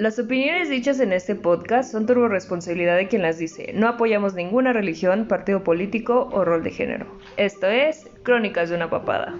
Las 0.00 0.18
opiniones 0.18 0.70
dichas 0.70 0.98
en 1.00 1.12
este 1.12 1.34
podcast 1.34 1.92
son 1.92 2.06
turbo 2.06 2.26
responsabilidad 2.26 2.96
de 2.96 3.06
quien 3.06 3.20
las 3.20 3.36
dice. 3.36 3.74
No 3.74 3.86
apoyamos 3.86 4.32
ninguna 4.32 4.72
religión, 4.72 5.28
partido 5.28 5.62
político 5.62 6.30
o 6.32 6.42
rol 6.42 6.62
de 6.62 6.70
género. 6.70 7.18
Esto 7.36 7.66
es 7.66 8.08
Crónicas 8.22 8.70
de 8.70 8.76
una 8.76 8.88
papada. 8.88 9.38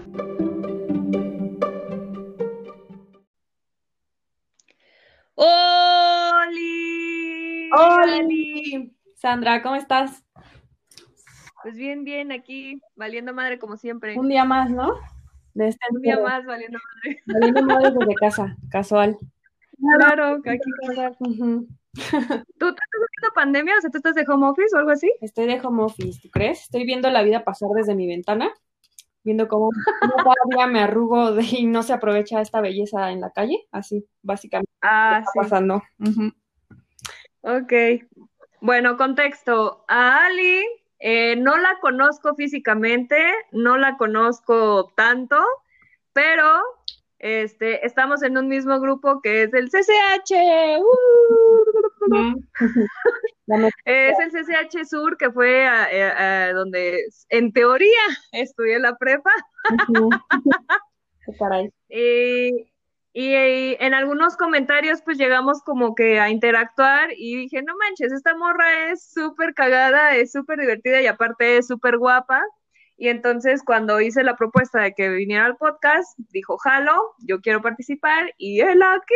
¡Holi! 5.33 6.51
¡Holi! 7.71 8.95
Sandra, 9.15 9.63
¿cómo 9.63 9.77
estás? 9.77 10.23
Pues 11.63 11.75
bien, 11.75 12.03
bien, 12.03 12.31
aquí, 12.31 12.79
valiendo 12.95 13.33
madre 13.33 13.57
como 13.57 13.77
siempre. 13.77 14.15
Un 14.15 14.29
día 14.29 14.45
más, 14.45 14.69
¿no? 14.69 14.93
De 15.55 15.69
este 15.69 15.87
Un 15.89 16.03
día 16.03 16.19
más, 16.19 16.45
valiendo 16.45 16.77
madre. 16.77 17.23
Valiendo 17.25 17.63
madre 17.63 17.89
desde 17.99 18.13
casa, 18.13 18.55
casual. 18.69 19.17
Claro, 19.81 20.39
aquí 20.45 20.59
¿Tú, 21.93 22.67
estás 22.67 22.87
viendo 22.91 23.33
pandemia? 23.35 23.75
O 23.77 23.81
sea, 23.81 23.89
¿tú 23.89 23.97
estás 23.97 24.15
de 24.15 24.25
home 24.27 24.47
office 24.47 24.75
o 24.75 24.79
algo 24.79 24.91
así? 24.91 25.11
Estoy 25.21 25.47
de 25.47 25.59
home 25.61 25.83
office, 25.83 26.19
¿tú 26.21 26.29
crees? 26.29 26.61
Estoy 26.61 26.85
viendo 26.85 27.09
la 27.09 27.23
vida 27.23 27.43
pasar 27.43 27.69
desde 27.75 27.95
mi 27.95 28.07
ventana, 28.07 28.53
viendo 29.23 29.47
cómo, 29.47 29.69
cada 29.99 30.35
día 30.55 30.67
me 30.67 30.81
arrugo 30.81 31.33
de, 31.33 31.43
y 31.43 31.65
no 31.65 31.83
se 31.83 31.93
aprovecha 31.93 32.41
esta 32.41 32.61
belleza 32.61 33.11
en 33.11 33.21
la 33.21 33.31
calle, 33.31 33.67
así, 33.71 34.05
básicamente. 34.21 34.71
Ah, 34.81 35.23
está 35.25 35.31
pasando. 35.41 35.83
Ok. 37.41 37.73
Bueno, 38.61 38.95
contexto. 38.95 39.83
A 39.87 40.25
Ali 40.25 40.63
eh, 40.99 41.35
no 41.35 41.57
la 41.57 41.79
conozco 41.81 42.35
físicamente, 42.35 43.17
no 43.51 43.77
la 43.77 43.97
conozco 43.97 44.93
tanto, 44.95 45.37
pero 46.13 46.45
este, 47.23 47.85
estamos 47.85 48.23
en 48.23 48.35
un 48.35 48.47
mismo 48.47 48.79
grupo 48.79 49.21
que 49.21 49.43
es 49.43 49.53
el 49.53 49.69
CCH. 49.69 50.33
Uh. 50.81 52.41
es 53.85 54.17
el 54.19 54.31
CCH 54.31 54.85
Sur, 54.89 55.17
que 55.17 55.29
fue 55.29 55.67
a, 55.67 56.51
donde 56.53 57.05
en 57.29 57.53
teoría 57.53 58.01
estudié 58.31 58.79
la 58.79 58.97
prepa. 58.97 59.31
Y, 63.13 63.75
en 63.75 63.93
algunos 63.93 64.37
comentarios 64.37 65.01
pues 65.01 65.17
llegamos 65.17 65.61
como 65.63 65.95
que 65.95 66.19
a 66.19 66.29
interactuar 66.29 67.09
y 67.15 67.35
dije, 67.35 67.61
no 67.61 67.75
manches, 67.75 68.13
esta 68.13 68.35
morra 68.37 68.89
es 68.89 69.11
súper 69.11 69.53
cagada, 69.53 70.15
es 70.15 70.31
súper 70.31 70.59
divertida 70.59 71.01
y 71.01 71.07
aparte 71.07 71.57
es 71.57 71.67
súper 71.67 71.97
guapa. 71.97 72.41
Y 73.01 73.09
entonces 73.09 73.63
cuando 73.65 73.99
hice 73.99 74.23
la 74.23 74.35
propuesta 74.35 74.79
de 74.79 74.93
que 74.93 75.09
viniera 75.09 75.45
al 75.45 75.57
podcast, 75.57 76.15
dijo, 76.29 76.59
jalo, 76.59 77.15
yo 77.17 77.41
quiero 77.41 77.59
participar 77.59 78.31
y 78.37 78.59
él 78.59 78.79
aquí. 78.83 79.15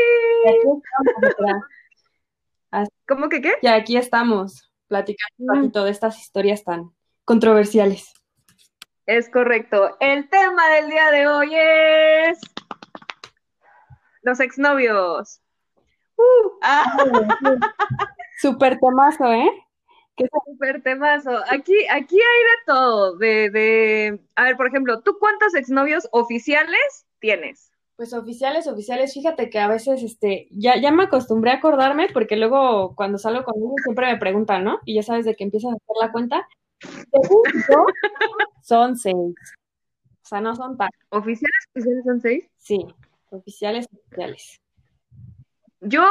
¿Cómo 3.08 3.30
que 3.30 3.44
qué? 3.44 3.54
Y 3.62 3.68
aquí 3.68 3.96
estamos, 3.96 4.74
platicando 4.88 5.36
un 5.38 5.60
poquito 5.60 5.84
de 5.84 5.92
estas 5.92 6.20
historias 6.20 6.64
tan 6.64 6.96
controversiales. 7.26 8.12
Es 9.06 9.30
correcto. 9.30 9.96
El 10.00 10.30
tema 10.30 10.68
del 10.70 10.90
día 10.90 11.12
de 11.12 11.28
hoy 11.28 11.52
es 11.54 12.40
los 14.24 14.40
exnovios. 14.40 15.42
Uh, 16.18 16.50
ah. 16.64 16.98
Super 18.42 18.80
temazo, 18.82 19.32
¿eh? 19.32 19.65
Qué 20.16 20.28
súper 20.46 20.82
temazo. 20.82 21.32
Aquí, 21.50 21.74
aquí 21.92 22.16
hay 22.16 22.44
de 22.44 22.66
todo. 22.66 23.18
De, 23.18 23.50
de, 23.50 24.20
a 24.36 24.44
ver, 24.44 24.56
por 24.56 24.68
ejemplo, 24.68 25.02
¿tú 25.02 25.18
cuántos 25.20 25.56
exnovios 25.56 26.08
oficiales 26.12 27.06
tienes? 27.20 27.72
Pues 27.98 28.14
oficiales, 28.14 28.68
oficiales, 28.68 29.14
fíjate 29.14 29.50
que 29.50 29.60
a 29.60 29.70
veces, 29.70 30.04
este, 30.04 30.48
ya, 30.52 30.80
ya 30.80 30.92
me 30.92 31.04
acostumbré 31.04 31.52
a 31.52 31.56
acordarme 31.56 32.08
porque 32.14 32.36
luego 32.36 32.94
cuando 32.96 33.18
salgo 33.18 33.46
con 33.46 33.56
ellos 33.58 33.74
siempre 33.84 34.08
me 34.08 34.18
preguntan, 34.18 34.66
¿no? 34.66 34.80
Y 34.86 34.96
ya 34.96 35.04
sabes 35.04 35.26
de 35.26 35.36
que 35.36 35.46
empiezas 35.46 35.72
a 35.72 35.76
hacer 35.76 35.96
la 36.02 36.12
cuenta. 36.12 36.48
son 38.64 38.98
seis. 38.98 39.16
O 39.16 40.28
sea, 40.28 40.42
no 40.42 40.56
son 40.56 40.78
tan. 40.78 40.90
¿Oficiales, 41.10 41.68
oficiales 41.74 42.04
son 42.04 42.20
seis? 42.20 42.50
Sí, 42.58 42.86
oficiales, 43.30 43.88
oficiales. 43.94 44.60
Yo, 45.82 46.04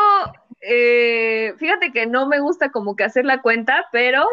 eh, 0.67 1.55
fíjate 1.59 1.93
que 1.93 2.07
no 2.07 2.27
me 2.27 2.41
gusta 2.41 2.71
como 2.71 2.97
que 2.97 3.05
hacer 3.05 3.25
la 3.25 3.43
cuenta, 3.43 3.87
pero 3.93 4.25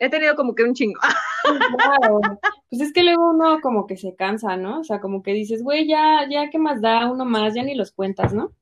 he 0.00 0.08
tenido 0.08 0.34
como 0.34 0.54
que 0.54 0.64
un 0.64 0.74
chingo. 0.74 1.00
Pues 2.70 2.82
es 2.82 2.92
que 2.92 3.02
luego 3.02 3.30
uno 3.30 3.60
como 3.60 3.86
que 3.88 3.96
se 3.96 4.14
cansa, 4.14 4.56
¿no? 4.56 4.80
O 4.80 4.84
sea, 4.84 5.00
como 5.00 5.24
que 5.24 5.32
dices, 5.32 5.60
güey, 5.64 5.88
ya, 5.88 6.24
ya, 6.30 6.50
¿qué 6.50 6.58
más 6.58 6.80
da 6.80 7.10
uno 7.10 7.24
más? 7.24 7.52
Ya 7.52 7.64
ni 7.64 7.74
los 7.74 7.90
cuentas, 7.90 8.32
¿no? 8.32 8.52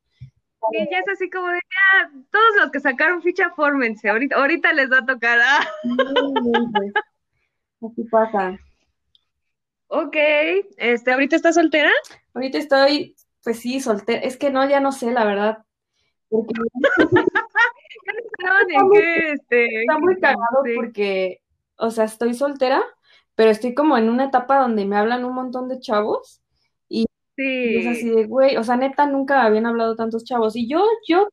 Y 0.72 0.90
ya 0.90 0.98
es 1.00 1.08
así 1.12 1.28
como 1.28 1.48
de, 1.48 1.58
ya, 1.58 2.10
todos 2.30 2.56
los 2.58 2.70
que 2.70 2.80
sacaron 2.80 3.20
ficha, 3.20 3.50
fórmense, 3.54 4.08
ahorita, 4.08 4.36
ahorita 4.36 4.72
les 4.72 4.90
va 4.90 4.98
a 4.98 5.06
tocar. 5.06 5.38
¿ah? 5.40 5.68
Así 7.82 8.04
pasa. 8.04 8.58
Ok, 9.88 10.16
este, 10.78 11.12
¿ahorita 11.12 11.36
estás 11.36 11.54
soltera? 11.54 11.90
Ahorita 12.32 12.58
estoy, 12.58 13.14
pues 13.44 13.60
sí, 13.60 13.80
soltera. 13.80 14.20
Es 14.20 14.38
que 14.38 14.50
no, 14.50 14.66
ya 14.68 14.80
no 14.80 14.92
sé, 14.92 15.12
la 15.12 15.24
verdad. 15.24 15.58
Este, 18.92 19.80
está, 19.80 19.98
muy, 19.98 20.16
cagado 20.16 20.62
porque, 20.76 21.40
o 21.76 21.90
sea, 21.90 22.04
estoy 22.04 22.34
soltera, 22.34 22.82
pero 23.34 23.50
estoy 23.50 23.74
como 23.74 23.96
en 23.96 24.08
una 24.08 24.26
etapa 24.26 24.60
donde 24.60 24.84
me 24.84 24.96
hablan 24.96 25.24
un 25.24 25.34
montón 25.34 25.68
de 25.68 25.80
chavos 25.80 26.40
y, 26.88 27.06
es 27.36 27.86
así 27.86 28.10
de, 28.10 28.24
güey, 28.24 28.56
o 28.56 28.64
sea, 28.64 28.76
neta, 28.76 29.06
nunca 29.06 29.44
habían 29.44 29.66
hablado 29.66 29.94
tantos 29.94 30.24
chavos. 30.24 30.56
Y 30.56 30.68
yo, 30.68 30.84
yo 31.06 31.28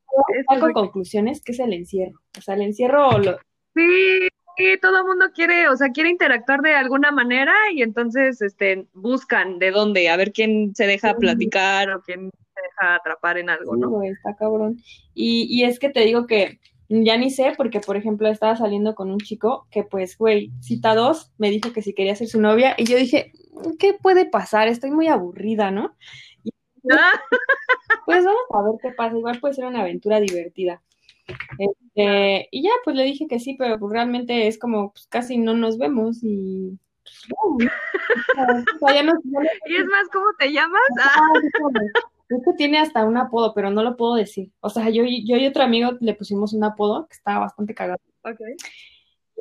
saco 0.47 0.72
conclusiones 0.72 1.44
que 1.44 1.51
es 1.51 1.59
el 1.59 1.73
encierro. 1.73 2.22
O 2.38 2.41
sea, 2.41 2.53
el 2.56 2.62
encierro 2.62 3.17
lo... 3.17 3.38
Sí, 3.73 4.27
sí, 4.58 4.78
todo 4.82 5.00
el 5.00 5.06
mundo 5.06 5.26
quiere, 5.34 5.68
o 5.70 5.76
sea, 5.76 5.90
quiere 5.90 6.10
interactuar 6.10 6.62
de 6.62 6.74
alguna 6.74 7.12
manera 7.12 7.54
y 7.74 7.82
entonces 7.82 8.42
este, 8.42 8.88
buscan 8.94 9.60
de 9.60 9.72
dónde, 9.72 10.10
a 10.10 10.18
ver 10.18 10.32
quién 10.32 10.74
se 10.76 10.88
deja 10.88 11.16
platicar 11.16 11.90
o 11.92 12.02
quién 12.02 12.30
deja 12.30 12.96
atrapar 12.96 13.38
en 13.38 13.50
algo, 13.50 13.76
¿no? 13.76 14.02
está 14.04 14.36
cabrón. 14.36 14.82
Y, 15.14 15.48
y 15.50 15.64
es 15.64 15.80
que 15.80 15.90
te 15.90 16.02
digo 16.02 16.26
que 16.28 16.60
ya 16.88 17.18
ni 17.18 17.32
sé, 17.32 17.54
porque 17.58 17.80
por 17.80 17.98
ejemplo 17.98 18.28
estaba 18.28 18.56
saliendo 18.56 18.96
con 18.96 19.12
un 19.12 19.20
chico 19.20 19.68
que 19.72 19.84
pues, 19.84 20.18
güey, 20.18 20.52
cita 20.62 20.94
dos, 20.96 21.32
me 21.38 21.50
dijo 21.50 21.74
que 21.74 21.82
si 21.82 21.94
quería 21.94 22.16
ser 22.16 22.28
su 22.28 22.40
novia, 22.40 22.76
y 22.78 22.86
yo 22.86 22.98
dije, 22.98 23.32
¿qué 23.80 23.94
puede 23.94 24.26
pasar? 24.26 24.68
Estoy 24.68 24.92
muy 24.92 25.08
aburrida, 25.08 25.72
¿no? 25.72 25.96
pues 28.06 28.24
vamos 28.24 28.44
a 28.52 28.64
ver 28.64 28.76
qué 28.82 28.92
pasa, 28.92 29.18
igual 29.18 29.40
puede 29.40 29.56
ser 29.56 29.66
una 29.66 29.82
aventura 29.82 30.20
divertida. 30.20 30.82
Este, 31.58 32.47
y 32.52 32.63
ya, 32.63 32.72
pues 32.84 32.96
le 32.96 33.03
dije 33.03 33.28
que 33.28 33.40
sí, 33.40 33.56
pero 33.58 33.80
pues 33.80 33.91
realmente 33.91 34.47
es 34.47 34.58
como, 34.59 34.91
pues 34.91 35.08
casi 35.08 35.38
no 35.38 35.53
nos 35.53 35.78
vemos 35.78 36.19
y... 36.22 36.78
Pues, 37.30 37.69
¿Y 39.68 39.75
es 39.75 39.86
más, 39.86 40.08
cómo 40.12 40.28
te 40.38 40.52
llamas? 40.52 40.81
Ah, 42.28 42.41
que 42.44 42.53
tiene 42.58 42.80
hasta 42.80 43.06
un 43.06 43.18
apodo, 43.18 43.53
pero 43.53 43.69
no 43.69 43.84
lo 43.84 43.96
puedo 43.96 44.16
decir. 44.16 44.52
O 44.59 44.72
sea, 44.72 44.90
yo, 44.90 45.03
yo 45.03 45.38
y 45.38 45.46
otro 45.46 45.62
amigo 45.62 45.91
le 46.00 46.16
pusimos 46.16 46.53
un 46.53 46.63
apodo 46.63 47.08
que 47.08 47.13
estaba 47.13 47.42
bastante 47.42 47.75
cagado. 47.75 48.02
Ok. 48.24 48.40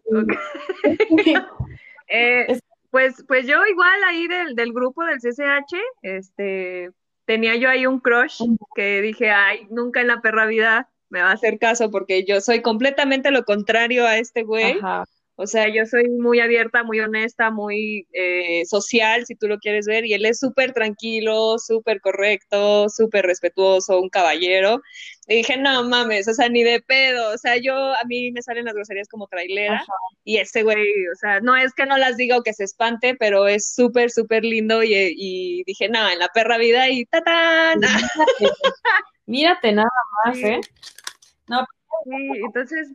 Eh, 2.06 2.59
pues, 2.91 3.25
pues 3.27 3.47
yo 3.47 3.65
igual 3.65 4.05
ahí 4.06 4.28
del, 4.28 4.55
del 4.55 4.75
grupo 4.75 5.03
del 5.05 5.21
CCH, 5.21 5.75
este, 6.03 6.91
tenía 7.25 7.56
yo 7.56 7.71
ahí 7.71 7.87
un 7.87 7.99
crush 7.99 8.43
que 8.77 9.01
dije, 9.01 9.31
ay, 9.31 9.66
nunca 9.71 10.03
en 10.03 10.09
la 10.09 10.21
perra 10.21 10.45
vida 10.45 10.91
me 11.15 11.23
va 11.23 11.31
a 11.31 11.35
hacer 11.35 11.61
caso 11.61 11.93
porque 11.93 12.25
yo 12.25 12.41
soy 12.41 12.61
completamente 12.61 13.31
lo 13.31 13.45
contrario 13.45 14.05
a 14.05 14.19
este 14.19 14.43
güey. 14.43 14.73
Ajá. 14.73 15.05
O 15.37 15.49
sea, 15.49 15.69
yo 15.69 15.85
soy 15.85 16.09
muy 16.09 16.39
abierta, 16.39 16.85
muy 16.85 17.01
honesta, 17.01 17.51
muy 17.51 18.07
eh, 18.13 18.65
social, 18.67 19.27
si 19.27 19.35
tú 19.35 19.49
lo 19.49 19.59
quieres 19.59 19.85
ver, 19.85 20.07
y 20.07 20.15
él 20.15 20.25
es 20.27 20.39
súper 20.39 20.73
tranquilo, 20.73 21.59
súper 21.59 22.01
correcto, 22.01 22.89
súper 22.89 23.27
respetuoso, 23.27 24.01
un 24.01 24.11
caballero. 24.11 24.81
Y 25.27 25.37
dije, 25.37 25.57
no 25.57 25.83
mames, 25.89 26.28
o 26.28 26.34
sea, 26.34 26.49
ni 26.49 26.63
de 26.63 26.81
pedo. 26.81 27.34
O 27.34 27.39
sea, 27.39 27.57
yo, 27.57 27.75
a 27.75 28.05
mí 28.07 28.31
me 28.31 28.43
salen 28.43 28.67
las 28.67 28.75
groserías 28.75 29.09
como 29.09 29.27
trailera, 29.27 29.84
y 30.22 30.37
ese 30.37 30.63
güey, 30.63 30.78
o 31.13 31.17
sea, 31.17 31.41
no 31.41 31.57
es 31.57 31.75
que 31.75 31.87
no 31.87 31.99
las 31.99 32.17
diga 32.17 32.39
o 32.39 32.45
que 32.45 32.53
se 32.53 32.63
espante, 32.63 33.17
pero 33.19 33.49
es 33.49 33.75
súper, 33.75 34.13
súper 34.13 34.45
lindo, 34.45 34.84
y, 34.84 35.65
dije, 35.67 35.89
no, 35.89 36.09
en 36.09 36.21
la 36.21 36.28
perra 36.28 36.59
vida, 36.59 36.89
y 36.91 37.07
tatán. 37.07 37.81
Mírate, 37.81 38.57
mírate 39.27 39.72
nada 39.72 39.91
más, 40.27 40.39
¿eh? 40.39 40.60
No, 41.49 41.67
sí, 42.05 42.41
entonces 42.45 42.93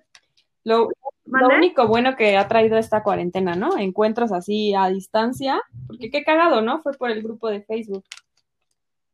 lo, 0.63 0.89
único 1.25 1.87
bueno 1.87 2.15
que 2.15 2.37
ha 2.37 2.47
traído 2.47 2.77
esta 2.77 3.03
cuarentena, 3.03 3.55
¿no? 3.55 3.77
Encuentros 3.77 4.31
así 4.31 4.73
a 4.73 4.87
distancia, 4.89 5.61
porque 5.87 6.09
qué 6.09 6.23
cagado, 6.23 6.61
¿no? 6.61 6.81
Fue 6.81 6.93
por 6.93 7.11
el 7.11 7.23
grupo 7.23 7.49
de 7.49 7.61
Facebook. 7.61 8.03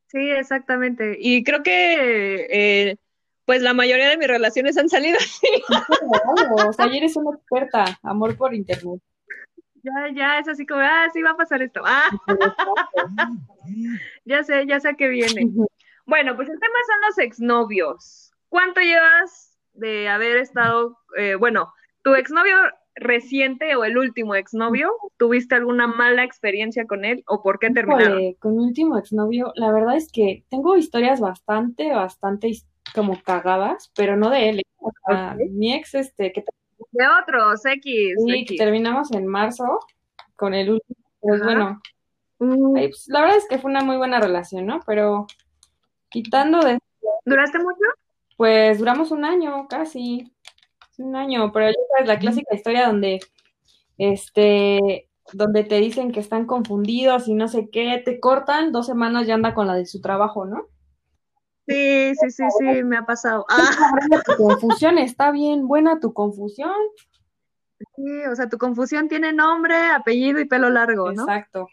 Sí, 0.07 0.31
exactamente. 0.31 1.17
Y 1.19 1.43
creo 1.43 1.63
que 1.63 2.47
eh, 2.49 2.97
pues 3.45 3.61
la 3.61 3.73
mayoría 3.73 4.09
de 4.09 4.17
mis 4.17 4.27
relaciones 4.27 4.77
han 4.77 4.89
salido 4.89 5.17
así. 5.17 5.47
o 6.67 6.73
sea, 6.73 6.85
ayer 6.85 6.97
eres 6.97 7.15
una 7.15 7.35
experta, 7.35 7.85
amor 8.03 8.35
por 8.37 8.53
internet. 8.53 9.01
Ya, 9.83 10.13
ya, 10.15 10.39
es 10.39 10.47
así 10.47 10.65
como, 10.65 10.81
ah, 10.81 11.07
sí 11.13 11.21
va 11.21 11.31
a 11.31 11.37
pasar 11.37 11.61
esto. 11.61 11.81
Ah. 11.85 12.09
ya 14.25 14.43
sé, 14.43 14.65
ya 14.65 14.79
sé 14.79 14.95
que 14.95 15.07
viene. 15.07 15.51
Bueno, 16.07 16.35
pues 16.35 16.49
el 16.49 16.59
tema 16.59 16.73
son 16.87 17.01
los 17.07 17.17
exnovios. 17.19 18.24
¿Cuánto 18.49 18.81
llevas 18.81 19.57
de 19.73 20.07
haber 20.07 20.37
estado, 20.37 20.97
eh, 21.17 21.35
bueno, 21.35 21.73
tu 22.03 22.15
exnovio 22.15 22.55
reciente 22.95 23.75
o 23.75 23.83
el 23.83 23.97
último 23.97 24.35
exnovio, 24.35 24.91
¿tuviste 25.17 25.55
alguna 25.55 25.87
mala 25.87 26.23
experiencia 26.23 26.85
con 26.85 27.03
él 27.03 27.23
o 27.27 27.43
por 27.43 27.59
qué 27.59 27.69
terminaron? 27.69 28.33
con 28.35 28.55
mi 28.55 28.63
último 28.63 28.97
exnovio, 28.97 29.51
la 29.55 29.71
verdad 29.71 29.97
es 29.97 30.09
que 30.11 30.45
tengo 30.49 30.77
historias 30.77 31.19
bastante, 31.19 31.91
bastante 31.91 32.53
como 32.93 33.21
cagadas, 33.21 33.91
pero 33.95 34.15
no 34.15 34.29
de 34.29 34.49
él. 34.49 34.59
¿eh? 34.59 35.49
Mi 35.51 35.73
ex, 35.73 35.95
este, 35.95 36.31
que 36.31 36.43
de 36.91 37.05
otros, 37.21 37.65
X. 37.65 38.15
Sí, 38.25 38.57
terminamos 38.57 39.11
en 39.11 39.27
marzo 39.27 39.79
con 40.35 40.53
el 40.53 40.71
último. 40.71 40.99
Pues 41.19 41.43
bueno, 41.43 41.81
mm. 42.39 42.73
pues, 42.73 43.05
la 43.07 43.21
verdad 43.21 43.37
es 43.37 43.47
que 43.47 43.57
fue 43.57 43.71
una 43.71 43.81
muy 43.81 43.97
buena 43.97 44.19
relación, 44.19 44.65
¿no? 44.65 44.79
Pero 44.85 45.27
quitando 46.09 46.59
de... 46.59 46.77
¿Duraste 47.25 47.59
mucho? 47.59 47.79
Pues 48.37 48.79
duramos 48.79 49.11
un 49.11 49.25
año, 49.25 49.67
casi. 49.67 50.31
Un 50.97 51.15
año, 51.15 51.51
pero 51.51 51.67
ya 51.67 51.75
sabes, 51.91 52.07
la 52.07 52.19
clásica 52.19 52.55
historia 52.55 52.87
donde, 52.87 53.19
este, 53.97 55.09
donde 55.33 55.63
te 55.63 55.79
dicen 55.79 56.11
que 56.11 56.19
están 56.19 56.45
confundidos 56.45 57.27
y 57.27 57.33
no 57.33 57.47
sé 57.47 57.69
qué, 57.69 58.01
te 58.03 58.19
cortan, 58.19 58.71
dos 58.71 58.85
semanas 58.85 59.27
ya 59.27 59.33
anda 59.33 59.53
con 59.53 59.67
la 59.67 59.75
de 59.75 59.85
su 59.85 59.99
trabajo, 59.99 60.45
¿no? 60.45 60.67
Sí, 61.67 62.13
sí, 62.15 62.29
sí, 62.29 62.43
sí, 62.59 62.83
me 62.83 62.97
ha 62.97 63.05
pasado. 63.05 63.45
Ah. 63.49 63.71
Tu 64.25 64.35
confusión 64.37 64.97
está 64.97 65.31
bien, 65.31 65.67
buena 65.67 65.99
tu 65.99 66.13
confusión. 66.13 66.71
Sí, 67.95 68.25
o 68.31 68.35
sea, 68.35 68.47
tu 68.47 68.57
confusión 68.57 69.09
tiene 69.09 69.33
nombre, 69.33 69.75
apellido 69.75 70.39
y 70.39 70.45
pelo 70.45 70.69
largo, 70.69 71.11
¿no? 71.11 71.23
Exacto. 71.23 71.67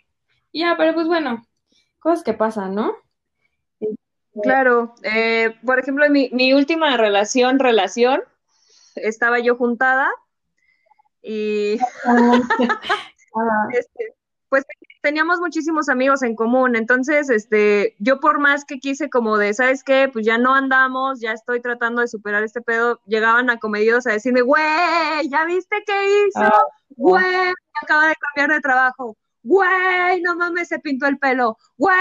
Ya, 0.52 0.74
pero 0.76 0.94
pues 0.94 1.06
bueno, 1.06 1.42
cosas 2.00 2.24
que 2.24 2.34
pasan, 2.34 2.74
¿no? 2.74 2.92
Claro, 4.40 4.94
eh, 5.02 5.54
por 5.64 5.78
ejemplo, 5.78 6.08
mi, 6.08 6.30
mi 6.32 6.54
última 6.54 6.96
relación, 6.96 7.58
relación, 7.58 8.22
estaba 8.96 9.40
yo 9.40 9.56
juntada 9.56 10.10
y 11.22 11.78
este, 13.72 14.14
pues 14.48 14.64
teníamos 15.02 15.40
muchísimos 15.40 15.88
amigos 15.88 16.22
en 16.22 16.34
común, 16.34 16.76
entonces, 16.76 17.28
este, 17.28 17.94
yo 17.98 18.20
por 18.20 18.38
más 18.38 18.64
que 18.64 18.78
quise 18.78 19.10
como 19.10 19.36
de, 19.36 19.52
¿sabes 19.52 19.82
qué? 19.84 20.08
Pues 20.12 20.24
ya 20.24 20.38
no 20.38 20.54
andamos, 20.54 21.20
ya 21.20 21.32
estoy 21.32 21.60
tratando 21.60 22.00
de 22.00 22.08
superar 22.08 22.42
este 22.42 22.60
pedo, 22.62 23.00
llegaban 23.06 23.50
a 23.50 23.58
comedidos 23.58 24.06
a 24.06 24.12
decirme, 24.12 24.42
güey, 24.42 25.28
¿ya 25.28 25.44
viste 25.44 25.82
qué 25.86 26.26
hizo? 26.26 26.40
Ah, 26.40 26.64
güey, 26.90 27.52
acaba 27.82 28.08
de 28.08 28.14
cambiar 28.14 28.56
de 28.56 28.60
trabajo. 28.60 29.16
Güey, 29.44 30.20
no 30.22 30.36
mames, 30.36 30.68
se 30.68 30.78
pintó 30.78 31.06
el 31.06 31.18
pelo. 31.18 31.56
Güey, 31.76 31.94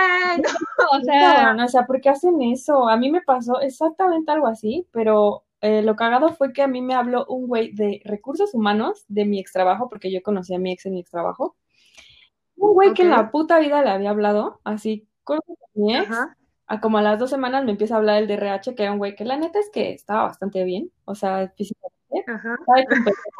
o 0.91 1.01
sea, 1.03 1.53
no, 1.53 1.65
o 1.65 1.67
sea, 1.67 1.85
¿por 1.85 1.99
qué 2.01 2.09
hacen 2.09 2.41
eso? 2.41 2.87
A 2.87 2.97
mí 2.97 3.11
me 3.11 3.21
pasó 3.21 3.59
exactamente 3.61 4.31
algo 4.31 4.47
así, 4.47 4.87
pero 4.91 5.43
eh, 5.61 5.81
lo 5.81 5.95
cagado 5.95 6.33
fue 6.33 6.53
que 6.53 6.61
a 6.61 6.67
mí 6.67 6.81
me 6.81 6.95
habló 6.95 7.25
un 7.27 7.47
güey 7.47 7.71
de 7.73 8.01
recursos 8.05 8.53
humanos 8.53 9.05
de 9.07 9.25
mi 9.25 9.39
ex 9.39 9.51
trabajo, 9.51 9.89
porque 9.89 10.11
yo 10.11 10.21
conocí 10.21 10.53
a 10.53 10.59
mi 10.59 10.71
ex 10.71 10.85
en 10.85 10.93
mi 10.93 10.99
ex 11.01 11.11
trabajo. 11.11 11.55
Un 12.55 12.73
güey 12.73 12.93
que 12.93 13.03
en 13.03 13.09
la 13.09 13.31
puta 13.31 13.59
vida 13.59 13.83
le 13.83 13.89
había 13.89 14.11
hablado, 14.11 14.59
así, 14.63 15.07
con 15.23 15.39
mi 15.73 15.95
ex, 15.95 16.15
a 16.67 16.79
como 16.79 16.99
a 16.99 17.01
las 17.01 17.19
dos 17.19 17.29
semanas 17.29 17.65
me 17.65 17.71
empieza 17.71 17.95
a 17.95 17.97
hablar 17.97 18.21
el 18.21 18.27
de 18.27 18.35
RH, 18.35 18.75
que 18.75 18.83
era 18.83 18.91
un 18.91 18.97
güey 18.99 19.15
que 19.15 19.25
la 19.25 19.37
neta 19.37 19.59
es 19.59 19.69
que 19.71 19.93
estaba 19.93 20.23
bastante 20.23 20.63
bien, 20.63 20.91
o 21.05 21.15
sea, 21.15 21.51
físicamente, 21.57 21.90
Ajá. 22.27 22.57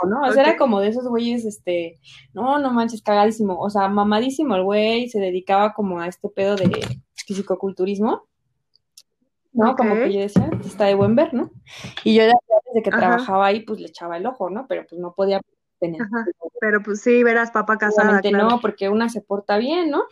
¿no? 0.08 0.22
O 0.22 0.32
sea, 0.32 0.44
era 0.44 0.58
como 0.58 0.80
de 0.80 0.90
esos 0.90 1.08
güeyes, 1.08 1.46
este, 1.46 2.00
no, 2.34 2.60
no 2.60 2.72
manches, 2.72 3.02
cagadísimo, 3.02 3.60
o 3.60 3.70
sea, 3.70 3.88
mamadísimo 3.88 4.56
el 4.56 4.64
güey, 4.64 5.10
se 5.10 5.20
dedicaba 5.20 5.74
como 5.74 6.00
a 6.00 6.08
este 6.08 6.30
pedo 6.30 6.56
de 6.56 7.00
fisicoculturismo, 7.14 8.28
¿no? 9.54 9.76
Como 9.76 9.96
que 9.96 10.14
yo 10.14 10.20
decía, 10.22 10.50
está 10.66 10.86
de 10.86 10.96
buen 10.96 11.16
ver, 11.16 11.34
¿no? 11.34 11.52
Y 12.04 12.16
yo 12.16 12.24
ya 12.24 12.34
desde 12.68 12.84
que 12.84 12.92
trabajaba 12.92 13.48
ahí, 13.48 13.62
pues 13.62 13.80
le 13.80 13.88
echaba 13.88 14.18
el 14.18 14.26
ojo, 14.26 14.50
¿no? 14.50 14.68
Pero 14.68 14.86
pues 14.88 15.00
no 15.00 15.14
podía 15.14 15.42
pero 16.60 16.84
pues 16.84 17.02
sí, 17.02 17.24
verás 17.24 17.50
papá 17.50 17.80
casada. 17.80 18.22
Claro. 18.22 18.50
no, 18.50 18.60
porque 18.62 18.88
una 18.90 19.10
se 19.10 19.22
porta 19.22 19.58
bien, 19.58 19.90
¿no? 19.90 20.04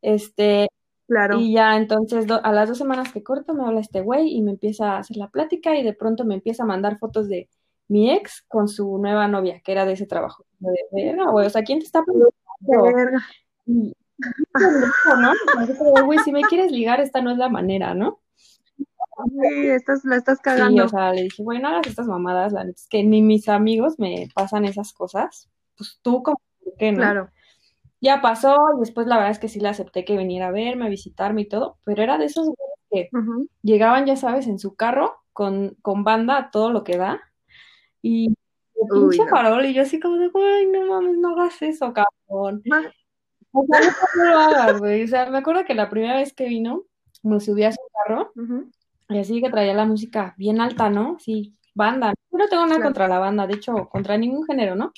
Este, 0.00 0.68
Claro. 1.06 1.38
Y 1.38 1.52
ya 1.52 1.76
entonces 1.76 2.26
a 2.30 2.52
las 2.52 2.68
dos 2.68 2.78
semanas 2.78 3.12
que 3.12 3.22
corto 3.22 3.54
me 3.54 3.64
habla 3.64 3.80
este 3.80 4.00
güey 4.00 4.34
y 4.34 4.42
me 4.42 4.50
empieza 4.50 4.92
a 4.92 4.98
hacer 4.98 5.16
la 5.16 5.30
plática 5.30 5.76
y 5.76 5.84
de 5.84 5.92
pronto 5.92 6.24
me 6.24 6.34
empieza 6.34 6.64
a 6.64 6.66
mandar 6.66 6.98
fotos 6.98 7.28
de 7.28 7.48
mi 7.88 8.10
ex 8.10 8.44
con 8.48 8.68
su 8.68 8.98
nueva 8.98 9.28
novia, 9.28 9.60
que 9.60 9.72
era 9.72 9.84
de 9.84 9.92
ese 9.92 10.06
trabajo. 10.06 10.44
De 10.58 10.74
verga, 10.92 11.30
güey, 11.30 11.46
o 11.46 11.50
sea, 11.50 11.62
¿quién 11.62 11.78
te 11.78 11.86
está 11.86 12.02
preguntando? 12.02 13.20
¿no? 15.20 16.04
Güey, 16.04 16.18
si 16.20 16.32
me 16.32 16.42
quieres 16.42 16.72
ligar, 16.72 17.00
esta 17.00 17.20
no 17.20 17.30
es 17.30 17.38
la 17.38 17.48
manera, 17.48 17.94
¿no? 17.94 18.20
Sí, 19.24 19.68
estás, 19.68 20.04
la 20.04 20.16
estás 20.16 20.40
cagando. 20.40 20.84
o 20.84 20.88
sea, 20.88 21.12
le 21.12 21.22
dije, 21.22 21.42
bueno, 21.42 21.62
no 21.62 21.68
hagas 21.68 21.86
estas 21.86 22.06
mamadas, 22.06 22.52
la 22.52 22.64
neta 22.64 22.76
es 22.76 22.86
que 22.88 23.02
ni 23.02 23.22
mis 23.22 23.48
amigos 23.48 23.98
me 23.98 24.28
pasan 24.34 24.64
esas 24.64 24.92
cosas. 24.92 25.48
Pues 25.76 25.98
tú, 26.02 26.22
como 26.22 26.40
que 26.78 26.92
no. 26.92 26.98
Claro. 26.98 27.30
Ya 28.00 28.20
pasó, 28.20 28.56
y 28.76 28.80
después 28.80 29.06
la 29.06 29.16
verdad 29.16 29.30
es 29.30 29.38
que 29.38 29.48
sí 29.48 29.58
le 29.58 29.68
acepté 29.68 30.04
que 30.04 30.18
viniera 30.18 30.48
a 30.48 30.52
verme, 30.52 30.86
a 30.86 30.90
visitarme 30.90 31.42
y 31.42 31.48
todo, 31.48 31.78
pero 31.84 32.02
era 32.02 32.18
de 32.18 32.26
esos 32.26 32.50
que 32.90 33.08
llegaban, 33.62 34.04
ya 34.06 34.16
sabes, 34.16 34.46
en 34.46 34.58
su 34.58 34.76
carro 34.76 35.14
con, 35.32 35.76
con 35.80 36.04
banda 36.04 36.36
a 36.36 36.50
todo 36.50 36.70
lo 36.70 36.84
que 36.84 36.98
da. 36.98 37.20
Y 38.08 38.34
pinche 38.88 39.26
farol, 39.26 39.64
y 39.64 39.74
yo 39.74 39.82
así 39.82 39.98
como 39.98 40.16
de, 40.16 40.28
güey, 40.28 40.66
no 40.66 40.86
mames, 40.86 41.16
no 41.18 41.30
hagas 41.30 41.60
eso, 41.60 41.92
cabrón. 41.92 42.62
O 43.50 43.64
sea, 43.66 43.80
no, 44.16 44.24
lo 44.24 44.38
hagas, 44.38 44.78
güey. 44.78 45.02
O 45.02 45.08
sea, 45.08 45.28
me 45.28 45.38
acuerdo 45.38 45.64
que 45.64 45.74
la 45.74 45.90
primera 45.90 46.16
vez 46.16 46.32
que 46.32 46.46
vino, 46.46 46.84
me 47.24 47.40
subí 47.40 47.64
a 47.64 47.72
su 47.72 47.80
carro 48.06 48.32
y 49.08 49.18
así 49.18 49.40
que 49.40 49.50
traía 49.50 49.74
la 49.74 49.86
música 49.86 50.34
bien 50.36 50.60
alta, 50.60 50.88
¿no? 50.88 51.18
Sí, 51.18 51.56
banda. 51.74 52.14
Yo 52.30 52.38
no 52.38 52.48
tengo 52.48 52.66
nada 52.66 52.80
contra 52.80 53.08
la 53.08 53.18
banda, 53.18 53.46
de 53.46 53.54
hecho, 53.54 53.88
contra 53.88 54.16
ningún 54.16 54.44
género, 54.46 54.76
¿no? 54.76 54.92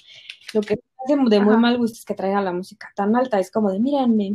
Lo 0.52 0.60
que 0.60 0.74
hace 0.74 1.16
de 1.16 1.40
muy 1.40 1.56
mal 1.56 1.78
gusto 1.78 1.96
es 1.98 2.04
que 2.04 2.14
traigan 2.14 2.44
la 2.44 2.52
música 2.52 2.92
tan 2.94 3.16
alta, 3.16 3.38
es 3.38 3.50
como 3.50 3.70
de, 3.70 3.80
mírenme. 3.80 4.32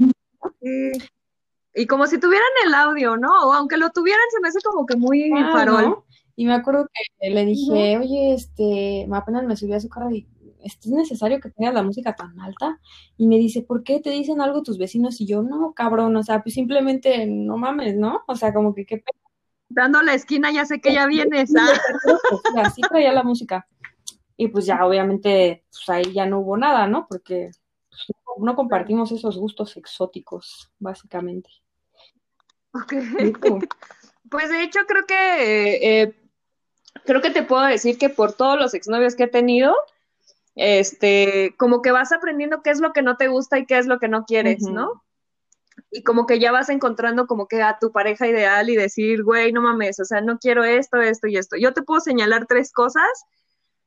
Y 1.75 1.85
como 1.85 2.07
si 2.07 2.19
tuvieran 2.19 2.47
el 2.65 2.73
audio, 2.73 3.17
¿no? 3.17 3.29
O 3.47 3.53
aunque 3.53 3.77
lo 3.77 3.91
tuvieran, 3.91 4.25
se 4.31 4.39
me 4.39 4.47
hace 4.47 4.59
como 4.61 4.85
que 4.85 4.95
muy 4.95 5.29
farol. 5.51 6.03
Y 6.35 6.45
me 6.45 6.53
acuerdo 6.53 6.87
que 7.19 7.29
le 7.29 7.45
dije, 7.45 7.97
oye, 7.97 8.33
este, 8.33 9.07
apenas 9.11 9.43
me 9.43 9.55
subí 9.55 9.73
a 9.73 9.79
su 9.79 9.89
carro 9.89 10.11
y 10.11 10.27
¿es 10.63 10.85
necesario 10.87 11.39
que 11.39 11.51
tengas 11.51 11.73
la 11.73 11.83
música 11.83 12.15
tan 12.15 12.39
alta? 12.39 12.79
Y 13.17 13.27
me 13.27 13.37
dice, 13.37 13.61
¿por 13.61 13.83
qué 13.83 13.99
te 13.99 14.09
dicen 14.09 14.41
algo 14.41 14.63
tus 14.63 14.77
vecinos? 14.77 15.21
Y 15.21 15.27
yo, 15.27 15.43
no, 15.43 15.73
cabrón, 15.73 16.15
o 16.15 16.23
sea, 16.23 16.41
pues 16.41 16.55
simplemente 16.55 17.25
no 17.27 17.57
mames, 17.57 17.95
¿no? 17.95 18.21
O 18.27 18.35
sea, 18.35 18.53
como 18.53 18.73
que 18.73 18.85
qué 18.85 18.97
pena 18.97 19.23
dando 19.73 20.01
la 20.01 20.13
esquina, 20.13 20.51
ya 20.51 20.65
sé 20.65 20.79
que 20.79 20.93
ya 20.93 21.05
vienes. 21.07 21.51
así 22.57 22.81
traía 22.81 23.11
la 23.11 23.23
música. 23.23 23.67
Y 24.37 24.47
pues 24.47 24.65
ya, 24.65 24.85
obviamente, 24.85 25.65
pues 25.71 25.89
ahí 25.89 26.13
ya 26.13 26.25
no 26.25 26.39
hubo 26.39 26.57
nada, 26.57 26.87
¿no? 26.87 27.07
Porque 27.07 27.51
pues, 27.89 28.07
no 28.39 28.55
compartimos 28.55 29.11
esos 29.11 29.37
gustos 29.37 29.77
exóticos, 29.77 30.71
básicamente. 30.79 31.49
Ok. 32.73 32.93
Pues 34.31 34.49
de 34.49 34.63
hecho, 34.63 34.79
creo 34.87 35.05
que 35.05 36.01
eh, 36.01 36.15
creo 37.05 37.21
que 37.21 37.29
te 37.29 37.43
puedo 37.43 37.63
decir 37.63 37.97
que 37.97 38.09
por 38.09 38.33
todos 38.33 38.57
los 38.59 38.73
exnovios 38.73 39.15
que 39.15 39.23
he 39.23 39.27
tenido, 39.27 39.75
este, 40.55 41.55
como 41.57 41.81
que 41.81 41.91
vas 41.91 42.11
aprendiendo 42.11 42.61
qué 42.61 42.69
es 42.69 42.79
lo 42.79 42.93
que 42.93 43.01
no 43.01 43.17
te 43.17 43.27
gusta 43.27 43.59
y 43.59 43.65
qué 43.65 43.77
es 43.77 43.87
lo 43.87 43.99
que 43.99 44.07
no 44.07 44.25
quieres, 44.25 44.61
¿no? 44.61 45.03
y 45.91 46.03
como 46.03 46.25
que 46.25 46.39
ya 46.39 46.51
vas 46.51 46.69
encontrando 46.69 47.27
como 47.27 47.47
que 47.47 47.61
a 47.61 47.77
tu 47.79 47.91
pareja 47.91 48.27
ideal 48.27 48.69
y 48.69 48.75
decir, 48.75 49.23
güey, 49.23 49.51
no 49.51 49.61
mames, 49.61 49.99
o 49.99 50.05
sea, 50.05 50.21
no 50.21 50.39
quiero 50.39 50.63
esto, 50.63 51.01
esto 51.01 51.27
y 51.27 51.37
esto. 51.37 51.55
Yo 51.55 51.73
te 51.73 51.83
puedo 51.83 51.99
señalar 51.99 52.45
tres 52.47 52.71
cosas. 52.71 53.07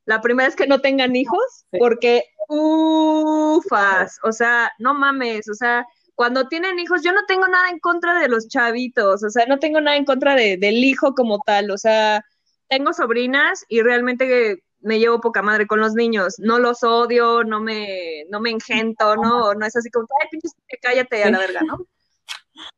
La 0.04 0.20
primera 0.20 0.48
es 0.48 0.54
que 0.54 0.68
no 0.68 0.80
tengan 0.80 1.16
hijos, 1.16 1.66
porque 1.78 2.24
ufas, 2.48 4.18
o 4.22 4.30
sea, 4.30 4.70
no 4.78 4.94
mames, 4.94 5.48
o 5.48 5.54
sea, 5.54 5.84
cuando 6.14 6.46
tienen 6.46 6.78
hijos, 6.78 7.02
yo 7.02 7.12
no 7.12 7.26
tengo 7.26 7.48
nada 7.48 7.70
en 7.70 7.80
contra 7.80 8.20
de 8.20 8.28
los 8.28 8.46
chavitos, 8.46 9.24
o 9.24 9.30
sea, 9.30 9.46
no 9.46 9.58
tengo 9.58 9.80
nada 9.80 9.96
en 9.96 10.04
contra 10.04 10.36
de, 10.36 10.56
del 10.58 10.76
hijo 10.84 11.14
como 11.14 11.40
tal, 11.44 11.72
o 11.72 11.78
sea, 11.78 12.24
tengo 12.68 12.92
sobrinas 12.92 13.64
y 13.68 13.82
realmente 13.82 14.62
me 14.80 14.98
llevo 14.98 15.20
poca 15.20 15.42
madre 15.42 15.66
con 15.66 15.80
los 15.80 15.94
niños, 15.94 16.36
no 16.38 16.58
los 16.58 16.84
odio, 16.84 17.42
no 17.44 17.60
me, 17.60 18.24
no 18.30 18.40
me 18.40 18.50
engento, 18.50 19.16
no, 19.16 19.54
no 19.54 19.66
es 19.66 19.76
así 19.76 19.90
como, 19.90 20.06
ay, 20.22 20.28
pinche, 20.30 20.48
cállate 20.80 21.24
a 21.24 21.30
la 21.30 21.38
verga, 21.38 21.60
¿no? 21.62 21.78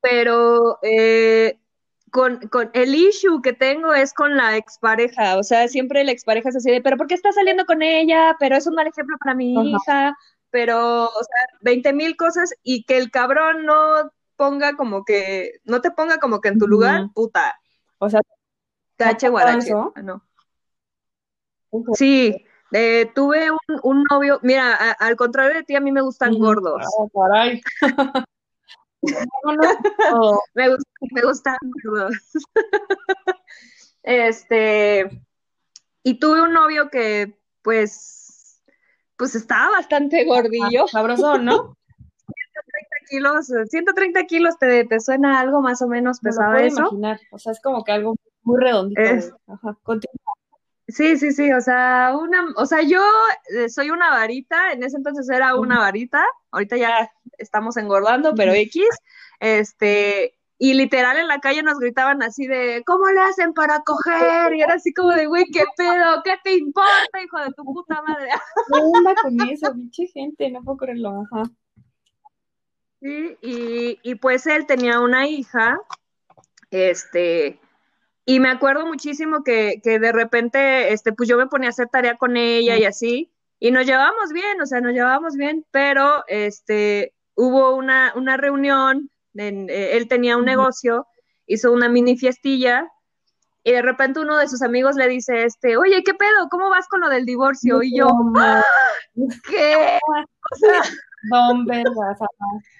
Pero 0.00 0.78
eh, 0.82 1.58
con, 2.10 2.38
con, 2.48 2.70
el 2.74 2.94
issue 2.94 3.42
que 3.42 3.52
tengo 3.52 3.94
es 3.94 4.14
con 4.14 4.36
la 4.36 4.56
expareja, 4.56 5.36
o 5.36 5.42
sea, 5.42 5.68
siempre 5.68 6.04
la 6.04 6.12
expareja 6.12 6.50
es 6.50 6.56
así 6.56 6.70
de, 6.70 6.82
pero 6.82 6.96
¿por 6.96 7.06
qué 7.06 7.14
estás 7.14 7.34
saliendo 7.34 7.64
con 7.64 7.82
ella? 7.82 8.36
Pero 8.38 8.56
es 8.56 8.66
un 8.66 8.74
mal 8.74 8.86
ejemplo 8.86 9.16
para 9.18 9.34
mi 9.34 9.54
hija, 9.54 10.16
pero, 10.50 11.06
o 11.06 11.24
sea, 11.24 11.58
20 11.62 11.92
mil 11.94 12.16
cosas 12.16 12.54
y 12.62 12.84
que 12.84 12.98
el 12.98 13.10
cabrón 13.10 13.66
no 13.66 14.12
ponga 14.36 14.76
como 14.76 15.04
que, 15.04 15.54
no 15.64 15.80
te 15.80 15.90
ponga 15.90 16.18
como 16.18 16.40
que 16.40 16.48
en 16.48 16.58
tu 16.58 16.68
lugar, 16.68 17.08
puta. 17.14 17.58
O 17.98 18.08
sea, 18.08 18.20
cache 18.96 19.28
guarache. 19.28 19.72
Ah, 19.94 20.02
no. 20.02 20.22
Sí, 21.94 22.44
eh, 22.72 23.10
tuve 23.14 23.50
un, 23.82 24.04
novio, 24.10 24.38
mira, 24.42 24.74
al 24.92 25.16
contrario 25.16 25.54
de 25.54 25.62
ti, 25.62 25.76
a 25.76 25.80
mí 25.80 25.92
me 25.92 26.02
gustan 26.02 26.34
gordos. 26.34 26.82
Ah, 26.82 27.44
me, 30.54 30.68
gustan, 31.22 31.56
gordos. 31.84 32.14
Este, 34.06 35.08
y 36.02 36.18
tuve 36.18 36.42
un 36.42 36.52
novio 36.52 36.90
que, 36.90 37.38
pues, 37.62 38.60
pues 39.16 39.34
estaba 39.34 39.70
bastante 39.70 40.26
gordillo. 40.26 40.86
Sabroso, 40.88 41.38
¿no? 41.38 41.74
130 42.26 42.96
kilos, 43.08 43.46
130 43.70 44.24
kilos, 44.24 44.58
¿te, 44.58 44.84
te 44.84 45.00
suena 45.00 45.40
algo 45.40 45.62
más 45.62 45.80
o 45.80 45.88
menos 45.88 46.20
pesado 46.20 46.52
lo 46.52 46.58
puedo 46.58 46.66
eso? 46.66 46.80
imaginar, 46.80 47.20
o 47.30 47.38
sea, 47.38 47.52
es 47.52 47.62
como 47.62 47.82
que 47.82 47.92
algo 47.92 48.14
muy 48.44 48.60
redondito. 48.60 49.36
Ajá, 49.48 49.76
continúa. 49.82 50.34
Sí, 50.86 51.16
sí, 51.16 51.32
sí, 51.32 51.50
o 51.50 51.60
sea, 51.62 52.14
una, 52.14 52.52
o 52.56 52.66
sea, 52.66 52.82
yo 52.82 53.02
eh, 53.56 53.70
soy 53.70 53.90
una 53.90 54.10
varita, 54.10 54.72
en 54.72 54.82
ese 54.82 54.98
entonces 54.98 55.28
era 55.30 55.54
una 55.54 55.78
varita, 55.78 56.22
ahorita 56.50 56.76
ya 56.76 57.10
estamos 57.38 57.78
engordando, 57.78 58.34
pero 58.34 58.52
X, 58.52 58.84
este, 59.40 60.34
y 60.58 60.74
literal 60.74 61.16
en 61.16 61.26
la 61.26 61.40
calle 61.40 61.62
nos 61.62 61.78
gritaban 61.78 62.22
así 62.22 62.46
de, 62.46 62.82
¿cómo 62.86 63.08
le 63.08 63.20
hacen 63.20 63.54
para 63.54 63.80
coger? 63.80 64.54
Y 64.54 64.60
era 64.60 64.74
así 64.74 64.92
como 64.92 65.12
de, 65.12 65.26
güey, 65.26 65.46
¿qué 65.46 65.64
pedo? 65.74 66.22
¿Qué 66.22 66.34
te 66.44 66.54
importa, 66.54 67.22
hijo 67.24 67.38
de 67.40 67.52
tu 67.54 67.64
puta 67.64 68.02
madre? 68.02 68.28
¿Qué 68.72 68.78
onda 68.78 69.14
con 69.14 69.40
eso, 69.48 69.72
pinche 69.72 70.06
gente? 70.08 70.50
No 70.50 70.62
puedo 70.62 70.76
creerlo, 70.76 71.22
ajá. 71.22 71.50
Sí, 73.00 73.38
y, 73.40 73.98
y 74.02 74.14
pues 74.16 74.46
él 74.46 74.66
tenía 74.66 75.00
una 75.00 75.26
hija, 75.26 75.78
este, 76.70 77.58
y 78.26 78.40
me 78.40 78.48
acuerdo 78.48 78.86
muchísimo 78.86 79.44
que, 79.44 79.80
que, 79.82 79.98
de 79.98 80.12
repente, 80.12 80.92
este, 80.92 81.12
pues 81.12 81.28
yo 81.28 81.36
me 81.36 81.46
ponía 81.46 81.68
a 81.68 81.70
hacer 81.70 81.88
tarea 81.88 82.16
con 82.16 82.36
ella 82.36 82.76
y 82.76 82.84
así, 82.84 83.32
y 83.60 83.70
nos 83.70 83.86
llevábamos 83.86 84.32
bien, 84.32 84.60
o 84.60 84.66
sea, 84.66 84.80
nos 84.80 84.92
llevábamos 84.92 85.36
bien, 85.36 85.64
pero 85.70 86.24
este, 86.26 87.14
hubo 87.34 87.74
una, 87.74 88.12
una 88.16 88.36
reunión, 88.36 89.10
en, 89.34 89.68
eh, 89.68 89.96
él 89.96 90.08
tenía 90.08 90.36
un 90.36 90.44
negocio, 90.44 91.06
hizo 91.46 91.72
una 91.72 91.88
mini 91.88 92.16
fiestilla, 92.16 92.88
y 93.62 93.72
de 93.72 93.82
repente 93.82 94.20
uno 94.20 94.36
de 94.36 94.48
sus 94.48 94.62
amigos 94.62 94.96
le 94.96 95.08
dice, 95.08 95.44
este, 95.44 95.76
oye, 95.76 96.02
¿qué 96.04 96.12
pedo? 96.12 96.48
¿Cómo 96.50 96.68
vas 96.68 96.86
con 96.86 97.00
lo 97.00 97.08
del 97.08 97.24
divorcio? 97.24 97.82
Y 97.82 97.96
yo, 97.96 98.08
¡Ah! 98.36 98.62
¿qué? 99.48 99.98
O 100.52 100.56
sea, 100.56 100.82
Bombergas, 101.30 102.18
¿Qué 102.18 102.73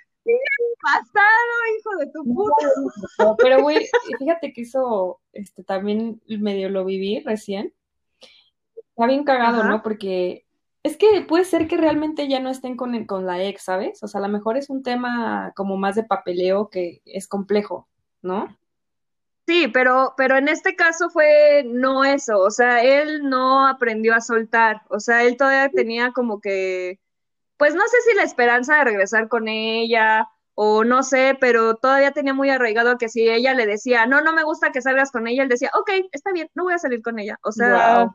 pasado, 0.82 1.76
hijo 1.78 1.96
de 1.98 2.06
tu 2.12 2.24
puta? 2.24 3.34
Pero, 3.38 3.62
güey, 3.62 3.86
fíjate 4.18 4.52
que 4.52 4.62
eso 4.62 5.20
este, 5.32 5.64
también 5.64 6.20
medio 6.26 6.68
lo 6.68 6.84
viví 6.84 7.20
recién. 7.20 7.72
Está 8.76 9.06
bien 9.06 9.24
cagado, 9.24 9.60
Ajá. 9.60 9.68
¿no? 9.68 9.82
Porque 9.82 10.44
es 10.82 10.96
que 10.96 11.22
puede 11.22 11.44
ser 11.44 11.66
que 11.66 11.76
realmente 11.76 12.28
ya 12.28 12.40
no 12.40 12.50
estén 12.50 12.76
con, 12.76 13.04
con 13.06 13.26
la 13.26 13.42
ex, 13.42 13.62
¿sabes? 13.64 14.02
O 14.02 14.08
sea, 14.08 14.20
a 14.20 14.26
lo 14.26 14.28
mejor 14.28 14.56
es 14.56 14.68
un 14.70 14.82
tema 14.82 15.52
como 15.56 15.76
más 15.76 15.94
de 15.96 16.04
papeleo 16.04 16.68
que 16.68 17.00
es 17.06 17.26
complejo, 17.26 17.88
¿no? 18.22 18.56
Sí, 19.46 19.68
pero, 19.68 20.14
pero 20.16 20.38
en 20.38 20.48
este 20.48 20.74
caso 20.74 21.10
fue 21.10 21.64
no 21.66 22.04
eso, 22.04 22.38
o 22.38 22.50
sea, 22.50 22.82
él 22.82 23.28
no 23.28 23.66
aprendió 23.66 24.14
a 24.14 24.22
soltar, 24.22 24.82
o 24.88 25.00
sea, 25.00 25.22
él 25.24 25.36
todavía 25.36 25.70
tenía 25.70 26.12
como 26.12 26.40
que 26.40 26.98
pues 27.56 27.74
no 27.74 27.82
sé 27.88 27.96
si 28.08 28.16
la 28.16 28.22
esperanza 28.22 28.76
de 28.76 28.84
regresar 28.84 29.28
con 29.28 29.48
ella 29.48 30.28
o 30.54 30.84
no 30.84 31.02
sé, 31.02 31.36
pero 31.40 31.76
todavía 31.76 32.12
tenía 32.12 32.32
muy 32.32 32.50
arraigado 32.50 32.96
que 32.96 33.08
si 33.08 33.28
ella 33.28 33.54
le 33.54 33.66
decía, 33.66 34.06
no, 34.06 34.20
no 34.20 34.32
me 34.32 34.44
gusta 34.44 34.70
que 34.72 34.82
salgas 34.82 35.10
con 35.10 35.26
ella, 35.26 35.42
él 35.42 35.48
decía, 35.48 35.70
ok, 35.74 35.90
está 36.12 36.32
bien, 36.32 36.48
no 36.54 36.64
voy 36.64 36.74
a 36.74 36.78
salir 36.78 37.02
con 37.02 37.18
ella. 37.18 37.38
O 37.42 37.50
sea, 37.50 38.04
wow. 38.04 38.14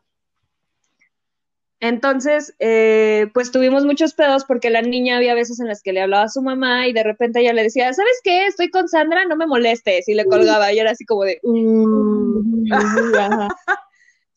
entonces, 1.82 2.56
eh, 2.60 3.30
pues 3.34 3.52
tuvimos 3.52 3.86
muchos 3.86 4.14
pedos 4.14 4.46
porque 4.46 4.70
la 4.70 4.82
niña 4.82 5.18
había 5.18 5.34
veces 5.34 5.60
en 5.60 5.68
las 5.68 5.82
que 5.82 5.92
le 5.92 6.02
hablaba 6.02 6.24
a 6.24 6.30
su 6.30 6.42
mamá 6.42 6.88
y 6.88 6.94
de 6.94 7.04
repente 7.04 7.42
ella 7.42 7.54
le 7.54 7.64
decía, 7.64 7.94
¿sabes 7.94 8.22
qué? 8.24 8.46
Estoy 8.46 8.70
con 8.70 8.88
Sandra, 8.88 9.26
no 9.26 9.36
me 9.36 9.48
molestes. 9.48 10.08
Y 10.08 10.14
le 10.14 10.26
colgaba 10.26 10.72
y 10.72 10.80
era 10.80 10.92
así 10.92 11.06
como 11.06 11.26
de, 11.26 11.42
mm. 11.44 12.68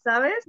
¿sabes? 0.02 0.44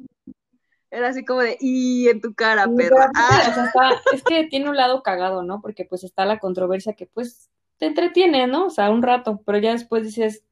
Era 0.93 1.07
así 1.07 1.25
como 1.25 1.41
de, 1.41 1.57
y 1.59 2.07
en 2.07 2.21
tu 2.21 2.35
cara, 2.35 2.67
perra. 2.67 3.09
Ah. 3.15 3.47
O 3.49 3.53
sea, 3.53 3.65
está, 3.65 3.89
es 4.13 4.21
que 4.21 4.43
tiene 4.43 4.69
un 4.69 4.77
lado 4.77 5.01
cagado, 5.01 5.41
¿no? 5.41 5.59
Porque 5.59 5.85
pues 5.85 6.03
está 6.03 6.23
la 6.23 6.37
controversia 6.37 6.93
que 6.93 7.07
pues 7.07 7.49
te 7.79 7.87
entretiene, 7.87 8.45
¿no? 8.45 8.67
O 8.67 8.69
sea, 8.69 8.91
un 8.91 9.01
rato, 9.01 9.41
pero 9.43 9.57
ya 9.57 9.71
después 9.71 10.03
dices, 10.03 10.45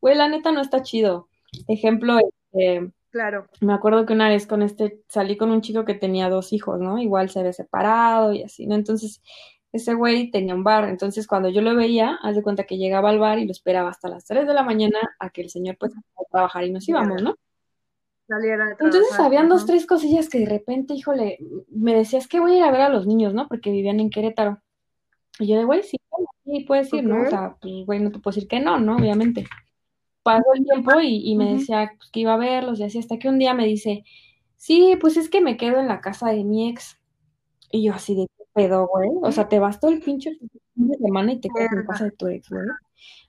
güey, 0.00 0.16
la 0.16 0.28
neta 0.28 0.50
no 0.50 0.60
está 0.60 0.82
chido. 0.82 1.28
Ejemplo, 1.68 2.18
eh, 2.54 2.90
claro. 3.10 3.46
Me 3.60 3.72
acuerdo 3.72 4.04
que 4.04 4.14
una 4.14 4.28
vez 4.28 4.48
con 4.48 4.62
este, 4.62 5.00
salí 5.06 5.36
con 5.36 5.52
un 5.52 5.60
chico 5.60 5.84
que 5.84 5.94
tenía 5.94 6.28
dos 6.28 6.52
hijos, 6.52 6.80
¿no? 6.80 6.98
Igual 6.98 7.30
se 7.30 7.38
había 7.38 7.52
separado 7.52 8.32
y 8.32 8.42
así, 8.42 8.66
¿no? 8.66 8.74
Entonces, 8.74 9.22
ese 9.70 9.94
güey 9.94 10.28
tenía 10.32 10.56
un 10.56 10.64
bar, 10.64 10.88
entonces 10.88 11.28
cuando 11.28 11.50
yo 11.50 11.60
lo 11.60 11.76
veía, 11.76 12.18
haz 12.20 12.34
de 12.34 12.42
cuenta 12.42 12.64
que 12.64 12.78
llegaba 12.78 13.10
al 13.10 13.20
bar 13.20 13.38
y 13.38 13.44
lo 13.44 13.52
esperaba 13.52 13.90
hasta 13.90 14.08
las 14.08 14.24
3 14.24 14.44
de 14.44 14.54
la 14.54 14.64
mañana 14.64 14.98
a 15.20 15.30
que 15.30 15.42
el 15.42 15.50
señor 15.50 15.76
pues 15.78 15.92
a 15.96 16.24
trabajar 16.32 16.64
y 16.64 16.72
nos 16.72 16.88
íbamos, 16.88 17.22
¿no? 17.22 17.36
Entonces 18.78 19.18
habían 19.18 19.48
dos, 19.48 19.66
tres 19.66 19.86
cosillas 19.86 20.28
que 20.28 20.40
de 20.40 20.46
repente, 20.46 20.94
híjole, 20.94 21.38
me 21.68 21.94
decías 21.94 22.28
que 22.28 22.40
voy 22.40 22.52
a 22.52 22.56
ir 22.56 22.62
a 22.62 22.70
ver 22.70 22.82
a 22.82 22.88
los 22.88 23.06
niños, 23.06 23.34
¿no? 23.34 23.48
Porque 23.48 23.70
vivían 23.70 24.00
en 24.00 24.10
Querétaro. 24.10 24.60
Y 25.38 25.48
yo 25.48 25.56
de, 25.56 25.64
güey, 25.64 25.82
sí, 25.82 25.96
sí, 26.44 26.64
puedes 26.64 26.92
ir, 26.92 27.04
¿no? 27.04 27.22
O 27.22 27.26
sea, 27.26 27.56
pues, 27.60 27.86
güey, 27.86 28.00
no 28.00 28.10
te 28.10 28.18
puedo 28.18 28.34
decir 28.34 28.48
que 28.48 28.60
no, 28.60 28.78
¿no? 28.78 28.96
Obviamente. 28.96 29.46
Pasó 30.22 30.44
el 30.54 30.64
tiempo 30.64 31.00
y, 31.00 31.30
y 31.30 31.36
me 31.36 31.54
decía 31.54 31.92
pues, 31.96 32.10
que 32.10 32.20
iba 32.20 32.34
a 32.34 32.38
verlos 32.38 32.80
y 32.80 32.84
así, 32.84 32.98
hasta 32.98 33.18
que 33.18 33.28
un 33.28 33.38
día 33.38 33.52
me 33.52 33.66
dice, 33.66 34.04
sí, 34.56 34.96
pues 35.00 35.18
es 35.18 35.28
que 35.28 35.42
me 35.42 35.56
quedo 35.58 35.78
en 35.78 35.88
la 35.88 36.00
casa 36.00 36.30
de 36.30 36.44
mi 36.44 36.70
ex. 36.70 36.98
Y 37.70 37.84
yo 37.84 37.92
así 37.92 38.14
de, 38.14 38.26
¿qué 38.38 38.44
pedo, 38.54 38.86
güey? 38.86 39.10
O 39.22 39.32
sea, 39.32 39.48
te 39.48 39.58
vas 39.58 39.80
todo 39.80 39.90
el 39.90 40.00
pinche 40.00 40.38
fin 40.38 40.88
de 40.88 40.96
semana 40.96 41.32
y 41.32 41.40
te 41.40 41.48
quedas 41.54 41.72
en 41.72 41.86
casa 41.86 42.04
de 42.04 42.10
tu 42.12 42.28
ex, 42.28 42.48
güey. 42.48 42.64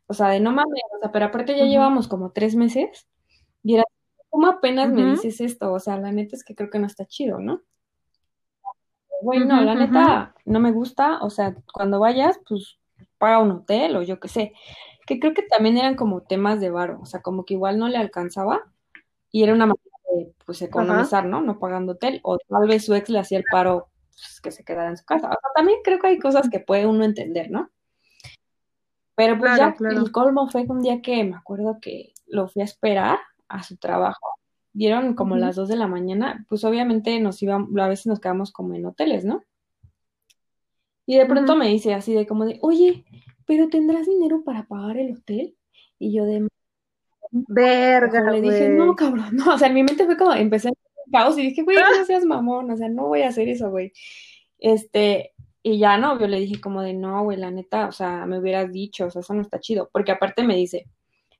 O 0.07 0.13
sea, 0.13 0.29
de 0.29 0.39
no 0.39 0.51
mames, 0.51 0.81
o 0.95 0.99
sea, 1.01 1.11
pero 1.11 1.25
aparte 1.25 1.57
ya 1.57 1.65
llevamos 1.65 2.07
como 2.07 2.31
tres 2.31 2.55
meses 2.55 3.07
y 3.63 3.75
era 3.75 3.83
¿cómo 4.35 4.47
apenas 4.47 4.89
uh 4.89 4.91
-huh. 4.91 4.95
me 4.95 5.11
dices 5.11 5.39
esto? 5.39 5.71
O 5.71 5.79
sea, 5.79 5.95
la 5.97 6.11
neta 6.11 6.35
es 6.35 6.43
que 6.43 6.55
creo 6.55 6.69
que 6.69 6.77
no 6.77 6.87
está 6.87 7.05
chido, 7.05 7.39
¿no? 7.39 7.61
Güey, 9.21 9.39
no, 9.45 9.55
uh 9.55 9.57
-huh, 9.59 9.63
la 9.63 9.75
neta 9.75 10.35
no 10.43 10.59
me 10.59 10.73
gusta, 10.73 11.19
o 11.21 11.29
sea, 11.29 11.55
cuando 11.73 12.01
vayas, 12.01 12.37
pues 12.45 12.77
paga 13.17 13.39
un 13.39 13.51
hotel 13.51 13.95
o 13.95 14.01
yo 14.01 14.19
qué 14.19 14.27
sé, 14.27 14.51
que 15.07 15.21
creo 15.21 15.33
que 15.33 15.43
también 15.43 15.77
eran 15.77 15.95
como 15.95 16.23
temas 16.23 16.59
de 16.59 16.69
varo, 16.69 16.99
o 17.01 17.05
sea, 17.05 17.21
como 17.21 17.45
que 17.45 17.53
igual 17.53 17.79
no 17.79 17.87
le 17.87 17.95
alcanzaba 17.95 18.61
y 19.31 19.43
era 19.43 19.53
una 19.53 19.67
manera 19.67 19.97
de, 20.13 20.33
pues, 20.45 20.61
economizar, 20.61 21.25
¿no? 21.25 21.39
No 21.39 21.57
pagando 21.57 21.93
hotel, 21.93 22.19
o 22.23 22.37
tal 22.37 22.67
vez 22.67 22.83
su 22.83 22.93
ex 22.93 23.07
le 23.09 23.19
hacía 23.19 23.37
el 23.37 23.45
paro, 23.49 23.87
pues, 24.09 24.41
que 24.41 24.51
se 24.51 24.65
quedara 24.65 24.89
en 24.89 24.97
su 24.97 25.05
casa. 25.05 25.27
O 25.27 25.31
sea, 25.31 25.49
también 25.55 25.79
creo 25.81 25.97
que 25.99 26.07
hay 26.07 26.19
cosas 26.19 26.49
que 26.49 26.59
puede 26.59 26.85
uno 26.85 27.05
entender, 27.05 27.49
¿no? 27.49 27.69
Pero 29.15 29.39
pues 29.39 29.55
claro, 29.55 29.71
ya 29.71 29.77
claro. 29.77 29.97
el 29.97 30.11
colmo 30.11 30.49
fue 30.49 30.65
un 30.67 30.81
día 30.81 31.01
que 31.01 31.23
me 31.23 31.37
acuerdo 31.37 31.79
que 31.81 32.11
lo 32.27 32.49
fui 32.49 32.63
a 32.63 32.65
esperar 32.65 33.17
a 33.47 33.63
su 33.63 33.77
trabajo. 33.77 34.27
Dieron 34.73 35.13
como 35.15 35.35
uh 35.35 35.37
-huh. 35.37 35.41
las 35.41 35.55
dos 35.55 35.69
de 35.69 35.77
la 35.77 35.87
mañana, 35.87 36.45
pues 36.49 36.63
obviamente 36.63 37.19
nos 37.19 37.41
íbamos, 37.41 37.69
a 37.79 37.87
veces 37.87 38.07
nos 38.07 38.19
quedamos 38.19 38.51
como 38.51 38.73
en 38.75 38.85
hoteles, 38.85 39.25
¿no? 39.25 39.43
Y 41.05 41.17
de 41.17 41.25
pronto 41.25 41.53
uh 41.53 41.55
-huh. 41.55 41.59
me 41.59 41.67
dice 41.69 41.93
así 41.93 42.13
de 42.13 42.27
como 42.27 42.45
de, 42.45 42.59
oye, 42.61 43.05
pero 43.45 43.69
¿tendrás 43.69 44.07
dinero 44.07 44.43
para 44.43 44.67
pagar 44.67 44.97
el 44.97 45.13
hotel? 45.15 45.55
Y 45.99 46.13
yo 46.13 46.25
de... 46.25 46.47
Verga, 47.31 48.31
Le 48.31 48.41
dije, 48.41 48.69
no, 48.69 48.95
cabrón, 48.95 49.35
no, 49.35 49.53
o 49.55 49.57
sea, 49.57 49.67
en 49.67 49.73
mi 49.73 49.83
mente 49.83 50.05
fue 50.05 50.17
como, 50.17 50.33
empecé 50.33 50.69
en 50.69 50.75
caos 51.11 51.37
y 51.37 51.43
dije, 51.43 51.63
güey, 51.63 51.77
no 51.77 52.05
seas 52.05 52.25
mamón, 52.25 52.71
o 52.71 52.77
sea, 52.77 52.89
no 52.89 53.07
voy 53.07 53.21
a 53.21 53.29
hacer 53.29 53.49
eso, 53.49 53.69
güey. 53.69 53.91
Este, 54.57 55.33
y 55.61 55.79
ya 55.79 55.97
no, 55.97 56.19
yo 56.19 56.27
le 56.27 56.39
dije 56.39 56.61
como 56.61 56.81
de, 56.81 56.93
no, 56.93 57.23
güey, 57.23 57.37
la 57.37 57.51
neta, 57.51 57.87
o 57.87 57.91
sea, 57.91 58.25
me 58.25 58.39
hubieras 58.39 58.71
dicho, 58.71 59.05
o 59.07 59.11
sea, 59.11 59.21
eso 59.21 59.33
no 59.33 59.41
está 59.41 59.59
chido, 59.59 59.89
porque 59.91 60.11
aparte 60.11 60.43
me 60.43 60.55
dice, 60.55 60.87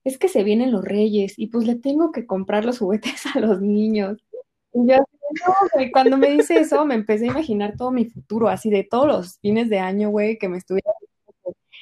es 0.06 0.18
que 0.18 0.28
se 0.28 0.44
vienen 0.44 0.70
los 0.70 0.84
reyes 0.84 1.36
y 1.36 1.48
pues 1.48 1.66
le 1.66 1.74
tengo 1.74 2.12
que 2.12 2.26
comprar 2.26 2.64
los 2.64 2.78
juguetes 2.78 3.26
a 3.34 3.40
los 3.40 3.60
niños. 3.60 4.18
Y 4.72 4.86
yo, 4.86 4.98
no, 4.98 5.54
cuando 5.92 6.16
me 6.16 6.30
dice 6.30 6.60
eso, 6.60 6.86
me 6.86 6.94
empecé 6.94 7.24
a 7.24 7.32
imaginar 7.32 7.74
todo 7.76 7.90
mi 7.90 8.04
futuro, 8.04 8.48
así 8.48 8.70
de 8.70 8.84
todos 8.84 9.08
los 9.08 9.38
fines 9.40 9.68
de 9.68 9.80
año, 9.80 10.10
güey, 10.10 10.38
que 10.38 10.48
me 10.48 10.58
estuviera... 10.58 10.92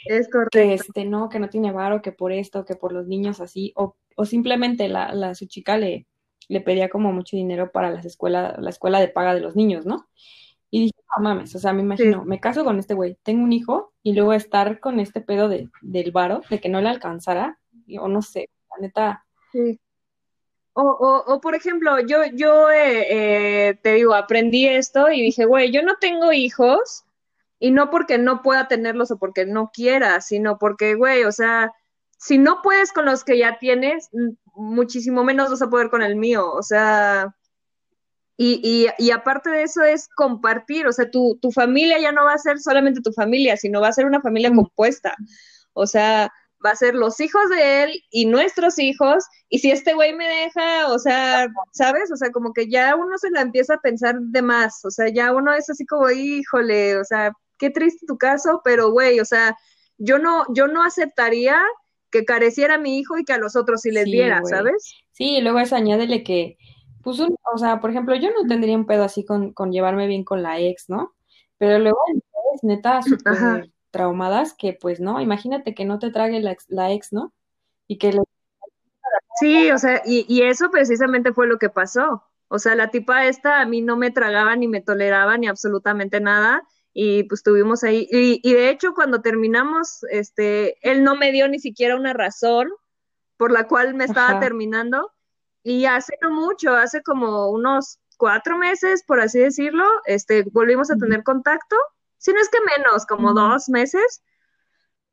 Es 0.06 0.30
correcto. 0.30 0.58
Que 0.58 0.72
este, 0.72 1.04
no, 1.04 1.28
que 1.28 1.38
no 1.38 1.50
tiene 1.50 1.70
varo, 1.70 2.00
que 2.00 2.12
por 2.12 2.32
esto, 2.32 2.64
que 2.64 2.76
por 2.76 2.92
los 2.92 3.06
niños 3.06 3.40
así, 3.40 3.74
o, 3.76 3.94
o 4.16 4.24
simplemente 4.24 4.88
la, 4.88 5.12
la, 5.14 5.34
su 5.34 5.44
chica 5.44 5.76
le, 5.76 6.06
le 6.48 6.62
pedía 6.62 6.88
como 6.88 7.12
mucho 7.12 7.36
dinero 7.36 7.72
para 7.72 7.90
las 7.90 8.06
escuelas, 8.06 8.54
la 8.58 8.70
escuela 8.70 9.00
de 9.00 9.08
paga 9.08 9.34
de 9.34 9.40
los 9.40 9.54
niños, 9.54 9.84
¿no? 9.84 10.06
Y 10.70 10.80
dije, 10.80 10.94
no 11.14 11.22
mames, 11.22 11.54
o 11.54 11.58
sea, 11.58 11.74
me 11.74 11.82
imagino, 11.82 12.22
sí. 12.22 12.28
me 12.28 12.40
caso 12.40 12.64
con 12.64 12.78
este 12.78 12.94
güey, 12.94 13.18
tengo 13.22 13.44
un 13.44 13.52
hijo, 13.52 13.92
y 14.02 14.14
luego 14.14 14.32
estar 14.32 14.80
con 14.80 14.98
este 14.98 15.20
pedo 15.20 15.50
de, 15.50 15.68
del 15.82 16.10
varo, 16.10 16.40
de 16.48 16.58
que 16.58 16.70
no 16.70 16.80
le 16.80 16.88
alcanzara, 16.88 17.58
o 18.00 18.08
no 18.08 18.22
sé, 18.22 18.48
la 18.70 18.76
neta. 18.80 19.26
Sí. 19.52 19.80
O, 20.72 20.82
o, 20.82 21.34
o, 21.34 21.40
por 21.40 21.54
ejemplo, 21.54 22.00
yo, 22.00 22.24
yo 22.32 22.70
eh, 22.70 23.06
eh, 23.68 23.74
te 23.80 23.94
digo, 23.94 24.14
aprendí 24.14 24.66
esto 24.66 25.08
y 25.10 25.22
dije, 25.22 25.44
güey, 25.44 25.70
yo 25.70 25.82
no 25.82 25.96
tengo 26.00 26.32
hijos 26.32 27.04
y 27.60 27.70
no 27.70 27.90
porque 27.90 28.18
no 28.18 28.42
pueda 28.42 28.66
tenerlos 28.66 29.12
o 29.12 29.18
porque 29.18 29.46
no 29.46 29.70
quiera, 29.72 30.20
sino 30.20 30.58
porque, 30.58 30.96
güey, 30.96 31.24
o 31.24 31.30
sea, 31.30 31.72
si 32.18 32.38
no 32.38 32.60
puedes 32.62 32.92
con 32.92 33.04
los 33.04 33.22
que 33.22 33.38
ya 33.38 33.58
tienes, 33.58 34.10
muchísimo 34.54 35.22
menos 35.24 35.50
vas 35.50 35.62
a 35.62 35.70
poder 35.70 35.90
con 35.90 36.02
el 36.02 36.16
mío, 36.16 36.50
o 36.50 36.62
sea, 36.62 37.34
y, 38.36 38.60
y, 38.64 38.88
y 38.98 39.12
aparte 39.12 39.50
de 39.50 39.62
eso 39.62 39.82
es 39.82 40.08
compartir, 40.08 40.88
o 40.88 40.92
sea, 40.92 41.08
tu, 41.08 41.38
tu 41.40 41.52
familia 41.52 42.00
ya 42.00 42.10
no 42.10 42.24
va 42.24 42.34
a 42.34 42.38
ser 42.38 42.58
solamente 42.58 43.00
tu 43.00 43.12
familia, 43.12 43.56
sino 43.56 43.80
va 43.80 43.88
a 43.88 43.92
ser 43.92 44.06
una 44.06 44.20
familia 44.20 44.50
mm. 44.50 44.56
compuesta, 44.56 45.14
o 45.72 45.86
sea, 45.86 46.32
va 46.64 46.70
a 46.70 46.76
ser 46.76 46.94
los 46.94 47.20
hijos 47.20 47.48
de 47.50 47.84
él 47.84 48.02
y 48.10 48.26
nuestros 48.26 48.78
hijos, 48.78 49.24
y 49.48 49.58
si 49.58 49.70
este 49.70 49.94
güey 49.94 50.14
me 50.14 50.28
deja, 50.28 50.88
o 50.88 50.98
sea, 50.98 51.46
¿sabes? 51.72 52.10
O 52.12 52.16
sea, 52.16 52.30
como 52.30 52.52
que 52.52 52.68
ya 52.68 52.96
uno 52.96 53.18
se 53.18 53.30
la 53.30 53.42
empieza 53.42 53.74
a 53.74 53.80
pensar 53.80 54.18
de 54.18 54.42
más, 54.42 54.84
o 54.84 54.90
sea, 54.90 55.08
ya 55.08 55.32
uno 55.32 55.52
es 55.52 55.68
así 55.68 55.84
como, 55.86 56.10
híjole, 56.10 56.96
o 56.96 57.04
sea, 57.04 57.32
qué 57.58 57.70
triste 57.70 58.06
tu 58.06 58.16
caso, 58.18 58.60
pero 58.64 58.90
güey, 58.90 59.20
o 59.20 59.24
sea, 59.24 59.56
yo 59.98 60.18
no, 60.18 60.44
yo 60.54 60.66
no 60.66 60.82
aceptaría 60.82 61.60
que 62.10 62.24
careciera 62.24 62.74
a 62.74 62.78
mi 62.78 62.98
hijo 62.98 63.18
y 63.18 63.24
que 63.24 63.32
a 63.32 63.38
los 63.38 63.56
otros 63.56 63.80
sí 63.82 63.90
les 63.90 64.04
diera, 64.04 64.40
¿sabes? 64.44 64.94
Sí, 65.12 65.36
y 65.36 65.40
luego 65.40 65.58
es 65.58 65.72
añádele 65.72 66.22
que, 66.22 66.56
pues, 67.02 67.20
o 67.20 67.58
sea, 67.58 67.80
por 67.80 67.90
ejemplo, 67.90 68.14
yo 68.14 68.30
no 68.30 68.46
tendría 68.48 68.76
un 68.76 68.86
pedo 68.86 69.04
así 69.04 69.24
con, 69.24 69.52
con 69.52 69.72
llevarme 69.72 70.06
bien 70.06 70.24
con 70.24 70.42
la 70.42 70.58
ex, 70.60 70.88
¿no? 70.88 71.14
Pero 71.58 71.78
luego 71.78 71.98
neta 72.62 73.02
súper 73.02 73.70
traumadas 73.94 74.54
que, 74.54 74.74
pues, 74.74 75.00
no, 75.00 75.20
imagínate 75.20 75.74
que 75.74 75.84
no 75.84 76.00
te 76.00 76.10
trague 76.10 76.40
la, 76.40 76.56
la 76.68 76.92
ex, 76.92 77.12
¿no? 77.12 77.32
Y 77.86 77.96
que 77.98 78.12
le... 78.12 78.20
Sí, 79.40 79.70
o 79.70 79.78
sea, 79.78 80.02
y, 80.04 80.26
y 80.28 80.42
eso 80.42 80.70
precisamente 80.70 81.32
fue 81.32 81.46
lo 81.46 81.58
que 81.58 81.70
pasó. 81.70 82.24
O 82.48 82.58
sea, 82.58 82.74
la 82.74 82.90
tipa 82.90 83.26
esta 83.26 83.60
a 83.60 83.66
mí 83.66 83.80
no 83.82 83.96
me 83.96 84.10
tragaba 84.10 84.56
ni 84.56 84.68
me 84.68 84.80
toleraba 84.80 85.38
ni 85.38 85.46
absolutamente 85.46 86.20
nada 86.20 86.62
y 86.92 87.24
pues 87.24 87.40
estuvimos 87.40 87.84
ahí. 87.84 88.08
Y, 88.10 88.40
y, 88.42 88.54
de 88.54 88.70
hecho, 88.70 88.94
cuando 88.94 89.22
terminamos, 89.22 90.04
este, 90.10 90.76
él 90.88 91.04
no 91.04 91.16
me 91.16 91.32
dio 91.32 91.48
ni 91.48 91.58
siquiera 91.60 91.96
una 91.96 92.12
razón 92.12 92.68
por 93.36 93.52
la 93.52 93.66
cual 93.68 93.94
me 93.94 94.04
estaba 94.04 94.40
terminando. 94.40 95.12
Y 95.62 95.86
hace 95.86 96.14
no 96.20 96.30
mucho, 96.30 96.74
hace 96.74 97.02
como 97.02 97.50
unos 97.50 97.98
cuatro 98.16 98.58
meses, 98.58 99.02
por 99.06 99.20
así 99.20 99.40
decirlo, 99.40 99.84
este, 100.06 100.44
volvimos 100.52 100.90
a 100.90 100.96
tener 100.96 101.24
contacto, 101.24 101.76
si 102.24 102.32
no 102.32 102.40
es 102.40 102.48
que 102.48 102.58
menos, 102.78 103.04
como 103.04 103.34
dos 103.34 103.68
meses. 103.68 104.22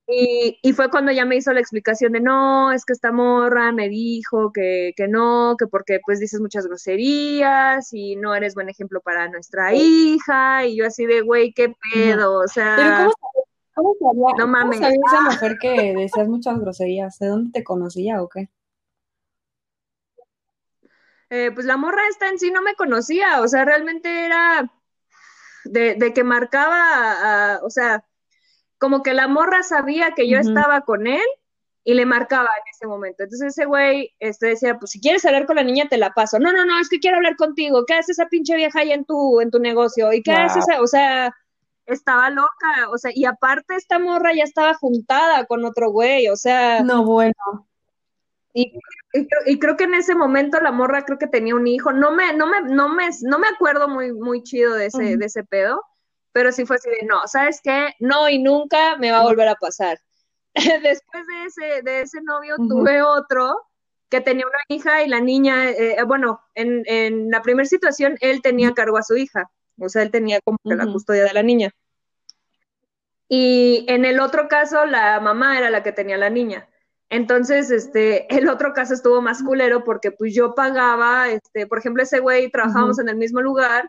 Y, 0.08 0.74
fue 0.74 0.90
cuando 0.90 1.12
ya 1.12 1.26
me 1.26 1.36
hizo 1.36 1.52
la 1.54 1.60
explicación 1.60 2.14
de 2.14 2.22
no, 2.22 2.72
es 2.72 2.86
que 2.86 2.94
esta 2.94 3.12
morra 3.12 3.72
me 3.72 3.90
dijo 3.90 4.52
que, 4.54 4.94
que 4.96 5.08
no, 5.08 5.56
que 5.58 5.68
porque 5.68 6.00
pues 6.06 6.20
dices 6.20 6.40
muchas 6.42 6.68
groserías 6.68 7.94
y 7.94 8.16
no 8.16 8.34
eres 8.34 8.56
buen 8.56 8.70
ejemplo 8.70 9.02
para 9.02 9.30
nuestra 9.30 9.74
hija. 9.74 10.66
Y 10.66 10.78
yo 10.78 10.86
así 10.88 11.06
de, 11.06 11.22
güey, 11.22 11.54
qué 11.54 11.76
pedo, 11.94 12.40
o 12.40 12.48
sea. 12.48 12.76
Pero 12.78 13.12
¿cómo, 13.74 13.96
sabía, 14.00 14.36
no 14.38 14.48
mames. 14.48 14.80
¿cómo 14.80 14.90
sabía 14.90 15.02
esa 15.06 15.22
mujer 15.22 15.58
que 15.62 15.94
decías 15.96 16.28
muchas 16.28 16.60
groserías? 16.60 17.20
¿De 17.20 17.28
dónde 17.28 17.52
te 17.52 17.64
conocía 17.64 18.22
o 18.22 18.30
qué? 18.30 18.50
Eh, 21.30 21.52
pues 21.54 21.66
la 21.66 21.76
morra 21.76 22.02
esta 22.10 22.30
en 22.30 22.40
sí 22.40 22.52
no 22.52 22.62
me 22.62 22.76
conocía, 22.76 23.42
o 23.42 23.48
sea, 23.48 23.64
realmente 23.64 24.26
era 24.26 24.70
de, 25.66 25.96
de 25.96 26.14
que 26.14 26.24
marcaba, 26.24 27.60
o 27.64 27.70
sea, 27.70 28.06
como 28.78 29.04
que 29.04 29.14
la 29.14 29.28
morra 29.28 29.64
sabía 29.64 30.14
que 30.16 30.28
yo 30.28 30.40
estaba 30.40 30.82
con 30.82 31.06
él 31.06 31.22
y 31.84 31.94
le 31.94 32.06
marcaba 32.06 32.50
en 32.58 32.72
ese 32.72 32.88
momento. 32.88 33.24
Entonces 33.24 33.50
ese 33.50 33.66
güey 33.66 34.12
este, 34.20 34.48
decía, 34.48 34.78
pues 34.78 34.92
si 34.92 35.00
quieres 35.00 35.26
hablar 35.26 35.46
con 35.46 35.56
la 35.56 35.64
niña, 35.64 35.88
te 35.90 35.98
la 35.98 36.12
paso. 36.12 36.40
No, 36.40 36.52
no, 36.52 36.66
no, 36.66 36.80
es 36.80 36.90
que 36.90 37.00
quiero 37.00 37.18
hablar 37.18 37.36
contigo. 37.36 37.86
¿Qué 37.86 37.94
hace 37.94 38.12
esa 38.12 38.28
pinche 38.28 38.56
vieja 38.56 38.80
ahí 38.80 38.92
en 38.92 39.06
tu, 39.06 39.40
en 39.42 39.52
tu 39.52 39.60
negocio? 39.60 40.12
¿Y 40.14 40.22
qué 40.22 40.34
hace 40.34 40.60
esa? 40.60 40.82
O 40.82 40.88
sea, 40.88 41.32
estaba 41.86 42.30
loca. 42.30 42.90
O 42.92 42.98
sea, 42.98 43.12
y 43.14 43.26
aparte 43.26 43.76
esta 43.76 44.00
morra 44.00 44.34
ya 44.34 44.44
estaba 44.44 44.74
juntada 44.74 45.46
con 45.46 45.66
otro 45.66 45.92
güey. 45.92 46.28
O 46.30 46.36
sea. 46.36 46.82
No, 46.82 47.06
bueno. 47.06 47.34
Y, 48.54 48.74
y, 49.46 49.60
creo 49.60 49.78
que 49.78 49.86
en 49.86 49.94
ese 49.94 50.14
momento 50.14 50.60
la 50.60 50.72
morra 50.72 51.06
creo 51.06 51.18
que 51.18 51.28
tenía 51.28 51.56
un 51.56 51.68
hijo. 51.68 51.94
No 51.94 52.12
me, 52.12 52.34
no 52.34 52.48
me, 52.48 52.62
no 52.62 52.90
me, 52.90 53.10
no 53.22 53.40
me 53.40 53.48
acuerdo 53.48 53.88
muy, 53.88 54.12
muy 54.12 54.44
chido 54.44 54.74
de 54.74 54.88
ese, 54.88 55.18
de 55.18 55.26
ese 55.26 55.44
pedo 55.44 55.82
pero 56.32 56.52
sí 56.52 56.66
fue 56.66 56.78
así 56.78 56.90
de, 56.90 57.06
no, 57.06 57.28
¿sabes 57.28 57.62
qué? 57.64 57.90
No 58.00 58.30
y 58.30 58.40
nunca 58.40 58.98
me 58.98 59.12
va 59.12 59.20
a 59.20 59.24
volver 59.24 59.48
a 59.48 59.56
pasar. 59.56 60.00
Después 60.84 61.28
de 61.28 61.46
ese, 61.46 61.82
de 61.84 62.02
ese 62.02 62.22
novio 62.22 62.56
tuve 62.58 63.02
otro 63.02 63.56
que 64.10 64.22
tenía 64.22 64.46
una 64.46 64.60
hija 64.68 65.04
y 65.04 65.08
la 65.08 65.22
niña, 65.22 65.70
eh, 65.70 65.98
bueno, 66.06 66.42
en, 66.54 66.84
en 66.86 67.30
la 67.30 67.42
primera 67.42 67.66
situación 67.66 68.18
él 68.20 68.42
tenía 68.42 68.74
cargo 68.74 68.98
a 68.98 69.04
su 69.04 69.16
hija, 69.16 69.50
o 69.80 69.88
sea, 69.88 70.02
él 70.02 70.12
tenía 70.12 70.42
como 70.42 70.58
que 70.64 70.76
la 70.76 70.86
custodia 70.86 71.24
de 71.24 71.34
la 71.34 71.44
niña. 71.44 71.72
Y 73.30 73.86
en 73.88 74.04
el 74.04 74.20
otro 74.20 74.50
caso, 74.50 74.86
la 74.86 75.18
mamá 75.22 75.58
era 75.58 75.70
la 75.70 75.84
que 75.84 75.94
tenía 75.94 76.18
la 76.18 76.30
niña. 76.30 76.68
Entonces, 77.12 77.70
este, 77.70 78.34
el 78.36 78.50
otro 78.50 78.74
caso 78.74 78.96
estuvo 78.96 79.22
más 79.22 79.44
culero 79.44 79.84
porque 79.84 80.12
pues 80.12 80.34
yo 80.34 80.56
pagaba, 80.56 81.30
este, 81.30 81.68
por 81.68 81.78
ejemplo, 81.78 82.02
ese 82.02 82.20
güey 82.20 82.50
trabajábamos 82.50 82.98
en 82.98 83.10
el 83.10 83.18
mismo 83.18 83.42
lugar 83.42 83.88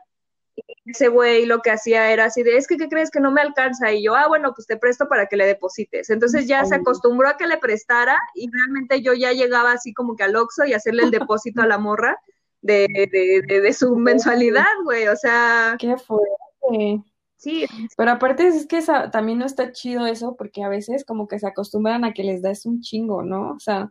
ese 0.84 1.08
güey 1.08 1.46
lo 1.46 1.60
que 1.60 1.70
hacía 1.70 2.12
era 2.12 2.26
así 2.26 2.42
de, 2.42 2.56
es 2.56 2.66
que, 2.66 2.76
¿qué 2.76 2.88
crees 2.88 3.10
que 3.10 3.20
no 3.20 3.30
me 3.30 3.40
alcanza? 3.40 3.92
Y 3.92 4.04
yo, 4.04 4.14
ah, 4.14 4.28
bueno, 4.28 4.52
pues 4.54 4.66
te 4.66 4.76
presto 4.76 5.08
para 5.08 5.26
que 5.26 5.36
le 5.36 5.46
deposites. 5.46 6.10
Entonces 6.10 6.46
ya 6.46 6.64
se 6.64 6.74
acostumbró 6.74 7.28
a 7.28 7.36
que 7.36 7.46
le 7.46 7.58
prestara 7.58 8.18
y 8.34 8.50
realmente 8.50 9.00
yo 9.02 9.14
ya 9.14 9.32
llegaba 9.32 9.72
así 9.72 9.94
como 9.94 10.16
que 10.16 10.24
al 10.24 10.36
Oxxo 10.36 10.64
y 10.64 10.74
hacerle 10.74 11.04
el 11.04 11.10
depósito 11.10 11.62
a 11.62 11.66
la 11.66 11.78
morra 11.78 12.18
de, 12.60 12.86
de, 12.88 13.60
de, 13.60 13.72
su 13.72 13.96
mensualidad, 13.96 14.66
güey, 14.84 15.08
o 15.08 15.16
sea... 15.16 15.76
Qué 15.78 15.96
fuerte. 15.96 17.02
Sí. 17.42 17.66
Pero 17.96 18.12
aparte 18.12 18.46
es 18.46 18.68
que 18.68 18.80
también 19.10 19.40
no 19.40 19.46
está 19.46 19.72
chido 19.72 20.06
eso 20.06 20.36
porque 20.36 20.62
a 20.62 20.68
veces 20.68 21.04
como 21.04 21.26
que 21.26 21.40
se 21.40 21.48
acostumbran 21.48 22.04
a 22.04 22.12
que 22.12 22.22
les 22.22 22.40
das 22.40 22.66
un 22.66 22.80
chingo, 22.80 23.24
¿no? 23.24 23.50
O 23.50 23.58
sea, 23.58 23.90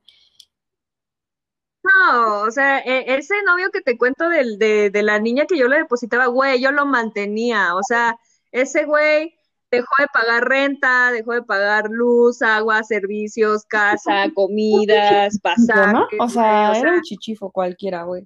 no, 1.83 2.43
o 2.43 2.51
sea, 2.51 2.79
e, 2.79 3.13
ese 3.15 3.35
novio 3.45 3.69
que 3.69 3.81
te 3.81 3.97
cuento 3.97 4.29
del, 4.29 4.57
de, 4.57 4.89
de 4.89 5.03
la 5.03 5.19
niña 5.19 5.47
que 5.47 5.57
yo 5.57 5.67
le 5.67 5.79
depositaba, 5.79 6.27
güey, 6.27 6.61
yo 6.61 6.71
lo 6.71 6.85
mantenía, 6.85 7.75
o 7.75 7.83
sea, 7.83 8.17
ese 8.53 8.85
güey 8.85 9.35
dejó 9.69 9.93
de 9.99 10.07
pagar 10.13 10.47
renta, 10.47 11.11
dejó 11.11 11.33
de 11.33 11.43
pagar 11.43 11.89
luz, 11.89 12.41
agua, 12.41 12.83
servicios, 12.83 13.65
casa, 13.65 14.27
comidas, 14.33 15.37
pasajes. 15.41 16.19
O 16.21 16.29
sea, 16.29 16.71
era 16.79 16.93
un 16.93 17.01
chichifo 17.01 17.51
cualquiera, 17.51 18.03
güey. 18.03 18.25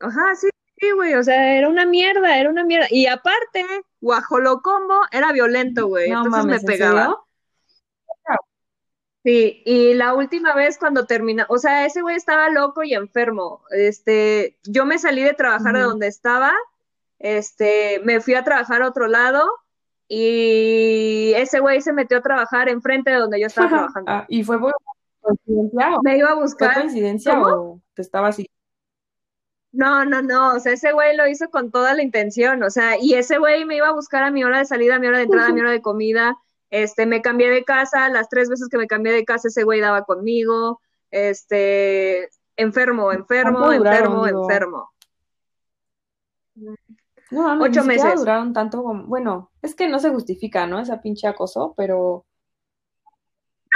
Ajá, 0.00 0.34
sí, 0.34 0.48
sí, 0.78 0.90
güey, 0.92 1.14
o 1.14 1.22
sea, 1.22 1.56
era 1.56 1.68
una 1.68 1.86
mierda, 1.86 2.38
era 2.38 2.50
una 2.50 2.64
mierda. 2.64 2.86
Y 2.90 3.06
aparte, 3.06 3.64
Guajolocombo 4.00 5.00
era 5.10 5.32
violento, 5.32 5.86
güey, 5.86 6.10
entonces 6.10 6.44
me 6.44 6.60
pegaba. 6.60 7.18
Sí, 9.26 9.60
y 9.66 9.94
la 9.94 10.14
última 10.14 10.54
vez 10.54 10.78
cuando 10.78 11.04
termina, 11.04 11.46
o 11.48 11.58
sea, 11.58 11.84
ese 11.84 12.00
güey 12.00 12.14
estaba 12.14 12.48
loco 12.48 12.84
y 12.84 12.94
enfermo. 12.94 13.64
Este, 13.70 14.56
yo 14.62 14.86
me 14.86 14.98
salí 14.98 15.24
de 15.24 15.34
trabajar 15.34 15.74
de 15.74 15.82
donde 15.82 16.06
estaba, 16.06 16.54
este, 17.18 18.00
me 18.04 18.20
fui 18.20 18.34
a 18.34 18.44
trabajar 18.44 18.82
a 18.82 18.88
otro 18.88 19.08
lado 19.08 19.44
y 20.06 21.32
ese 21.34 21.58
güey 21.58 21.80
se 21.80 21.92
metió 21.92 22.18
a 22.18 22.22
trabajar 22.22 22.68
enfrente 22.68 23.10
de 23.10 23.16
donde 23.16 23.40
yo 23.40 23.48
estaba 23.48 23.68
trabajando. 23.68 24.12
Ah, 24.12 24.26
¿Y 24.28 24.44
fue 24.44 24.60
por 24.60 24.72
coincidencia? 25.20 25.90
Me 26.04 26.18
iba 26.18 26.30
a 26.30 26.34
buscar. 26.34 26.74
¿Fue 26.74 26.82
coincidencia 26.82 27.42
o 27.42 27.80
te 27.94 28.02
estaba 28.02 28.28
así? 28.28 28.48
No, 29.76 30.06
no, 30.06 30.22
no, 30.22 30.54
o 30.54 30.58
sea, 30.58 30.72
ese 30.72 30.92
güey 30.92 31.14
lo 31.18 31.28
hizo 31.28 31.50
con 31.50 31.70
toda 31.70 31.92
la 31.92 32.02
intención, 32.02 32.62
o 32.62 32.70
sea, 32.70 32.96
y 32.98 33.12
ese 33.12 33.36
güey 33.36 33.66
me 33.66 33.76
iba 33.76 33.88
a 33.88 33.92
buscar 33.92 34.22
a 34.22 34.30
mi 34.30 34.42
hora 34.42 34.58
de 34.58 34.64
salida, 34.64 34.96
a 34.96 34.98
mi 34.98 35.06
hora 35.06 35.18
de 35.18 35.24
entrada, 35.24 35.48
a 35.48 35.52
mi 35.52 35.60
hora 35.60 35.70
de 35.70 35.82
comida, 35.82 36.38
este, 36.70 37.04
me 37.04 37.20
cambié 37.20 37.50
de 37.50 37.62
casa, 37.62 38.08
las 38.08 38.30
tres 38.30 38.48
veces 38.48 38.68
que 38.70 38.78
me 38.78 38.86
cambié 38.86 39.12
de 39.12 39.26
casa 39.26 39.48
ese 39.48 39.64
güey 39.64 39.80
daba 39.80 40.04
conmigo, 40.04 40.80
este, 41.10 42.30
enfermo, 42.56 43.12
enfermo, 43.12 43.70
enfermo, 43.70 44.26
enfermo. 44.26 44.90
No, 46.54 47.54
no, 47.54 47.62
Ocho 47.62 47.84
meses. 47.84 48.14
duraron 48.16 48.54
tanto 48.54 48.82
como, 48.82 49.04
bueno, 49.04 49.50
es 49.60 49.74
que 49.74 49.88
no 49.88 49.98
se 49.98 50.08
justifica, 50.08 50.66
¿no? 50.66 50.80
Esa 50.80 51.02
pinche 51.02 51.26
acoso, 51.26 51.74
pero... 51.76 52.24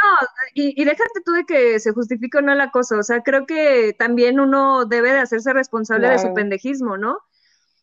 No, 0.03 0.29
y, 0.55 0.81
y 0.81 0.85
déjate 0.85 1.21
tú 1.25 1.33
de 1.33 1.45
que 1.45 1.79
se 1.79 1.93
justifique 1.93 2.39
o 2.39 2.43
no 2.43 2.53
el 2.53 2.61
acoso, 2.61 2.99
o 2.99 3.03
sea, 3.03 3.23
creo 3.23 3.45
que 3.47 3.95
también 3.99 4.41
uno 4.41 4.87
debe 4.87 5.13
de 5.13 5.19
hacerse 5.19 5.53
responsable 5.53 6.09
de 6.09 6.19
su 6.19 6.33
pendejismo, 6.33 6.97
¿no? 6.97 7.19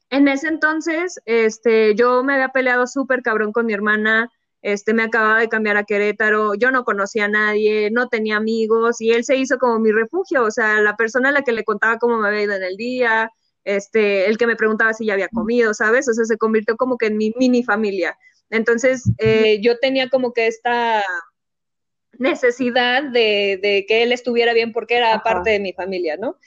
En 0.09 0.27
ese 0.27 0.47
entonces, 0.47 1.19
este, 1.25 1.93
yo 1.95 2.23
me 2.23 2.33
había 2.33 2.49
peleado 2.49 2.87
súper 2.87 3.21
cabrón 3.21 3.51
con 3.51 3.65
mi 3.65 3.73
hermana, 3.73 4.31
este, 4.61 4.93
me 4.93 5.03
acababa 5.03 5.39
de 5.39 5.49
cambiar 5.49 5.77
a 5.77 5.83
Querétaro, 5.83 6.55
yo 6.55 6.71
no 6.71 6.85
conocía 6.85 7.25
a 7.25 7.29
nadie, 7.29 7.91
no 7.91 8.07
tenía 8.07 8.37
amigos, 8.37 9.01
y 9.01 9.11
él 9.11 9.23
se 9.23 9.35
hizo 9.35 9.57
como 9.57 9.79
mi 9.79 9.91
refugio, 9.91 10.43
o 10.43 10.51
sea, 10.51 10.81
la 10.81 10.95
persona 10.95 11.29
a 11.29 11.33
la 11.33 11.41
que 11.41 11.51
le 11.51 11.63
contaba 11.63 11.99
cómo 11.99 12.17
me 12.17 12.27
había 12.29 12.43
ido 12.43 12.53
en 12.53 12.63
el 12.63 12.77
día, 12.77 13.31
este, 13.63 14.27
el 14.27 14.37
que 14.37 14.47
me 14.47 14.55
preguntaba 14.55 14.93
si 14.93 15.05
ya 15.05 15.13
había 15.13 15.27
comido, 15.27 15.73
¿sabes? 15.73 16.07
O 16.07 16.13
sea, 16.13 16.25
se 16.25 16.37
convirtió 16.37 16.77
como 16.77 16.97
que 16.97 17.07
en 17.07 17.17
mi 17.17 17.33
mini 17.37 17.63
familia. 17.63 18.17
Entonces, 18.49 19.03
eh, 19.17 19.59
yo 19.61 19.77
tenía 19.79 20.09
como 20.09 20.31
que 20.31 20.47
esta 20.47 21.03
necesidad 22.19 23.03
de, 23.03 23.59
de, 23.61 23.85
que 23.87 24.03
él 24.03 24.11
estuviera 24.11 24.53
bien 24.53 24.71
porque 24.71 24.97
era 24.97 25.21
parte 25.23 25.51
de 25.51 25.59
mi 25.59 25.73
familia, 25.73 26.17
¿no? 26.17 26.37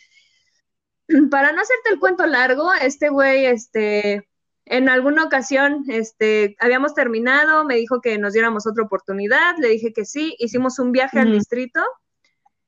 Para 1.30 1.52
no 1.52 1.60
hacerte 1.62 1.90
el 1.90 1.98
cuento 1.98 2.26
largo, 2.26 2.72
este 2.74 3.08
güey, 3.08 3.46
este, 3.46 4.28
en 4.64 4.88
alguna 4.88 5.24
ocasión, 5.24 5.84
este, 5.88 6.56
habíamos 6.60 6.94
terminado, 6.94 7.64
me 7.64 7.76
dijo 7.76 8.00
que 8.00 8.18
nos 8.18 8.32
diéramos 8.32 8.66
otra 8.66 8.84
oportunidad, 8.84 9.56
le 9.58 9.68
dije 9.68 9.92
que 9.92 10.04
sí, 10.04 10.36
hicimos 10.38 10.78
un 10.78 10.92
viaje 10.92 11.18
al 11.18 11.32
distrito 11.32 11.80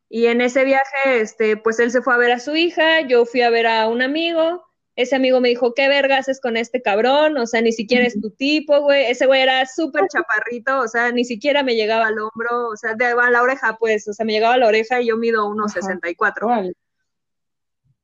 y 0.09 0.27
en 0.27 0.41
ese 0.41 0.65
viaje, 0.65 1.21
este, 1.21 1.57
pues 1.57 1.79
él 1.79 1.91
se 1.91 2.03
fue 2.03 2.15
a 2.15 2.19
ver 2.19 2.33
a 2.33 2.41
su 2.41 2.57
hija, 2.57 3.03
yo 3.03 3.25
fui 3.25 3.43
a 3.43 3.51
ver 3.51 3.67
a 3.67 3.89
un 3.89 4.03
amigo 4.03 4.63
ese 4.95 5.17
amigo 5.17 5.41
me 5.41 5.49
dijo, 5.49 5.73
¿qué 5.75 5.89
vergas 5.89 6.21
haces 6.21 6.41
con 6.41 6.57
este 6.57 6.83
cabrón? 6.83 7.39
O 7.39 7.47
sea, 7.47 7.63
ni 7.63 7.73
siquiera 7.73 8.07
es 8.07 8.21
tu 8.21 8.31
tipo, 8.31 8.81
güey. 8.81 9.07
Ese 9.07 9.27
güey 9.27 9.41
era 9.41 9.65
súper 9.67 10.07
chaparrito, 10.09 10.81
o 10.81 10.89
sea, 10.89 11.11
ni 11.13 11.25
siquiera 11.25 11.63
me 11.63 11.75
llegaba 11.75 12.09
al 12.09 12.19
hombro, 12.19 12.69
o 12.69 12.77
sea, 12.77 12.95
de 12.95 13.07
a 13.07 13.31
la 13.31 13.43
oreja, 13.43 13.77
pues, 13.79 14.07
o 14.09 14.13
sea, 14.13 14.27
me 14.27 14.33
llegaba 14.33 14.55
a 14.55 14.59
la 14.59 14.69
oreja 14.69 15.01
y 15.01 15.07
yo 15.07 15.17
mido 15.17 15.49
1,64. 15.49 16.75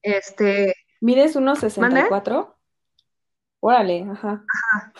Este. 0.02 0.74
¿Mides 1.00 1.36
1,64? 1.36 2.54
Órale, 3.60 4.06
ajá. 4.10 4.44
Ajá. 4.54 4.92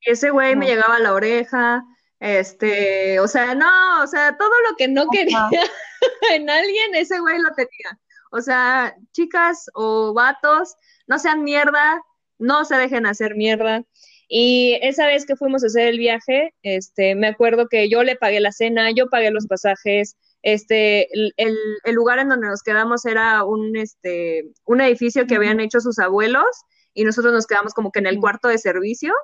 Ese 0.00 0.30
güey 0.30 0.56
me 0.56 0.66
llegaba 0.66 0.96
a 0.96 1.00
la 1.00 1.12
oreja, 1.12 1.84
este, 2.20 3.20
o 3.20 3.28
sea, 3.28 3.54
no, 3.54 4.02
o 4.02 4.06
sea, 4.06 4.36
todo 4.36 4.52
lo 4.68 4.76
que 4.76 4.88
no 4.88 5.06
quería 5.10 5.48
en 6.32 6.48
alguien, 6.48 6.94
ese 6.94 7.18
güey 7.18 7.38
lo 7.38 7.52
tenía. 7.54 7.98
O 8.30 8.40
sea, 8.40 8.94
chicas 9.12 9.70
o 9.74 10.14
vatos, 10.14 10.74
no 11.06 11.18
sean 11.18 11.44
mierda, 11.44 12.02
no 12.38 12.64
se 12.64 12.76
dejen 12.76 13.06
hacer 13.06 13.34
mierda. 13.34 13.84
Y 14.28 14.78
esa 14.82 15.06
vez 15.06 15.24
que 15.24 15.36
fuimos 15.36 15.64
a 15.64 15.68
hacer 15.68 15.88
el 15.88 15.98
viaje, 15.98 16.54
este, 16.62 17.14
me 17.14 17.28
acuerdo 17.28 17.68
que 17.68 17.88
yo 17.88 18.02
le 18.02 18.16
pagué 18.16 18.40
la 18.40 18.52
cena, 18.52 18.90
yo 18.90 19.08
pagué 19.08 19.30
los 19.30 19.46
pasajes, 19.46 20.16
este, 20.42 21.08
el, 21.12 21.32
el, 21.36 21.94
lugar 21.94 22.18
en 22.18 22.28
donde 22.28 22.46
nos 22.46 22.62
quedamos 22.62 23.04
era 23.06 23.44
un, 23.44 23.76
este, 23.76 24.44
un 24.66 24.80
edificio 24.80 25.26
que 25.26 25.36
habían 25.36 25.60
hecho 25.60 25.80
sus 25.80 25.98
abuelos 25.98 26.46
y 26.94 27.04
nosotros 27.04 27.32
nos 27.32 27.46
quedamos 27.46 27.74
como 27.74 27.90
que 27.90 27.98
en 28.00 28.06
el 28.06 28.20
cuarto 28.20 28.48
de 28.48 28.58
servicio. 28.58 29.14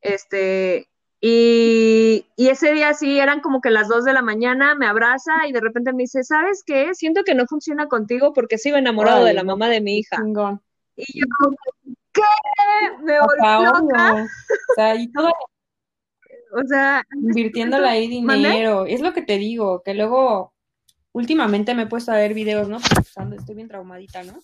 Este, 0.00 0.88
y, 1.20 2.26
ese 2.36 2.72
día 2.72 2.94
sí, 2.94 3.18
eran 3.18 3.40
como 3.40 3.60
que 3.60 3.70
las 3.70 3.88
dos 3.88 4.04
de 4.04 4.12
la 4.12 4.22
mañana, 4.22 4.74
me 4.74 4.86
abraza 4.86 5.46
y 5.48 5.52
de 5.52 5.60
repente 5.60 5.92
me 5.92 6.04
dice, 6.04 6.22
¿sabes 6.22 6.62
qué? 6.64 6.94
Siento 6.94 7.24
que 7.24 7.34
no 7.34 7.46
funciona 7.46 7.88
contigo 7.88 8.32
porque 8.32 8.58
sigo 8.58 8.76
enamorado 8.76 9.24
de 9.24 9.34
la 9.34 9.44
mamá 9.44 9.68
de 9.68 9.80
mi 9.80 9.98
hija. 9.98 10.22
Y 10.96 11.20
yo, 11.20 11.26
¿qué? 12.12 12.22
Me 13.02 13.18
volvió 13.20 13.72
loca. 13.72 14.24
O 14.24 14.74
sea, 14.74 14.94
y 14.94 15.10
todo... 15.12 15.30
O 16.52 16.62
sea, 16.66 17.02
invirtiéndole 17.12 17.86
ahí 17.86 18.08
dinero. 18.08 18.86
Es 18.86 19.00
lo 19.00 19.12
que 19.12 19.20
te 19.20 19.36
digo, 19.36 19.82
que 19.82 19.92
luego 19.92 20.54
últimamente 21.12 21.74
me 21.74 21.82
he 21.82 21.86
puesto 21.86 22.12
a 22.12 22.16
ver 22.16 22.34
videos, 22.34 22.68
¿no? 22.68 22.78
estoy 22.78 23.54
bien 23.54 23.68
traumadita, 23.68 24.22
¿no? 24.22 24.38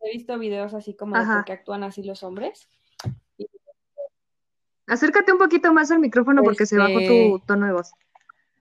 He 0.00 0.12
visto 0.12 0.38
videos 0.38 0.74
así 0.74 0.94
como 0.94 1.18
de 1.18 1.24
por 1.24 1.44
qué 1.44 1.52
actúan 1.52 1.82
así 1.82 2.04
los 2.04 2.22
hombres. 2.22 2.68
Acércate 4.86 5.32
un 5.32 5.38
poquito 5.38 5.72
más 5.72 5.90
al 5.90 5.98
micrófono 5.98 6.42
porque 6.42 6.66
se 6.66 6.78
bajó 6.78 6.94
tu 6.94 6.98
este, 6.98 7.42
tono 7.46 7.66
de 7.66 7.72
voz. 7.72 7.92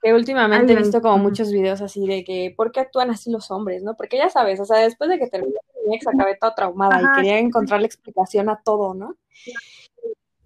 Que 0.02 0.14
últimamente 0.14 0.74
he 0.74 0.76
visto 0.76 1.02
como 1.02 1.18
muchos 1.18 1.52
videos 1.52 1.82
así 1.82 2.06
de 2.06 2.24
que, 2.24 2.54
¿por 2.56 2.72
qué 2.72 2.80
actúan 2.80 3.10
así 3.10 3.32
los 3.32 3.52
hombres, 3.52 3.84
no? 3.84 3.96
Porque 3.96 4.18
ya 4.18 4.30
sabes, 4.30 4.60
o 4.60 4.66
sea, 4.66 4.78
después 4.80 5.10
de 5.10 5.20
que 5.20 5.28
terminé 5.28 5.56
mi 5.88 5.96
ex 5.96 6.08
acabé 6.08 6.36
toda 6.36 6.56
traumada 6.56 7.02
y 7.02 7.16
quería 7.16 7.40
encontrar 7.40 7.80
la 7.80 7.88
explicación 7.88 8.50
a 8.50 8.62
todo, 8.64 8.94
¿no? 8.94 9.16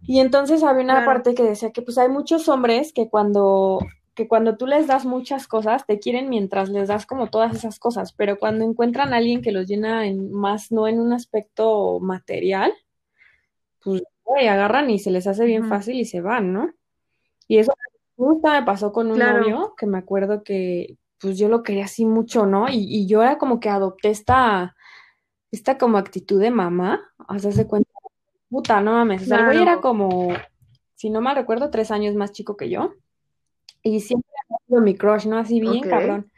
Y 0.03 0.19
entonces 0.19 0.63
había 0.63 0.83
una 0.83 1.05
parte 1.05 1.35
que 1.35 1.43
decía 1.43 1.71
que 1.71 1.81
pues 1.81 1.97
hay 1.97 2.09
muchos 2.09 2.49
hombres 2.49 2.93
que 2.93 3.09
cuando 3.09 3.79
que 4.15 4.27
cuando 4.27 4.57
tú 4.57 4.67
les 4.67 4.85
das 4.85 5.05
muchas 5.05 5.47
cosas, 5.47 5.85
te 5.85 5.97
quieren 5.97 6.27
mientras 6.27 6.67
les 6.67 6.89
das 6.89 7.05
como 7.05 7.29
todas 7.29 7.55
esas 7.55 7.79
cosas, 7.79 8.11
pero 8.11 8.37
cuando 8.37 8.65
encuentran 8.65 9.13
a 9.13 9.17
alguien 9.17 9.41
que 9.41 9.53
los 9.53 9.65
llena 9.65 10.07
en 10.07 10.33
más, 10.33 10.73
no 10.73 10.89
en 10.89 10.99
un 10.99 11.13
aspecto 11.13 12.01
material, 12.01 12.73
pues 13.81 14.03
y 14.41 14.47
agarran 14.47 14.89
y 14.89 14.99
se 14.99 15.11
les 15.11 15.27
hace 15.27 15.45
bien 15.45 15.67
fácil 15.67 15.99
y 15.99 16.05
se 16.05 16.21
van, 16.21 16.53
¿no? 16.53 16.71
Y 17.47 17.57
eso 17.57 17.73
justo 18.15 18.51
me 18.51 18.63
pasó 18.63 18.91
con 18.91 19.11
un 19.11 19.19
novio 19.19 19.73
que 19.77 19.85
me 19.85 19.97
acuerdo 19.97 20.43
que 20.43 20.97
pues 21.19 21.37
yo 21.37 21.49
lo 21.49 21.63
quería 21.63 21.85
así 21.85 22.05
mucho, 22.05 22.45
¿no? 22.45 22.67
Y, 22.69 23.07
yo 23.07 23.21
era 23.21 23.37
como 23.37 23.59
que 23.59 23.69
adopté 23.69 24.09
esta, 24.09 24.75
esta 25.51 25.77
como 25.77 25.97
actitud 25.97 26.39
de 26.39 26.51
mamá, 26.51 27.01
o 27.27 27.39
sea, 27.39 27.51
se 27.51 27.67
cuenta, 27.67 27.89
puta, 28.49 28.81
no 28.81 28.93
mames, 28.93 29.23
o 29.23 29.25
sea, 29.25 29.39
el 29.39 29.45
güey 29.45 29.61
era 29.61 29.81
como, 29.81 30.29
si 30.95 31.09
no 31.09 31.21
mal 31.21 31.35
recuerdo, 31.35 31.69
tres 31.69 31.91
años 31.91 32.15
más 32.15 32.31
chico 32.31 32.55
que 32.55 32.69
yo, 32.69 32.93
y 33.83 33.99
siempre 33.99 34.31
ha 34.49 34.65
sido 34.65 34.81
mi 34.81 34.95
crush, 34.95 35.27
¿no? 35.27 35.37
Así 35.37 35.59
bien 35.59 35.81
cabrón, 35.81 36.31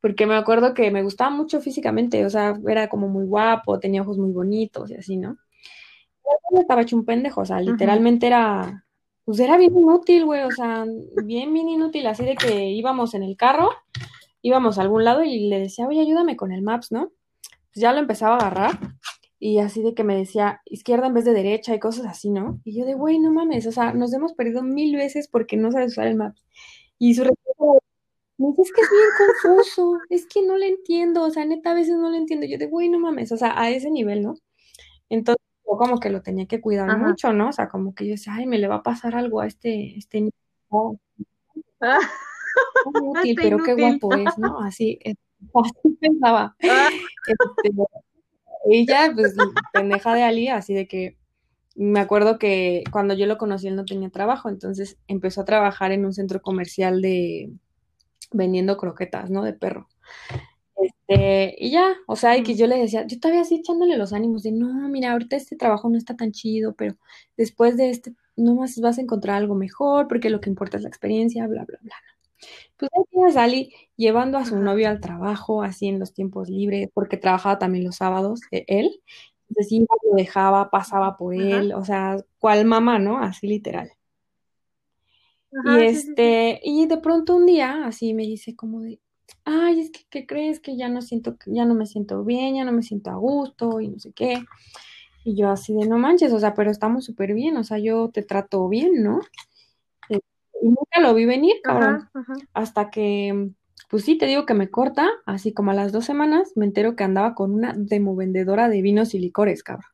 porque 0.00 0.26
me 0.26 0.36
acuerdo 0.36 0.72
que 0.74 0.90
me 0.90 1.02
gustaba 1.02 1.30
mucho 1.30 1.60
físicamente, 1.60 2.24
o 2.24 2.30
sea, 2.30 2.56
era 2.68 2.88
como 2.88 3.08
muy 3.08 3.26
guapo, 3.26 3.80
tenía 3.80 4.02
ojos 4.02 4.18
muy 4.18 4.32
bonitos 4.32 4.90
y 4.90 4.94
así, 4.94 5.16
¿no? 5.16 5.36
Estaba 6.60 6.82
hecho 6.82 6.96
un 6.96 7.04
pendejo, 7.04 7.40
o 7.42 7.44
sea, 7.44 7.60
literalmente 7.60 8.26
era, 8.26 8.84
pues 9.24 9.40
era 9.40 9.56
bien 9.56 9.76
inútil, 9.76 10.24
güey, 10.24 10.42
o 10.42 10.50
sea, 10.50 10.84
bien, 11.24 11.52
bien 11.52 11.68
inútil, 11.68 12.06
así 12.06 12.24
de 12.24 12.34
que 12.34 12.70
íbamos 12.70 13.14
en 13.14 13.22
el 13.22 13.36
carro, 13.36 13.70
íbamos 14.42 14.78
a 14.78 14.82
algún 14.82 15.04
lado 15.04 15.22
y 15.22 15.48
le 15.48 15.60
decía, 15.60 15.86
oye, 15.86 16.00
ayúdame 16.00 16.36
con 16.36 16.52
el 16.52 16.62
Maps, 16.62 16.92
¿no? 16.92 17.12
Pues 17.72 17.80
ya 17.82 17.92
lo 17.92 18.00
empezaba 18.00 18.34
a 18.34 18.38
agarrar 18.38 18.78
y 19.38 19.58
así 19.58 19.82
de 19.82 19.94
que 19.94 20.04
me 20.04 20.16
decía 20.16 20.60
izquierda 20.66 21.06
en 21.06 21.14
vez 21.14 21.24
de 21.24 21.32
derecha 21.32 21.74
y 21.74 21.80
cosas 21.80 22.06
así, 22.06 22.30
¿no? 22.30 22.60
Y 22.64 22.78
yo 22.78 22.84
de, 22.84 22.94
güey, 22.94 23.18
no 23.18 23.32
mames, 23.32 23.66
o 23.66 23.72
sea, 23.72 23.92
nos 23.92 24.12
hemos 24.12 24.34
perdido 24.34 24.62
mil 24.62 24.94
veces 24.96 25.28
porque 25.28 25.56
no 25.56 25.72
sabes 25.72 25.92
usar 25.92 26.06
el 26.06 26.16
Maps. 26.16 26.44
Y 26.98 27.14
su 27.14 27.24
respuesta 27.24 27.64
me 28.38 28.48
dice, 28.48 28.62
es 28.62 28.72
que 28.72 28.80
es 28.82 28.88
bien 28.90 29.10
confuso, 29.42 29.98
es 30.10 30.26
que 30.26 30.42
no 30.42 30.56
le 30.56 30.68
entiendo, 30.68 31.24
o 31.24 31.30
sea, 31.30 31.44
neta, 31.44 31.72
a 31.72 31.74
veces 31.74 31.96
no 31.96 32.10
le 32.10 32.18
entiendo. 32.18 32.46
Yo 32.46 32.58
de, 32.58 32.66
güey, 32.66 32.88
no 32.88 32.98
mames, 32.98 33.32
o 33.32 33.36
sea, 33.36 33.60
a 33.60 33.70
ese 33.70 33.90
nivel, 33.90 34.22
¿no? 34.22 34.34
Entonces, 35.08 35.42
como 35.64 35.98
que 35.98 36.10
lo 36.10 36.22
tenía 36.22 36.46
que 36.46 36.60
cuidar 36.60 36.98
mucho, 36.98 37.32
¿no? 37.32 37.48
O 37.48 37.52
sea, 37.52 37.68
como 37.68 37.94
que 37.94 38.06
yo 38.06 38.12
decía, 38.12 38.34
ay, 38.34 38.46
me 38.46 38.58
le 38.58 38.68
va 38.68 38.76
a 38.76 38.82
pasar 38.82 39.14
algo 39.14 39.40
a 39.40 39.46
este, 39.46 39.96
este 39.96 40.20
niño. 40.20 40.32
Ah. 41.80 41.98
pero 43.36 43.58
qué 43.58 43.74
guapo 43.74 44.14
es, 44.14 44.38
¿no? 44.38 44.60
Así, 44.60 44.98
así 45.54 45.98
pensaba. 46.00 46.54
Ah. 46.62 46.88
Este, 47.26 47.74
ella, 48.64 49.12
pues, 49.14 49.34
pendeja 49.72 50.14
de 50.14 50.22
Ali, 50.22 50.48
así 50.48 50.74
de 50.74 50.86
que 50.86 51.16
me 51.74 52.00
acuerdo 52.00 52.38
que 52.38 52.84
cuando 52.90 53.14
yo 53.14 53.26
lo 53.26 53.38
conocí 53.38 53.66
él 53.66 53.76
no 53.76 53.84
tenía 53.84 54.10
trabajo, 54.10 54.48
entonces 54.48 54.98
empezó 55.08 55.40
a 55.40 55.46
trabajar 55.46 55.92
en 55.92 56.04
un 56.04 56.12
centro 56.12 56.42
comercial 56.42 57.00
de 57.00 57.50
vendiendo 58.30 58.76
croquetas, 58.76 59.30
¿no? 59.30 59.42
De 59.42 59.52
perro. 59.52 59.88
Este, 60.82 61.54
y 61.58 61.70
ya, 61.70 61.94
o 62.06 62.16
sea, 62.16 62.36
y 62.36 62.42
que 62.42 62.54
yo 62.54 62.66
le 62.66 62.78
decía, 62.78 63.06
yo 63.06 63.20
todavía 63.20 63.42
así 63.42 63.56
echándole 63.56 63.96
los 63.96 64.12
ánimos 64.12 64.42
de, 64.42 64.52
no, 64.52 64.88
mira, 64.88 65.12
ahorita 65.12 65.36
este 65.36 65.56
trabajo 65.56 65.88
no 65.88 65.96
está 65.96 66.16
tan 66.16 66.32
chido, 66.32 66.74
pero 66.74 66.96
después 67.36 67.76
de 67.76 67.90
este, 67.90 68.14
no 68.36 68.54
más 68.54 68.78
vas 68.80 68.98
a 68.98 69.02
encontrar 69.02 69.36
algo 69.36 69.54
mejor, 69.54 70.08
porque 70.08 70.30
lo 70.30 70.40
que 70.40 70.50
importa 70.50 70.76
es 70.76 70.82
la 70.82 70.88
experiencia, 70.88 71.46
bla, 71.46 71.64
bla, 71.64 71.78
bla. 71.82 71.94
Pues 72.76 72.90
ahí 72.94 73.32
salí 73.32 73.72
llevando 73.96 74.38
a 74.38 74.44
su 74.44 74.58
novio 74.58 74.88
al 74.88 75.00
trabajo, 75.00 75.62
así 75.62 75.86
en 75.86 76.00
los 76.00 76.12
tiempos 76.12 76.48
libres, 76.48 76.88
porque 76.92 77.16
trabajaba 77.16 77.58
también 77.58 77.84
los 77.84 77.96
sábados, 77.96 78.40
e, 78.50 78.64
él. 78.66 79.00
Entonces, 79.48 79.68
sí, 79.68 79.86
lo 80.10 80.16
dejaba, 80.16 80.70
pasaba 80.70 81.16
por 81.16 81.34
él, 81.34 81.72
o 81.74 81.84
sea, 81.84 82.16
cual 82.38 82.64
mamá, 82.64 82.98
¿no? 82.98 83.18
Así 83.18 83.46
literal. 83.46 83.92
y 85.52 85.82
este, 85.82 86.60
y 86.64 86.86
de 86.86 86.96
pronto 86.96 87.36
un 87.36 87.46
día, 87.46 87.84
así 87.86 88.14
me 88.14 88.22
dice 88.22 88.56
como 88.56 88.80
de, 88.80 88.98
ay, 89.44 89.80
es 89.80 89.90
que, 89.90 90.00
¿qué 90.10 90.26
crees? 90.26 90.60
Que 90.60 90.76
ya 90.76 90.88
no 90.88 91.02
siento, 91.02 91.36
ya 91.46 91.64
no 91.64 91.74
me 91.74 91.86
siento 91.86 92.24
bien, 92.24 92.56
ya 92.56 92.64
no 92.64 92.72
me 92.72 92.82
siento 92.82 93.10
a 93.10 93.14
gusto 93.14 93.80
y 93.80 93.88
no 93.88 93.98
sé 93.98 94.12
qué. 94.12 94.44
Y 95.24 95.36
yo 95.36 95.50
así 95.50 95.74
de, 95.74 95.86
no 95.86 95.98
manches, 95.98 96.32
o 96.32 96.40
sea, 96.40 96.54
pero 96.54 96.70
estamos 96.70 97.04
súper 97.04 97.34
bien, 97.34 97.56
o 97.56 97.64
sea, 97.64 97.78
yo 97.78 98.10
te 98.10 98.22
trato 98.22 98.68
bien, 98.68 99.02
¿no? 99.02 99.20
Eh, 100.08 100.20
y 100.60 100.68
nunca 100.68 101.00
lo 101.00 101.14
vi 101.14 101.26
venir, 101.26 101.56
cabrón. 101.62 102.08
Hasta 102.52 102.90
que, 102.90 103.50
pues 103.88 104.04
sí, 104.04 104.18
te 104.18 104.26
digo 104.26 104.46
que 104.46 104.54
me 104.54 104.70
corta, 104.70 105.08
así 105.26 105.52
como 105.52 105.70
a 105.70 105.74
las 105.74 105.92
dos 105.92 106.04
semanas, 106.04 106.52
me 106.56 106.64
entero 106.64 106.96
que 106.96 107.04
andaba 107.04 107.34
con 107.34 107.52
una 107.52 107.74
demovendedora 107.76 108.68
de 108.68 108.82
vinos 108.82 109.14
y 109.14 109.18
licores, 109.18 109.62
cabrón. 109.62 109.90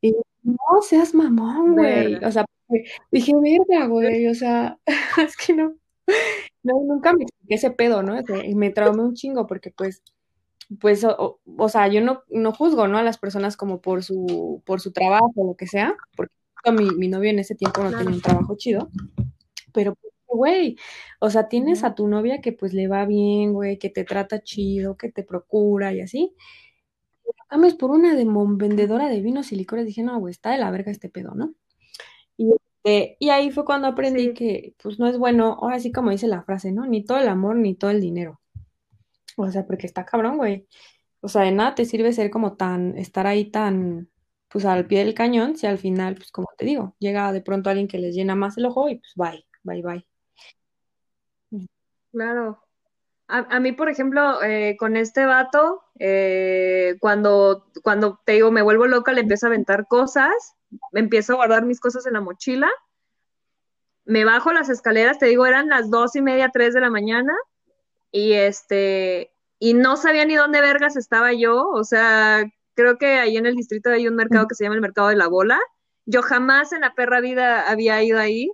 Y 0.00 0.14
no 0.42 0.82
seas 0.82 1.14
mamón, 1.14 1.74
güey. 1.74 2.14
O 2.24 2.30
sea, 2.30 2.46
dije, 3.10 3.32
verga, 3.36 3.86
güey, 3.86 4.28
o 4.28 4.34
sea, 4.34 4.78
es 5.22 5.36
que 5.36 5.54
no, 5.54 5.74
no, 6.62 6.74
nunca 6.84 7.12
me 7.12 7.24
expliqué 7.24 7.54
ese 7.54 7.70
pedo, 7.70 8.02
¿no? 8.02 8.18
Y 8.44 8.54
me 8.54 8.70
traumé 8.70 9.02
un 9.02 9.14
chingo 9.14 9.46
porque 9.46 9.70
pues, 9.70 10.02
pues, 10.80 11.04
o, 11.04 11.68
sea, 11.68 11.88
yo 11.88 12.00
no, 12.02 12.22
no 12.28 12.52
juzgo, 12.52 12.88
¿no? 12.88 12.98
A 12.98 13.02
las 13.02 13.18
personas 13.18 13.56
como 13.56 13.80
por 13.80 14.04
su, 14.04 14.62
por 14.66 14.80
su 14.80 14.92
trabajo 14.92 15.32
o 15.36 15.46
lo 15.46 15.56
que 15.56 15.66
sea, 15.66 15.96
porque 16.16 16.32
mi, 16.72 16.90
mi 16.90 17.08
novio 17.08 17.30
en 17.30 17.38
ese 17.38 17.54
tiempo 17.54 17.82
no 17.82 17.90
tenía 17.96 18.14
un 18.14 18.20
trabajo 18.20 18.56
chido, 18.56 18.90
pero 19.72 19.94
pues, 19.94 20.12
güey, 20.26 20.76
o 21.20 21.30
sea, 21.30 21.48
tienes 21.48 21.84
a 21.84 21.94
tu 21.94 22.08
novia 22.08 22.40
que 22.40 22.52
pues 22.52 22.74
le 22.74 22.88
va 22.88 23.06
bien, 23.06 23.52
güey, 23.54 23.78
que 23.78 23.90
te 23.90 24.04
trata 24.04 24.42
chido, 24.42 24.96
que 24.96 25.10
te 25.10 25.24
procura 25.24 25.92
y 25.94 26.00
así. 26.00 26.34
Vamos 27.50 27.74
por 27.74 27.90
una 27.90 28.14
de 28.14 28.26
vendedora 28.26 29.08
de 29.08 29.20
vinos 29.22 29.52
y 29.52 29.56
licores, 29.56 29.86
dije, 29.86 30.02
no, 30.02 30.18
güey, 30.18 30.32
está 30.32 30.50
de 30.50 30.58
la 30.58 30.70
verga 30.70 30.92
este 30.92 31.08
pedo, 31.08 31.34
¿no? 31.34 31.54
Y 32.84 32.90
este, 32.90 33.16
y 33.20 33.30
ahí 33.30 33.50
fue 33.50 33.64
cuando 33.64 33.88
aprendí 33.88 34.34
que, 34.34 34.74
pues, 34.82 34.98
no 34.98 35.06
es 35.08 35.18
bueno, 35.18 35.58
ahora 35.60 35.80
sí 35.80 35.92
como 35.92 36.10
dice 36.10 36.28
la 36.28 36.42
frase, 36.42 36.72
¿no? 36.72 36.86
Ni 36.86 37.04
todo 37.04 37.18
el 37.18 37.28
amor, 37.28 37.56
ni 37.56 37.74
todo 37.74 37.90
el 37.90 38.00
dinero. 38.00 38.40
O 39.36 39.50
sea, 39.50 39.66
porque 39.66 39.86
está 39.86 40.04
cabrón, 40.04 40.36
güey. 40.38 40.66
O 41.20 41.28
sea, 41.28 41.42
de 41.42 41.52
nada 41.52 41.74
te 41.74 41.84
sirve 41.84 42.12
ser 42.12 42.30
como 42.30 42.56
tan, 42.56 42.96
estar 42.98 43.26
ahí 43.26 43.50
tan, 43.50 44.10
pues, 44.48 44.64
al 44.64 44.86
pie 44.86 45.00
del 45.04 45.14
cañón, 45.14 45.56
si 45.56 45.66
al 45.66 45.78
final, 45.78 46.14
pues, 46.16 46.30
como 46.32 46.48
te 46.56 46.64
digo, 46.66 46.96
llega 46.98 47.32
de 47.32 47.42
pronto 47.42 47.70
alguien 47.70 47.88
que 47.88 47.98
les 47.98 48.14
llena 48.14 48.34
más 48.36 48.58
el 48.58 48.66
ojo 48.66 48.88
y 48.88 48.96
pues, 48.96 49.12
bye, 49.16 49.46
bye, 49.64 49.82
bye. 49.82 50.06
Claro. 52.12 52.62
A, 53.30 53.60
mí, 53.60 53.72
por 53.72 53.90
ejemplo, 53.90 54.42
eh, 54.42 54.76
con 54.78 54.96
este 54.96 55.26
vato, 55.26 55.82
eh, 55.98 56.96
cuando, 56.98 57.66
cuando 57.82 58.20
te 58.24 58.32
digo, 58.32 58.50
me 58.50 58.62
vuelvo 58.62 58.86
loca, 58.86 59.12
le 59.12 59.20
empiezo 59.20 59.46
a 59.46 59.48
aventar 59.50 59.86
cosas, 59.86 60.56
empiezo 60.92 61.32
a 61.32 61.36
guardar 61.36 61.64
mis 61.64 61.80
cosas 61.80 62.06
en 62.06 62.14
la 62.14 62.20
mochila, 62.20 62.70
me 64.04 64.24
bajo 64.24 64.52
las 64.52 64.68
escaleras, 64.68 65.18
te 65.18 65.26
digo, 65.26 65.46
eran 65.46 65.68
las 65.68 65.90
dos 65.90 66.16
y 66.16 66.22
media, 66.22 66.50
tres 66.52 66.74
de 66.74 66.80
la 66.80 66.90
mañana, 66.90 67.34
y 68.10 68.32
este, 68.32 69.30
y 69.58 69.74
no 69.74 69.96
sabía 69.96 70.24
ni 70.24 70.34
dónde 70.34 70.60
vergas 70.60 70.96
estaba 70.96 71.32
yo, 71.32 71.68
o 71.68 71.84
sea, 71.84 72.44
creo 72.74 72.96
que 72.96 73.06
ahí 73.18 73.36
en 73.36 73.46
el 73.46 73.54
distrito 73.56 73.90
hay 73.90 74.08
un 74.08 74.14
mercado 74.14 74.46
que 74.46 74.54
se 74.54 74.64
llama 74.64 74.76
el 74.76 74.80
Mercado 74.80 75.08
de 75.08 75.16
la 75.16 75.28
Bola, 75.28 75.60
yo 76.06 76.22
jamás 76.22 76.72
en 76.72 76.80
la 76.80 76.94
perra 76.94 77.20
vida 77.20 77.68
había 77.68 78.02
ido 78.02 78.18
ahí, 78.18 78.50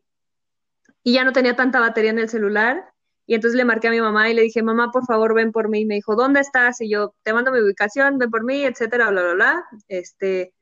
y 1.05 1.13
ya 1.13 1.25
no 1.25 1.33
tenía 1.33 1.55
tanta 1.55 1.81
batería 1.81 2.11
en 2.11 2.19
el 2.19 2.29
celular, 2.29 2.95
y 3.27 3.35
entonces 3.35 3.57
le 3.57 3.65
marqué 3.65 3.89
a 3.89 3.91
mi 3.91 4.01
mamá 4.01 4.29
y 4.29 4.35
le 4.35 4.43
dije, 4.43 4.63
mamá, 4.63 4.91
por 4.91 5.07
favor, 5.07 5.35
ven 5.35 5.51
por 5.53 5.69
mí. 5.69 5.81
Y 5.81 5.87
me 5.87 5.95
dijo, 5.95 6.15
¿dónde 6.15 6.41
estás? 6.41 6.81
Y 6.81 6.91
yo, 6.91 7.15
te 7.23 7.33
mando 7.33 7.53
mi 7.53 7.61
ubicación, 7.61 8.19
ven 8.19 8.31
por 8.31 8.45
mí, 8.45 8.65
etcétera, 8.65 9.11
bla, 9.11 9.23
bla, 9.23 9.35
bla. 9.35 9.65
Este, 9.89 10.53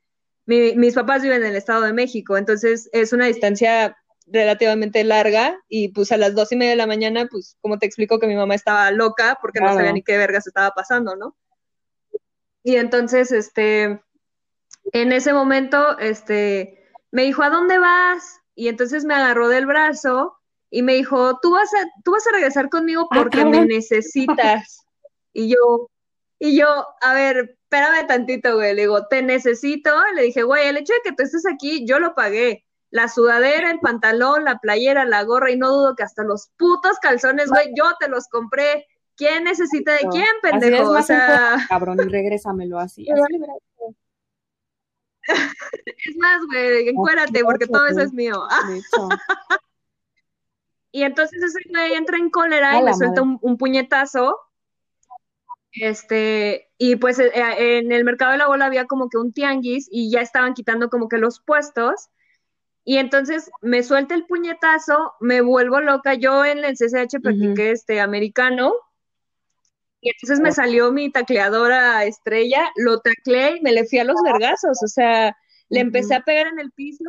mis 0.45 0.93
papás 0.93 1.21
viven 1.21 1.41
en 1.43 1.49
el 1.49 1.55
Estado 1.55 1.81
de 1.81 1.93
México, 1.93 2.37
entonces 2.37 2.89
es 2.91 3.13
una 3.13 3.27
distancia 3.27 3.97
relativamente 4.27 5.03
larga 5.03 5.57
y 5.67 5.89
pues 5.89 6.11
a 6.11 6.17
las 6.17 6.35
dos 6.35 6.51
y 6.51 6.55
media 6.55 6.71
de 6.71 6.77
la 6.77 6.87
mañana, 6.87 7.27
pues 7.29 7.57
como 7.61 7.77
te 7.77 7.85
explico 7.85 8.19
que 8.19 8.27
mi 8.27 8.35
mamá 8.35 8.55
estaba 8.55 8.91
loca 8.91 9.37
porque 9.41 9.59
no 9.59 9.73
sabía 9.73 9.91
ni 9.91 10.03
qué 10.03 10.17
vergas 10.17 10.47
estaba 10.47 10.71
pasando, 10.71 11.15
¿no? 11.15 11.35
Y 12.63 12.77
entonces, 12.77 13.31
este, 13.31 14.01
en 14.93 15.11
ese 15.11 15.33
momento, 15.33 15.97
este, 15.99 16.89
me 17.11 17.23
dijo, 17.23 17.43
¿a 17.43 17.49
dónde 17.49 17.77
vas? 17.77 18.39
Y 18.55 18.69
entonces 18.69 19.03
me 19.03 19.13
agarró 19.13 19.49
del 19.49 19.65
brazo 19.65 20.37
y 20.69 20.81
me 20.81 20.93
dijo, 20.93 21.39
tú 21.41 21.51
vas 21.51 21.69
a, 21.73 21.85
tú 22.03 22.11
vas 22.11 22.25
a 22.25 22.31
regresar 22.31 22.69
conmigo 22.69 23.07
ah, 23.11 23.15
porque 23.15 23.45
me 23.45 23.65
necesitas. 23.65 24.85
Y 25.33 25.49
yo, 25.49 25.89
y 26.39 26.57
yo, 26.57 26.87
a 27.01 27.13
ver, 27.13 27.57
espérame 27.73 28.07
tantito, 28.07 28.55
güey. 28.55 28.75
Le 28.75 28.83
digo, 28.83 29.07
te 29.07 29.21
necesito. 29.21 29.91
Le 30.15 30.23
dije, 30.23 30.43
güey, 30.43 30.67
el 30.67 30.77
hecho 30.77 30.93
de 30.93 31.01
que 31.03 31.15
tú 31.15 31.23
estés 31.23 31.45
aquí, 31.45 31.85
yo 31.85 31.99
lo 31.99 32.13
pagué. 32.13 32.65
La 32.89 33.07
sudadera, 33.07 33.71
el 33.71 33.79
pantalón, 33.79 34.43
la 34.43 34.59
playera, 34.59 35.03
la 35.05 35.23
gorra, 35.23 35.49
y 35.49 35.57
no 35.57 35.71
dudo 35.71 35.95
que 35.95 36.03
hasta 36.03 36.23
los 36.23 36.51
putos 36.57 36.99
calzones, 37.01 37.49
güey, 37.49 37.71
yo 37.75 37.85
te 37.99 38.07
los 38.07 38.27
compré. 38.27 38.85
¿Quién 39.15 39.45
necesita 39.45 39.93
de 39.93 40.07
quién, 40.11 40.27
pendejo? 40.41 40.91
o 40.91 41.01
sea... 41.01 41.57
cabrón, 41.67 41.97
y 41.99 42.09
regrésamelo 42.09 42.77
así. 42.79 43.07
es 45.25 46.17
más, 46.17 46.41
güey, 46.47 46.89
encuérate, 46.89 47.43
porque 47.43 47.65
todo 47.67 47.87
eso 47.87 48.01
es 48.01 48.13
mío. 48.13 48.43
Y 50.95 51.01
entonces 51.01 51.41
ese 51.41 51.57
güey 51.71 51.93
entra 51.93 52.17
en 52.17 52.29
cólera 52.29 52.79
y 52.79 52.83
me 52.83 52.93
suelta 52.93 53.23
un, 53.23 53.57
puñetazo. 53.57 54.39
Este, 55.71 56.71
y 56.85 56.97
pues 56.97 57.17
eh, 57.17 57.31
eh, 57.33 57.77
en 57.77 57.93
el 57.93 58.03
mercado 58.03 58.33
de 58.33 58.37
la 58.37 58.47
bola 58.47 58.65
había 58.65 58.87
como 58.87 59.07
que 59.07 59.17
un 59.17 59.31
tianguis 59.31 59.87
y 59.89 60.11
ya 60.11 60.19
estaban 60.19 60.53
quitando 60.53 60.89
como 60.89 61.07
que 61.07 61.17
los 61.17 61.39
puestos. 61.39 62.09
Y 62.83 62.97
entonces 62.97 63.49
me 63.61 63.83
suelta 63.83 64.15
el 64.15 64.25
puñetazo, 64.25 65.13
me 65.21 65.39
vuelvo 65.39 65.79
loca. 65.79 66.15
Yo 66.15 66.43
en 66.43 66.65
el 66.65 66.75
CCH 66.75 67.21
practiqué 67.21 67.71
este 67.71 68.01
americano. 68.01 68.73
Y 70.01 70.09
entonces 70.09 70.41
me 70.41 70.51
salió 70.51 70.91
mi 70.91 71.09
tacleadora 71.09 72.03
estrella, 72.03 72.69
lo 72.75 72.99
tacleé 72.99 73.59
y 73.59 73.61
me 73.61 73.71
le 73.71 73.85
fui 73.85 73.99
a 73.99 74.03
los 74.03 74.17
vergazos. 74.21 74.83
O 74.83 74.87
sea, 74.87 75.37
le 75.69 75.79
empecé 75.79 76.15
a 76.15 76.23
pegar 76.25 76.47
en 76.47 76.59
el 76.59 76.73
piso 76.73 77.05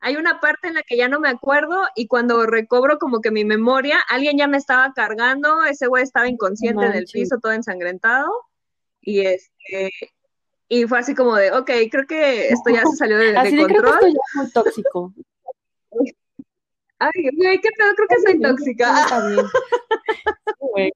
hay 0.00 0.16
una 0.16 0.40
parte 0.40 0.68
en 0.68 0.74
la 0.74 0.82
que 0.82 0.96
ya 0.96 1.08
no 1.08 1.20
me 1.20 1.28
acuerdo 1.28 1.80
y 1.96 2.06
cuando 2.06 2.46
recobro 2.46 2.98
como 2.98 3.20
que 3.20 3.30
mi 3.30 3.44
memoria, 3.44 3.98
alguien 4.08 4.38
ya 4.38 4.46
me 4.46 4.56
estaba 4.56 4.92
cargando, 4.92 5.64
ese 5.64 5.86
güey 5.86 6.04
estaba 6.04 6.28
inconsciente 6.28 6.86
en 6.86 6.92
el 6.92 7.06
piso, 7.06 7.38
todo 7.42 7.52
ensangrentado, 7.52 8.30
y 9.06 9.20
este, 9.20 9.90
y 10.68 10.84
fue 10.84 10.98
así 10.98 11.14
como 11.14 11.36
de, 11.36 11.52
ok, 11.52 11.70
creo 11.90 12.06
que 12.06 12.48
esto 12.48 12.70
ya 12.70 12.82
se 12.82 12.96
salió 12.96 13.16
de, 13.18 13.32
de 13.32 13.38
así 13.38 13.56
control. 13.56 13.82
Creo 13.82 14.00
que 14.00 14.06
esto 14.06 14.18
ya 14.34 14.42
muy 14.42 14.50
tóxico. 14.50 15.14
Ay, 16.98 17.28
güey, 17.36 17.60
qué 17.60 17.68
pedo, 17.78 17.94
creo 17.94 18.08
que 18.08 18.20
soy 18.20 18.40
tóxica. 18.40 19.06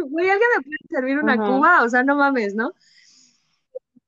Güey, 0.00 0.30
¿alguien 0.30 0.48
me 0.56 0.62
puede 0.62 0.76
servir 0.88 1.18
una 1.18 1.36
cuba? 1.36 1.82
O 1.82 1.88
sea, 1.88 2.04
no 2.04 2.14
mames, 2.14 2.54
¿no? 2.54 2.72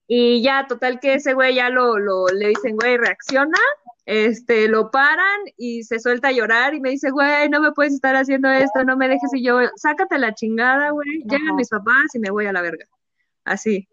Y 0.06 0.40
ya, 0.40 0.66
total 0.68 1.00
que 1.00 1.14
ese 1.14 1.34
güey 1.34 1.56
ya 1.56 1.68
lo, 1.68 1.98
lo, 1.98 2.28
le 2.28 2.48
dicen, 2.48 2.76
güey, 2.76 2.96
reacciona, 2.96 3.58
este, 4.06 4.68
lo 4.68 4.90
paran 4.90 5.40
y 5.56 5.84
se 5.84 6.00
suelta 6.00 6.28
a 6.28 6.32
llorar 6.32 6.74
y 6.74 6.80
me 6.80 6.90
dice, 6.90 7.10
güey, 7.10 7.48
no 7.48 7.60
me 7.60 7.72
puedes 7.72 7.92
estar 7.92 8.16
haciendo 8.16 8.48
esto, 8.48 8.84
no 8.84 8.96
me 8.96 9.08
dejes 9.08 9.30
y 9.34 9.44
yo, 9.44 9.58
sácate 9.76 10.18
la 10.18 10.34
chingada, 10.34 10.90
güey, 10.90 11.22
llegan 11.24 11.56
mis 11.56 11.68
papás 11.68 12.14
y 12.14 12.18
me 12.18 12.30
voy 12.30 12.46
a 12.46 12.52
la 12.52 12.62
verga. 12.62 12.86
Así. 13.44 13.88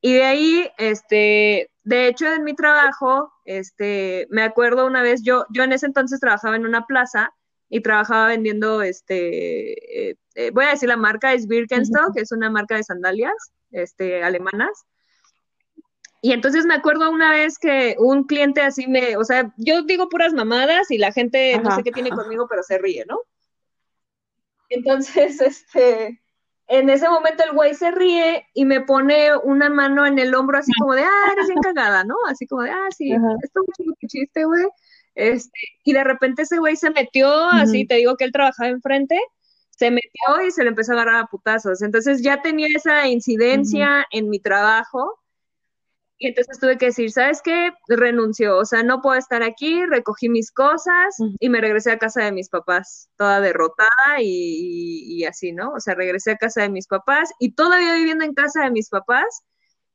Y 0.00 0.14
de 0.14 0.24
ahí, 0.24 0.70
este, 0.78 1.70
de 1.82 2.08
hecho, 2.08 2.26
en 2.32 2.44
mi 2.44 2.54
trabajo, 2.54 3.32
este, 3.44 4.26
me 4.30 4.42
acuerdo 4.42 4.86
una 4.86 5.02
vez, 5.02 5.22
yo, 5.22 5.46
yo 5.50 5.62
en 5.62 5.72
ese 5.72 5.86
entonces 5.86 6.20
trabajaba 6.20 6.56
en 6.56 6.66
una 6.66 6.86
plaza 6.86 7.32
y 7.68 7.80
trabajaba 7.80 8.28
vendiendo, 8.28 8.82
este, 8.82 10.10
eh, 10.10 10.16
eh, 10.34 10.50
voy 10.52 10.66
a 10.66 10.70
decir 10.70 10.88
la 10.88 10.96
marca, 10.96 11.32
es 11.32 11.46
Birkenstock, 11.46 12.14
que 12.14 12.20
es 12.20 12.32
una 12.32 12.50
marca 12.50 12.76
de 12.76 12.84
sandalias, 12.84 13.34
este, 13.70 14.22
alemanas. 14.22 14.84
Y 16.24 16.32
entonces 16.32 16.64
me 16.64 16.72
acuerdo 16.72 17.10
una 17.10 17.32
vez 17.32 17.58
que 17.58 17.96
un 17.98 18.24
cliente 18.24 18.62
así 18.62 18.86
me, 18.86 19.18
o 19.18 19.24
sea, 19.24 19.52
yo 19.58 19.82
digo 19.82 20.08
puras 20.08 20.32
mamadas 20.32 20.90
y 20.90 20.96
la 20.96 21.12
gente 21.12 21.58
no 21.58 21.76
sé 21.76 21.82
qué 21.82 21.92
tiene 21.92 22.08
conmigo, 22.08 22.46
pero 22.48 22.62
se 22.62 22.78
ríe, 22.78 23.04
¿no? 23.06 23.20
Entonces, 24.70 25.38
este, 25.42 26.22
en 26.68 26.88
ese 26.88 27.10
momento 27.10 27.44
el 27.44 27.52
güey 27.52 27.74
se 27.74 27.90
ríe 27.90 28.46
y 28.54 28.64
me 28.64 28.80
pone 28.80 29.36
una 29.36 29.68
mano 29.68 30.06
en 30.06 30.18
el 30.18 30.34
hombro 30.34 30.56
así 30.56 30.72
como 30.80 30.94
de, 30.94 31.02
ah, 31.02 31.32
eres 31.34 31.46
bien 31.46 31.60
cagada, 31.60 32.04
¿no? 32.04 32.16
Así 32.26 32.46
como 32.46 32.62
de, 32.62 32.70
ah, 32.70 32.88
sí, 32.96 33.12
esto 33.12 33.60
es 33.60 33.86
un 33.86 33.94
chiste, 34.08 34.46
güey. 34.46 34.64
Este, 35.14 35.60
y 35.84 35.92
de 35.92 36.04
repente 36.04 36.40
ese 36.44 36.56
güey 36.56 36.76
se 36.76 36.88
metió, 36.88 37.30
así 37.50 37.86
te 37.86 37.96
digo 37.96 38.16
que 38.16 38.24
él 38.24 38.32
trabajaba 38.32 38.70
enfrente, 38.70 39.20
se 39.72 39.90
metió 39.90 40.40
y 40.42 40.50
se 40.50 40.62
le 40.62 40.70
empezó 40.70 40.92
a 40.92 40.94
agarrar 40.94 41.16
a 41.16 41.26
putazos. 41.26 41.82
Entonces 41.82 42.22
ya 42.22 42.40
tenía 42.40 42.68
esa 42.74 43.08
incidencia 43.08 44.06
en 44.10 44.30
mi 44.30 44.40
trabajo 44.40 45.20
y 46.18 46.28
entonces 46.28 46.58
tuve 46.60 46.78
que 46.78 46.86
decir, 46.86 47.10
¿sabes 47.10 47.42
qué? 47.42 47.72
Renunció, 47.88 48.58
o 48.58 48.64
sea, 48.64 48.82
no 48.82 49.02
puedo 49.02 49.18
estar 49.18 49.42
aquí, 49.42 49.84
recogí 49.84 50.28
mis 50.28 50.52
cosas 50.52 51.16
y 51.40 51.48
me 51.48 51.60
regresé 51.60 51.90
a 51.90 51.98
casa 51.98 52.22
de 52.22 52.32
mis 52.32 52.48
papás, 52.48 53.08
toda 53.16 53.40
derrotada 53.40 53.88
y, 54.20 55.24
así, 55.24 55.52
¿no? 55.52 55.72
O 55.72 55.80
sea, 55.80 55.94
regresé 55.94 56.32
a 56.32 56.36
casa 56.36 56.62
de 56.62 56.68
mis 56.68 56.86
papás 56.86 57.30
y 57.40 57.54
todavía 57.54 57.94
viviendo 57.94 58.24
en 58.24 58.34
casa 58.34 58.62
de 58.62 58.70
mis 58.70 58.90
papás, 58.90 59.42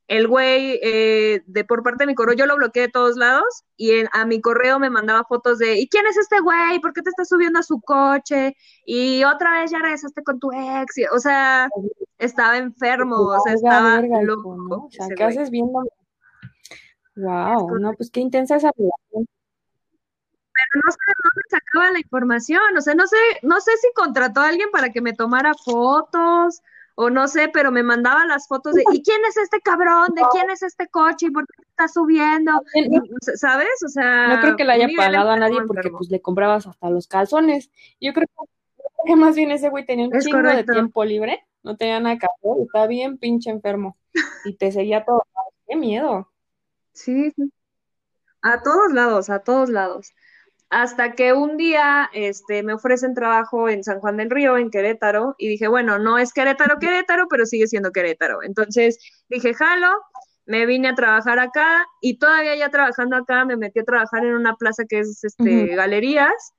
el 0.07 0.27
güey 0.27 0.79
eh, 0.81 1.43
de 1.45 1.63
por 1.63 1.83
parte 1.83 2.03
de 2.03 2.07
mi 2.07 2.15
correo, 2.15 2.35
yo 2.35 2.47
lo 2.47 2.57
bloqueé 2.57 2.83
de 2.83 2.91
todos 2.91 3.15
lados 3.15 3.63
y 3.77 3.91
a 4.11 4.25
mi 4.25 4.41
correo 4.41 4.79
me 4.79 4.89
mandaba 4.89 5.23
fotos 5.23 5.59
de, 5.59 5.79
¿y 5.79 5.87
quién 5.87 6.05
es 6.07 6.17
este 6.17 6.39
güey? 6.41 6.79
¿Por 6.81 6.93
qué 6.93 7.01
te 7.01 7.11
estás 7.11 7.29
subiendo 7.29 7.59
a 7.59 7.63
su 7.63 7.79
coche? 7.79 8.55
Y 8.85 9.23
otra 9.23 9.61
vez 9.61 9.71
ya 9.71 9.77
regresaste 9.77 10.23
con 10.23 10.39
tu 10.39 10.51
ex, 10.51 10.95
o 11.13 11.19
sea, 11.19 11.69
estaba 12.17 12.57
enfermo, 12.57 13.17
o 13.17 13.39
sea, 13.41 13.53
estaba 13.53 14.01
loco. 14.23 14.49
O 14.85 14.89
sea, 14.91 15.07
¿qué 15.15 15.23
haces 15.23 15.51
viendo 15.51 15.83
Wow, 17.19 17.79
no, 17.79 17.93
pues 17.93 18.09
qué 18.09 18.21
intensa 18.21 18.55
esa 18.55 18.71
relación. 18.71 19.27
Pero 20.53 20.81
no 20.85 20.91
sé 20.91 20.97
de 21.07 21.13
dónde 21.23 21.43
sacaba 21.49 21.91
la 21.91 21.99
información, 21.99 22.77
o 22.77 22.81
sea, 22.81 22.95
no 22.95 23.07
sé, 23.07 23.17
no 23.43 23.61
sé 23.61 23.71
si 23.81 23.87
contrató 23.93 24.41
a 24.41 24.47
alguien 24.47 24.69
para 24.71 24.91
que 24.91 25.01
me 25.01 25.13
tomara 25.13 25.53
fotos, 25.53 26.61
o 26.95 27.09
no 27.09 27.29
sé, 27.29 27.49
pero 27.53 27.71
me 27.71 27.81
mandaba 27.81 28.25
las 28.25 28.47
fotos 28.47 28.73
de, 28.73 28.83
¿y 28.91 29.01
quién 29.01 29.21
es 29.27 29.37
este 29.37 29.61
cabrón? 29.61 30.13
¿De 30.15 30.21
quién 30.31 30.49
es 30.49 30.63
este 30.63 30.87
coche? 30.87 31.27
¿Y 31.27 31.31
por 31.31 31.45
qué 31.47 31.61
está 31.61 31.87
subiendo? 31.87 32.51
¿Sabes? 33.35 33.83
O 33.85 33.87
sea, 33.87 34.27
no 34.27 34.41
creo 34.41 34.57
que 34.57 34.65
le 34.65 34.73
haya 34.73 34.87
pagado 34.95 35.29
a 35.29 35.37
nadie 35.37 35.59
porque 35.65 35.89
pues 35.91 36.09
le 36.09 36.21
comprabas 36.21 36.67
hasta 36.67 36.89
los 36.89 37.07
calzones. 37.07 37.71
Yo 38.01 38.13
creo 38.13 38.27
que 39.05 39.15
más 39.15 39.35
bien 39.35 39.51
ese 39.51 39.69
güey 39.69 39.85
tenía 39.85 40.07
un 40.07 40.19
chingo 40.19 40.41
de 40.41 40.65
tiempo 40.65 41.05
libre, 41.05 41.45
no 41.63 41.77
tenía 41.77 42.01
nada 42.01 42.17
que 42.17 42.25
hacer, 42.25 42.63
estaba 42.65 42.87
bien 42.87 43.17
pinche 43.17 43.49
enfermo 43.49 43.95
y 44.43 44.55
te 44.55 44.71
seguía 44.71 45.05
todo. 45.05 45.25
Qué 45.67 45.77
miedo. 45.77 46.29
Sí, 46.93 47.33
a 48.41 48.61
todos 48.61 48.91
lados, 48.93 49.29
a 49.29 49.39
todos 49.39 49.69
lados. 49.69 50.13
Hasta 50.69 51.13
que 51.13 51.33
un 51.33 51.57
día 51.57 52.09
este, 52.13 52.61
me 52.61 52.73
ofrecen 52.73 53.15
trabajo 53.15 53.69
en 53.69 53.83
San 53.83 53.99
Juan 53.99 54.17
del 54.17 54.29
Río, 54.29 54.57
en 54.57 54.69
Querétaro, 54.69 55.35
y 55.37 55.47
dije, 55.47 55.67
bueno, 55.67 55.97
no 55.97 56.17
es 56.17 56.31
Querétaro, 56.31 56.77
Querétaro, 56.79 57.27
pero 57.27 57.45
sigue 57.45 57.67
siendo 57.67 57.91
Querétaro. 57.91 58.43
Entonces 58.43 58.99
dije, 59.29 59.53
jalo, 59.53 59.89
me 60.45 60.65
vine 60.65 60.89
a 60.89 60.95
trabajar 60.95 61.39
acá 61.39 61.87
y 62.01 62.19
todavía 62.19 62.55
ya 62.55 62.69
trabajando 62.69 63.15
acá 63.15 63.45
me 63.45 63.57
metí 63.57 63.79
a 63.79 63.83
trabajar 63.83 64.25
en 64.25 64.35
una 64.35 64.55
plaza 64.55 64.85
que 64.87 64.99
es 64.99 65.23
este, 65.23 65.75
galerías 65.75 66.53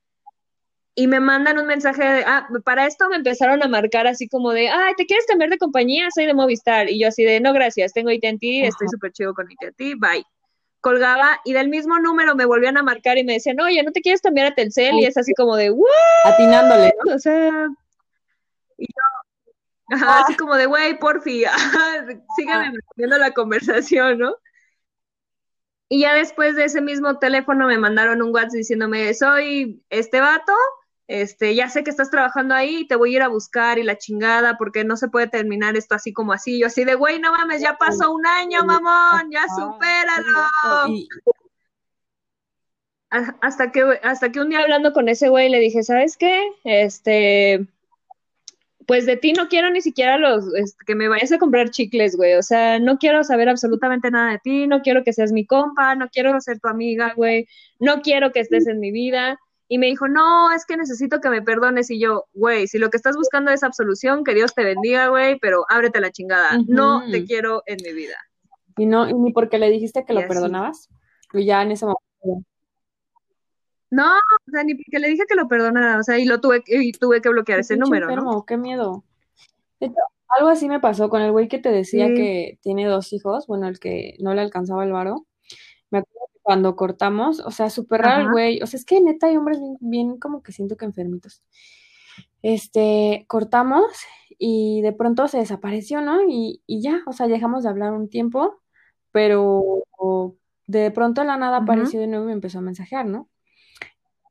y 1.00 1.06
me 1.06 1.18
mandan 1.18 1.58
un 1.58 1.66
mensaje 1.66 2.04
de, 2.04 2.24
ah, 2.26 2.46
para 2.62 2.86
esto 2.86 3.08
me 3.08 3.16
empezaron 3.16 3.62
a 3.62 3.68
marcar 3.68 4.06
así 4.06 4.28
como 4.28 4.52
de, 4.52 4.68
ay, 4.68 4.92
¿te 4.98 5.06
quieres 5.06 5.24
cambiar 5.24 5.48
de 5.48 5.56
compañía? 5.56 6.08
Soy 6.14 6.26
de 6.26 6.34
Movistar. 6.34 6.90
Y 6.90 7.00
yo 7.00 7.08
así 7.08 7.24
de, 7.24 7.40
no, 7.40 7.54
gracias, 7.54 7.94
tengo 7.94 8.10
AT&T, 8.10 8.66
estoy 8.66 8.86
súper 8.86 9.10
chido 9.10 9.32
con 9.32 9.46
AT&T, 9.46 9.94
bye. 9.96 10.22
Colgaba 10.82 11.40
y 11.46 11.54
del 11.54 11.70
mismo 11.70 11.98
número 12.00 12.34
me 12.34 12.44
volvían 12.44 12.76
a 12.76 12.82
marcar 12.82 13.16
y 13.16 13.24
me 13.24 13.32
decían, 13.32 13.58
oye, 13.60 13.82
¿no 13.82 13.92
te 13.92 14.02
quieres 14.02 14.20
cambiar 14.20 14.48
a 14.48 14.54
Telcel? 14.54 14.96
Y 14.96 15.06
es 15.06 15.16
así 15.16 15.32
como 15.32 15.56
de, 15.56 15.70
¿what? 15.70 15.88
Atinándole, 16.26 16.92
O 17.14 17.18
sea, 17.18 17.68
Y 18.76 18.84
yo, 18.84 20.04
ah. 20.06 20.20
así 20.22 20.36
como 20.36 20.56
de, 20.56 20.66
güey, 20.66 20.98
porfi, 20.98 21.44
síganme 22.36 22.66
ah. 22.66 22.72
manteniendo 22.72 23.16
la 23.16 23.30
conversación, 23.30 24.18
¿no? 24.18 24.34
Y 25.88 26.00
ya 26.00 26.12
después 26.12 26.56
de 26.56 26.66
ese 26.66 26.82
mismo 26.82 27.18
teléfono 27.18 27.66
me 27.66 27.78
mandaron 27.78 28.20
un 28.20 28.34
WhatsApp 28.34 28.52
diciéndome, 28.52 29.14
soy 29.14 29.82
este 29.88 30.20
vato, 30.20 30.52
este, 31.10 31.56
ya 31.56 31.68
sé 31.68 31.82
que 31.82 31.90
estás 31.90 32.08
trabajando 32.08 32.54
ahí, 32.54 32.86
te 32.86 32.94
voy 32.94 33.12
a 33.12 33.16
ir 33.16 33.22
a 33.22 33.28
buscar 33.28 33.80
y 33.80 33.82
la 33.82 33.98
chingada, 33.98 34.56
porque 34.56 34.84
no 34.84 34.96
se 34.96 35.08
puede 35.08 35.26
terminar 35.26 35.76
esto 35.76 35.96
así 35.96 36.12
como 36.12 36.32
así. 36.32 36.60
Yo 36.60 36.68
así 36.68 36.84
de, 36.84 36.94
güey, 36.94 37.18
no 37.18 37.32
mames, 37.32 37.60
ya 37.60 37.76
pasó 37.76 38.14
un 38.14 38.24
año, 38.24 38.64
mamón, 38.64 39.28
ya 39.28 39.44
supéralo. 39.48 40.46
Hasta 43.40 43.72
que, 43.72 43.98
hasta 44.04 44.30
que 44.30 44.40
un 44.40 44.50
día 44.50 44.60
hablando 44.60 44.92
con 44.92 45.08
ese 45.08 45.28
güey 45.28 45.48
le 45.48 45.58
dije, 45.58 45.82
¿sabes 45.82 46.16
qué? 46.16 46.48
Este, 46.62 47.66
pues 48.86 49.04
de 49.04 49.16
ti 49.16 49.32
no 49.32 49.48
quiero 49.48 49.68
ni 49.70 49.82
siquiera 49.82 50.16
los 50.16 50.44
que 50.86 50.94
me 50.94 51.08
vayas 51.08 51.32
a 51.32 51.38
comprar 51.38 51.70
chicles, 51.70 52.16
güey. 52.16 52.34
O 52.34 52.42
sea, 52.44 52.78
no 52.78 52.98
quiero 52.98 53.24
saber 53.24 53.48
absolutamente 53.48 54.12
nada 54.12 54.30
de 54.30 54.38
ti, 54.38 54.68
no 54.68 54.80
quiero 54.82 55.02
que 55.02 55.12
seas 55.12 55.32
mi 55.32 55.44
compa, 55.44 55.96
no 55.96 56.08
quiero 56.08 56.40
ser 56.40 56.60
tu 56.60 56.68
amiga, 56.68 57.14
güey. 57.16 57.48
No 57.80 58.00
quiero 58.00 58.30
que 58.30 58.38
estés 58.38 58.68
en 58.68 58.78
mi 58.78 58.92
vida. 58.92 59.40
Y 59.72 59.78
me 59.78 59.86
dijo, 59.86 60.08
no, 60.08 60.50
es 60.50 60.66
que 60.66 60.76
necesito 60.76 61.20
que 61.20 61.30
me 61.30 61.42
perdones. 61.42 61.92
Y 61.92 62.00
yo, 62.00 62.24
güey, 62.34 62.66
si 62.66 62.78
lo 62.78 62.90
que 62.90 62.96
estás 62.96 63.14
buscando 63.14 63.52
es 63.52 63.62
absolución, 63.62 64.24
que 64.24 64.34
Dios 64.34 64.52
te 64.52 64.64
bendiga, 64.64 65.06
güey, 65.06 65.38
pero 65.38 65.64
ábrete 65.68 66.00
la 66.00 66.10
chingada. 66.10 66.58
No 66.66 67.08
te 67.08 67.24
quiero 67.24 67.62
en 67.66 67.76
mi 67.84 67.92
vida. 67.92 68.16
Y 68.76 68.86
no, 68.86 69.08
y 69.08 69.14
ni 69.14 69.32
porque 69.32 69.60
le 69.60 69.70
dijiste 69.70 70.04
que 70.04 70.12
lo 70.12 70.26
perdonabas. 70.26 70.88
Y 71.32 71.44
ya 71.44 71.62
en 71.62 71.70
ese 71.70 71.86
momento. 71.86 72.44
No, 73.90 74.16
o 74.16 74.50
sea, 74.50 74.64
ni 74.64 74.74
porque 74.74 74.98
le 74.98 75.08
dije 75.08 75.22
que 75.28 75.36
lo 75.36 75.46
perdonara, 75.46 76.00
o 76.00 76.02
sea, 76.02 76.18
y 76.18 76.24
lo 76.24 76.40
tuve, 76.40 76.64
y 76.66 76.90
tuve 76.90 77.20
que 77.20 77.28
bloquear 77.28 77.60
ese 77.60 77.76
número, 77.76 78.08
¿no? 78.16 78.44
Qué 78.44 78.56
miedo. 78.56 79.04
algo 80.30 80.48
así 80.48 80.68
me 80.68 80.80
pasó 80.80 81.08
con 81.10 81.22
el 81.22 81.30
güey 81.30 81.46
que 81.46 81.60
te 81.60 81.70
decía 81.70 82.08
que 82.08 82.58
tiene 82.60 82.86
dos 82.86 83.12
hijos, 83.12 83.46
bueno, 83.46 83.68
el 83.68 83.78
que 83.78 84.16
no 84.18 84.34
le 84.34 84.40
alcanzaba 84.40 84.82
el 84.82 84.90
varo. 84.90 85.26
Me 86.50 86.54
cuando 86.54 86.74
cortamos, 86.74 87.40
o 87.40 87.50
sea, 87.50 87.70
súper 87.70 88.00
raro 88.02 88.32
güey, 88.32 88.60
o 88.60 88.66
sea, 88.66 88.78
es 88.78 88.84
que 88.84 89.00
neta 89.00 89.28
hay 89.28 89.36
hombres 89.36 89.60
bien, 89.80 90.18
como 90.18 90.42
que 90.42 90.52
siento 90.52 90.76
que 90.76 90.84
enfermitos. 90.84 91.42
Este, 92.42 93.24
cortamos 93.28 93.84
y 94.36 94.80
de 94.82 94.92
pronto 94.92 95.28
se 95.28 95.38
desapareció, 95.38 96.00
¿no? 96.00 96.22
Y, 96.28 96.62
y 96.66 96.82
ya, 96.82 97.02
o 97.06 97.12
sea, 97.12 97.28
dejamos 97.28 97.62
de 97.62 97.68
hablar 97.68 97.92
un 97.92 98.08
tiempo, 98.08 98.60
pero 99.12 99.84
de 100.66 100.90
pronto 100.90 101.22
la 101.24 101.36
nada 101.36 101.58
apareció 101.58 102.00
de 102.00 102.08
nuevo 102.08 102.24
y 102.24 102.28
me 102.28 102.32
empezó 102.32 102.58
a 102.58 102.62
mensajear, 102.62 103.06
¿no? 103.06 103.28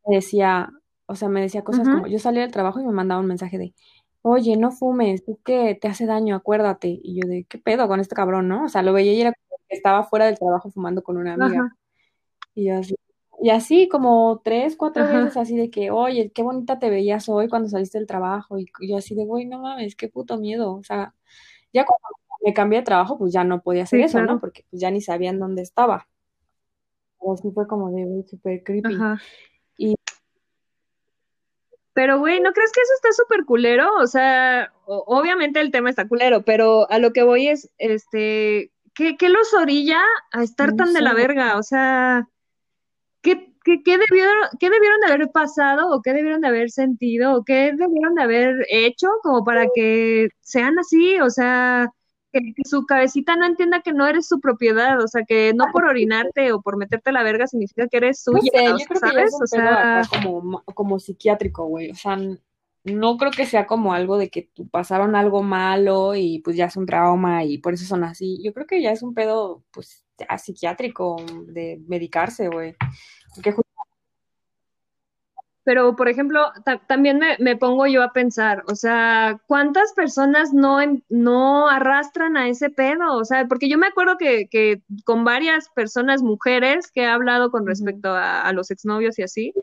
decía, 0.05 0.71
o 1.05 1.15
sea, 1.15 1.29
me 1.29 1.41
decía 1.41 1.63
cosas 1.63 1.88
como, 1.88 2.08
yo 2.08 2.19
salía 2.19 2.41
del 2.41 2.51
trabajo 2.51 2.79
y 2.79 2.86
me 2.86 2.91
mandaba 2.91 3.21
un 3.21 3.27
mensaje 3.27 3.58
de, 3.58 3.73
oye, 4.21 4.58
no 4.58 4.71
fumes, 4.71 5.23
tú 5.23 5.39
que 5.43 5.77
te 5.79 5.88
hace 5.88 6.05
daño, 6.05 6.36
acuérdate. 6.36 6.99
Y 7.01 7.21
yo 7.21 7.27
de, 7.27 7.45
¿qué 7.45 7.58
pedo 7.58 7.88
con 7.88 7.99
este 7.99 8.15
cabrón, 8.15 8.47
no? 8.47 8.65
O 8.65 8.69
sea, 8.69 8.82
lo 8.82 8.93
veía 8.93 9.13
y 9.13 9.21
era 9.21 9.34
como 9.34 9.62
que 9.67 9.75
estaba 9.75 10.03
fuera 10.03 10.25
del 10.25 10.38
trabajo 10.38 10.69
fumando 10.71 11.03
con 11.03 11.17
una 11.17 11.34
amiga. 11.34 11.75
Y 12.60 12.69
así, 12.69 12.95
y 13.41 13.52
así 13.52 13.88
como 13.88 14.41
tres, 14.43 14.76
cuatro 14.76 15.06
veces 15.08 15.38
así 15.38 15.56
de 15.56 15.69
que, 15.69 15.91
oye, 15.91 16.30
qué 16.36 16.43
bonita 16.43 16.78
te 16.78 16.89
veías 16.89 17.30
hoy 17.30 17.48
cuando 17.48 17.69
saliste 17.69 17.98
del 17.98 18.08
trabajo. 18.08 18.60
Y 18.60 18.67
yo 18.82 18.98
así 18.98 19.15
de, 19.15 19.24
güey, 19.24 19.45
no 19.45 19.60
mames, 19.62 19.95
qué 19.95 20.10
puto 20.10 20.38
miedo. 20.38 20.76
O 20.76 20.84
sea, 20.84 21.13
ya 21.72 21.86
cuando 21.86 22.19
me 22.41 22.54
cambié 22.54 22.80
de 22.80 22.86
trabajo, 22.86 23.17
pues 23.17 23.32
ya 23.32 23.45
no 23.45 23.62
podía 23.62 23.84
hacer 23.84 24.02
eso, 24.02 24.22
¿no? 24.22 24.41
Porque 24.41 24.65
pues 24.69 24.82
ya 24.82 24.91
ni 24.91 25.00
sabían 25.00 25.39
dónde 25.39 25.62
estaba. 25.62 26.08
Así 27.34 27.50
fue 27.52 27.65
como 27.65 27.91
de, 27.91 28.04
güey, 28.04 28.24
súper 28.24 28.62
creepy. 28.63 28.98
Pero, 31.93 32.19
güey, 32.19 32.41
¿no 32.41 32.52
crees 32.52 32.72
que 32.72 32.82
eso 32.82 32.93
está 32.95 33.12
súper 33.12 33.45
culero? 33.45 33.89
O 34.02 34.08
sea, 34.08 34.74
obviamente 34.86 35.62
el 35.62 35.72
tema 35.72 35.89
está 35.89 36.08
culero, 36.08 36.43
pero 36.43 36.89
a 36.91 37.00
lo 37.00 37.13
que 37.13 37.24
voy 37.24 37.48
es, 37.48 37.69
este, 37.78 38.72
¿qué, 38.93 39.15
qué 39.17 39.30
los 39.30 39.54
orilla 39.54 40.02
a 40.32 40.43
estar 40.43 40.76
tan 40.76 40.93
de 40.93 41.02
la 41.02 41.13
verga? 41.13 41.58
O 41.58 41.63
sea, 41.63 42.30
¿qué, 43.84 43.97
debieron, 43.97 44.47
¿qué 44.60 44.69
debieron 44.69 44.99
de 45.01 45.13
haber 45.13 45.32
pasado 45.32 45.93
o 45.93 46.01
qué 46.01 46.13
debieron 46.13 46.41
de 46.41 46.47
haber 46.47 46.69
sentido 46.71 47.36
o 47.36 47.43
qué 47.43 47.73
debieron 47.75 48.15
de 48.15 48.23
haber 48.23 48.65
hecho 48.69 49.08
como 49.23 49.43
para 49.43 49.67
que 49.73 50.29
sean 50.41 50.77
así? 50.79 51.19
O 51.21 51.29
sea, 51.29 51.89
que, 52.32 52.41
su 52.65 52.86
cabecita 52.86 53.36
no 53.36 53.45
entienda 53.45 53.82
que 53.82 53.93
no 53.93 54.08
eres 54.08 54.27
su 54.27 54.39
propiedad, 54.39 55.01
o 55.01 55.08
sea, 55.08 55.23
que 55.27 55.53
no 55.55 55.65
por 55.71 55.86
orinarte 55.86 56.51
o 56.51 56.62
por 56.62 56.77
meterte 56.77 57.12
la 57.12 57.23
verga 57.23 57.47
significa 57.47 57.88
que 57.88 57.97
eres 57.97 58.21
suya, 58.21 58.51
yo 58.53 58.86
creo 58.88 58.99
¿sabes? 58.99 59.32
o 59.41 59.47
sea, 59.47 60.01
como, 60.12 60.63
como 60.73 60.99
psiquiátrico, 60.99 61.65
güey, 61.65 61.91
o 61.91 61.95
sea, 61.95 62.17
no 62.84 63.17
creo 63.17 63.32
que 63.32 63.45
sea 63.45 63.67
como 63.67 63.93
algo 63.93 64.17
de 64.17 64.29
que 64.29 64.49
pasaron 64.71 65.15
algo 65.15 65.43
malo 65.43 66.15
y 66.15 66.39
pues 66.39 66.55
ya 66.55 66.65
es 66.65 66.77
un 66.77 66.86
trauma 66.86 67.43
y 67.43 67.58
por 67.58 67.73
eso 67.73 67.86
son 67.86 68.03
así. 68.03 68.41
Yo 68.43 68.53
creo 68.53 68.65
que 68.65 68.82
ya 68.82 68.91
es 68.91 69.03
un 69.03 69.13
pedo, 69.13 69.63
pues, 69.71 70.05
psiquiátrico 70.38 71.17
de 71.47 71.82
medicarse, 71.88 72.47
güey. 72.47 72.75
Pero 75.70 75.96
por 75.96 76.10
ejemplo, 76.10 76.52
también 76.88 77.20
me, 77.38 77.56
pongo 77.56 77.86
yo 77.86 78.02
a 78.02 78.12
pensar, 78.12 78.63
o 78.68 78.76
sea, 78.76 79.39
¿cuántas 79.46 79.94
personas 79.94 80.52
no, 80.52 80.80
no 81.10 81.68
arrastran 81.68 82.38
a 82.38 82.50
ese 82.50 82.72
pedo? 82.72 83.18
O 83.18 83.24
sea, 83.24 83.46
porque 83.48 83.70
yo 83.70 83.78
me 83.78 83.86
acuerdo 83.86 84.18
que, 84.18 84.48
que 84.50 84.82
con 85.06 85.24
varias 85.24 85.70
personas, 85.70 86.24
mujeres, 86.24 86.89
que 86.92 87.02
he 87.02 87.06
hablado 87.06 87.52
con 87.52 87.68
respecto 87.68 88.10
a, 88.15 88.52
los 88.52 88.72
exnovios 88.72 89.20
y 89.20 89.22
así, 89.22 89.54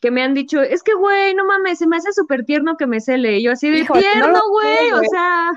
que 0.00 0.10
me 0.10 0.22
han 0.22 0.32
dicho, 0.32 0.62
es 0.62 0.82
que, 0.82 0.94
güey, 0.94 1.34
no 1.34 1.44
mames, 1.44 1.78
se 1.78 1.86
me 1.86 1.98
hace 1.98 2.12
súper 2.14 2.46
tierno 2.46 2.78
que 2.78 2.86
me 2.86 3.02
cele. 3.02 3.36
Y 3.36 3.42
yo 3.42 3.52
así 3.52 3.68
de 3.68 3.84
tierno, 3.84 4.40
güey, 4.48 4.92
o 4.92 5.02
sea, 5.10 5.52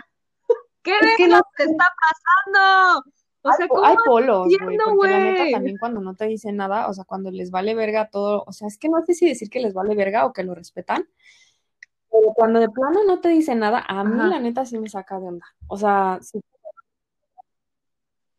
¿qué 0.84 0.98
es 1.00 1.15
que 1.15 1.28
no 1.30 1.41
te 1.56 1.63
está 1.63 1.89
pasando? 2.02 3.06
O 3.43 3.51
sea, 3.54 3.67
hay, 3.84 3.95
polos, 4.06 4.47
güey, 4.47 4.77
porque 4.77 5.10
la 5.10 5.19
neta 5.19 5.51
también 5.51 5.77
cuando 5.80 5.99
no 5.99 6.15
te 6.15 6.25
dicen 6.25 6.58
nada, 6.58 6.88
o 6.88 6.93
sea, 6.93 7.06
cuando 7.06 7.32
les 7.32 7.49
vale 7.49 7.73
verga 7.73 8.08
todo, 8.08 8.43
o 8.45 8.54
sea, 8.54 8.67
es 8.67 8.77
que 8.77 8.88
no 8.88 9.04
sé 9.04 9.15
si 9.15 9.27
decir 9.27 9.49
que 9.49 9.60
les 9.60 9.73
vale 9.73 9.95
verga 9.95 10.25
o 10.25 10.34
que 10.34 10.43
lo 10.43 10.54
respetan, 10.54 11.08
pero 12.12 12.34
cuando 12.36 12.60
de 12.60 12.69
plano 12.69 12.99
no 13.08 13.19
te 13.21 13.30
dicen 13.30 13.60
nada, 13.60 13.84
a 13.88 14.04
mí 14.04 14.17
la 14.30 14.39
neta 14.39 14.65
sí 14.65 14.77
me 14.77 14.89
saca 14.89 15.19
de 15.19 15.27
onda. 15.27 15.45
O 15.67 15.77
sea, 15.77 16.19
sí. 16.21 16.41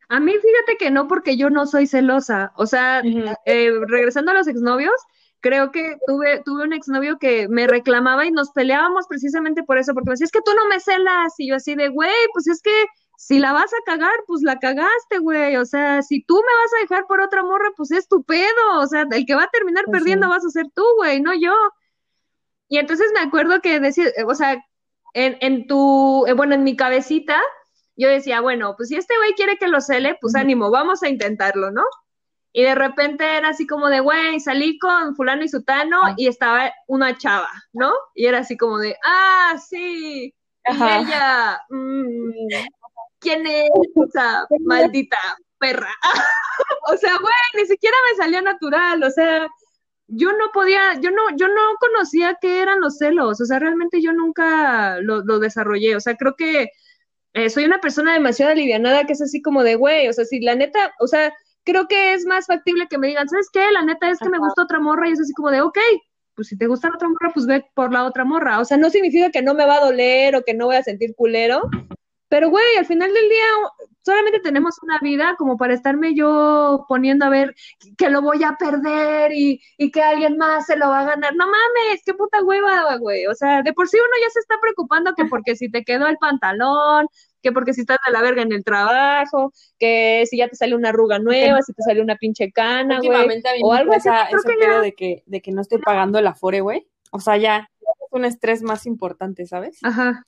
A 0.09 0.19
mí 0.19 0.31
fíjate 0.31 0.77
que 0.77 0.91
no, 0.91 1.07
porque 1.07 1.37
yo 1.37 1.49
no 1.49 1.65
soy 1.65 1.87
celosa. 1.87 2.53
O 2.55 2.67
sea, 2.67 3.01
eh, 3.45 3.71
regresando 3.87 4.31
a 4.31 4.35
los 4.35 4.47
exnovios, 4.47 4.93
creo 5.39 5.71
que 5.71 5.97
tuve, 6.05 6.43
tuve 6.45 6.63
un 6.63 6.73
exnovio 6.73 7.17
que 7.17 7.47
me 7.49 7.65
reclamaba 7.65 8.27
y 8.27 8.31
nos 8.31 8.51
peleábamos 8.51 9.07
precisamente 9.07 9.63
por 9.63 9.79
eso, 9.79 9.93
porque 9.93 10.09
me 10.09 10.13
decía, 10.13 10.25
es 10.25 10.31
que 10.31 10.41
tú 10.45 10.51
no 10.55 10.67
me 10.67 10.79
celas. 10.79 11.33
Y 11.39 11.49
yo 11.49 11.55
así 11.55 11.73
de, 11.73 11.89
güey, 11.89 12.13
pues 12.31 12.47
es 12.47 12.61
que 12.61 12.85
si 13.17 13.39
la 13.39 13.53
vas 13.53 13.71
a 13.73 13.83
cagar, 13.85 14.15
pues 14.27 14.41
la 14.41 14.59
cagaste, 14.59 15.19
güey. 15.19 15.55
O 15.57 15.65
sea, 15.65 16.01
si 16.01 16.23
tú 16.23 16.35
me 16.35 16.61
vas 16.61 16.73
a 16.73 16.81
dejar 16.81 17.07
por 17.07 17.21
otra 17.21 17.43
morra, 17.43 17.71
pues 17.75 17.91
es 17.91 18.07
tu 18.07 18.23
pedo. 18.23 18.79
O 18.79 18.87
sea, 18.87 19.05
el 19.11 19.25
que 19.25 19.35
va 19.35 19.43
a 19.43 19.49
terminar 19.49 19.85
pues 19.85 19.99
perdiendo 19.99 20.29
vas 20.29 20.45
a 20.45 20.49
ser 20.49 20.65
tú, 20.73 20.83
güey, 20.97 21.21
no 21.21 21.33
yo. 21.33 21.53
Y 22.69 22.77
entonces 22.77 23.07
me 23.13 23.21
acuerdo 23.21 23.61
que 23.61 23.79
decía, 23.79 24.07
o 24.25 24.35
sea, 24.35 24.63
en, 25.13 25.37
en 25.41 25.67
tu, 25.67 26.25
eh, 26.27 26.33
bueno, 26.33 26.55
en 26.55 26.63
mi 26.63 26.75
cabecita, 26.75 27.39
yo 27.95 28.09
decía, 28.09 28.41
bueno, 28.41 28.75
pues 28.75 28.89
si 28.89 28.95
este 28.95 29.15
güey 29.17 29.33
quiere 29.33 29.57
que 29.57 29.67
lo 29.67 29.79
cele, 29.79 30.17
pues 30.19 30.35
ánimo, 30.35 30.71
vamos 30.71 31.03
a 31.03 31.09
intentarlo, 31.09 31.71
¿no? 31.71 31.83
Y 32.51 32.63
de 32.63 32.75
repente 32.75 33.23
era 33.37 33.49
así 33.49 33.65
como 33.67 33.89
de, 33.89 33.99
güey, 33.99 34.39
salí 34.39 34.77
con 34.79 35.15
fulano 35.15 35.43
y 35.43 35.49
sutano 35.49 36.01
y 36.17 36.27
estaba 36.27 36.71
una 36.87 37.17
chava, 37.17 37.49
¿no? 37.73 37.91
Y 38.15 38.25
era 38.25 38.39
así 38.39 38.57
como 38.57 38.79
de, 38.79 38.95
ah, 39.03 39.55
sí, 39.57 40.33
y 40.65 40.83
ella, 40.83 41.61
mmm, 41.69 42.31
¿quién 43.23 43.47
es 43.47 43.69
esa 44.07 44.45
maldita 44.65 45.17
perra? 45.57 45.89
o 46.93 46.97
sea, 46.97 47.17
güey, 47.17 47.33
ni 47.55 47.65
siquiera 47.65 47.95
me 48.11 48.23
salía 48.23 48.41
natural, 48.41 49.03
o 49.03 49.09
sea, 49.09 49.47
yo 50.07 50.31
no 50.33 50.51
podía, 50.53 50.99
yo 51.01 51.09
no, 51.09 51.35
yo 51.35 51.47
no 51.47 51.61
conocía 51.79 52.37
qué 52.39 52.61
eran 52.61 52.81
los 52.81 52.97
celos, 52.97 53.41
o 53.41 53.45
sea, 53.45 53.57
realmente 53.57 54.01
yo 54.01 54.13
nunca 54.13 54.99
lo, 54.99 55.39
desarrollé, 55.39 55.95
o 55.95 55.99
sea, 55.99 56.15
creo 56.15 56.35
que 56.35 56.69
eh, 57.33 57.49
soy 57.49 57.65
una 57.65 57.79
persona 57.79 58.13
demasiado 58.13 58.51
alivianada 58.51 59.05
que 59.05 59.13
es 59.13 59.21
así 59.21 59.41
como 59.41 59.63
de, 59.63 59.75
güey, 59.75 60.07
o 60.07 60.13
sea, 60.13 60.25
si 60.25 60.39
la 60.41 60.55
neta, 60.55 60.93
o 60.99 61.07
sea, 61.07 61.33
creo 61.63 61.87
que 61.87 62.13
es 62.13 62.25
más 62.25 62.45
factible 62.45 62.87
que 62.87 62.97
me 62.97 63.07
digan, 63.07 63.27
¿sabes 63.27 63.49
qué? 63.51 63.71
La 63.71 63.83
neta 63.83 64.09
es 64.11 64.19
que 64.19 64.29
me 64.29 64.37
gusta 64.37 64.63
otra 64.63 64.79
morra 64.79 65.09
y 65.09 65.13
es 65.13 65.21
así 65.21 65.33
como 65.33 65.49
de, 65.49 65.61
ok, 65.61 65.79
pues 66.35 66.47
si 66.47 66.57
te 66.57 66.67
gusta 66.67 66.89
la 66.89 66.95
otra 66.95 67.09
morra, 67.09 67.31
pues 67.33 67.45
ve 67.45 67.65
por 67.73 67.93
la 67.93 68.05
otra 68.05 68.25
morra. 68.25 68.59
O 68.59 68.65
sea, 68.65 68.77
no 68.77 68.89
significa 68.89 69.31
que 69.31 69.41
no 69.41 69.53
me 69.53 69.65
va 69.65 69.77
a 69.77 69.85
doler 69.85 70.35
o 70.35 70.43
que 70.43 70.53
no 70.53 70.65
voy 70.65 70.75
a 70.75 70.83
sentir 70.83 71.15
culero, 71.15 71.61
pero, 72.33 72.49
güey, 72.49 72.77
al 72.79 72.87
final 72.87 73.13
del 73.13 73.29
día 73.29 73.45
solamente 74.01 74.39
tenemos 74.39 74.81
una 74.81 74.97
vida 75.03 75.35
como 75.37 75.55
para 75.55 75.75
estarme 75.75 76.15
yo 76.15 76.83
poniendo 76.89 77.25
a 77.25 77.29
ver 77.29 77.53
que 77.95 78.09
lo 78.09 78.23
voy 78.23 78.43
a 78.43 78.55
perder 78.57 79.31
y, 79.33 79.61
y 79.77 79.91
que 79.91 80.01
alguien 80.01 80.37
más 80.37 80.65
se 80.65 80.75
lo 80.75 80.89
va 80.89 81.01
a 81.01 81.05
ganar. 81.05 81.35
No 81.35 81.45
mames, 81.45 82.01
qué 82.03 82.15
puta 82.15 82.43
hueva, 82.43 82.97
güey. 82.97 83.27
O 83.27 83.35
sea, 83.35 83.61
de 83.61 83.71
por 83.71 83.87
sí 83.87 83.97
uno 83.97 84.15
ya 84.19 84.31
se 84.31 84.39
está 84.39 84.55
preocupando 84.59 85.13
que 85.13 85.25
porque 85.25 85.55
si 85.55 85.69
te 85.69 85.83
quedó 85.83 86.07
el 86.07 86.17
pantalón, 86.17 87.05
que 87.43 87.51
porque 87.51 87.75
si 87.75 87.81
estás 87.81 87.99
de 88.03 88.11
la 88.11 88.23
verga 88.23 88.41
en 88.41 88.51
el 88.51 88.63
trabajo, 88.63 89.53
que 89.77 90.25
si 90.27 90.37
ya 90.37 90.47
te 90.47 90.55
sale 90.55 90.73
una 90.73 90.89
arruga 90.89 91.19
nueva, 91.19 91.61
si 91.61 91.71
te 91.73 91.83
sale 91.83 92.01
una 92.01 92.15
pinche 92.15 92.51
cana, 92.51 92.97
güey. 92.97 93.43
O 93.61 93.73
algo 93.73 93.93
así. 93.93 94.09
Que 94.09 94.79
de 94.81 94.93
que, 94.93 95.23
de 95.27 95.39
que 95.39 95.51
no 95.51 95.61
estoy 95.61 95.77
pagando 95.77 96.17
el 96.17 96.25
afore, 96.25 96.61
güey. 96.61 96.87
O 97.11 97.19
sea, 97.19 97.37
ya 97.37 97.69
un 98.09 98.25
estrés 98.25 98.63
más 98.63 98.87
importante, 98.87 99.45
¿sabes? 99.45 99.77
Ajá. 99.83 100.25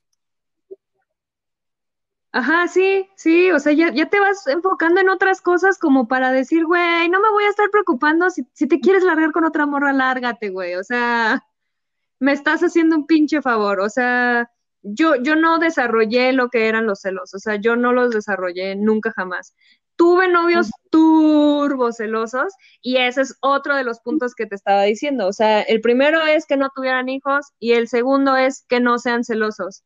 Ajá, 2.36 2.68
sí, 2.68 3.08
sí, 3.16 3.50
o 3.52 3.60
sea, 3.60 3.72
ya, 3.72 3.94
ya 3.94 4.10
te 4.10 4.20
vas 4.20 4.46
enfocando 4.48 5.00
en 5.00 5.08
otras 5.08 5.40
cosas 5.40 5.78
como 5.80 6.06
para 6.10 6.34
decir, 6.34 6.66
güey, 6.66 7.08
no 7.08 7.22
me 7.22 7.30
voy 7.30 7.46
a 7.46 7.50
estar 7.50 7.70
preocupando, 7.72 8.30
si, 8.30 8.46
si 8.52 8.68
te 8.68 8.82
quieres 8.82 9.04
largar 9.04 9.32
con 9.32 9.46
otra 9.46 9.66
morra, 9.66 9.94
lárgate, 9.94 10.50
güey, 10.50 10.76
o 10.76 10.84
sea, 10.84 11.46
me 12.20 12.34
estás 12.34 12.62
haciendo 12.62 12.98
un 12.98 13.08
pinche 13.08 13.42
favor, 13.42 13.80
o 13.80 13.90
sea, 13.90 14.52
yo, 14.84 15.16
yo 15.16 15.38
no 15.38 15.60
desarrollé 15.60 16.34
lo 16.34 16.50
que 16.50 16.68
eran 16.68 16.88
los 16.88 17.00
celos, 17.02 17.34
o 17.34 17.40
sea, 17.40 17.56
yo 17.56 17.78
no 17.78 17.94
los 17.94 18.12
desarrollé 18.12 18.76
nunca 18.76 19.14
jamás. 19.16 19.56
Tuve 19.96 20.28
novios 20.28 20.72
turbocelosos 20.92 22.54
y 22.82 22.98
ese 22.98 23.22
es 23.22 23.38
otro 23.42 23.78
de 23.78 23.86
los 23.86 24.02
puntos 24.02 24.36
que 24.36 24.46
te 24.46 24.56
estaba 24.56 24.84
diciendo, 24.84 25.28
o 25.28 25.34
sea, 25.34 25.62
el 25.62 25.80
primero 25.80 26.22
es 26.26 26.46
que 26.46 26.58
no 26.58 26.70
tuvieran 26.76 27.08
hijos 27.08 27.54
y 27.60 27.74
el 27.74 27.88
segundo 27.88 28.36
es 28.36 28.66
que 28.68 28.82
no 28.82 29.00
sean 29.00 29.24
celosos 29.24 29.86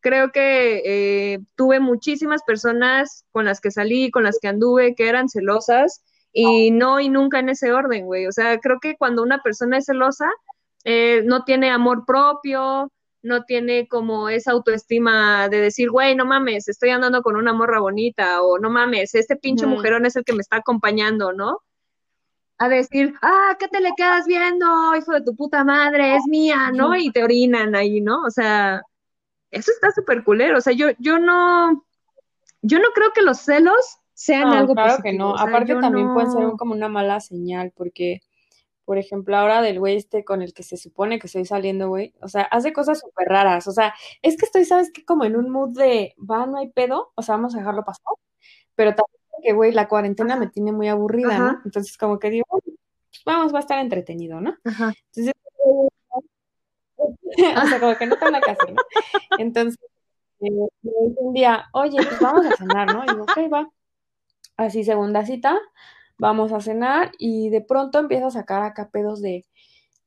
creo 0.00 0.32
que 0.32 0.82
eh, 0.84 1.38
tuve 1.56 1.80
muchísimas 1.80 2.42
personas 2.42 3.24
con 3.32 3.44
las 3.44 3.60
que 3.60 3.70
salí, 3.70 4.10
con 4.10 4.24
las 4.24 4.38
que 4.40 4.48
anduve, 4.48 4.94
que 4.94 5.08
eran 5.08 5.28
celosas 5.28 6.02
y 6.32 6.70
no 6.70 7.00
y 7.00 7.08
nunca 7.08 7.38
en 7.38 7.50
ese 7.50 7.72
orden, 7.72 8.06
güey. 8.06 8.26
O 8.26 8.32
sea, 8.32 8.58
creo 8.58 8.78
que 8.80 8.96
cuando 8.96 9.22
una 9.22 9.42
persona 9.42 9.78
es 9.78 9.86
celosa, 9.86 10.30
eh, 10.84 11.22
no 11.24 11.44
tiene 11.44 11.70
amor 11.70 12.04
propio, 12.06 12.90
no 13.22 13.44
tiene 13.44 13.86
como 13.88 14.28
esa 14.28 14.52
autoestima 14.52 15.48
de 15.48 15.60
decir, 15.60 15.90
güey, 15.90 16.14
no 16.14 16.24
mames, 16.24 16.68
estoy 16.68 16.90
andando 16.90 17.22
con 17.22 17.36
una 17.36 17.52
morra 17.52 17.80
bonita, 17.80 18.42
o 18.42 18.58
no 18.58 18.70
mames, 18.70 19.14
este 19.14 19.36
pinche 19.36 19.66
mujerón 19.66 20.06
es 20.06 20.16
el 20.16 20.24
que 20.24 20.32
me 20.32 20.40
está 20.40 20.56
acompañando, 20.56 21.32
¿no? 21.32 21.58
A 22.58 22.68
decir, 22.68 23.14
ah, 23.22 23.56
¿qué 23.58 23.68
te 23.68 23.80
le 23.80 23.92
quedas 23.96 24.26
viendo, 24.26 24.66
hijo 24.96 25.12
de 25.12 25.22
tu 25.22 25.34
puta 25.34 25.64
madre? 25.64 26.16
Es 26.16 26.22
mía, 26.28 26.70
¿no? 26.72 26.94
Y 26.96 27.10
te 27.10 27.24
orinan 27.24 27.74
ahí, 27.74 28.00
¿no? 28.00 28.22
O 28.22 28.30
sea, 28.30 28.82
eso 29.50 29.72
está 29.72 29.90
súper 29.90 30.24
culero. 30.24 30.58
O 30.58 30.60
sea, 30.60 30.72
yo, 30.72 30.88
yo 30.98 31.18
no, 31.18 31.84
yo 32.62 32.78
no 32.78 32.88
creo 32.94 33.12
que 33.12 33.22
los 33.22 33.38
celos 33.38 33.98
sean 34.14 34.48
algo 34.48 34.74
claro 34.74 35.02
que 35.02 35.12
no. 35.12 35.36
Aparte 35.36 35.74
también 35.76 36.12
pueden 36.12 36.30
ser 36.30 36.44
como 36.58 36.74
una 36.74 36.88
mala 36.88 37.20
señal, 37.20 37.72
porque, 37.74 38.20
por 38.84 38.98
ejemplo, 38.98 39.36
ahora 39.36 39.62
del 39.62 39.78
güey 39.78 39.96
este 39.96 40.24
con 40.24 40.42
el 40.42 40.52
que 40.52 40.62
se 40.62 40.76
supone 40.76 41.18
que 41.18 41.26
estoy 41.26 41.44
saliendo, 41.46 41.88
güey, 41.88 42.14
o 42.20 42.28
sea, 42.28 42.42
hace 42.42 42.72
cosas 42.72 43.00
súper 43.00 43.28
raras. 43.28 43.66
O 43.66 43.72
sea, 43.72 43.94
es 44.22 44.36
que 44.36 44.44
estoy, 44.44 44.64
¿sabes 44.64 44.90
qué? 44.92 45.04
Como 45.04 45.24
en 45.24 45.36
un 45.36 45.50
mood 45.50 45.76
de, 45.76 46.14
va, 46.18 46.46
no 46.46 46.58
hay 46.58 46.68
pedo, 46.70 47.12
o 47.14 47.22
sea, 47.22 47.36
vamos 47.36 47.54
a 47.54 47.58
dejarlo 47.58 47.84
pasar. 47.84 48.04
Pero 48.74 48.90
también 48.90 49.20
que, 49.42 49.52
güey, 49.52 49.72
la 49.72 49.88
cuarentena 49.88 50.36
me 50.36 50.48
tiene 50.48 50.72
muy 50.72 50.88
aburrida, 50.88 51.38
¿no? 51.38 51.60
Entonces, 51.64 51.96
como 51.96 52.18
que 52.18 52.30
digo, 52.30 52.46
pues 52.50 53.22
vamos, 53.24 53.52
va 53.54 53.58
a 53.58 53.60
estar 53.60 53.78
entretenido, 53.78 54.40
¿no? 54.40 54.56
Ajá. 54.64 54.92
Entonces, 55.06 55.32
o 57.64 57.66
sea, 57.68 57.80
como 57.80 57.96
que 57.96 58.06
no 58.06 58.16
tengo 58.16 58.32
la 58.32 58.40
casa, 58.40 58.64
¿no? 58.68 58.82
Entonces, 59.38 59.78
eh, 60.40 60.50
un 60.82 61.34
día, 61.34 61.66
oye, 61.72 61.98
pues 62.02 62.20
vamos 62.20 62.46
a 62.46 62.56
cenar, 62.56 62.94
¿no? 62.94 63.04
Y 63.04 63.08
digo, 63.08 63.22
ok, 63.24 63.52
va. 63.52 63.70
Así, 64.56 64.84
segunda 64.84 65.24
cita, 65.24 65.58
vamos 66.18 66.52
a 66.52 66.60
cenar 66.60 67.12
y 67.18 67.50
de 67.50 67.62
pronto 67.62 67.98
empiezo 67.98 68.26
a 68.26 68.30
sacar 68.30 68.62
acá 68.62 68.90
pedos 68.90 69.22
de, 69.22 69.46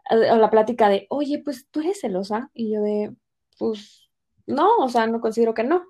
la 0.09 0.49
plática 0.49 0.89
de, 0.89 1.07
oye, 1.09 1.41
pues 1.43 1.67
tú 1.71 1.81
eres 1.81 2.01
celosa. 2.01 2.51
Y 2.53 2.73
yo 2.73 2.81
de, 2.81 3.15
pues, 3.57 4.09
no, 4.47 4.77
o 4.77 4.89
sea, 4.89 5.07
no 5.07 5.21
considero 5.21 5.53
que 5.53 5.63
no. 5.63 5.85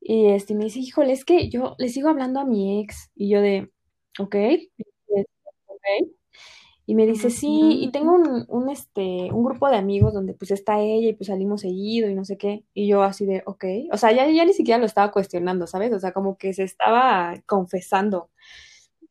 Y 0.00 0.30
este, 0.30 0.54
me 0.54 0.64
dice, 0.64 0.80
híjole, 0.80 1.12
es 1.12 1.24
que 1.24 1.48
yo 1.50 1.76
le 1.78 1.88
sigo 1.88 2.08
hablando 2.08 2.40
a 2.40 2.44
mi 2.44 2.82
ex. 2.82 3.10
Y 3.14 3.30
yo 3.30 3.40
de, 3.40 3.70
ok, 4.18 4.36
ok. 5.66 6.10
Y 6.90 6.96
me 6.96 7.06
dice, 7.06 7.30
sí, 7.30 7.78
y 7.82 7.92
tengo 7.92 8.14
un, 8.14 8.44
un, 8.48 8.68
este, 8.68 9.30
un 9.30 9.44
grupo 9.44 9.68
de 9.70 9.76
amigos 9.76 10.12
donde 10.12 10.34
pues 10.34 10.50
está 10.50 10.80
ella 10.80 11.10
y 11.10 11.12
pues 11.12 11.28
salimos 11.28 11.60
seguido 11.60 12.10
y 12.10 12.16
no 12.16 12.24
sé 12.24 12.36
qué. 12.36 12.64
Y 12.74 12.88
yo 12.88 13.04
así 13.04 13.26
de, 13.26 13.44
ok. 13.46 13.64
O 13.92 13.96
sea, 13.96 14.10
ya, 14.10 14.28
ya 14.28 14.44
ni 14.44 14.52
siquiera 14.54 14.80
lo 14.80 14.86
estaba 14.86 15.12
cuestionando, 15.12 15.68
¿sabes? 15.68 15.92
O 15.92 16.00
sea, 16.00 16.10
como 16.10 16.36
que 16.36 16.52
se 16.52 16.64
estaba 16.64 17.40
confesando. 17.46 18.30
Te 18.98 19.06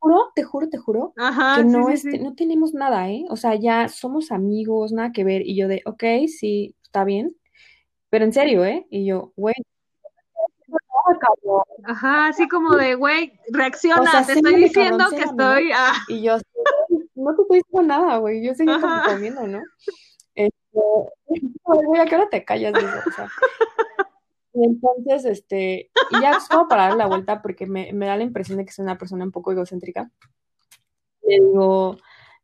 juro, 0.00 0.32
te 0.34 0.42
juro, 0.42 0.68
te 0.68 0.76
juro, 0.76 1.14
que 1.56 1.64
no, 1.64 1.88
este, 1.88 2.18
no 2.18 2.34
tenemos 2.34 2.74
nada, 2.74 3.10
¿eh? 3.10 3.24
O 3.30 3.36
sea, 3.36 3.54
ya 3.54 3.88
somos 3.88 4.30
amigos, 4.30 4.92
nada 4.92 5.12
que 5.12 5.24
ver. 5.24 5.46
Y 5.46 5.56
yo 5.56 5.68
de, 5.68 5.80
ok, 5.86 6.04
sí, 6.28 6.76
está 6.82 7.04
bien. 7.04 7.34
Pero 8.10 8.26
en 8.26 8.34
serio, 8.34 8.66
¿eh? 8.66 8.86
Y 8.90 9.06
yo, 9.06 9.32
güey, 9.34 9.54
Ajá, 11.84 12.28
así 12.28 12.48
como 12.48 12.76
de, 12.76 12.94
güey, 12.94 13.32
reacciona, 13.50 14.24
te 14.24 14.32
estoy 14.32 14.56
diciendo 14.56 15.04
que 15.10 15.22
estoy. 15.22 15.70
Ah. 15.74 15.94
Y 16.08 16.22
yo, 16.22 16.36
no 17.14 17.34
te 17.34 17.42
estoy 17.42 17.58
diciendo 17.58 17.82
nada, 17.82 18.18
güey, 18.18 18.44
yo 18.44 18.54
seguí 18.54 18.72
como 18.80 19.02
comiendo, 19.04 19.46
¿no? 19.46 19.62
Este, 20.34 20.80
güey, 21.64 22.00
¿a 22.00 22.06
qué 22.06 22.14
hora 22.14 22.28
te 22.28 22.44
callas? 22.44 22.74
O 22.74 23.10
sea, 23.10 23.28
y 24.54 24.64
entonces, 24.64 25.24
este, 25.24 25.90
y 26.10 26.20
ya 26.20 26.32
es 26.32 26.48
como 26.48 26.68
para 26.68 26.88
dar 26.88 26.96
la 26.96 27.06
vuelta 27.06 27.40
porque 27.40 27.66
me, 27.66 27.92
me 27.92 28.06
da 28.06 28.16
la 28.16 28.24
impresión 28.24 28.58
de 28.58 28.64
que 28.64 28.72
soy 28.72 28.84
una 28.84 28.98
persona 28.98 29.24
un 29.24 29.32
poco 29.32 29.52
egocéntrica. 29.52 30.10
Le 31.22 31.36
digo, 31.36 31.96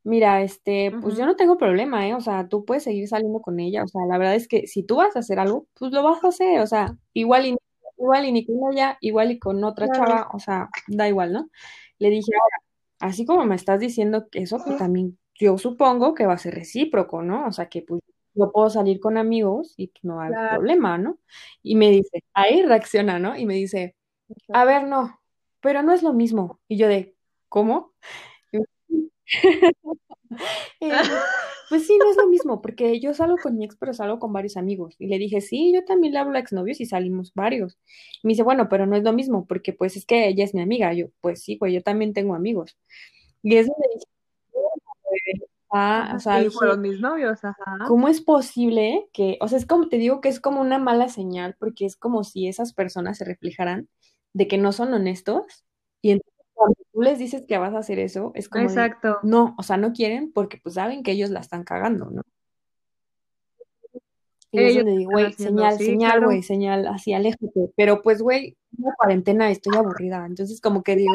mira, 0.05 0.43
este, 0.43 0.93
pues 1.03 1.17
yo 1.17 1.27
no 1.27 1.37
tengo 1.37 1.59
problema, 1.59 2.09
¿eh? 2.09 2.15
O 2.15 2.21
sea, 2.21 2.49
tú 2.49 2.65
puedes 2.65 2.85
seguir 2.85 3.09
saliendo 3.09 3.41
con 3.41 3.61
ella, 3.61 3.85
o 3.85 3.89
sea, 3.89 4.07
la 4.07 4.19
verdad 4.19 4.35
es 4.37 4.49
que 4.49 4.67
si 4.67 4.83
tú 4.83 4.97
vas 4.97 5.17
a 5.17 5.19
hacer 5.21 5.39
algo, 5.39 5.67
pues 5.75 5.93
lo 5.93 6.03
vas 6.03 6.25
a 6.25 6.29
hacer, 6.29 6.61
o 6.61 6.67
sea, 6.67 6.97
igual 7.13 7.47
y 7.47 7.57
igual 7.99 8.25
y 8.27 8.33
ni 8.33 8.47
con 8.47 8.73
ella, 8.73 8.99
igual 9.01 9.33
y 9.33 9.39
con 9.39 9.63
otra 9.65 9.89
chava, 9.89 10.29
o 10.33 10.39
sea, 10.39 10.69
da 10.87 11.09
igual, 11.09 11.33
¿no? 11.33 11.51
Le 11.99 12.11
dije, 12.11 12.31
ahora, 12.35 13.11
así 13.11 13.25
como 13.27 13.45
me 13.45 13.57
estás 13.57 13.81
diciendo 13.81 14.29
que 14.31 14.41
eso, 14.41 14.59
pues 14.65 14.79
también 14.79 15.19
yo 15.35 15.59
supongo 15.59 16.15
que 16.15 16.27
va 16.27 16.35
a 16.35 16.39
ser 16.39 16.55
recíproco, 16.55 17.23
¿no? 17.23 17.47
O 17.47 17.53
sea, 17.53 17.69
que 17.69 17.83
pues 17.83 18.01
yo 18.35 18.53
puedo 18.53 18.71
salir 18.71 19.01
con 19.01 19.17
amigos 19.19 19.75
y 19.77 19.93
no 20.03 20.21
hay 20.21 20.31
problema, 20.51 20.99
¿no? 20.99 21.19
Y 21.63 21.77
me 21.77 21.91
dice, 21.91 22.25
ahí 22.35 22.63
reacciona, 22.63 23.19
¿no? 23.19 23.37
Y 23.37 23.47
me 23.47 23.55
dice, 23.55 23.97
a 24.49 24.65
ver, 24.65 24.87
no, 24.87 25.21
pero 25.61 25.83
no 25.83 25.93
es 25.93 26.03
lo 26.03 26.13
mismo. 26.13 26.61
Y 26.69 26.77
yo 26.79 26.89
de, 26.89 27.17
¿cómo? 27.49 27.95
Eh, 30.81 30.93
pues 31.68 31.87
sí, 31.87 31.99
no 31.99 32.11
es 32.11 32.16
lo 32.16 32.29
mismo, 32.29 32.62
porque 32.62 33.01
yo 33.01 33.12
salgo 33.12 33.37
con 33.37 33.57
mi 33.57 33.64
ex, 33.64 33.76
pero 33.76 33.93
salgo 33.93 34.18
con 34.18 34.33
varios 34.33 34.57
amigos. 34.57 34.95
Y 34.99 35.09
le 35.09 35.18
dije, 35.18 35.41
sí, 35.41 35.72
yo 35.74 35.85
también 35.85 36.12
le 36.12 36.20
hablo 36.20 36.37
a 36.37 36.41
exnovios 36.41 36.81
y 36.81 36.87
salimos 36.87 37.33
varios. 37.35 37.79
Y 38.22 38.26
me 38.26 38.33
dice, 38.33 38.43
bueno, 38.43 38.68
pero 38.68 38.87
no 38.87 38.97
es 38.97 39.03
lo 39.03 39.12
mismo, 39.12 39.47
porque 39.47 39.72
pues 39.72 39.97
es 39.97 40.07
que 40.07 40.29
ella 40.29 40.45
es 40.45 40.55
mi 40.55 40.61
amiga. 40.61 40.93
Yo, 40.93 41.07
pues 41.20 41.43
sí, 41.43 41.57
pues 41.57 41.72
yo 41.72 41.83
también 41.83 42.12
tengo 42.12 42.35
amigos. 42.35 42.79
Y 43.43 43.57
eso 43.57 43.74
le 43.79 43.95
dije, 43.95 45.47
ah, 45.72 46.12
o 46.16 46.18
sea, 46.20 46.51
fueron 46.51 46.81
mis 46.81 47.01
novios, 47.01 47.45
ajá. 47.45 47.79
¿Cómo 47.87 48.09
es 48.09 48.20
posible 48.20 49.09
que, 49.12 49.39
o 49.41 49.49
sea, 49.49 49.59
es 49.59 49.66
como 49.66 49.89
te 49.89 49.99
digo 49.99 50.20
que 50.20 50.29
es 50.29 50.41
como 50.41 50.61
una 50.61 50.79
mala 50.79 51.09
señal, 51.09 51.57
porque 51.59 51.87
es 51.87 51.97
como 51.97 52.24
si 52.24 52.49
esas 52.49 52.72
personas 52.72 53.18
se 53.18 53.24
reflejaran 53.24 53.89
de 54.33 54.49
que 54.49 54.59
no 54.59 54.72
son 54.72 54.93
honestos 54.95 55.64
cuando 56.59 56.77
tú 56.93 57.03
les 57.03 57.21
dices 57.21 57.45
que 57.47 57.57
vas 57.57 57.73
a 57.73 57.79
hacer 57.79 58.01
eso, 58.01 58.33
es 58.35 58.49
como, 58.49 58.65
Exacto. 58.65 59.19
no, 59.23 59.55
o 59.57 59.63
sea, 59.63 59.77
no 59.77 59.93
quieren 59.93 60.33
porque 60.33 60.59
pues 60.61 60.75
saben 60.75 61.05
que 61.05 61.13
ellos 61.13 61.31
la 61.31 61.39
están 61.39 61.63
cagando, 61.63 62.11
¿no? 62.11 62.23
Y 64.51 64.75
yo 64.75 64.83
le 64.83 64.97
digo, 64.97 65.13
güey, 65.13 65.33
señal, 65.35 65.79
señal, 65.79 66.25
güey, 66.25 66.43
señal, 66.43 66.89
así, 66.89 67.13
aléjate. 67.13 67.71
Pero 67.77 68.03
pues, 68.03 68.23
güey, 68.23 68.57
una 68.77 68.93
cuarentena, 68.97 69.51
estoy 69.51 69.77
aburrida. 69.77 70.25
Entonces, 70.27 70.61
como 70.61 70.83
que 70.83 70.97
digo, 70.97 71.15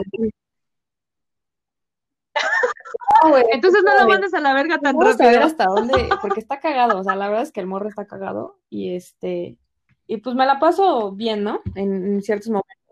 Entonces 3.52 3.84
no 3.84 4.00
lo 4.00 4.08
mandes 4.08 4.34
a 4.36 4.40
la 4.40 4.54
verga 4.54 4.78
tan 4.78 4.96
rápido. 4.98 5.28
a 5.28 5.32
ver 5.32 5.42
hasta 5.42 5.66
dónde, 5.66 6.10
porque 6.22 6.40
está 6.40 6.60
cagado, 6.60 7.00
o 7.00 7.04
sea, 7.04 7.16
la 7.16 7.28
verdad 7.28 7.44
es 7.44 7.52
que 7.52 7.60
el 7.60 7.68
morro 7.68 7.90
está 7.90 8.06
cagado 8.06 8.60
y 8.70 8.96
este, 8.96 9.58
y 10.08 10.18
pues 10.18 10.36
me 10.36 10.46
la 10.46 10.60
paso 10.60 11.12
bien, 11.12 11.44
¿no? 11.44 11.60
en 11.76 12.22
ciertos 12.22 12.50
momentos. 12.50 12.83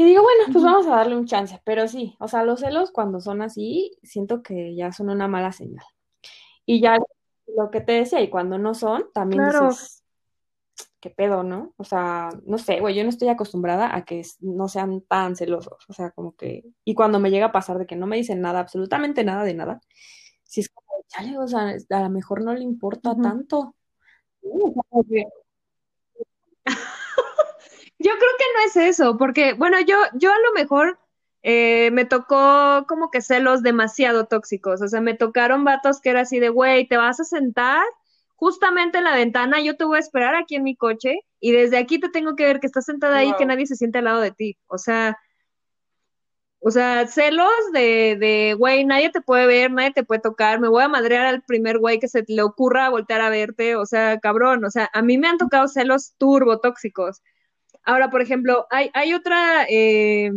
Y 0.00 0.04
digo, 0.04 0.22
bueno, 0.22 0.44
pues 0.50 0.64
vamos 0.64 0.86
a 0.86 0.96
darle 0.96 1.14
un 1.14 1.26
chance, 1.26 1.60
pero 1.62 1.86
sí, 1.86 2.16
o 2.20 2.26
sea, 2.26 2.42
los 2.42 2.60
celos 2.60 2.90
cuando 2.90 3.20
son 3.20 3.42
así, 3.42 3.98
siento 4.02 4.42
que 4.42 4.74
ya 4.74 4.92
son 4.92 5.10
una 5.10 5.28
mala 5.28 5.52
señal. 5.52 5.84
Y 6.64 6.80
ya 6.80 6.96
lo 7.54 7.70
que 7.70 7.82
te 7.82 7.92
decía, 7.92 8.22
y 8.22 8.30
cuando 8.30 8.56
no 8.56 8.72
son, 8.72 9.12
también 9.12 9.44
dices, 9.44 10.02
qué 11.00 11.10
pedo, 11.10 11.42
¿no? 11.42 11.74
O 11.76 11.84
sea, 11.84 12.30
no 12.46 12.56
sé, 12.56 12.80
güey, 12.80 12.94
yo 12.94 13.02
no 13.02 13.10
estoy 13.10 13.28
acostumbrada 13.28 13.94
a 13.94 14.06
que 14.06 14.22
no 14.40 14.68
sean 14.68 15.02
tan 15.02 15.36
celosos, 15.36 15.84
o 15.86 15.92
sea, 15.92 16.12
como 16.12 16.34
que, 16.34 16.64
y 16.82 16.94
cuando 16.94 17.20
me 17.20 17.30
llega 17.30 17.48
a 17.48 17.52
pasar 17.52 17.76
de 17.76 17.86
que 17.86 17.96
no 17.96 18.06
me 18.06 18.16
dicen 18.16 18.40
nada, 18.40 18.60
absolutamente 18.60 19.22
nada 19.22 19.44
de 19.44 19.52
nada, 19.52 19.82
si 20.44 20.62
es 20.62 20.70
como, 20.70 21.04
chale, 21.08 21.36
o 21.36 21.46
sea, 21.46 21.76
a 21.90 22.00
lo 22.00 22.08
mejor 22.08 22.42
no 22.42 22.54
le 22.54 22.62
importa 22.62 23.14
tanto. 23.20 23.74
Yo 28.00 28.12
creo 28.12 28.30
que 28.38 28.44
no 28.54 28.66
es 28.66 28.76
eso, 28.98 29.18
porque, 29.18 29.52
bueno, 29.54 29.78
yo, 29.80 29.96
yo 30.14 30.32
a 30.32 30.38
lo 30.38 30.52
mejor 30.54 30.98
eh, 31.42 31.90
me 31.92 32.06
tocó 32.06 32.86
como 32.88 33.10
que 33.10 33.20
celos 33.22 33.62
demasiado 33.62 34.26
tóxicos, 34.26 34.80
o 34.82 34.88
sea, 34.88 35.00
me 35.02 35.14
tocaron 35.14 35.64
vatos 35.64 36.00
que 36.00 36.10
era 36.10 36.22
así 36.22 36.40
de, 36.40 36.48
güey, 36.48 36.88
te 36.88 36.96
vas 36.96 37.20
a 37.20 37.24
sentar 37.24 37.84
justamente 38.36 38.98
en 38.98 39.04
la 39.04 39.14
ventana, 39.16 39.60
yo 39.62 39.76
te 39.76 39.84
voy 39.84 39.98
a 39.98 40.00
esperar 40.00 40.34
aquí 40.34 40.56
en 40.56 40.64
mi 40.64 40.76
coche 40.76 41.16
y 41.40 41.52
desde 41.52 41.78
aquí 41.78 42.00
te 42.00 42.08
tengo 42.08 42.36
que 42.36 42.46
ver 42.46 42.60
que 42.60 42.66
estás 42.68 42.86
sentada 42.86 43.18
ahí, 43.18 43.34
que 43.36 43.46
nadie 43.46 43.66
se 43.66 43.76
siente 43.76 43.98
al 43.98 44.04
lado 44.06 44.20
de 44.20 44.32
ti, 44.32 44.58
o 44.66 44.78
sea, 44.78 45.18
O 46.62 46.70
sea, 46.70 47.06
celos 47.06 47.48
de, 47.72 48.16
de, 48.20 48.54
güey, 48.58 48.84
nadie 48.84 49.10
te 49.10 49.22
puede 49.22 49.46
ver, 49.46 49.70
nadie 49.72 49.92
te 49.92 50.04
puede 50.04 50.20
tocar, 50.20 50.60
me 50.60 50.68
voy 50.68 50.82
a 50.82 50.88
madrear 50.88 51.24
al 51.26 51.42
primer 51.42 51.78
güey 51.78 51.98
que 51.98 52.08
se 52.08 52.22
le 52.28 52.42
ocurra 52.42 52.90
voltear 52.90 53.22
a 53.22 53.30
verte, 53.30 53.76
o 53.76 53.86
sea, 53.86 54.18
cabrón, 54.20 54.64
o 54.64 54.70
sea, 54.70 54.90
a 54.92 55.00
mí 55.02 55.16
me 55.18 55.28
han 55.28 55.38
tocado 55.38 55.68
celos 55.68 56.14
turbo 56.18 56.60
tóxicos. 56.60 57.22
Ahora, 57.84 58.10
por 58.10 58.22
ejemplo, 58.22 58.66
hay, 58.70 58.90
hay 58.94 59.14
otra, 59.14 59.66
eh, 59.68 60.30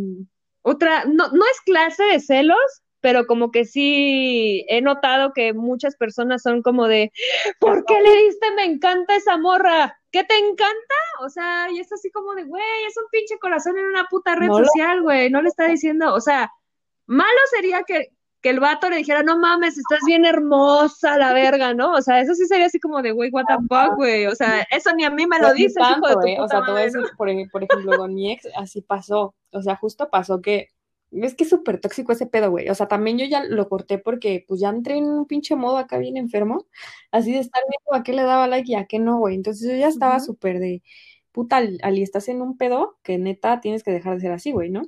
otra, 0.62 1.06
no, 1.06 1.30
no 1.30 1.46
es 1.46 1.62
clase 1.62 2.04
de 2.04 2.20
celos, 2.20 2.84
pero 3.04 3.28
como 3.28 3.52
que 3.52 3.66
sí 3.66 4.66
he 4.70 4.82
notado 4.82 5.34
que 5.34 5.54
muchas 5.54 5.98
personas 5.98 6.42
son 6.42 6.62
como 6.62 6.88
de, 6.88 7.12
¿por 7.60 7.84
qué 7.84 8.00
le 8.02 8.16
diste 8.24 8.52
me 8.56 8.64
encanta 8.64 9.18
esa 9.18 9.38
morra? 9.38 10.00
¿Qué 10.10 10.24
te 10.24 10.38
encanta? 10.38 10.96
O 11.20 11.28
sea, 11.28 11.68
y 11.70 11.82
es 11.82 11.92
así 11.92 12.10
como 12.12 12.34
de, 12.34 12.46
güey, 12.46 12.64
es 12.88 12.96
un 12.96 13.04
pinche 13.12 13.38
corazón 13.40 13.78
en 13.78 13.88
una 13.88 14.06
puta 14.06 14.36
red 14.36 14.48
social, 14.48 15.02
güey, 15.02 15.30
no 15.30 15.42
le 15.42 15.50
está 15.50 15.68
diciendo, 15.68 16.14
o 16.14 16.22
sea, 16.22 16.50
malo 17.06 17.40
sería 17.52 17.84
que, 17.84 18.13
que 18.44 18.50
el 18.50 18.60
vato 18.60 18.90
le 18.90 18.98
dijera, 18.98 19.24
no 19.24 19.40
mames, 19.40 19.78
estás 19.78 20.02
bien 20.06 20.26
hermosa, 20.26 21.18
la 21.18 21.32
verga, 21.32 21.74
¿no? 21.74 21.94
O 21.94 22.02
sea, 22.02 22.20
eso 22.20 22.36
sí 22.36 22.46
sería 22.46 22.66
así 22.66 22.78
como 22.78 23.02
de, 23.02 23.12
güey, 23.12 23.32
what 23.32 23.46
the 23.48 23.56
fuck, 23.70 23.96
güey. 23.96 24.28
O 24.28 24.36
sea, 24.36 24.68
eso 24.70 24.94
ni 24.94 25.06
a 25.06 25.10
mí 25.10 25.26
me 25.26 25.40
lo 25.40 25.54
dice. 25.54 25.80
eh. 26.28 26.38
O 26.40 26.48
sea, 26.50 26.60
a 26.60 26.74
decir, 26.74 27.02
por, 27.18 27.30
por, 27.52 27.64
ejemplo, 27.64 27.98
con 27.98 28.14
mi 28.14 28.34
ex, 28.34 28.46
así 28.58 28.82
pasó. 28.82 29.34
O 29.54 29.62
sea, 29.62 29.78
justo 29.78 30.10
pasó 30.10 30.42
que 30.42 30.68
es 31.12 31.36
que 31.36 31.46
es 31.46 31.50
súper 31.50 31.80
tóxico 31.80 32.12
ese 32.12 32.26
pedo, 32.26 32.52
güey. 32.52 32.70
O 32.70 32.76
sea, 32.76 32.88
también 32.90 33.18
yo 33.18 33.26
ya 33.26 33.46
lo 33.46 33.70
corté 33.70 33.98
porque 33.98 34.44
pues 34.46 34.60
ya 34.60 34.70
entré 34.70 34.98
en 34.98 35.06
un 35.06 35.26
pinche 35.26 35.56
modo 35.56 35.78
acá 35.78 35.98
bien 35.98 36.18
enfermo, 36.18 36.66
así 37.12 37.32
de 37.32 37.40
estar 37.40 37.62
viendo 37.70 38.02
a 38.02 38.04
qué 38.04 38.12
le 38.12 38.24
daba 38.24 38.48
like 38.48 38.70
y 38.70 38.76
a 38.76 38.86
qué 38.86 39.00
no, 39.00 39.20
güey. 39.20 39.36
Entonces 39.36 39.72
yo 39.72 39.78
ya 39.78 39.88
estaba 39.88 40.20
súper 40.20 40.60
de, 40.60 40.84
puta, 41.32 41.58
Ali, 41.58 42.04
estás 42.04 42.28
en 42.28 42.42
un 42.42 42.58
pedo 42.58 42.98
que 43.04 43.18
neta 43.18 43.62
tienes 43.62 43.84
que 43.84 43.92
dejar 43.92 44.16
de 44.16 44.22
ser 44.22 44.32
así, 44.34 44.52
güey, 44.52 44.70
¿no? 44.70 44.82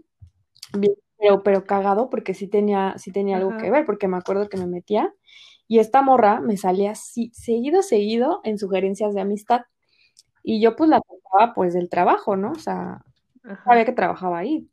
Bien, 0.78 0.96
pero, 1.26 1.42
pero 1.42 1.66
cagado 1.66 2.10
porque 2.12 2.36
sí 2.36 2.48
tenía, 2.48 2.94
sí 2.98 3.12
tenía 3.12 3.38
algo 3.38 3.58
que 3.58 3.72
ver, 3.72 3.84
porque 3.86 4.08
me 4.08 4.18
acuerdo 4.18 4.48
que 4.48 4.58
me 4.58 4.68
metía 4.68 5.12
y 5.68 5.80
esta 5.80 6.04
morra 6.04 6.40
me 6.40 6.56
salía 6.56 6.92
así, 6.92 7.32
seguido, 7.34 7.82
seguido 7.82 8.42
en 8.44 8.60
sugerencias 8.60 9.16
de 9.16 9.22
amistad. 9.22 9.62
Y 10.44 10.62
yo 10.62 10.76
pues 10.76 10.88
la 10.88 11.02
tocaba 11.02 11.56
pues 11.56 11.74
del 11.74 11.90
trabajo, 11.90 12.36
¿no? 12.36 12.52
O 12.52 12.60
sea, 12.60 13.04
sabía 13.64 13.86
que 13.86 13.92
trabajaba 13.92 14.38
ahí. 14.38 14.70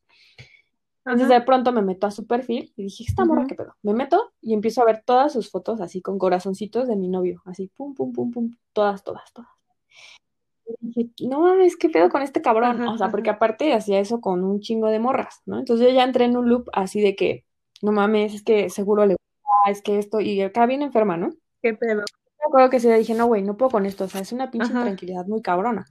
Entonces 1.06 1.30
de 1.30 1.40
pronto 1.40 1.72
me 1.72 1.80
meto 1.80 2.06
a 2.06 2.10
su 2.10 2.26
perfil 2.26 2.74
y 2.76 2.84
dije, 2.84 3.04
esta 3.08 3.24
morra, 3.24 3.46
¿qué 3.46 3.54
pedo? 3.54 3.74
Me 3.82 3.94
meto 3.94 4.34
y 4.42 4.52
empiezo 4.52 4.82
a 4.82 4.84
ver 4.84 5.02
todas 5.06 5.32
sus 5.32 5.50
fotos 5.50 5.80
así 5.80 6.02
con 6.02 6.18
corazoncitos 6.18 6.86
de 6.86 6.96
mi 6.96 7.08
novio, 7.08 7.40
así, 7.46 7.70
pum, 7.74 7.94
pum, 7.94 8.12
pum, 8.12 8.30
pum, 8.30 8.56
todas, 8.74 9.02
todas, 9.02 9.32
todas. 9.32 9.50
Dije, 10.80 11.10
no 11.28 11.40
mames, 11.40 11.76
¿qué 11.76 11.88
pedo 11.88 12.08
con 12.08 12.22
este 12.22 12.42
cabrón? 12.42 12.82
o 12.86 12.98
sea, 12.98 13.10
porque 13.10 13.30
aparte 13.30 13.72
hacía 13.72 14.00
eso 14.00 14.20
con 14.20 14.44
un 14.44 14.60
chingo 14.60 14.88
de 14.88 14.98
morras, 14.98 15.42
¿no? 15.46 15.58
Entonces 15.58 15.88
yo 15.88 15.94
ya 15.94 16.04
entré 16.04 16.24
en 16.26 16.36
un 16.36 16.48
loop 16.48 16.68
así 16.72 17.00
de 17.00 17.16
que, 17.16 17.44
no 17.82 17.92
mames, 17.92 18.34
es 18.34 18.42
que 18.42 18.70
seguro 18.70 19.06
le 19.06 19.14
gusta, 19.14 19.70
es 19.70 19.82
que 19.82 19.98
esto, 19.98 20.20
y 20.20 20.40
acá 20.40 20.66
bien 20.66 20.82
enferma, 20.82 21.16
¿no? 21.16 21.30
¿Qué 21.62 21.74
pedo? 21.74 22.02
Me 22.38 22.46
acuerdo 22.46 22.70
que 22.70 22.80
se 22.80 22.94
dije, 22.96 23.14
no, 23.14 23.26
güey, 23.26 23.42
no 23.42 23.56
puedo 23.56 23.70
con 23.70 23.86
esto, 23.86 24.04
o 24.04 24.08
sea, 24.08 24.20
es 24.20 24.32
una 24.32 24.50
pinche 24.50 24.70
tranquilidad 24.70 25.26
muy 25.26 25.42
cabrona. 25.42 25.86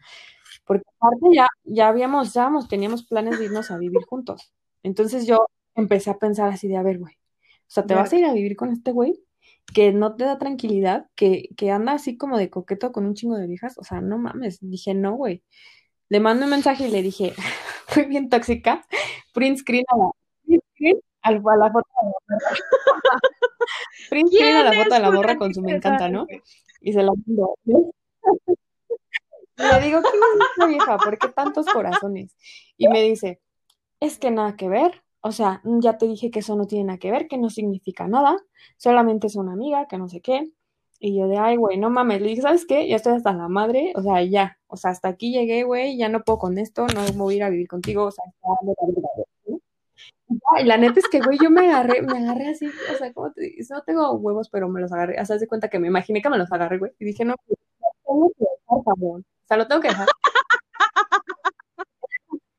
Porque 0.66 0.84
aparte 1.00 1.28
ya, 1.34 1.48
ya 1.64 1.88
habíamos, 1.88 2.34
ya 2.34 2.50
teníamos 2.70 3.06
planes 3.06 3.40
de 3.40 3.46
irnos 3.46 3.72
a 3.72 3.78
vivir 3.78 4.04
juntos. 4.06 4.54
Entonces 4.84 5.26
yo 5.26 5.46
empecé 5.76 6.10
a 6.10 6.18
pensar 6.18 6.50
así 6.50 6.68
de, 6.68 6.78
a 6.78 6.84
ver, 6.84 7.00
güey, 7.00 7.14
o 7.14 7.74
sea, 7.74 7.86
te 7.86 7.96
vas 7.96 8.12
a 8.12 8.18
ir 8.18 8.26
a 8.26 8.34
vivir 8.34 8.56
con 8.56 8.72
este 8.72 8.92
güey 8.92 9.24
que 9.74 9.92
no 9.94 10.16
te 10.16 10.26
da 10.26 10.38
tranquilidad, 10.38 11.08
que, 11.16 11.50
que 11.58 11.72
anda 11.72 11.94
así 11.94 12.18
como 12.18 12.38
de 12.38 12.50
coqueto 12.50 12.92
con 12.92 13.06
un 13.06 13.14
chingo 13.14 13.38
de 13.38 13.48
viejas, 13.48 13.78
o 13.78 13.84
sea, 13.84 14.02
no 14.02 14.18
mames, 14.18 14.60
dije, 14.62 14.94
no, 14.94 15.16
güey. 15.16 15.44
Le 16.10 16.20
mando 16.20 16.46
un 16.46 16.52
mensaje 16.52 16.88
y 16.88 16.92
le 16.92 17.02
dije, 17.02 17.34
fui 17.88 18.06
bien 18.06 18.30
tóxica, 18.30 18.86
print 19.34 19.60
screen 19.60 19.86
a 19.90 19.98
la, 19.98 20.12
print 20.46 20.64
screen 20.74 20.98
a 21.22 21.32
la 21.32 21.72
foto 21.72 21.88
de 21.88 22.04
la 22.04 22.04
morra. 22.04 22.38
print 24.10 24.30
screen 24.30 24.56
a 24.56 24.64
la 24.64 24.74
foto 24.74 24.96
de 24.96 25.00
la 25.00 25.12
morra 25.12 25.38
con 25.38 25.54
su 25.54 25.62
me 25.62 25.74
encanta, 25.74 26.10
¿no? 26.10 26.28
Y 26.82 26.94
se 26.94 27.04
la 27.04 27.12
mando. 27.14 27.56
le 29.58 29.86
digo, 29.86 30.02
¿qué 30.02 30.08
es 30.08 30.50
esta 30.52 30.66
vieja? 30.68 30.98
¿Por 30.98 31.18
qué 31.18 31.28
tantos 31.30 31.66
corazones? 31.68 32.36
Y 32.78 32.88
me 32.88 33.02
dice, 33.04 33.40
es 34.00 34.18
que 34.18 34.32
nada 34.32 34.56
que 34.56 34.68
ver, 34.68 35.04
o 35.22 35.32
sea, 35.32 35.62
ya 35.64 35.98
te 35.98 36.08
dije 36.08 36.32
que 36.32 36.40
eso 36.40 36.56
no 36.56 36.66
tiene 36.68 36.86
nada 36.86 37.00
que 37.00 37.12
ver, 37.12 37.28
que 37.28 37.38
no 37.38 37.50
significa 37.50 38.08
nada, 38.08 38.38
solamente 38.78 39.28
es 39.28 39.36
una 39.36 39.54
amiga, 39.54 39.88
que 39.88 39.98
no 39.98 40.10
sé 40.10 40.22
qué. 40.22 40.52
Y 41.00 41.18
yo 41.18 41.28
de, 41.28 41.38
ay, 41.38 41.58
güey, 41.58 41.78
no 41.78 41.90
mames, 41.90 42.22
le 42.22 42.30
dije, 42.30 42.42
¿sabes 42.44 42.66
qué? 42.66 42.88
Ya 42.88 42.96
estoy 42.98 43.14
hasta 43.14 43.34
la 43.34 43.48
madre, 43.48 43.94
o 43.96 44.02
sea, 44.04 44.24
ya, 44.24 44.60
o 44.68 44.78
sea, 44.78 44.92
hasta 44.92 45.10
aquí 45.10 45.32
llegué, 45.32 45.64
güey, 45.64 45.98
ya 45.98 46.10
no 46.10 46.24
puedo 46.24 46.38
con 46.40 46.58
esto, 46.60 46.86
no 46.88 47.02
me 47.04 47.12
voy 47.12 47.36
a 47.36 47.38
ir 47.38 47.44
a 47.44 47.50
vivir 47.50 47.68
contigo, 47.68 48.06
o 48.06 48.12
sea, 48.12 48.24
y 50.60 50.64
la 50.64 50.78
neta 50.78 51.00
es 51.00 51.10
que, 51.10 51.20
güey, 51.20 51.38
yo 51.42 51.50
me 51.50 51.68
agarré, 51.68 52.02
me 52.02 52.20
agarré 52.20 52.50
así, 52.50 52.68
o 52.68 52.98
sea, 52.98 53.12
como 53.14 53.32
te 53.32 53.42
digo, 53.42 53.56
no 53.72 53.82
tengo 53.84 54.12
huevos, 54.14 54.50
pero 54.50 54.70
me 54.70 54.82
los 54.82 54.92
agarré, 54.92 55.20
o 55.20 55.26
sea, 55.26 55.38
cuenta 55.48 55.70
que 55.70 55.80
me 55.80 55.88
imaginé 55.88 56.22
que 56.22 56.30
me 56.30 56.38
los 56.38 56.52
agarré, 56.52 56.78
güey, 56.78 56.92
y 57.00 57.06
dije, 57.06 57.26
no, 57.26 57.36
tengo 58.06 58.32
que 58.38 58.46
dejar, 58.46 58.96
o 59.00 59.22
sea, 59.48 59.58
lo 59.58 59.68
tengo 59.68 59.82
que 59.82 59.88
dejar. 59.90 60.08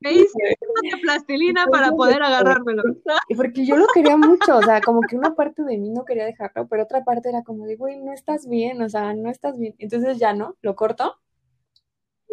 Me 0.02 0.12
hice 0.12 0.56
una 0.82 0.98
plastilina 1.00 1.66
para 1.66 1.90
poder 1.90 2.22
agarrármelo. 2.22 2.82
Porque 3.36 3.64
yo 3.64 3.76
lo 3.76 3.86
quería 3.94 4.16
mucho, 4.16 4.56
o 4.56 4.62
sea, 4.62 4.80
como 4.80 5.00
que 5.02 5.16
una 5.16 5.34
parte 5.34 5.62
de 5.62 5.78
mí 5.78 5.90
no 5.90 6.04
quería 6.04 6.24
dejarlo, 6.24 6.66
pero 6.68 6.84
otra 6.84 7.04
parte 7.04 7.28
era 7.28 7.42
como 7.42 7.66
de, 7.66 7.76
güey, 7.76 7.98
no 8.00 8.12
estás 8.12 8.48
bien, 8.48 8.82
o 8.82 8.88
sea, 8.88 9.14
no 9.14 9.30
estás 9.30 9.58
bien. 9.58 9.74
Entonces 9.78 10.18
ya 10.18 10.32
no, 10.32 10.56
lo 10.62 10.76
corto. 10.76 11.16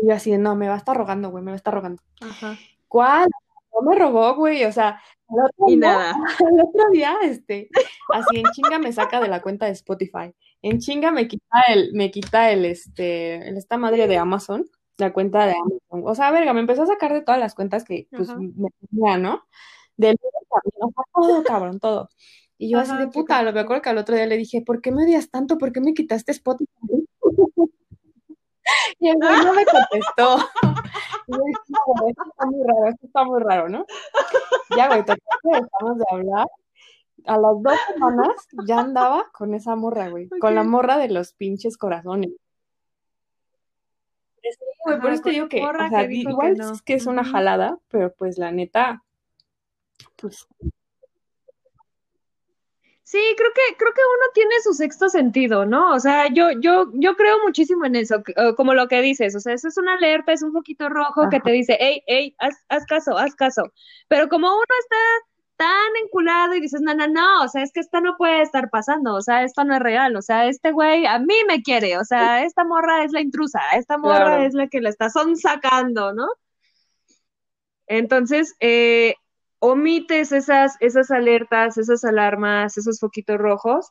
Y 0.01 0.07
yo 0.07 0.13
así, 0.13 0.37
no, 0.37 0.55
me 0.55 0.67
va 0.67 0.75
a 0.75 0.77
estar 0.77 0.95
rogando, 0.95 1.29
güey, 1.29 1.43
me 1.43 1.51
va 1.51 1.55
a 1.55 1.57
estar 1.57 1.73
rogando. 1.73 2.01
Ajá. 2.21 2.57
¿Cuál? 2.87 3.29
No 3.73 3.89
me 3.89 3.97
rogó, 3.97 4.35
güey, 4.35 4.65
o 4.65 4.71
sea, 4.71 5.01
el 5.29 5.39
otro 5.45 5.65
y 5.67 5.79
día, 5.79 5.91
nada. 5.91 6.13
El 6.39 6.61
otro 6.61 6.89
día, 6.91 7.17
este, 7.23 7.69
así 8.13 8.37
en 8.37 8.45
chinga 8.51 8.79
me 8.79 8.91
saca 8.91 9.21
de 9.21 9.27
la 9.27 9.41
cuenta 9.41 9.67
de 9.67 9.73
Spotify. 9.73 10.33
En 10.61 10.79
chinga 10.79 11.11
me 11.11 11.27
quita 11.27 11.61
el, 11.67 11.93
me 11.93 12.11
quita 12.11 12.51
el, 12.51 12.65
este, 12.65 13.49
esta 13.57 13.77
madre 13.77 14.07
de 14.07 14.17
Amazon 14.17 14.65
la 14.99 15.13
cuenta 15.13 15.45
de 15.45 15.53
Amazon. 15.53 16.03
O 16.05 16.15
sea, 16.15 16.31
verga, 16.31 16.53
me 16.53 16.61
empezó 16.61 16.83
a 16.83 16.87
sacar 16.87 17.13
de 17.13 17.21
todas 17.21 17.39
las 17.39 17.55
cuentas 17.55 17.83
que 17.83 18.07
pues 18.11 18.29
me 18.35 18.69
tenía, 18.89 19.17
¿no? 19.17 19.43
Del 19.97 20.17
o 20.21 20.91
sea, 20.91 21.03
todo, 21.13 21.43
cabrón, 21.43 21.79
todo. 21.79 22.09
Y 22.57 22.69
yo 22.71 22.79
así 22.79 22.95
de 22.97 23.07
puta, 23.07 23.41
lo 23.41 23.53
me 23.53 23.61
acuerdo 23.61 23.81
que 23.81 23.89
al 23.89 23.97
otro 23.97 24.15
día 24.15 24.25
le 24.25 24.37
dije, 24.37 24.61
¿por 24.61 24.81
qué 24.81 24.91
me 24.91 25.03
odias 25.03 25.29
tanto? 25.29 25.57
¿Por 25.57 25.71
qué 25.71 25.79
me 25.79 25.93
quitaste 25.93 26.31
Spotify? 26.33 26.69
y 28.99 29.07
el 29.07 29.15
güey 29.15 29.45
no 29.45 29.53
me 29.53 29.65
contestó. 29.65 30.37
y 31.27 31.31
yo 31.31 31.43
dije, 31.45 31.61
esto 32.09 32.23
está 32.29 32.45
muy 32.47 32.67
raro, 32.67 32.87
esto 32.89 33.05
está 33.05 33.23
muy 33.23 33.41
raro, 33.41 33.69
¿no? 33.69 33.85
Ya, 34.75 34.87
güey, 34.87 35.03
dejamos 35.03 35.97
de 35.99 36.05
hablar. 36.11 36.47
A 37.25 37.37
las 37.37 37.61
dos 37.61 37.77
semanas 37.93 38.47
ya 38.65 38.79
andaba 38.79 39.29
con 39.33 39.53
esa 39.53 39.75
morra, 39.75 40.09
güey, 40.09 40.29
con 40.41 40.55
la 40.55 40.63
morra 40.63 40.97
de 40.97 41.09
los 41.09 41.33
pinches 41.33 41.77
corazones 41.77 42.31
por 45.01 45.11
eso 45.11 45.23
te 45.23 45.29
digo 45.31 45.49
que, 45.49 45.61
o 45.61 45.89
sea, 45.89 46.11
igual 46.11 46.59
es 46.59 46.81
que 46.81 46.93
es 46.93 47.05
una 47.05 47.23
jalada, 47.23 47.77
pero 47.89 48.13
pues 48.13 48.37
la 48.37 48.51
neta, 48.51 49.03
pues 50.15 50.47
Sí, 53.09 53.17
creo 53.35 53.49
que, 53.55 53.75
creo 53.75 53.91
que 53.91 54.01
uno 54.01 54.31
tiene 54.35 54.53
su 54.61 54.71
sexto 54.75 55.09
sentido, 55.09 55.65
¿no? 55.65 55.95
O 55.95 55.99
sea, 55.99 56.27
yo, 56.31 56.51
yo, 56.61 56.91
yo 56.93 57.15
creo 57.15 57.39
muchísimo 57.43 57.85
en 57.85 57.95
eso, 57.95 58.21
como 58.55 58.75
lo 58.75 58.87
que 58.87 59.01
dices, 59.01 59.35
o 59.35 59.39
sea, 59.39 59.55
eso 59.55 59.67
es 59.67 59.79
una 59.79 59.95
alerta, 59.95 60.31
es 60.31 60.43
un 60.43 60.53
poquito 60.53 60.89
rojo 60.89 61.27
que 61.27 61.39
te 61.39 61.51
dice, 61.51 61.75
hey, 61.79 62.03
hey, 62.05 62.35
haz, 62.37 62.63
haz 62.69 62.85
caso, 62.85 63.17
haz 63.17 63.33
caso. 63.33 63.73
Pero 64.09 64.29
como 64.29 64.45
uno 64.49 64.63
está 64.79 64.95
tan 65.59 65.91
enculado 66.05 66.55
y 66.55 66.61
dices, 66.61 66.79
no, 66.81 66.93
no, 66.95 67.07
no, 67.09 67.43
o 67.43 67.49
sea, 67.49 67.63
es 67.63 67.73
que 67.73 67.81
esto 67.81 67.99
no 67.99 68.15
puede 68.17 68.41
estar 68.41 68.69
pasando, 68.69 69.13
o 69.15 69.21
sea, 69.21 69.43
esto 69.43 69.65
no 69.65 69.75
es 69.75 69.81
real, 69.81 70.15
o 70.15 70.21
sea, 70.21 70.47
este 70.47 70.71
güey 70.71 71.05
a 71.05 71.19
mí 71.19 71.35
me 71.49 71.61
quiere, 71.63 71.97
o 71.97 72.05
sea, 72.05 72.43
esta 72.45 72.63
morra 72.63 73.03
es 73.03 73.11
la 73.11 73.19
intrusa, 73.21 73.59
esta 73.77 73.97
morra 73.97 74.45
es 74.45 74.53
la 74.53 74.67
que 74.69 74.79
la 74.79 74.89
está 74.89 75.09
sacando, 75.09 76.13
¿no? 76.13 76.27
Entonces, 77.87 78.55
eh, 78.61 79.15
omites 79.59 80.31
esas, 80.31 80.77
esas 80.79 81.11
alertas, 81.11 81.77
esas 81.77 82.05
alarmas, 82.05 82.77
esos 82.77 82.99
foquitos 82.99 83.37
rojos 83.37 83.87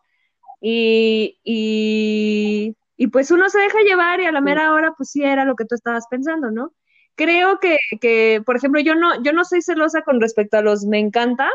y, 0.62 1.38
y, 1.44 2.76
y 2.96 3.06
pues 3.08 3.30
uno 3.30 3.50
se 3.50 3.58
deja 3.60 3.80
llevar 3.80 4.20
y 4.20 4.26
a 4.26 4.32
la 4.32 4.40
mera 4.40 4.72
hora 4.72 4.94
pues 4.96 5.10
sí 5.10 5.22
era 5.22 5.44
lo 5.44 5.54
que 5.54 5.66
tú 5.66 5.74
estabas 5.74 6.06
pensando, 6.08 6.50
¿no? 6.50 6.72
Creo 7.18 7.58
que, 7.58 7.76
que, 8.00 8.40
por 8.46 8.56
ejemplo, 8.56 8.80
yo 8.80 8.94
no, 8.94 9.22
yo 9.22 9.32
no 9.34 9.44
soy 9.44 9.60
celosa 9.60 10.02
con 10.02 10.20
respecto 10.20 10.56
a 10.56 10.62
los 10.62 10.86
me 10.86 10.98
encanta. 10.98 11.50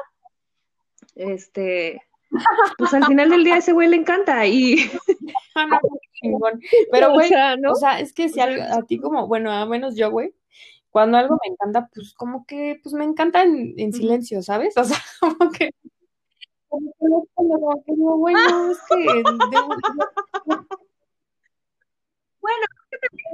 Este, 1.16 2.02
pues 2.78 2.94
al 2.94 3.06
final 3.06 3.30
del 3.30 3.44
día 3.44 3.58
ese 3.58 3.74
güey 3.74 3.88
le 3.88 3.96
encanta 3.96 4.46
y 4.46 4.76
pero 6.92 7.14
güey, 7.14 7.32
o 7.70 7.76
sea, 7.76 8.00
es 8.00 8.14
que 8.14 8.30
si 8.30 8.40
a 8.40 8.82
ti 8.88 9.00
como, 9.00 9.28
bueno, 9.28 9.52
a 9.52 9.66
menos 9.66 9.96
yo, 9.96 10.12
güey, 10.12 10.34
cuando 10.90 11.18
algo 11.18 11.40
me 11.44 11.54
encanta, 11.54 11.90
pues 11.94 12.14
como 12.14 12.46
que, 12.46 12.80
pues 12.84 12.94
me 12.94 13.06
encanta 13.06 13.44
en, 13.44 13.74
en 13.78 13.94
silencio, 13.94 14.42
¿sabes? 14.42 14.76
O 14.78 14.84
sea, 14.84 14.98
como 15.20 15.52
que 15.52 15.72
bueno, 18.18 18.72
es 18.72 18.80
que 18.90 19.24
bueno, 22.42 22.66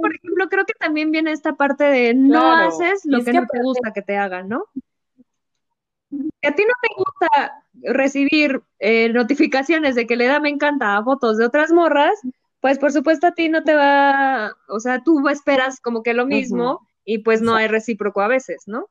por 0.00 0.14
ejemplo, 0.14 0.48
creo 0.48 0.64
que 0.64 0.74
también 0.74 1.10
viene 1.10 1.32
esta 1.32 1.54
parte 1.54 1.84
de 1.84 2.14
no 2.14 2.52
haces 2.52 3.02
lo 3.04 3.22
que, 3.24 3.32
no 3.32 3.46
te 3.46 3.62
gusta 3.62 3.92
que 3.92 4.02
te 4.02 4.16
hagan, 4.16 4.48
¿no? 4.48 4.64
a 6.42 6.52
ti 6.52 6.64
no 6.64 6.74
te 6.82 6.88
gusta 6.96 7.64
recibir 7.92 8.62
eh, 8.78 9.10
notificaciones 9.10 9.94
de 9.94 10.06
que 10.06 10.16
le 10.16 10.26
da 10.26 10.40
me 10.40 10.48
encanta 10.48 10.96
a 10.96 11.04
fotos 11.04 11.36
de 11.36 11.44
otras 11.44 11.70
morras, 11.72 12.18
pues 12.60 12.78
por 12.78 12.92
supuesto 12.92 13.26
a 13.26 13.32
ti 13.32 13.48
no 13.48 13.62
te 13.62 13.74
va, 13.74 14.54
o 14.68 14.80
sea, 14.80 15.02
tú 15.02 15.28
esperas 15.28 15.80
como 15.80 16.02
que 16.02 16.14
lo 16.14 16.26
mismo 16.26 16.86
y 17.04 17.18
pues 17.18 17.42
no 17.42 17.54
hay 17.54 17.68
recíproco 17.68 18.20
a 18.20 18.28
veces, 18.28 18.64
¿no? 18.66 18.88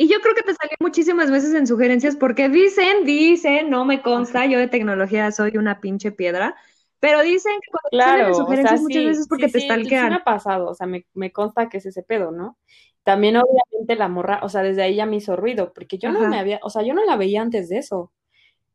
Y 0.00 0.08
yo 0.08 0.20
creo 0.20 0.34
que 0.34 0.42
te 0.42 0.54
salió 0.54 0.76
muchísimas 0.78 1.28
veces 1.28 1.52
en 1.54 1.66
sugerencias 1.66 2.14
porque 2.14 2.48
dicen, 2.48 3.04
dicen, 3.04 3.68
no 3.68 3.84
me 3.84 4.00
consta, 4.00 4.46
yo 4.46 4.58
de 4.58 4.68
tecnología 4.68 5.32
soy 5.32 5.56
una 5.56 5.80
pinche 5.80 6.12
piedra, 6.12 6.54
pero 7.00 7.22
dicen 7.22 7.52
que 7.60 7.70
cuando 7.70 7.88
claro, 7.90 8.28
en 8.28 8.34
sugerencias 8.34 8.80
muchas 8.80 9.04
veces 9.04 9.28
porque 9.28 9.48
te 9.48 9.60
stalkean. 9.60 10.04
Sí, 10.04 10.10
me 10.10 10.16
ha 10.16 10.24
pasado, 10.24 10.68
o 10.68 10.74
sea, 10.74 10.86
me, 10.86 11.06
me 11.14 11.32
consta 11.32 11.68
que 11.68 11.78
es 11.78 11.86
ese 11.86 12.02
pedo, 12.02 12.30
¿no? 12.30 12.58
También 13.02 13.36
obviamente 13.36 13.96
la 13.96 14.08
morra, 14.08 14.40
o 14.42 14.48
sea, 14.48 14.62
desde 14.62 14.82
ahí 14.82 14.96
ya 14.96 15.06
me 15.06 15.16
hizo 15.16 15.36
ruido, 15.36 15.72
porque 15.72 15.98
yo 15.98 16.10
no 16.10 16.28
me 16.28 16.38
había, 16.38 16.60
o 16.62 16.70
sea, 16.70 16.82
yo 16.82 16.94
no 16.94 17.04
la 17.04 17.16
veía 17.16 17.40
antes 17.40 17.68
de 17.68 17.78
eso. 17.78 18.12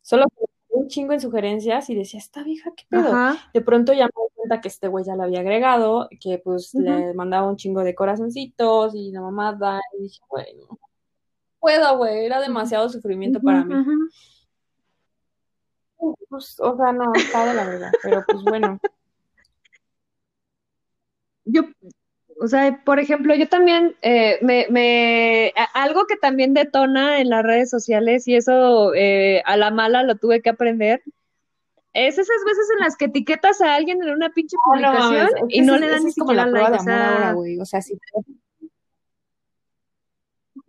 Solo 0.01 0.25
un 0.69 0.87
chingo 0.87 1.13
en 1.13 1.21
sugerencias 1.21 1.89
y 1.89 1.95
decía, 1.95 2.19
esta 2.19 2.43
vieja, 2.43 2.71
¿qué 2.75 2.85
pedo? 2.89 3.13
De 3.53 3.61
pronto 3.61 3.93
ya 3.93 4.05
me 4.05 4.11
di 4.11 4.33
cuenta 4.35 4.61
que 4.61 4.69
este 4.69 4.87
güey 4.87 5.05
ya 5.05 5.15
la 5.15 5.25
había 5.25 5.41
agregado, 5.41 6.09
que 6.19 6.39
pues 6.39 6.73
le 6.73 7.13
mandaba 7.13 7.47
un 7.47 7.57
chingo 7.57 7.83
de 7.83 7.93
corazoncitos 7.93 8.95
y 8.95 9.11
la 9.11 9.21
mamada, 9.21 9.79
y 9.97 10.03
dije, 10.03 10.21
güey, 10.27 10.55
no 10.55 10.79
puedo, 11.59 11.97
güey, 11.97 12.25
era 12.25 12.41
demasiado 12.41 12.89
sufrimiento 12.89 13.39
para 13.39 13.63
mí. 13.63 13.73
Pues, 16.29 16.59
o 16.59 16.77
sea, 16.77 16.91
no, 16.91 17.13
está 17.13 17.45
de 17.45 17.53
la 17.53 17.65
verdad, 17.65 17.91
pero 18.01 18.23
pues 18.27 18.43
bueno. 18.43 18.79
Yo, 21.45 21.63
o 22.41 22.47
sea, 22.47 22.81
por 22.83 22.99
ejemplo, 22.99 23.35
yo 23.35 23.47
también, 23.47 23.95
eh, 24.01 24.39
me, 24.41 24.65
me, 24.69 25.53
algo 25.73 26.05
que 26.07 26.15
también 26.15 26.53
detona 26.53 27.19
en 27.19 27.29
las 27.29 27.43
redes 27.43 27.69
sociales, 27.69 28.27
y 28.27 28.35
eso 28.35 28.93
eh, 28.95 29.41
a 29.45 29.57
la 29.57 29.71
mala 29.71 30.03
lo 30.03 30.15
tuve 30.15 30.41
que 30.41 30.49
aprender, 30.49 31.03
es 31.93 32.17
esas 32.17 32.43
veces 32.45 32.67
en 32.73 32.79
las 32.79 32.97
que 32.97 33.05
etiquetas 33.05 33.61
a 33.61 33.75
alguien 33.75 34.01
en 34.01 34.09
una 34.09 34.31
pinche 34.31 34.57
publicación 34.65 35.29
y 35.49 35.61
no 35.61 35.77
le 35.77 35.87
dan 35.87 36.03
ni 36.03 36.11
siquiera 36.11 36.47
like. 36.47 36.77
O 36.77 36.79
sea, 36.79 37.35
o 37.35 37.65
sea, 37.65 37.81
sí. 37.81 37.99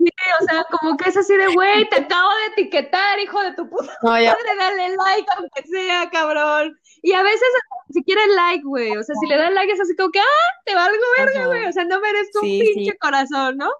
Sí, 0.05 0.11
o 0.41 0.45
sea, 0.45 0.65
como 0.65 0.97
que 0.97 1.09
es 1.09 1.17
así 1.17 1.35
de, 1.37 1.55
güey, 1.55 1.89
te 1.89 1.97
acabo 1.97 2.29
de 2.29 2.63
etiquetar, 2.63 3.19
hijo 3.21 3.41
de 3.43 3.53
tu 3.55 3.69
puta 3.69 3.93
no, 4.03 4.11
madre, 4.11 4.35
dale 4.59 4.97
like 4.97 5.29
aunque 5.37 5.63
sea, 5.63 6.11
cabrón. 6.11 6.79
Y 7.03 7.13
a 7.13 7.23
veces 7.23 7.49
si 7.91 8.05
quiere 8.05 8.27
like, 8.35 8.65
güey, 8.65 8.97
o 8.97 9.03
sea, 9.03 9.15
si 9.21 9.27
le 9.27 9.37
dan 9.37 9.55
like 9.55 9.73
es 9.73 9.81
así 9.81 9.97
como 9.97 10.11
que, 10.11 10.21
ah, 10.21 10.53
te 10.65 10.75
va 10.75 10.85
algo 10.85 11.03
verga, 11.19 11.47
güey, 11.47 11.67
o 11.67 11.73
sea, 11.73 11.85
no 11.85 12.01
merezco 12.01 12.41
un 12.41 12.49
pinche 12.49 12.97
corazón, 12.99 13.57
¿no? 13.57 13.71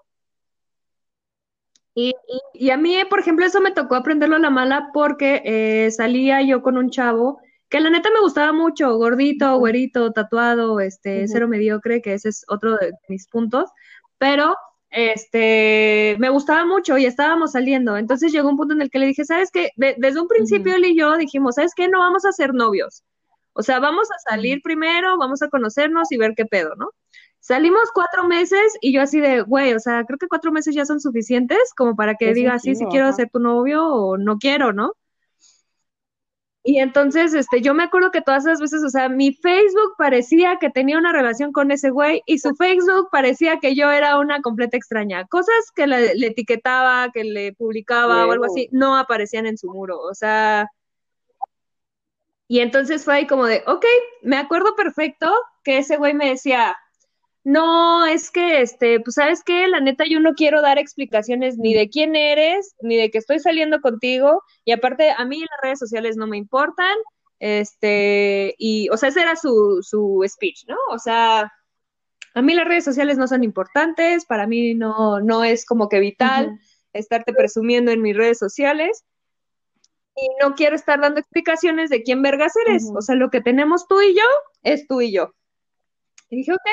Y, 1.93 2.13
y, 2.53 2.71
a 2.71 2.77
mí, 2.77 2.97
por 3.09 3.19
ejemplo, 3.19 3.45
eso 3.45 3.61
me 3.61 3.71
tocó 3.71 3.95
aprenderlo 3.95 4.35
a 4.35 4.39
la 4.39 4.49
mala 4.49 4.89
porque 4.93 5.41
eh, 5.45 5.91
salía 5.91 6.41
yo 6.41 6.61
con 6.61 6.77
un 6.77 6.89
chavo 6.89 7.39
que 7.69 7.79
la 7.79 7.89
neta 7.89 8.09
me 8.11 8.19
gustaba 8.19 8.51
mucho, 8.51 8.97
gordito, 8.97 9.57
güerito, 9.57 10.11
tatuado, 10.11 10.79
este, 10.79 11.27
cero 11.27 11.47
mediocre, 11.47 12.01
que 12.01 12.13
ese 12.13 12.29
es 12.29 12.45
otro 12.47 12.75
de 12.77 12.93
mis 13.07 13.27
puntos, 13.27 13.69
pero 14.17 14.55
este, 14.95 16.15
me 16.19 16.29
gustaba 16.29 16.65
mucho 16.65 16.97
y 16.97 17.05
estábamos 17.05 17.51
saliendo. 17.51 17.97
Entonces 17.97 18.31
llegó 18.31 18.49
un 18.49 18.55
punto 18.55 18.73
en 18.73 18.81
el 18.81 18.89
que 18.89 18.99
le 18.99 19.07
dije, 19.07 19.25
¿sabes 19.25 19.51
qué? 19.51 19.71
desde 19.75 20.21
un 20.21 20.29
principio 20.29 20.73
él 20.73 20.85
y 20.85 20.97
yo 20.97 21.17
dijimos, 21.17 21.55
¿sabes 21.55 21.73
qué? 21.75 21.89
No 21.89 21.99
vamos 21.99 22.23
a 22.23 22.31
ser 22.31 22.53
novios. 22.53 23.03
O 23.51 23.61
sea, 23.61 23.79
vamos 23.79 24.07
a 24.09 24.29
salir 24.29 24.61
primero, 24.63 25.17
vamos 25.17 25.41
a 25.41 25.49
conocernos 25.49 26.11
y 26.13 26.17
ver 26.17 26.33
qué 26.35 26.45
pedo, 26.45 26.75
¿no? 26.77 26.91
Salimos 27.41 27.91
cuatro 27.93 28.23
meses 28.23 28.73
y 28.79 28.93
yo 28.93 29.01
así 29.01 29.19
de, 29.19 29.41
güey, 29.41 29.73
o 29.73 29.79
sea, 29.79 30.05
creo 30.05 30.17
que 30.17 30.29
cuatro 30.29 30.53
meses 30.53 30.73
ya 30.73 30.85
son 30.85 31.01
suficientes 31.01 31.73
como 31.75 31.95
para 31.95 32.15
que 32.15 32.33
diga, 32.33 32.57
sí, 32.57 32.73
si 32.73 32.85
quiero 32.85 33.11
ser 33.11 33.29
tu 33.29 33.39
novio 33.39 33.85
o 33.85 34.17
no 34.17 34.37
quiero, 34.37 34.71
¿no? 34.71 34.93
Y 36.67 36.79
entonces, 36.79 37.35
este, 37.35 37.61
yo 37.61 37.75
me 37.75 37.83
acuerdo 37.83 38.09
que 38.09 38.23
todas 38.23 38.43
esas 38.43 38.59
veces, 38.59 38.83
o 38.83 38.89
sea, 38.89 39.07
mi 39.07 39.33
Facebook 39.35 39.93
parecía 39.99 40.57
que 40.59 40.71
tenía 40.71 40.97
una 40.97 41.11
relación 41.11 41.51
con 41.51 41.69
ese 41.69 41.91
güey 41.91 42.23
y 42.25 42.39
su 42.39 42.55
Facebook 42.55 43.09
parecía 43.11 43.59
que 43.59 43.75
yo 43.75 43.91
era 43.91 44.17
una 44.17 44.41
completa 44.41 44.75
extraña. 44.75 45.27
Cosas 45.27 45.71
que 45.75 45.85
le, 45.85 46.13
etiquetaba, 46.25 47.11
que 47.13 47.23
le 47.23 47.53
publicaba 47.53 48.25
o 48.25 48.31
algo 48.31 48.45
así, 48.45 48.67
no 48.71 48.97
aparecían 48.97 49.45
en 49.45 49.59
su 49.59 49.69
muro. 49.69 49.99
O 49.99 50.15
sea, 50.15 50.67
y 52.47 52.61
entonces 52.61 53.05
fue 53.05 53.13
ahí 53.13 53.27
como 53.27 53.45
de, 53.45 53.61
ok, 53.67 53.85
me 54.23 54.37
acuerdo 54.37 54.75
perfecto 54.75 55.31
que 55.63 55.77
ese 55.77 55.97
güey 55.97 56.15
me 56.15 56.29
decía, 56.29 56.75
no, 57.45 58.07
es 58.07 58.31
que, 58.31 58.61
este, 58.61 58.99
pues 58.99 59.15
sabes 59.15 59.43
qué, 59.43 59.67
la 59.67 59.79
neta 59.79 60.03
yo 60.09 60.19
no 60.19 60.33
quiero 60.33 60.63
dar 60.63 60.79
explicaciones 60.79 61.59
ni 61.59 61.75
de 61.75 61.89
quién 61.89 62.15
eres, 62.15 62.75
ni 62.81 62.97
de 62.97 63.11
que 63.11 63.19
estoy 63.19 63.39
saliendo 63.39 63.81
contigo, 63.81 64.41
y 64.65 64.71
aparte 64.71 65.11
a 65.11 65.23
mí 65.25 65.39
las 65.41 65.59
redes 65.61 65.77
sociales 65.77 66.17
no 66.17 66.25
me 66.25 66.37
importan, 66.37 66.95
este, 67.39 68.55
y, 68.57 68.89
o 68.89 68.97
sea, 68.97 69.09
ese 69.09 69.21
era 69.21 69.35
su, 69.35 69.79
su 69.83 70.25
speech, 70.27 70.65
¿no? 70.67 70.75
O 70.89 70.97
sea, 70.97 71.53
a 72.33 72.41
mí 72.41 72.55
las 72.55 72.67
redes 72.67 72.83
sociales 72.83 73.19
no 73.19 73.27
son 73.27 73.43
importantes, 73.43 74.25
para 74.25 74.47
mí 74.47 74.73
no, 74.73 75.19
no 75.19 75.43
es 75.43 75.67
como 75.67 75.87
que 75.87 75.99
vital 75.99 76.59
estarte 76.93 77.31
presumiendo 77.31 77.91
en 77.91 78.01
mis 78.01 78.17
redes 78.17 78.39
sociales, 78.39 79.05
y 80.15 80.27
no 80.41 80.55
quiero 80.55 80.75
estar 80.75 80.99
dando 80.99 81.19
explicaciones 81.19 81.91
de 81.91 82.01
quién 82.01 82.23
vergas 82.23 82.53
eres, 82.65 82.89
o 82.91 83.03
sea, 83.03 83.13
lo 83.13 83.29
que 83.29 83.41
tenemos 83.41 83.87
tú 83.87 84.01
y 84.01 84.15
yo 84.15 84.25
es 84.63 84.87
tú 84.87 85.01
y 85.01 85.11
yo. 85.11 85.35
Y 86.31 86.37
dije, 86.37 86.53
ok, 86.53 86.67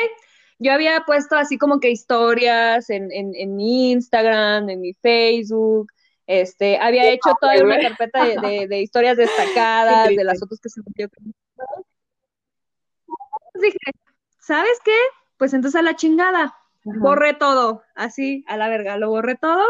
yo 0.63 0.73
había 0.73 1.01
puesto 1.05 1.37
así 1.37 1.59
como 1.59 1.81
que 1.81 1.91
historias 1.91 2.89
en, 2.89 3.11
en, 3.11 3.35
en 3.35 3.57
mi 3.57 3.91
Instagram, 3.91 4.71
en 4.71 4.81
mi 4.81 4.95
Facebook, 4.95 5.93
este, 6.27 6.79
había 6.79 7.11
hecho 7.11 7.35
toda 7.41 7.63
una 7.63 7.81
carpeta 7.81 8.25
de, 8.25 8.69
de, 8.69 8.81
historias 8.81 9.17
destacadas, 9.19 10.09
de 10.09 10.25
las 10.25 10.39
fotos 10.39 10.61
que 10.61 10.69
se 10.69 10.81
me 10.81 11.09
Dije, 13.55 13.79
¿sabes 14.39 14.79
qué? 14.85 14.97
Pues 15.37 15.53
entonces 15.53 15.79
a 15.79 15.83
la 15.83 15.97
chingada, 15.97 16.55
borré 16.85 17.35
todo, 17.35 17.83
así, 17.95 18.45
a 18.47 18.57
la 18.57 18.69
verga, 18.69 18.97
lo 18.97 19.11
borré 19.11 19.35
todo. 19.37 19.65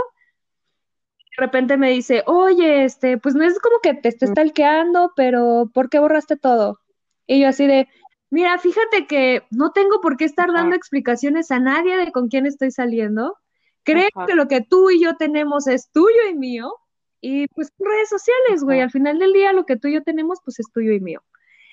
De 1.36 1.47
repente 1.47 1.78
me 1.78 1.90
dice, 1.90 2.22
oye, 2.26 2.84
este, 2.84 3.16
pues 3.16 3.34
no 3.34 3.45
es 3.45 3.59
como 3.59 3.80
que 3.80 3.95
te 3.95 4.11
estés 4.11 4.34
talqueando, 4.34 5.12
pero 5.16 5.70
¿por 5.72 5.88
qué 5.88 5.99
borraste 5.99 6.36
todo? 6.36 6.78
Y 7.26 7.40
yo 7.40 7.49
así 7.49 7.66
de, 7.66 7.88
Mira, 8.32 8.58
fíjate 8.58 9.06
que 9.06 9.42
no 9.50 9.72
tengo 9.72 10.00
por 10.00 10.16
qué 10.16 10.24
estar 10.24 10.50
dando 10.50 10.74
explicaciones 10.74 11.50
a 11.50 11.58
nadie 11.58 11.98
de 11.98 12.10
con 12.12 12.28
quién 12.28 12.46
estoy 12.46 12.70
saliendo. 12.70 13.36
Creo 13.82 14.08
que 14.26 14.34
lo 14.34 14.48
que 14.48 14.62
tú 14.62 14.88
y 14.88 15.02
yo 15.02 15.16
tenemos 15.16 15.66
es 15.66 15.90
tuyo 15.90 16.26
y 16.30 16.34
mío. 16.34 16.72
Y 17.20 17.46
pues 17.48 17.68
redes 17.78 18.08
sociales, 18.08 18.64
güey. 18.64 18.80
Al 18.80 18.90
final 18.90 19.18
del 19.18 19.34
día 19.34 19.52
lo 19.52 19.66
que 19.66 19.76
tú 19.76 19.88
y 19.88 19.92
yo 19.92 20.02
tenemos, 20.02 20.38
pues 20.42 20.60
es 20.60 20.72
tuyo 20.72 20.92
y 20.92 21.00
mío. 21.00 21.22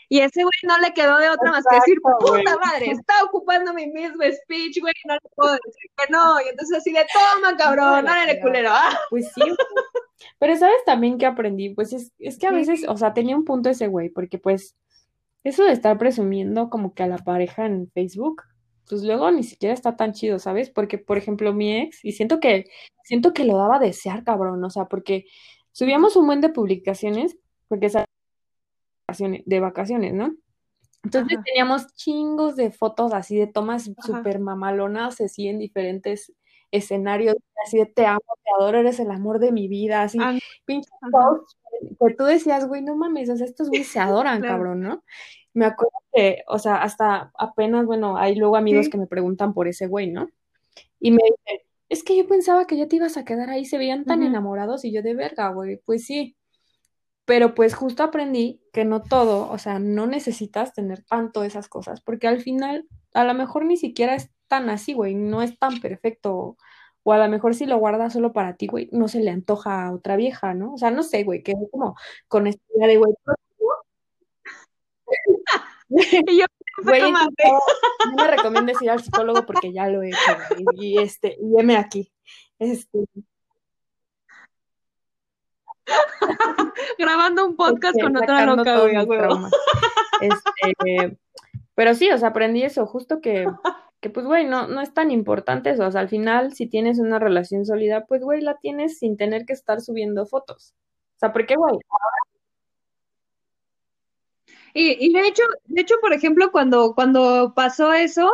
Y 0.10 0.20
ese 0.20 0.41
güey 0.41 0.51
no 0.64 0.78
le 0.80 0.93
quedó 0.93 1.18
de 1.18 1.30
otra 1.30 1.49
más 1.49 1.64
que 1.64 1.78
decir, 1.78 1.97
puta 2.01 2.57
madre, 2.57 2.91
está 2.91 3.24
ocupando 3.24 3.74
mi 3.74 3.88
mismo 3.88 4.22
speech, 4.24 4.82
güey, 4.82 4.93
no 5.07 5.14
le 5.14 5.30
puedo 5.34 5.53
decir 5.53 5.91
que 5.95 6.12
no. 6.12 6.41
Y 6.41 6.49
entonces 6.49 6.78
así 6.78 6.91
de, 6.91 7.05
toma, 7.14 7.55
cabrón, 7.55 8.03
no 8.03 8.16
eres 8.16 8.41
culero. 8.41 8.72
Ah. 8.74 8.99
Pues 9.10 9.32
sí. 9.34 9.43
Pero 10.39 10.57
sabes 10.57 10.84
también 10.86 11.18
que 11.18 11.26
aprendí, 11.26 11.70
pues 11.70 11.93
es, 11.93 12.12
es 12.20 12.38
que 12.38 12.47
a 12.47 12.51
veces, 12.51 12.84
o 12.86 12.97
sea, 12.97 13.14
tenía 13.14 13.38
un 13.38 13.45
punto 13.45 13.70
ese 13.70 13.88
güey, 13.88 14.10
porque 14.10 14.38
pues 14.38 14.76
eso 15.44 15.64
de 15.64 15.72
estar 15.72 15.98
presumiendo 15.98 16.70
como 16.70 16.94
que 16.94 17.04
a 17.04 17.08
la 17.08 17.18
pareja 17.18 17.66
en 17.66 17.90
Facebook, 17.92 18.44
pues 18.88 19.04
luego 19.04 19.32
ni 19.32 19.44
siquiera 19.44 19.74
está 19.74 19.96
tan 19.96 20.14
chido, 20.14 20.40
¿sabes? 20.40 20.70
Porque, 20.70 20.98
por 20.98 21.18
ejemplo, 21.18 21.54
mi 21.54 21.78
ex, 21.78 22.04
y 22.04 22.12
siento 22.12 22.40
que, 22.40 22.66
siento 23.04 23.34
que 23.34 23.46
lo 23.46 23.58
daba 23.58 23.78
a 23.78 23.80
desear, 23.80 24.24
cabrón, 24.24 24.64
o 24.64 24.70
sea, 24.70 24.86
porque 24.86 25.26
subíamos 25.72 26.16
un 26.16 26.26
buen 26.26 26.42
de 26.42 26.50
publicaciones, 26.50 27.38
porque 27.68 27.90
de 29.46 29.60
vacaciones, 29.60 30.14
¿no? 30.14 30.36
Entonces 31.04 31.40
teníamos 31.46 31.88
chingos 31.96 32.56
de 32.56 32.72
fotos 32.72 33.14
así 33.14 33.38
de 33.38 33.48
tomas 33.48 33.90
súper 34.02 34.40
mamalonas, 34.40 35.22
así 35.22 35.48
en 35.48 35.60
diferentes 35.60 36.34
escenarios, 36.72 37.36
así 37.66 37.78
de 37.78 37.86
te 37.86 38.06
amo, 38.06 38.22
te 38.44 38.52
adoro, 38.58 38.80
eres 38.80 39.00
el 39.00 39.12
amor 39.12 39.40
de 39.40 39.52
mi 39.52 39.68
vida, 39.68 40.04
así, 40.04 40.20
pinche 40.66 40.90
que 42.00 42.16
tú 42.16 42.26
decías, 42.26 42.68
güey, 42.68 42.82
no 42.82 42.96
mames, 42.96 43.30
o 43.30 43.38
sea, 43.38 43.46
estos 43.46 43.70
güey 43.70 43.84
se 43.84 44.00
adoran, 44.00 44.42
cabrón, 44.72 44.82
¿no? 44.82 45.04
Me 45.54 45.66
acuerdo 45.66 45.98
que, 46.14 46.44
o 46.48 46.60
sea, 46.60 46.82
hasta 46.82 47.32
apenas, 47.38 47.86
bueno, 47.86 48.18
hay 48.18 48.36
luego 48.36 48.56
amigos 48.56 48.90
que 48.90 48.98
me 48.98 49.08
preguntan 49.08 49.54
por 49.54 49.68
ese 49.68 49.88
güey, 49.88 50.12
¿no? 50.12 50.30
Y 51.00 51.12
me 51.12 51.22
dicen, 51.24 51.66
es 51.90 52.04
que 52.04 52.16
yo 52.16 52.28
pensaba 52.28 52.68
que 52.68 52.78
ya 52.78 52.88
te 52.88 52.98
ibas 52.98 53.18
a 53.18 53.26
quedar 53.26 53.50
ahí, 53.50 53.66
se 53.66 53.78
veían 53.78 54.06
tan 54.06 54.22
enamorados 54.22 54.86
y 54.86 54.92
yo 54.92 55.02
de 55.02 55.16
verga, 55.16 55.50
güey, 55.50 55.78
pues 55.86 56.06
sí. 56.06 56.38
Pero 57.26 57.56
pues 57.56 57.74
justo 57.74 58.04
aprendí 58.04 58.62
que 58.74 58.86
no 58.86 59.02
todo, 59.02 59.50
o 59.50 59.58
sea, 59.58 59.80
no 59.80 60.08
necesitas 60.08 60.74
tener 60.74 61.04
tanto 61.04 61.44
esas 61.44 61.68
cosas, 61.68 62.02
porque 62.02 62.28
al 62.28 62.42
final, 62.42 62.88
a 63.14 63.24
lo 63.24 63.34
mejor 63.34 63.66
ni 63.66 63.78
siquiera 63.78 64.16
es 64.16 64.32
tan 64.50 64.70
así, 64.70 64.93
güey, 64.93 65.16
no 65.16 65.41
es 65.41 65.58
tan 65.58 65.80
perfecto 65.80 66.58
o 67.04 67.14
a 67.14 67.18
lo 67.18 67.30
mejor 67.30 67.56
si 67.56 67.66
lo 67.66 67.78
guarda 67.78 68.10
solo 68.10 68.34
para 68.34 68.56
ti, 68.56 68.68
güey, 68.68 68.89
no 68.91 69.08
se 69.08 69.20
le 69.20 69.32
antoja 69.32 69.86
a 69.86 69.93
otra 69.93 70.16
vieja, 70.16 70.54
¿no? 70.54 70.74
O 70.74 70.78
sea, 70.78 70.91
no 70.91 71.04
sé, 71.04 71.24
güey, 71.24 71.41
que 71.41 71.54
es 71.54 71.58
como 71.72 71.95
con 72.28 72.47
esta 72.47 72.62
idea 72.76 72.88
de, 72.88 72.97
güey, 72.97 73.14
y 76.28 76.39
yo, 76.39 76.45
güey, 76.84 77.12
no 77.12 77.28
me 78.16 78.28
recomiendes 78.28 78.82
ir 78.82 78.91
al 78.91 79.02
psicólogo 79.02 79.45
porque 79.45 79.74
ya 79.74 79.88
lo 79.88 80.04
he 80.04 80.10
hecho, 80.10 80.38
y, 80.76 81.00
este, 81.00 81.38
y 81.41 81.60
heme 81.60 81.78
aquí. 81.78 82.12
Este, 82.60 83.00
Grabando 87.00 87.45
un 87.47 87.56
podcast 87.56 88.00
con 88.00 88.16
otra 88.16 88.45
loca, 88.45 88.80
güey, 88.82 88.95
Este, 90.22 91.18
pero 91.74 91.95
sí, 91.95 92.12
o 92.12 92.18
sea, 92.18 92.30
aprendí 92.30 92.64
eso, 92.64 92.86
justo 92.86 93.22
que, 93.22 93.47
que 94.02 94.10
pues, 94.10 94.26
güey, 94.26 94.45
no, 94.45 94.68
no 94.68 94.82
es 94.82 94.93
tan 94.93 95.12
importante 95.12 95.72
eso. 95.72 95.86
O 95.88 95.91
sea, 95.91 96.02
al 96.02 96.10
final, 96.10 96.54
si 96.54 96.68
tienes 96.68 97.00
una 97.00 97.20
relación 97.20 97.66
sólida, 97.66 98.06
pues, 98.06 98.22
güey, 98.24 98.41
la 98.41 98.58
tienes 98.58 99.00
sin 99.00 99.18
tener 99.18 99.45
que 99.45 99.54
estar 99.54 99.82
subiendo 99.82 100.26
fotos. 100.26 100.74
O 101.18 101.20
sea, 101.20 101.34
porque, 101.34 101.56
güey, 101.56 101.78
y, 104.74 104.97
y 105.08 105.14
de 105.14 105.28
hecho, 105.28 105.43
de 105.66 105.82
hecho, 105.82 105.95
por 106.02 106.14
ejemplo, 106.14 106.52
cuando, 106.52 106.93
cuando 106.95 107.54
pasó 107.56 107.93
eso, 107.93 108.30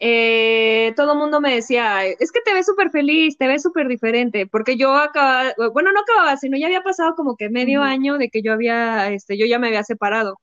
eh, 0.00 0.92
todo 0.96 1.12
el 1.12 1.18
mundo 1.18 1.40
me 1.40 1.54
decía, 1.54 2.06
es 2.06 2.32
que 2.32 2.40
te 2.42 2.54
ves 2.54 2.66
súper 2.66 2.90
feliz, 2.90 3.36
te 3.38 3.48
ves 3.48 3.62
súper 3.62 3.88
diferente, 3.88 4.46
porque 4.46 4.76
yo 4.76 4.94
acababa, 4.94 5.52
bueno, 5.72 5.92
no 5.92 6.00
acababa, 6.00 6.36
sino 6.36 6.56
ya 6.58 6.66
había 6.66 6.82
pasado 6.82 7.14
como 7.16 7.36
que 7.36 7.50
medio 7.50 7.82
año 7.82 8.18
de 8.18 8.30
que 8.30 8.42
yo 8.42 8.52
había, 8.52 9.10
este, 9.12 9.38
yo 9.38 9.46
ya 9.46 9.58
me 9.58 9.68
había 9.68 9.84
separado. 9.84 10.38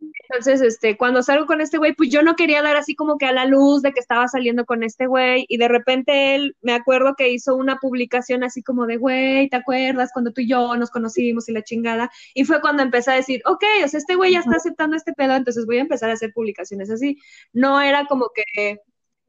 Entonces, 0.00 0.60
este, 0.62 0.96
cuando 0.96 1.22
salgo 1.22 1.46
con 1.46 1.60
este 1.60 1.78
güey, 1.78 1.94
pues 1.94 2.08
yo 2.10 2.22
no 2.22 2.36
quería 2.36 2.62
dar 2.62 2.76
así 2.76 2.94
como 2.94 3.18
que 3.18 3.26
a 3.26 3.32
la 3.32 3.44
luz 3.44 3.82
de 3.82 3.92
que 3.92 4.00
estaba 4.00 4.28
saliendo 4.28 4.64
con 4.64 4.82
este 4.82 5.06
güey 5.06 5.44
y 5.48 5.58
de 5.58 5.68
repente 5.68 6.34
él, 6.34 6.56
me 6.62 6.72
acuerdo 6.72 7.14
que 7.16 7.30
hizo 7.30 7.54
una 7.56 7.78
publicación 7.78 8.44
así 8.44 8.62
como 8.62 8.86
de, 8.86 8.96
güey, 8.96 9.48
¿te 9.48 9.56
acuerdas 9.56 10.10
cuando 10.12 10.32
tú 10.32 10.40
y 10.40 10.48
yo 10.48 10.76
nos 10.76 10.90
conocimos 10.90 11.48
y 11.48 11.52
la 11.52 11.62
chingada? 11.62 12.10
Y 12.34 12.44
fue 12.44 12.60
cuando 12.60 12.82
empecé 12.82 13.10
a 13.10 13.14
decir, 13.14 13.42
ok, 13.44 13.64
o 13.84 13.88
sea, 13.88 13.98
este 13.98 14.14
güey 14.14 14.32
ya 14.32 14.40
está 14.40 14.56
aceptando 14.56 14.96
este 14.96 15.12
pedo, 15.12 15.34
entonces 15.34 15.66
voy 15.66 15.78
a 15.78 15.82
empezar 15.82 16.10
a 16.10 16.14
hacer 16.14 16.32
publicaciones 16.32 16.90
así. 16.90 17.18
No 17.52 17.80
era 17.80 18.06
como 18.06 18.30
que, 18.34 18.78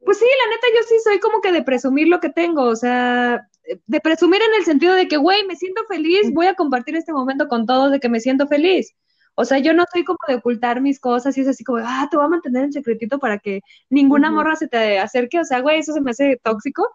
pues 0.04 0.18
sí, 0.18 0.24
la 0.24 0.50
neta, 0.54 0.66
yo 0.74 0.88
sí 0.88 0.94
soy 1.04 1.20
como 1.20 1.40
que 1.40 1.52
de 1.52 1.62
presumir 1.62 2.08
lo 2.08 2.20
que 2.20 2.30
tengo, 2.30 2.64
o 2.64 2.76
sea, 2.76 3.48
de 3.86 4.00
presumir 4.00 4.40
en 4.42 4.54
el 4.58 4.64
sentido 4.64 4.94
de 4.94 5.08
que, 5.08 5.16
güey, 5.16 5.44
me 5.46 5.56
siento 5.56 5.82
feliz, 5.88 6.32
voy 6.32 6.46
a 6.46 6.54
compartir 6.54 6.96
este 6.96 7.12
momento 7.12 7.48
con 7.48 7.66
todos 7.66 7.90
de 7.92 8.00
que 8.00 8.08
me 8.08 8.20
siento 8.20 8.46
feliz. 8.48 8.94
O 9.34 9.44
sea, 9.44 9.58
yo 9.58 9.72
no 9.72 9.84
soy 9.92 10.04
como 10.04 10.18
de 10.28 10.36
ocultar 10.36 10.80
mis 10.80 11.00
cosas 11.00 11.36
y 11.36 11.40
es 11.40 11.48
así 11.48 11.64
como, 11.64 11.78
ah, 11.82 12.06
te 12.10 12.16
voy 12.16 12.26
a 12.26 12.28
mantener 12.28 12.64
en 12.64 12.72
secretito 12.72 13.18
para 13.18 13.38
que 13.38 13.60
ninguna 13.88 14.30
morra 14.30 14.56
se 14.56 14.68
te 14.68 14.98
acerque. 14.98 15.40
O 15.40 15.44
sea, 15.44 15.60
güey, 15.60 15.80
eso 15.80 15.92
se 15.92 16.00
me 16.02 16.10
hace 16.10 16.38
tóxico. 16.42 16.88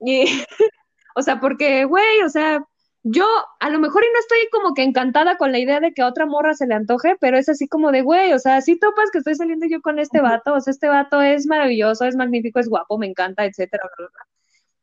Y, 0.00 0.24
o 1.16 1.22
sea, 1.22 1.40
porque, 1.40 1.84
güey, 1.84 2.22
o 2.22 2.28
sea, 2.28 2.60
yo 3.04 3.24
a 3.60 3.70
lo 3.70 3.78
mejor 3.78 4.02
y 4.04 4.12
no 4.12 4.18
estoy 4.18 4.38
como 4.50 4.74
que 4.74 4.82
encantada 4.82 5.36
con 5.36 5.52
la 5.52 5.60
idea 5.60 5.78
de 5.80 5.92
que 5.92 6.02
a 6.02 6.08
otra 6.08 6.26
morra 6.26 6.54
se 6.54 6.66
le 6.66 6.74
antoje, 6.74 7.16
pero 7.20 7.38
es 7.38 7.48
así 7.48 7.68
como 7.68 7.92
de, 7.92 8.02
güey, 8.02 8.32
o 8.32 8.38
sea, 8.40 8.60
si 8.62 8.78
topas 8.78 9.10
que 9.12 9.18
estoy 9.18 9.36
saliendo 9.36 9.66
yo 9.68 9.80
con 9.80 10.00
este 10.00 10.20
vato, 10.20 10.54
o 10.54 10.60
sea, 10.60 10.72
este 10.72 10.88
vato 10.88 11.22
es 11.22 11.46
maravilloso, 11.46 12.04
es 12.04 12.16
magnífico, 12.16 12.58
es 12.58 12.68
guapo, 12.68 12.98
me 12.98 13.06
encanta, 13.06 13.44
etcétera, 13.44 13.84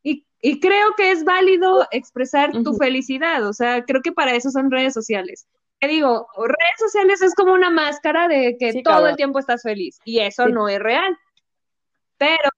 Y, 0.04 0.26
y 0.42 0.60
creo 0.62 0.94
que 0.96 1.12
es 1.12 1.26
válido 1.26 1.86
expresar 1.92 2.52
tu 2.64 2.76
felicidad, 2.76 3.46
o 3.46 3.54
sea, 3.54 3.84
creo 3.84 4.02
que 4.02 4.14
para 4.14 4.36
eso 4.36 4.52
son 4.52 4.72
redes 4.72 4.94
sociales 4.94 5.48
digo, 5.88 6.28
redes 6.38 6.80
sociales 6.80 7.22
es 7.22 7.36
como 7.36 7.54
una 7.54 7.70
máscara 7.70 8.28
de 8.28 8.58
que 8.60 8.82
todo 8.84 9.08
el 9.08 9.16
tiempo 9.16 9.40
estás 9.40 9.64
feliz 9.64 10.00
y 10.06 10.20
eso 10.20 10.48
no 10.48 10.68
es 10.68 10.80
real. 10.80 11.18
Pero 12.18 12.50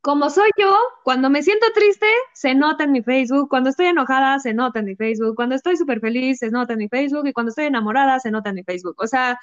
como 0.00 0.30
soy 0.30 0.50
yo, 0.56 0.74
cuando 1.04 1.28
me 1.28 1.42
siento 1.42 1.66
triste, 1.74 2.06
se 2.32 2.54
nota 2.54 2.84
en 2.84 2.92
mi 2.92 3.02
Facebook, 3.02 3.48
cuando 3.48 3.70
estoy 3.70 3.86
enojada, 3.86 4.38
se 4.38 4.54
nota 4.54 4.78
en 4.78 4.86
mi 4.86 4.96
Facebook, 4.96 5.34
cuando 5.34 5.54
estoy 5.54 5.76
súper 5.76 6.00
feliz, 6.00 6.38
se 6.38 6.50
nota 6.50 6.72
en 6.72 6.78
mi 6.78 6.88
Facebook 6.88 7.26
y 7.26 7.32
cuando 7.32 7.50
estoy 7.50 7.66
enamorada, 7.66 8.20
se 8.20 8.30
nota 8.30 8.50
en 8.50 8.56
mi 8.56 8.64
Facebook. 8.64 8.94
O 8.98 9.06
sea, 9.06 9.38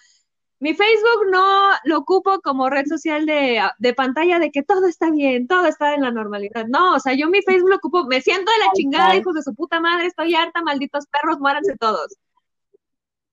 mi 0.60 0.74
Facebook 0.74 1.30
no 1.30 1.72
lo 1.84 1.98
ocupo 2.00 2.40
como 2.42 2.70
red 2.70 2.86
social 2.88 3.26
de, 3.26 3.62
de, 3.78 3.94
pantalla 3.94 4.40
de 4.40 4.52
que 4.52 4.64
todo 4.64 4.88
está 4.88 5.12
bien, 5.12 5.48
todo 5.48 5.66
está 5.68 5.94
en 5.94 6.02
la 6.02 6.12
normalidad. 6.12 6.66
No, 6.68 6.96
o 6.96 7.00
sea, 7.00 7.14
yo 7.14 7.30
mi 7.30 7.42
Facebook 7.42 7.70
lo 7.70 7.76
ocupo, 7.76 8.06
me 8.06 8.22
siento 8.22 8.52
de 8.52 8.66
la 8.66 8.72
chingada, 8.74 9.16
hijos 9.16 9.36
de 9.36 9.44
su 9.44 9.54
puta 9.54 9.80
madre, 9.80 10.08
estoy 10.08 10.34
harta, 10.34 10.62
malditos 10.62 11.06
perros, 11.08 11.40
muéranse 11.40 11.76
todos. 11.78 12.16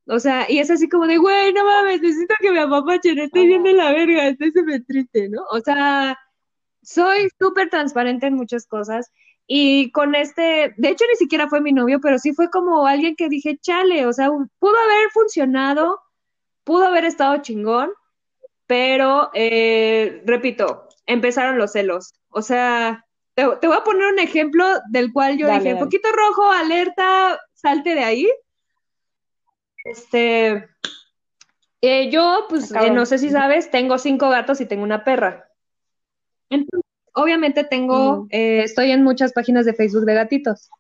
O 0.07 0.19
sea, 0.19 0.51
y 0.51 0.59
es 0.59 0.71
así 0.71 0.89
como 0.89 1.07
de, 1.07 1.19
güey, 1.19 1.53
no 1.53 1.65
mames, 1.65 2.01
necesito 2.01 2.35
que 2.41 2.51
me 2.51 2.61
apapachen, 2.61 3.19
estoy 3.19 3.47
viendo 3.47 3.71
la 3.73 3.93
verga, 3.93 4.29
estoy 4.29 4.51
súper 4.51 4.85
triste, 4.85 5.29
¿no? 5.29 5.43
O 5.51 5.61
sea, 5.61 6.19
soy 6.83 7.29
súper 7.39 7.71
transparente 7.71 8.27
en 8.27 8.35
muchas 8.35 8.67
cosas. 8.67 9.11
Y 9.47 9.91
con 9.93 10.15
este, 10.15 10.75
de 10.77 10.89
hecho 10.89 11.05
ni 11.11 11.17
siquiera 11.17 11.49
fue 11.49 11.61
mi 11.61 11.73
novio, 11.73 12.01
pero 12.01 12.19
sí 12.19 12.33
fue 12.33 12.51
como 12.51 12.87
alguien 12.87 13.17
que 13.17 13.29
dije, 13.29 13.59
chale, 13.59 14.07
o 14.07 14.13
sea, 14.13 14.29
pudo 14.59 14.77
haber 14.79 15.11
funcionado, 15.13 16.01
pudo 16.65 16.87
haber 16.87 17.05
estado 17.05 17.37
chingón, 17.43 17.91
pero, 18.67 19.31
eh, 19.35 20.23
repito, 20.25 20.89
empezaron 21.07 21.59
los 21.59 21.73
celos. 21.73 22.15
O 22.31 22.43
sea, 22.43 23.05
te, 23.35 23.45
voy 23.45 23.77
a 23.77 23.85
poner 23.85 24.13
un 24.13 24.19
ejemplo 24.19 24.65
del 24.91 25.13
cual 25.13 25.37
yo 25.37 25.49
dije, 25.49 25.77
poquito 25.77 26.09
rojo, 26.13 26.51
alerta, 26.51 27.39
salte 27.55 27.95
de 27.95 28.05
ahí. 28.05 28.29
Este, 29.85 30.69
eh, 31.81 32.11
yo, 32.11 32.47
pues, 32.49 32.73
eh, 32.73 32.91
no 32.91 33.07
sé 33.07 33.19
si 33.19 33.31
sabes, 33.31 33.71
tengo 33.71 33.99
cinco 33.99 34.31
gatos 34.31 34.61
y 34.61 34.67
tengo 34.67 34.85
una 34.85 35.05
perra. 35.05 35.49
Entonces, 36.49 36.89
obviamente 37.15 37.65
tengo, 37.65 38.27
eh, 38.31 38.63
estoy 38.63 38.91
en 38.93 39.03
muchas 39.03 39.33
páginas 39.33 39.67
de 39.67 39.75
Facebook 39.75 40.05
de 40.05 40.15
gatitos. 40.15 40.71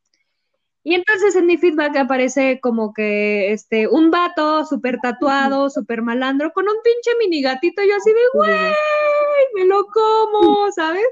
Y 0.85 0.95
entonces 0.95 1.37
en 1.37 1.47
mi 1.47 1.59
feedback 1.59 1.97
aparece 1.97 2.59
como 2.61 2.93
que 2.93 3.53
este, 3.53 3.87
un 3.87 4.11
vato 4.11 4.65
súper 4.65 4.99
tatuado, 5.01 5.71
súper 5.71 6.03
malandro, 6.03 6.53
con 6.53 6.69
un 6.69 6.75
pinche 6.83 7.11
mini 7.21 7.41
gatito, 7.41 7.83
yo 7.83 7.95
así 7.97 8.11
de, 8.11 8.21
güey, 8.35 8.73
me 9.55 9.65
lo 9.67 9.87
como, 9.87 10.73
¿sabes? 10.73 11.07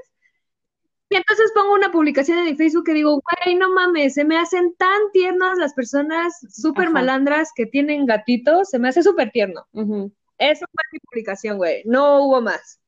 Y 1.11 1.17
entonces 1.17 1.51
pongo 1.53 1.73
una 1.73 1.91
publicación 1.91 2.37
en 2.37 2.45
mi 2.45 2.55
Facebook 2.55 2.85
que 2.85 2.93
digo, 2.93 3.21
güey, 3.21 3.55
no 3.55 3.69
mames, 3.69 4.13
se 4.13 4.23
me 4.23 4.37
hacen 4.37 4.73
tan 4.77 5.11
tiernas 5.11 5.57
las 5.57 5.73
personas 5.73 6.33
súper 6.49 6.89
malandras 6.89 7.51
que 7.53 7.65
tienen 7.65 8.05
gatitos, 8.05 8.69
se 8.69 8.79
me 8.79 8.87
hace 8.87 9.03
súper 9.03 9.29
tierno. 9.29 9.67
Eso 9.73 10.65
fue 10.71 10.83
mi 10.93 10.99
publicación, 10.99 11.57
güey, 11.57 11.83
no 11.83 12.23
hubo 12.23 12.39
más. 12.41 12.79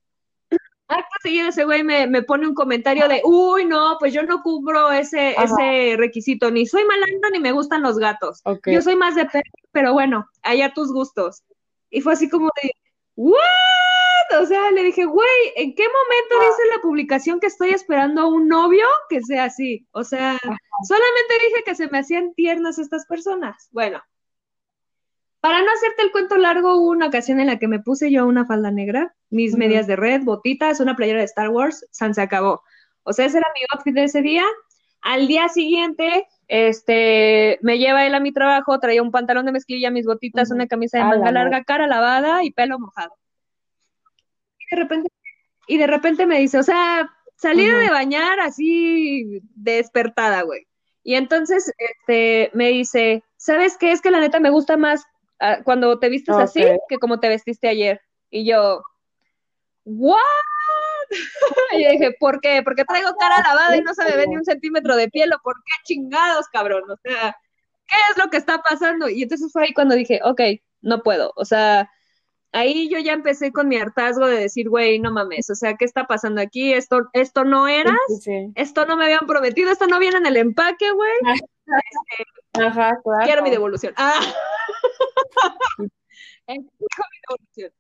Acto 0.88 1.16
seguido 1.22 1.50
ese 1.50 1.66
güey 1.66 1.84
me, 1.84 2.24
pone 2.24 2.48
un 2.48 2.54
comentario 2.54 3.10
de, 3.10 3.20
uy, 3.26 3.66
no, 3.66 3.98
pues 4.00 4.14
yo 4.14 4.24
no 4.24 4.42
cubro 4.42 4.90
ese, 4.94 5.32
ese 5.32 5.98
requisito, 5.98 6.50
ni 6.50 6.66
soy 6.66 6.86
malandro 6.86 7.30
ni 7.30 7.40
me 7.40 7.52
gustan 7.52 7.82
los 7.82 7.98
gatos. 7.98 8.42
Yo 8.68 8.82
soy 8.82 8.96
más 8.96 9.16
de 9.16 9.26
perro, 9.26 9.52
pero 9.74 9.92
bueno, 9.92 10.30
allá 10.44 10.74
tus 10.74 10.94
gustos. 10.94 11.44
Y 11.90 12.00
fue 12.00 12.14
así 12.14 12.30
como 12.30 12.50
de, 12.64 12.72
¿what? 13.18 13.38
O 14.42 14.46
sea, 14.46 14.72
le 14.72 14.84
dije, 14.84 15.06
güey, 15.06 15.54
¿en 15.56 15.76
qué 15.76 15.84
momento 15.84 16.50
dice 16.50 16.76
la 16.76 16.82
publicación 16.82 17.40
que 17.40 17.48
estoy 17.48 17.70
esperando 17.70 18.22
a 18.22 18.28
un 18.28 18.48
novio 18.48 18.86
que 19.10 19.22
sea 19.22 19.46
así? 19.46 19.88
O 19.92 20.04
sea, 20.04 20.38
solamente 20.42 21.34
dije 21.48 21.64
que 21.66 21.76
se 21.76 21.88
me 21.90 22.00
hacían 22.00 22.34
tiernas 22.34 22.80
estas 22.80 23.06
personas. 23.06 23.70
Bueno, 23.72 24.02
para 25.40 25.62
no 25.62 25.72
hacerte 25.72 26.04
el 26.04 26.12
cuento 26.12 26.38
largo, 26.38 26.76
hubo 26.76 26.90
una 26.90 27.08
ocasión 27.08 27.40
en 27.40 27.48
la 27.48 27.60
que 27.60 27.68
me 27.68 27.80
puse 27.80 28.12
yo 28.12 28.26
una 28.26 28.46
falda 28.46 28.72
negra, 28.72 29.16
mis 29.30 29.56
medias 29.58 29.88
de 29.88 29.96
red, 29.96 30.22
botitas, 30.24 30.80
una 30.80 30.96
playera 30.96 31.20
de 31.20 31.26
Star 31.26 31.50
Wars, 31.50 31.86
San 31.92 32.14
se 32.14 32.22
acabó. 32.22 32.62
O 33.04 33.14
sea, 33.14 33.26
ese 33.26 33.40
era 33.40 33.48
mi 33.54 33.62
outfit 33.72 33.94
de 33.94 34.04
ese 34.06 34.22
día. 34.22 34.46
Al 35.02 35.28
día 35.28 35.50
siguiente, 35.50 36.28
este, 36.48 37.60
me 37.62 37.78
lleva 37.78 38.06
él 38.06 38.16
a 38.16 38.22
mi 38.22 38.32
trabajo, 38.32 38.80
traía 38.80 39.02
un 39.02 39.12
pantalón 39.12 39.46
de 39.46 39.52
mezclilla, 39.52 39.92
mis 39.92 40.06
botitas, 40.06 40.50
una 40.50 40.68
camisa 40.68 41.00
de 41.00 41.04
manga 41.04 41.32
larga, 41.32 41.64
cara 41.66 41.88
lavada 41.88 42.44
y 42.44 42.52
pelo 42.52 42.80
mojado 42.80 43.14
de 44.76 44.82
repente, 44.82 45.10
y 45.68 45.78
de 45.78 45.88
repente 45.88 46.26
me 46.26 46.40
dice, 46.40 46.58
o 46.58 46.64
sea, 46.64 47.10
salida 47.36 47.78
de 47.80 47.90
bañar 47.90 48.40
así 48.40 49.42
despertada, 49.56 50.42
güey. 50.42 50.68
Y 51.04 51.16
entonces, 51.16 51.72
este, 51.78 52.50
me 52.54 52.70
dice, 52.70 53.24
¿sabes 53.38 53.78
qué? 53.78 53.92
Es 53.92 54.02
que 54.02 54.12
la 54.12 54.20
neta 54.20 54.40
me 54.40 54.50
gusta 54.50 54.78
más 54.78 55.04
ah, 55.40 55.60
cuando 55.64 56.00
te 56.00 56.10
vistes 56.10 56.36
así 56.36 56.64
que 56.88 56.98
como 56.98 57.20
te 57.20 57.30
vestiste 57.30 57.68
ayer. 57.68 58.02
Y 58.30 58.46
yo, 58.46 58.82
¿what? 59.84 60.18
y 61.74 61.86
dije, 61.86 62.16
¿por 62.20 62.40
qué? 62.40 62.62
Porque 62.64 62.86
traigo 62.86 63.14
cara 63.20 63.44
lavada 63.44 63.76
y 63.76 63.82
no 63.82 63.94
se 63.94 64.06
me 64.06 64.16
ve 64.16 64.28
ni 64.28 64.38
un 64.38 64.46
centímetro 64.46 64.96
de 64.96 65.10
piel, 65.10 65.34
o 65.34 65.40
por 65.44 65.56
qué 65.56 65.84
chingados, 65.84 66.48
cabrón. 66.48 66.90
O 66.90 66.98
sea, 67.04 67.36
¿qué 67.88 67.96
es 68.12 68.18
lo 68.24 68.30
que 68.30 68.38
está 68.38 68.62
pasando? 68.62 69.10
Y 69.10 69.24
entonces 69.24 69.52
fue 69.52 69.64
ahí 69.66 69.74
cuando 69.74 69.96
dije, 69.96 70.22
ok, 70.24 70.42
no 70.82 71.04
puedo. 71.04 71.34
O 71.36 71.46
sea, 71.46 71.90
ahí 72.54 72.88
yo 72.90 73.00
ya 73.00 73.14
empecé 73.14 73.52
con 73.52 73.68
mi 73.68 73.78
hartazgo 73.78 74.28
de 74.28 74.40
decir, 74.40 74.70
güey, 74.70 75.00
no 75.00 75.12
mames, 75.12 75.50
o 75.50 75.56
sea, 75.56 75.76
¿qué 75.76 75.86
está 75.86 76.06
pasando 76.06 76.40
aquí? 76.40 76.74
Esto, 76.74 77.10
esto 77.14 77.44
no 77.44 77.68
eras, 77.68 77.98
esto 78.56 78.86
no 78.86 78.96
me 78.96 79.06
habían 79.06 79.28
prometido, 79.28 79.72
esto 79.72 79.88
no 79.88 80.00
viene 80.00 80.18
en 80.18 80.26
el 80.28 80.38
empaque, 80.38 80.92
güey. 80.92 81.12
Este, 81.34 82.66
Ajá, 82.66 83.00
claro. 83.04 83.26
Quiero 83.26 83.44
mi 83.44 83.50
devolución. 83.50 83.94
Ah. 83.98 84.20
mi 86.48 86.58
devolución. 87.28 87.72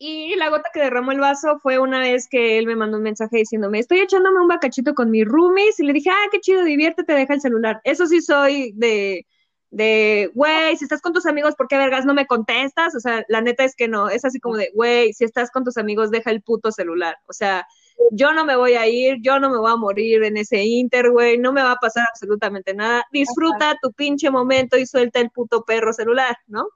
Y 0.00 0.36
la 0.36 0.48
gota 0.48 0.70
que 0.72 0.80
derramó 0.80 1.10
el 1.10 1.18
vaso 1.18 1.58
fue 1.60 1.80
una 1.80 1.98
vez 1.98 2.28
que 2.28 2.58
él 2.58 2.66
me 2.66 2.76
mandó 2.76 2.98
un 2.98 3.02
mensaje 3.02 3.38
diciéndome, 3.38 3.80
estoy 3.80 3.98
echándome 3.98 4.40
un 4.40 4.46
bacachito 4.46 4.94
con 4.94 5.10
mis 5.10 5.24
roomies, 5.24 5.80
y 5.80 5.84
le 5.84 5.92
dije, 5.92 6.10
ah, 6.10 6.28
qué 6.30 6.38
chido, 6.38 6.62
diviértete, 6.62 7.14
deja 7.14 7.34
el 7.34 7.40
celular. 7.40 7.80
Eso 7.82 8.06
sí 8.06 8.20
soy 8.20 8.72
de 8.76 9.26
de, 9.70 10.30
güey, 10.34 10.76
si 10.76 10.84
estás 10.84 11.00
con 11.00 11.12
tus 11.12 11.26
amigos, 11.26 11.54
¿por 11.54 11.68
qué 11.68 11.76
vergas 11.76 12.06
no 12.06 12.14
me 12.14 12.26
contestas? 12.26 12.94
O 12.94 13.00
sea, 13.00 13.24
la 13.28 13.40
neta 13.40 13.64
es 13.64 13.74
que 13.74 13.88
no, 13.88 14.08
es 14.08 14.24
así 14.24 14.40
como 14.40 14.56
de, 14.56 14.70
güey, 14.74 15.12
si 15.12 15.24
estás 15.24 15.50
con 15.50 15.64
tus 15.64 15.76
amigos, 15.76 16.10
deja 16.10 16.30
el 16.30 16.42
puto 16.42 16.72
celular. 16.72 17.16
O 17.26 17.32
sea, 17.32 17.66
yo 18.12 18.32
no 18.32 18.44
me 18.44 18.56
voy 18.56 18.74
a 18.74 18.86
ir, 18.86 19.18
yo 19.20 19.38
no 19.38 19.50
me 19.50 19.58
voy 19.58 19.70
a 19.70 19.76
morir 19.76 20.22
en 20.22 20.36
ese 20.36 20.62
inter, 20.64 21.10
güey, 21.10 21.38
no 21.38 21.52
me 21.52 21.62
va 21.62 21.72
a 21.72 21.76
pasar 21.76 22.06
absolutamente 22.08 22.74
nada. 22.74 23.04
Disfruta 23.12 23.76
tu 23.82 23.92
pinche 23.92 24.30
momento 24.30 24.78
y 24.78 24.86
suelta 24.86 25.20
el 25.20 25.30
puto 25.30 25.64
perro 25.64 25.92
celular, 25.92 26.36
¿no? 26.46 26.68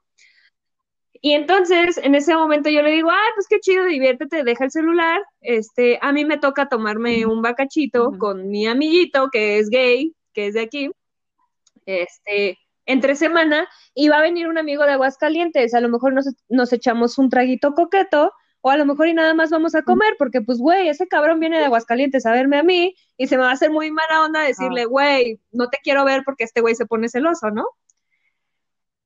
Y 1.25 1.31
entonces, 1.31 1.97
en 1.97 2.15
ese 2.15 2.35
momento 2.35 2.69
yo 2.69 2.81
le 2.81 2.91
digo, 2.91 3.09
ah, 3.09 3.29
pues 3.35 3.47
qué 3.47 3.59
chido, 3.61 3.85
diviértete, 3.85 4.43
deja 4.43 4.65
el 4.65 4.71
celular. 4.71 5.21
Este, 5.39 5.97
a 6.01 6.11
mí 6.11 6.25
me 6.25 6.37
toca 6.37 6.67
tomarme 6.67 7.25
un 7.25 7.41
bacachito 7.41 8.11
con 8.19 8.49
mi 8.49 8.67
amiguito, 8.67 9.29
que 9.31 9.57
es 9.57 9.69
gay, 9.69 10.13
que 10.33 10.47
es 10.47 10.53
de 10.53 10.61
aquí. 10.61 10.91
Este, 11.85 12.57
entre 12.85 13.15
semana, 13.15 13.67
y 13.93 14.09
va 14.09 14.17
a 14.17 14.21
venir 14.21 14.47
un 14.47 14.57
amigo 14.57 14.83
de 14.83 14.93
Aguascalientes. 14.93 15.73
A 15.73 15.81
lo 15.81 15.89
mejor 15.89 16.13
nos, 16.13 16.25
nos 16.49 16.73
echamos 16.73 17.17
un 17.17 17.29
traguito 17.29 17.73
coqueto, 17.73 18.33
o 18.61 18.69
a 18.69 18.77
lo 18.77 18.85
mejor 18.85 19.07
y 19.07 19.13
nada 19.13 19.33
más 19.33 19.49
vamos 19.49 19.75
a 19.75 19.83
comer, 19.83 20.15
porque 20.17 20.41
pues, 20.41 20.57
güey, 20.59 20.87
ese 20.87 21.07
cabrón 21.07 21.39
viene 21.39 21.59
de 21.59 21.65
Aguascalientes 21.65 22.25
a 22.25 22.31
verme 22.31 22.57
a 22.57 22.63
mí, 22.63 22.95
y 23.17 23.27
se 23.27 23.37
me 23.37 23.43
va 23.43 23.49
a 23.49 23.53
hacer 23.53 23.71
muy 23.71 23.91
mala 23.91 24.23
onda 24.25 24.41
decirle, 24.41 24.83
ah. 24.83 24.87
güey, 24.87 25.39
no 25.51 25.69
te 25.69 25.79
quiero 25.83 26.05
ver 26.05 26.23
porque 26.25 26.45
este 26.45 26.61
güey 26.61 26.75
se 26.75 26.85
pone 26.85 27.09
celoso, 27.09 27.51
¿no? 27.51 27.65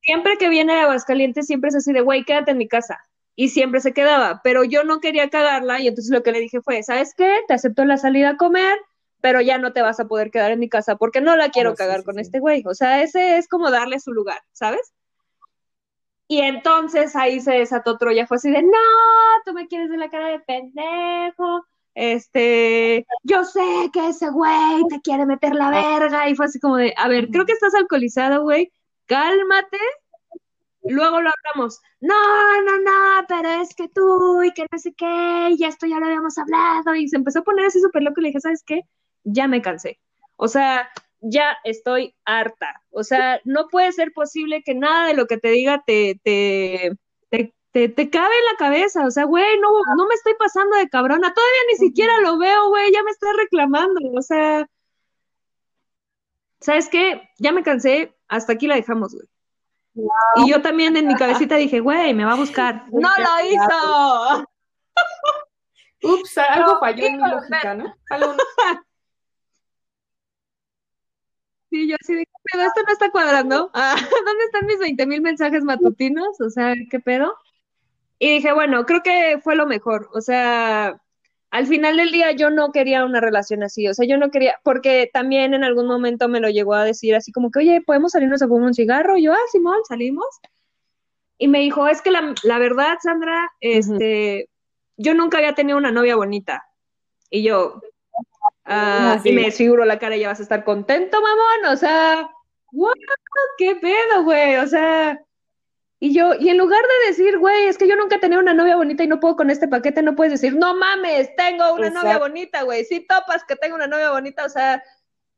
siempre 0.07 0.37
que 0.37 0.47
viene 0.47 0.73
de 0.73 0.79
Aguascalientes, 0.79 1.47
siempre 1.47 1.67
es 1.67 1.75
así 1.75 1.91
de, 1.91 1.99
güey, 1.99 2.23
quédate 2.23 2.51
en 2.51 2.57
mi 2.57 2.67
casa. 2.67 2.97
Y 3.35 3.49
siempre 3.49 3.81
se 3.81 3.93
quedaba, 3.93 4.41
pero 4.41 4.63
yo 4.63 4.83
no 4.85 4.99
quería 4.99 5.29
cagarla 5.29 5.79
y 5.81 5.87
entonces 5.87 6.11
lo 6.11 6.23
que 6.23 6.31
le 6.31 6.39
dije 6.39 6.61
fue, 6.61 6.81
¿sabes 6.81 7.13
qué? 7.15 7.41
Te 7.47 7.53
acepto 7.53 7.85
la 7.85 7.97
salida 7.97 8.31
a 8.31 8.37
comer, 8.37 8.79
pero 9.21 9.41
ya 9.41 9.57
no 9.57 9.73
te 9.73 9.81
vas 9.81 9.99
a 9.99 10.07
poder 10.07 10.31
quedar 10.31 10.51
en 10.51 10.59
mi 10.59 10.69
casa 10.69 10.95
porque 10.95 11.21
no 11.21 11.35
la 11.35 11.49
quiero 11.49 11.75
cagar 11.75 12.03
con 12.03 12.19
este 12.19 12.39
güey. 12.39 12.63
O 12.65 12.73
sea, 12.73 13.01
ese 13.01 13.37
es 13.37 13.47
como 13.47 13.71
darle 13.71 13.99
su 13.99 14.13
lugar, 14.13 14.39
¿sabes? 14.51 14.93
Y 16.27 16.41
entonces 16.41 17.15
ahí 17.15 17.39
se 17.39 17.53
desató 17.53 17.97
Troya, 17.97 18.27
fue 18.27 18.37
así 18.37 18.51
de, 18.51 18.61
no, 18.61 18.77
tú 19.45 19.53
me 19.53 19.67
quieres 19.67 19.89
de 19.89 19.97
la 19.97 20.09
cara 20.09 20.27
de 20.27 20.39
pendejo, 20.39 21.65
este, 21.95 23.07
yo 23.23 23.43
sé 23.45 23.89
que 23.93 24.09
ese 24.09 24.29
güey 24.29 24.83
te 24.89 25.01
quiere 25.01 25.25
meter 25.25 25.55
la 25.55 25.71
verga, 25.71 26.29
y 26.29 26.35
fue 26.35 26.45
así 26.45 26.59
como 26.59 26.75
de, 26.75 26.93
a 26.97 27.07
ver, 27.07 27.29
creo 27.29 27.45
que 27.45 27.53
estás 27.53 27.73
alcoholizado, 27.73 28.43
güey, 28.43 28.71
cálmate, 29.05 29.79
luego 30.83 31.21
lo 31.21 31.29
hablamos. 31.29 31.81
No, 31.99 32.15
no, 32.61 32.77
no, 32.81 33.25
pero 33.27 33.49
es 33.61 33.73
que 33.73 33.87
tú 33.89 34.43
y 34.43 34.51
que 34.53 34.67
no 34.71 34.77
sé 34.77 34.93
qué, 34.93 35.55
ya 35.57 35.67
esto 35.67 35.87
ya 35.87 35.99
lo 35.99 36.05
habíamos 36.05 36.37
hablado. 36.37 36.95
Y 36.95 37.07
se 37.07 37.17
empezó 37.17 37.39
a 37.39 37.43
poner 37.43 37.65
así 37.65 37.79
súper 37.81 38.03
loco 38.03 38.19
y 38.19 38.23
le 38.23 38.29
dije, 38.29 38.41
¿sabes 38.41 38.63
qué? 38.65 38.81
Ya 39.29 39.47
me 39.47 39.61
cansé. 39.61 39.99
O 40.35 40.47
sea, 40.47 40.89
ya 41.21 41.57
estoy 41.63 42.15
harta. 42.25 42.81
O 42.91 43.03
sea, 43.03 43.41
no 43.43 43.67
puede 43.67 43.91
ser 43.91 44.13
posible 44.13 44.63
que 44.63 44.75
nada 44.75 45.07
de 45.07 45.13
lo 45.13 45.27
que 45.27 45.37
te 45.37 45.49
diga 45.49 45.83
te, 45.85 46.19
te, 46.23 46.97
te, 47.29 47.89
te, 47.89 48.09
cabe 48.09 48.33
en 48.33 48.45
la 48.51 48.57
cabeza. 48.57 49.05
O 49.05 49.11
sea, 49.11 49.25
güey, 49.25 49.59
no, 49.59 49.69
no 49.95 50.07
me 50.07 50.13
estoy 50.13 50.33
pasando 50.37 50.77
de 50.77 50.89
cabrona. 50.89 51.33
Todavía 51.33 51.61
ni 51.71 51.77
siquiera 51.77 52.21
lo 52.21 52.37
veo, 52.37 52.69
güey, 52.69 52.91
ya 52.91 53.03
me 53.03 53.11
está 53.11 53.27
reclamando. 53.33 53.99
O 54.15 54.21
sea, 54.21 54.67
¿sabes 56.59 56.87
qué? 56.89 57.29
Ya 57.37 57.51
me 57.51 57.63
cansé, 57.63 58.15
hasta 58.27 58.53
aquí 58.53 58.67
la 58.67 58.75
dejamos, 58.75 59.13
güey. 59.13 59.27
Y 60.35 60.51
yo 60.51 60.61
también 60.61 60.95
en 60.95 61.07
mi 61.07 61.15
cabecita 61.15 61.55
dije, 61.55 61.79
güey, 61.79 62.13
me 62.13 62.23
va 62.23 62.33
a 62.33 62.37
buscar. 62.37 62.85
¡No 62.91 63.09
lo 63.09 63.45
hizo! 63.51 64.47
Ups, 66.03 66.37
algo 66.37 66.79
falló 66.79 67.05
en 67.05 67.17
mi 67.17 67.29
lógica, 67.29 67.73
¿no? 67.73 67.95
Sí, 71.69 71.89
yo 71.89 71.95
sí 72.01 72.13
dije, 72.13 72.31
pero 72.51 72.63
esto 72.63 72.81
no 72.85 72.93
está 72.93 73.11
cuadrando. 73.11 73.69
Ah, 73.73 73.95
¿Dónde 74.25 74.43
están 74.45 74.65
mis 74.65 74.79
20 74.79 75.05
mil 75.05 75.21
mensajes 75.21 75.63
matutinos? 75.63 76.39
O 76.41 76.49
sea, 76.49 76.75
¿qué 76.89 76.99
pedo? 76.99 77.35
Y 78.19 78.29
dije, 78.35 78.53
bueno, 78.53 78.85
creo 78.85 79.03
que 79.03 79.39
fue 79.43 79.55
lo 79.55 79.67
mejor. 79.67 80.09
O 80.13 80.21
sea, 80.21 81.01
al 81.51 81.67
final 81.67 81.97
del 81.97 82.11
día 82.11 82.31
yo 82.31 82.49
no 82.49 82.71
quería 82.71 83.05
una 83.05 83.21
relación 83.21 83.63
así, 83.63 83.87
o 83.87 83.93
sea, 83.93 84.05
yo 84.07 84.17
no 84.17 84.31
quería, 84.31 84.59
porque 84.63 85.09
también 85.13 85.53
en 85.53 85.63
algún 85.63 85.87
momento 85.87 86.27
me 86.27 86.39
lo 86.39 86.49
llegó 86.49 86.73
a 86.73 86.83
decir 86.83 87.15
así 87.15 87.31
como 87.31 87.51
que, 87.51 87.59
oye, 87.59 87.81
¿podemos 87.85 88.11
salirnos 88.11 88.41
a 88.41 88.47
fumar 88.47 88.67
un 88.67 88.73
cigarro? 88.73 89.17
Y 89.17 89.23
yo, 89.23 89.33
ah, 89.33 89.37
Simón, 89.51 89.79
salimos. 89.87 90.25
Y 91.37 91.47
me 91.47 91.59
dijo, 91.59 91.87
es 91.87 92.01
que 92.01 92.11
la, 92.11 92.33
la 92.43 92.59
verdad, 92.59 92.97
Sandra, 93.01 93.49
este, 93.61 94.49
yo 94.97 95.13
nunca 95.13 95.37
había 95.37 95.53
tenido 95.53 95.77
una 95.77 95.91
novia 95.91 96.15
bonita. 96.15 96.63
Y 97.29 97.43
yo, 97.43 97.81
ah, 98.67 99.19
y 99.23 99.31
me 99.31 99.43
desfiguro 99.43 99.85
la 99.85 99.99
cara 99.99 100.15
y 100.15 100.21
ya 100.21 100.29
vas 100.29 100.39
a 100.39 100.43
estar 100.43 100.63
contento, 100.63 101.17
mamón, 101.21 101.73
o 101.73 101.77
sea, 101.77 102.29
wow, 102.71 102.93
qué 103.57 103.75
pedo, 103.75 104.23
güey, 104.23 104.57
o 104.57 104.67
sea, 104.67 105.19
y 105.99 106.13
yo, 106.13 106.35
y 106.39 106.49
en 106.49 106.57
lugar 106.57 106.81
de 106.81 107.07
decir, 107.09 107.39
güey, 107.39 107.65
es 107.65 107.77
que 107.77 107.87
yo 107.87 107.95
nunca 107.95 108.17
he 108.17 108.19
tenido 108.19 108.39
una 108.39 108.53
novia 108.53 108.75
bonita 108.75 109.03
y 109.03 109.07
no 109.07 109.19
puedo 109.19 109.35
con 109.35 109.49
este 109.49 109.67
paquete, 109.67 110.03
no 110.03 110.15
puedes 110.15 110.31
decir, 110.31 110.55
no 110.55 110.75
mames, 110.75 111.35
tengo 111.35 111.73
una 111.73 111.89
novia 111.89 112.19
bonita, 112.19 112.61
güey. 112.63 112.85
Sí 112.85 112.99
topas 113.07 113.43
que 113.45 113.55
tengo 113.55 113.75
una 113.75 113.87
novia 113.87 114.11
bonita, 114.11 114.45
o 114.45 114.49
sea, 114.49 114.83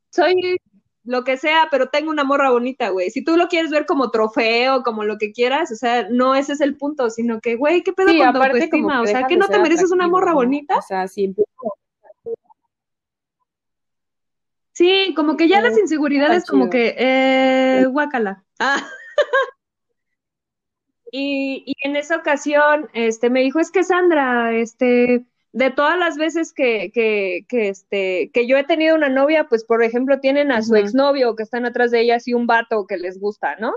soy 0.10 0.60
lo 1.06 1.24
que 1.24 1.38
sea, 1.38 1.70
pero 1.72 1.88
tengo 1.88 2.12
una 2.12 2.26
morra 2.26 2.50
bonita, 2.50 2.90
güey. 2.90 3.10
Si 3.10 3.24
tú 3.24 3.38
lo 3.38 3.48
quieres 3.48 3.72
ver 3.72 3.86
como 3.86 4.12
trofeo, 4.12 4.84
como 4.84 5.06
lo 5.06 5.18
que 5.18 5.32
quieras, 5.32 5.72
o 5.72 5.76
sea, 5.76 6.08
no 6.10 6.36
ese 6.36 6.54
es 6.54 6.62
el 6.62 6.76
punto, 6.76 7.10
sino 7.10 7.40
que, 7.40 7.56
güey, 7.56 7.82
¿qué 7.82 7.94
pedo 7.94 8.08
con 8.08 8.34
tu 8.34 8.44
autoestima? 8.44 9.02
O 9.02 9.08
sea, 9.08 9.28
¿que 9.28 9.38
no 9.38 9.48
te 9.48 9.60
mereces 9.60 9.92
una 9.92 10.10
morra 10.10 10.34
bonita? 10.34 10.78
O 10.78 10.82
sea, 10.82 11.08
siempre. 11.08 11.46
Sí, 14.80 15.14
como 15.14 15.36
que 15.36 15.50
ya 15.50 15.60
las 15.60 15.78
inseguridades, 15.78 16.46
como 16.46 16.70
que, 16.70 16.96
eh, 16.98 17.86
guácala. 17.88 18.46
Ah. 18.60 18.82
Y, 21.12 21.64
y, 21.66 21.74
en 21.84 21.96
esa 21.96 22.18
ocasión, 22.18 22.88
este, 22.94 23.32
me 23.32 23.42
dijo, 23.42 23.60
es 23.60 23.72
que 23.72 23.84
Sandra, 23.84 24.54
este, 24.54 25.26
de 25.54 25.72
todas 25.72 25.98
las 25.98 26.18
veces 26.18 26.54
que, 26.54 26.92
que, 26.94 27.48
que, 27.50 27.70
este, 27.70 28.30
que 28.32 28.46
yo 28.46 28.58
he 28.58 28.64
tenido 28.64 28.96
una 28.96 29.10
novia, 29.10 29.48
pues, 29.50 29.66
por 29.66 29.84
ejemplo, 29.84 30.20
tienen 30.20 30.52
a 30.52 30.62
su 30.62 30.76
exnovio 30.76 31.36
que 31.36 31.42
están 31.42 31.66
atrás 31.66 31.90
de 31.90 32.02
ellas 32.02 32.28
y 32.28 32.36
un 32.36 32.46
vato 32.46 32.86
que 32.86 32.98
les 32.98 33.20
gusta, 33.20 33.56
¿no? 33.56 33.74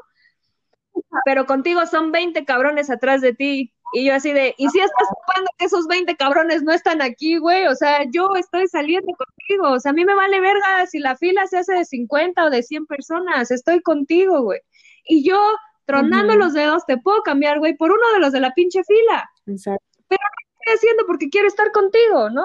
Pero 1.24 1.46
contigo 1.46 1.86
son 1.86 2.12
20 2.12 2.44
cabrones 2.44 2.90
atrás 2.90 3.22
de 3.22 3.32
ti. 3.32 3.71
Y 3.92 4.06
yo 4.06 4.14
así 4.14 4.32
de, 4.32 4.54
¿y 4.56 4.68
si 4.70 4.80
estás 4.80 5.08
ocupando 5.10 5.50
que 5.58 5.66
esos 5.66 5.86
20 5.86 6.16
cabrones 6.16 6.62
no 6.62 6.72
están 6.72 7.02
aquí, 7.02 7.36
güey? 7.36 7.66
O 7.66 7.74
sea, 7.74 8.04
yo 8.10 8.30
estoy 8.36 8.66
saliendo 8.68 9.12
contigo. 9.14 9.70
O 9.70 9.80
sea, 9.80 9.90
a 9.90 9.94
mí 9.94 10.04
me 10.04 10.14
vale 10.14 10.40
verga 10.40 10.86
si 10.86 10.98
la 10.98 11.16
fila 11.16 11.46
se 11.46 11.58
hace 11.58 11.74
de 11.74 11.84
50 11.84 12.44
o 12.44 12.50
de 12.50 12.62
100 12.62 12.86
personas. 12.86 13.50
Estoy 13.50 13.82
contigo, 13.82 14.42
güey. 14.42 14.60
Y 15.04 15.24
yo 15.28 15.38
tronando 15.84 16.36
los 16.36 16.54
dedos, 16.54 16.86
te 16.86 16.96
puedo 16.96 17.22
cambiar, 17.22 17.58
güey, 17.58 17.76
por 17.76 17.90
uno 17.90 18.12
de 18.14 18.20
los 18.20 18.32
de 18.32 18.40
la 18.40 18.52
pinche 18.52 18.82
fila. 18.84 19.30
Exacto. 19.46 19.84
Pero 20.08 20.20
no 20.22 20.60
estoy 20.60 20.74
haciendo 20.74 21.06
porque 21.06 21.28
quiero 21.28 21.48
estar 21.48 21.70
contigo, 21.72 22.30
¿no? 22.30 22.44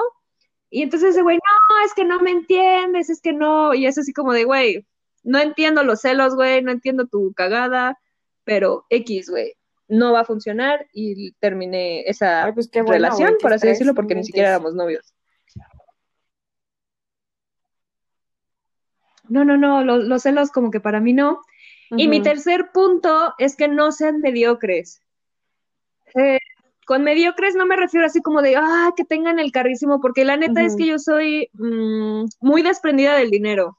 Y 0.70 0.84
entonces 0.84 1.12
ese 1.12 1.22
güey, 1.22 1.38
no, 1.38 1.86
es 1.86 1.94
que 1.94 2.04
no 2.04 2.20
me 2.20 2.32
entiendes, 2.32 3.10
es 3.10 3.22
que 3.22 3.32
no, 3.32 3.74
y 3.74 3.86
es 3.86 3.98
así 3.98 4.12
como 4.12 4.34
de, 4.34 4.44
güey, 4.44 4.86
no 5.24 5.40
entiendo 5.40 5.84
los 5.84 6.02
celos, 6.02 6.36
güey, 6.36 6.62
no 6.62 6.72
entiendo 6.72 7.08
tu 7.08 7.34
cagada, 7.34 7.98
pero 8.44 8.86
X, 8.90 9.30
güey, 9.30 9.54
no 9.88 10.14
va 10.14 10.22
a 10.22 10.26
funcionar 10.26 10.88
y 10.94 11.32
terminé 11.34 12.02
esa 12.02 12.52
pues 12.54 12.70
relación, 12.74 13.36
por 13.42 13.54
así 13.54 13.68
decirlo, 13.68 13.94
porque 13.94 14.16
ni 14.16 14.24
siquiera 14.24 14.50
éramos 14.50 14.76
novios. 14.76 15.14
No, 19.30 19.44
no, 19.44 19.58
no, 19.58 19.84
los 19.84 20.22
celos 20.22 20.52
como 20.52 20.72
que 20.72 20.80
para 20.80 21.00
mí 21.00 21.14
no. 21.14 21.42
Y 21.90 22.08
mi 22.08 22.22
tercer 22.22 22.72
punto 22.74 23.34
es 23.38 23.56
que 23.56 23.68
no 23.68 23.92
sean 23.92 24.20
mediocres. 24.20 25.02
Eh, 26.16 26.40
con 26.86 27.04
mediocres 27.04 27.56
no 27.56 27.66
me 27.66 27.76
refiero 27.76 28.06
así 28.06 28.22
como 28.22 28.42
de, 28.42 28.56
ah, 28.56 28.92
que 28.96 29.04
tengan 29.04 29.40
el 29.40 29.52
carrísimo, 29.52 30.00
porque 30.02 30.26
la 30.26 30.38
neta 30.38 30.64
es 30.64 30.76
que 30.76 30.86
yo 30.86 31.00
soy 31.00 31.50
mm, 31.54 32.26
muy 32.40 32.62
desprendida 32.62 33.16
del 33.16 33.30
dinero. 33.30 33.78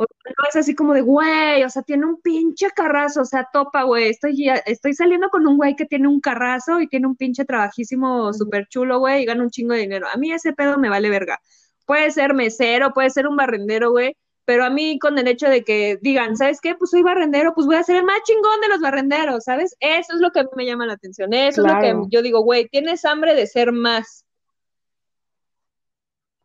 O 0.00 0.06
no 0.24 0.48
es 0.48 0.56
así 0.56 0.74
como 0.74 0.94
de, 0.94 1.02
güey, 1.02 1.62
o 1.62 1.68
sea, 1.68 1.82
tiene 1.82 2.06
un 2.06 2.22
pinche 2.22 2.70
carrazo, 2.70 3.20
o 3.20 3.24
sea, 3.26 3.46
topa, 3.52 3.82
güey. 3.82 4.08
Estoy, 4.08 4.48
estoy 4.64 4.94
saliendo 4.94 5.28
con 5.28 5.46
un 5.46 5.58
güey 5.58 5.76
que 5.76 5.84
tiene 5.84 6.08
un 6.08 6.22
carrazo 6.22 6.80
y 6.80 6.88
tiene 6.88 7.06
un 7.06 7.16
pinche 7.16 7.44
trabajísimo 7.44 8.32
súper 8.32 8.66
chulo, 8.68 8.98
güey, 8.98 9.22
y 9.22 9.26
gana 9.26 9.42
un 9.42 9.50
chingo 9.50 9.74
de 9.74 9.80
dinero. 9.80 10.06
A 10.10 10.16
mí 10.16 10.32
ese 10.32 10.54
pedo 10.54 10.78
me 10.78 10.88
vale 10.88 11.10
verga. 11.10 11.38
Puede 11.84 12.10
ser 12.12 12.32
mesero, 12.32 12.94
puede 12.94 13.10
ser 13.10 13.26
un 13.26 13.36
barrendero, 13.36 13.90
güey, 13.90 14.16
pero 14.46 14.64
a 14.64 14.70
mí 14.70 14.98
con 14.98 15.18
el 15.18 15.28
hecho 15.28 15.50
de 15.50 15.64
que 15.64 15.98
digan, 16.00 16.34
¿sabes 16.34 16.62
qué? 16.62 16.74
Pues 16.74 16.92
soy 16.92 17.02
barrendero, 17.02 17.52
pues 17.54 17.66
voy 17.66 17.76
a 17.76 17.82
ser 17.82 17.96
el 17.96 18.04
más 18.04 18.22
chingón 18.24 18.58
de 18.62 18.68
los 18.68 18.80
barrenderos, 18.80 19.44
¿sabes? 19.44 19.76
Eso 19.80 20.14
es 20.14 20.20
lo 20.22 20.30
que 20.30 20.40
a 20.40 20.44
mí 20.44 20.48
me 20.56 20.64
llama 20.64 20.86
la 20.86 20.94
atención, 20.94 21.34
eso 21.34 21.60
es 21.66 21.74
lo 21.74 21.78
que 21.78 21.94
yo 22.08 22.22
digo, 22.22 22.40
güey, 22.40 22.68
tienes 22.68 23.04
hambre 23.04 23.34
de 23.34 23.46
ser 23.46 23.72
más. 23.72 24.24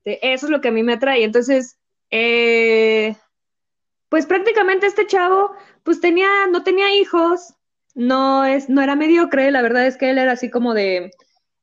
Eso 0.04 0.46
es 0.48 0.52
lo 0.52 0.60
que 0.60 0.68
a 0.68 0.72
mí 0.72 0.84
me 0.84 0.94
atrae. 0.94 1.24
Entonces, 1.24 1.78
eh, 2.12 3.16
pues 4.16 4.28
prácticamente 4.28 4.88
este 4.88 5.08
chavo, 5.08 5.52
pues 5.84 6.00
tenía, 6.00 6.48
no 6.50 6.64
tenía 6.64 6.90
hijos, 6.96 7.54
no 7.96 8.46
es, 8.46 8.70
no 8.70 8.82
era 8.82 8.96
mediocre, 8.96 9.52
la 9.52 9.62
verdad 9.62 9.86
es 9.88 9.98
que 9.98 10.10
él 10.10 10.18
era 10.18 10.32
así 10.32 10.50
como 10.50 10.74
de, 10.74 11.12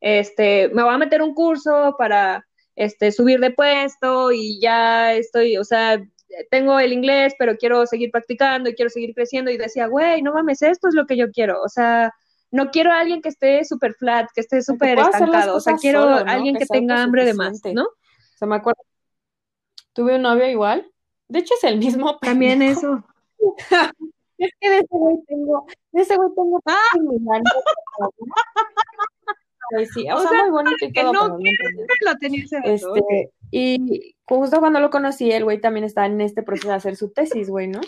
este, 0.03 0.69
me 0.75 0.83
voy 0.83 0.93
a 0.93 0.99
meter 0.99 1.23
un 1.23 1.33
curso 1.33 1.95
para, 1.97 2.47
este, 2.77 3.11
subir 3.11 3.41
de 3.41 3.53
puesto 3.53 4.33
y 4.33 4.61
ya 4.61 5.15
estoy, 5.15 5.57
o 5.57 5.65
sea, 5.65 5.99
tengo 6.51 6.79
el 6.79 6.93
inglés, 6.93 7.33
pero 7.39 7.57
quiero 7.57 7.87
seguir 7.87 8.11
practicando 8.11 8.69
y 8.69 8.75
quiero 8.75 8.91
seguir 8.91 9.15
creciendo 9.15 9.51
y 9.51 9.57
decía, 9.57 9.87
güey, 9.87 10.21
no 10.21 10.35
mames, 10.35 10.61
esto 10.61 10.89
es 10.89 10.95
lo 10.95 11.07
que 11.07 11.17
yo 11.17 11.31
quiero, 11.31 11.63
o 11.63 11.71
sea, 11.71 12.13
no 12.51 12.71
quiero 12.71 12.93
a 12.93 13.01
alguien 13.01 13.23
que 13.23 13.31
esté 13.31 13.65
súper 13.65 13.95
flat, 13.95 14.29
que 14.35 14.43
esté 14.43 14.61
súper 14.61 14.99
estancado, 14.99 15.57
o 15.57 15.61
sea, 15.61 15.77
quiero 15.77 16.03
a 16.03 16.21
alguien 16.21 16.57
que, 16.57 16.67
tenga 16.67 17.03
hambre 17.03 17.25
de 17.25 17.33
más, 17.33 17.63
¿no? 17.73 17.85
O 17.85 18.37
sea, 18.37 18.47
me 18.47 18.57
acuerdo, 18.57 18.83
tuve 19.95 20.17
un 20.17 20.23
novio 20.23 20.47
igual, 20.51 20.91
de 21.33 21.39
hecho 21.39 21.55
es 21.55 21.64
el 21.64 21.78
mismo. 21.78 22.18
También 22.20 22.62
eso. 22.62 23.03
es 24.39 24.51
que 24.61 24.70
de 24.70 24.78
ese 24.78 24.87
güey 24.91 25.16
tengo, 25.26 25.66
de 25.93 26.03
ese 26.03 26.16
güey 26.16 26.30
tengo 26.37 26.61
¡Ah! 26.66 26.78
sí, 29.95 30.11
o, 30.11 30.20
sea, 30.20 30.43
muy 30.43 30.51
bonito 30.51 30.85
y 30.85 30.93
todo, 30.93 31.12
no, 31.12 31.28
lo 31.28 32.16
tenía 32.20 32.45
este, 32.64 33.30
y 33.51 34.14
justo 34.24 34.61
cuando 34.61 34.80
lo 34.80 34.91
conocí, 34.91 35.33
el 35.33 35.45
güey 35.45 35.61
también 35.61 35.85
estaba 35.85 36.07
en 36.07 36.20
este 36.20 36.43
proceso 36.43 36.68
de 36.68 36.74
hacer 36.74 36.97
su 36.97 37.11
tesis, 37.11 37.49
güey, 37.49 37.68
¿no? 37.68 37.80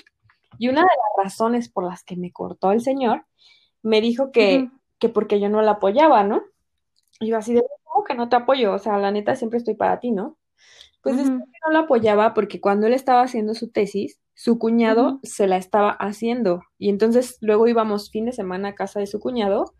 Y 0.59 0.69
una 0.69 0.81
de 0.81 0.87
las 0.87 1.25
razones 1.25 1.69
por 1.69 1.85
las 1.85 2.03
que 2.03 2.17
me 2.17 2.33
cortó 2.33 2.73
el 2.73 2.81
señor, 2.81 3.27
me 3.83 4.01
dijo 4.01 4.33
que, 4.33 4.71
que 4.99 5.09
porque 5.11 5.41
yo 5.41 5.51
no 5.51 5.61
la 5.61 5.73
apoyaba, 5.73 6.25
¿no? 6.25 6.43
Y 7.21 7.29
yo 7.29 7.37
así 7.37 7.53
de, 7.53 7.65
¿cómo 7.83 8.05
que 8.05 8.15
no 8.15 8.29
te 8.29 8.37
apoyo? 8.37 8.73
O 8.73 8.79
sea, 8.79 8.97
la 8.97 9.11
neta 9.11 9.37
siempre 9.37 9.59
estoy 9.59 9.75
para 9.75 10.01
ti, 10.01 10.11
¿no? 10.11 10.39
Pues 11.05 11.19
es 11.19 11.29
que 11.29 11.37
no 11.37 11.73
la 11.73 11.81
apoyaba 11.81 12.35
porque 12.35 12.61
cuando 12.61 12.87
él 12.87 12.95
estaba 12.95 13.23
haciendo 13.23 13.55
su 13.55 13.71
tesis, 13.71 14.21
su 14.35 14.59
cuñado 14.59 15.21
se 15.23 15.47
la 15.47 15.59
estaba 15.59 15.91
haciendo. 15.91 16.63
Y 16.79 16.89
entonces 16.89 17.39
luego 17.43 17.69
íbamos 17.69 18.11
fin 18.11 18.25
de 18.27 18.33
semana 18.33 18.71
a 18.71 18.75
casa 18.75 19.01
de 19.01 19.07
su 19.07 19.21
cuñado 19.21 19.75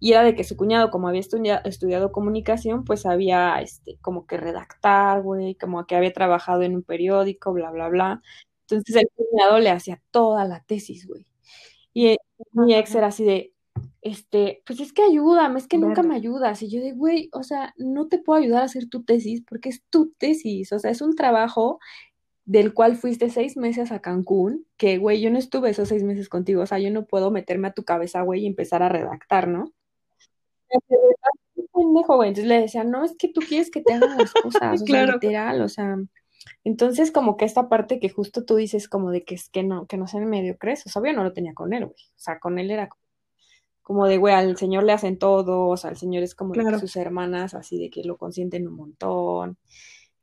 y 0.00 0.12
era 0.12 0.22
de 0.24 0.34
que 0.34 0.44
su 0.44 0.56
cuñado, 0.56 0.90
como 0.90 1.08
había 1.08 1.20
estudiado 1.20 2.12
comunicación, 2.12 2.84
pues 2.84 3.06
había 3.06 3.60
este, 3.62 3.98
como 4.02 4.26
que 4.26 4.38
redactar, 4.38 5.22
güey, 5.22 5.54
como 5.56 5.86
que 5.86 5.96
había 5.96 6.12
trabajado 6.14 6.62
en 6.62 6.76
un 6.76 6.82
periódico, 6.82 7.52
bla, 7.52 7.70
bla, 7.70 7.88
bla. 7.88 8.22
Entonces 8.68 8.96
el 8.96 9.08
cuñado 9.16 9.60
le 9.60 9.70
hacía 9.70 10.02
toda 10.12 10.44
la 10.46 10.64
tesis, 10.64 11.06
güey. 11.06 11.26
Y 11.94 12.08
eh, 12.08 12.18
mi 12.52 12.74
ex 12.74 12.94
era 12.96 13.08
así 13.08 13.24
de, 13.24 13.53
este, 14.02 14.62
pues 14.66 14.80
es 14.80 14.92
que 14.92 15.02
ayúdame, 15.02 15.58
es 15.58 15.66
que 15.66 15.78
nunca 15.78 16.02
me 16.02 16.14
ayudas. 16.14 16.62
Y 16.62 16.70
yo 16.70 16.80
de, 16.80 16.92
güey, 16.92 17.30
o 17.32 17.42
sea, 17.42 17.74
no 17.76 18.08
te 18.08 18.18
puedo 18.18 18.38
ayudar 18.38 18.62
a 18.62 18.66
hacer 18.66 18.88
tu 18.88 19.04
tesis 19.04 19.42
porque 19.48 19.70
es 19.70 19.82
tu 19.90 20.12
tesis, 20.18 20.72
o 20.72 20.78
sea, 20.78 20.90
es 20.90 21.00
un 21.00 21.16
trabajo 21.16 21.78
del 22.44 22.74
cual 22.74 22.96
fuiste 22.96 23.30
seis 23.30 23.56
meses 23.56 23.90
a 23.90 24.00
Cancún, 24.00 24.66
que, 24.76 24.98
güey, 24.98 25.20
yo 25.20 25.30
no 25.30 25.38
estuve 25.38 25.70
esos 25.70 25.88
seis 25.88 26.02
meses 26.02 26.28
contigo, 26.28 26.62
o 26.62 26.66
sea, 26.66 26.78
yo 26.78 26.90
no 26.90 27.06
puedo 27.06 27.30
meterme 27.30 27.68
a 27.68 27.72
tu 27.72 27.84
cabeza, 27.84 28.22
güey, 28.22 28.42
y 28.42 28.46
empezar 28.46 28.82
a 28.82 28.90
redactar, 28.90 29.48
¿no? 29.48 29.72
pendejo, 31.74 32.16
güey. 32.16 32.28
Entonces 32.28 32.48
le 32.48 32.60
decía, 32.60 32.84
no, 32.84 33.04
es 33.04 33.16
que 33.16 33.28
tú 33.28 33.40
quieres 33.40 33.70
que 33.70 33.82
te 33.82 33.94
hagan 33.94 34.16
las 34.16 34.32
cosas, 34.32 34.82
o 34.82 34.86
sea, 34.86 35.06
literal, 35.06 35.60
o 35.62 35.68
sea. 35.68 35.96
Entonces, 36.62 37.10
como 37.10 37.36
que 37.36 37.44
esta 37.44 37.68
parte 37.68 37.98
que 37.98 38.10
justo 38.10 38.44
tú 38.44 38.56
dices, 38.56 38.88
como 38.88 39.10
de 39.10 39.24
que 39.24 39.34
es 39.34 39.48
que 39.48 39.62
no, 39.62 39.86
que 39.86 39.96
no 39.96 40.06
sean 40.06 40.30
crees, 40.58 40.86
o 40.86 40.90
sea, 40.90 41.02
yo 41.04 41.12
no 41.12 41.24
lo 41.24 41.32
tenía 41.32 41.54
con 41.54 41.72
él, 41.72 41.86
güey. 41.86 41.96
O 41.96 42.18
sea, 42.18 42.38
con 42.38 42.58
él 42.58 42.70
era 42.70 42.88
como 42.88 43.03
de, 44.06 44.16
güey, 44.16 44.34
al 44.34 44.56
señor 44.56 44.84
le 44.84 44.92
hacen 44.92 45.18
todo, 45.18 45.68
o 45.68 45.76
sea, 45.76 45.90
el 45.90 45.96
señor 45.96 46.22
es 46.22 46.34
como 46.34 46.54
de 46.54 46.78
sus 46.78 46.96
hermanas, 46.96 47.54
así 47.54 47.78
de 47.78 47.90
que 47.90 48.02
lo 48.02 48.16
consienten 48.16 48.66
un 48.66 48.74
montón. 48.74 49.58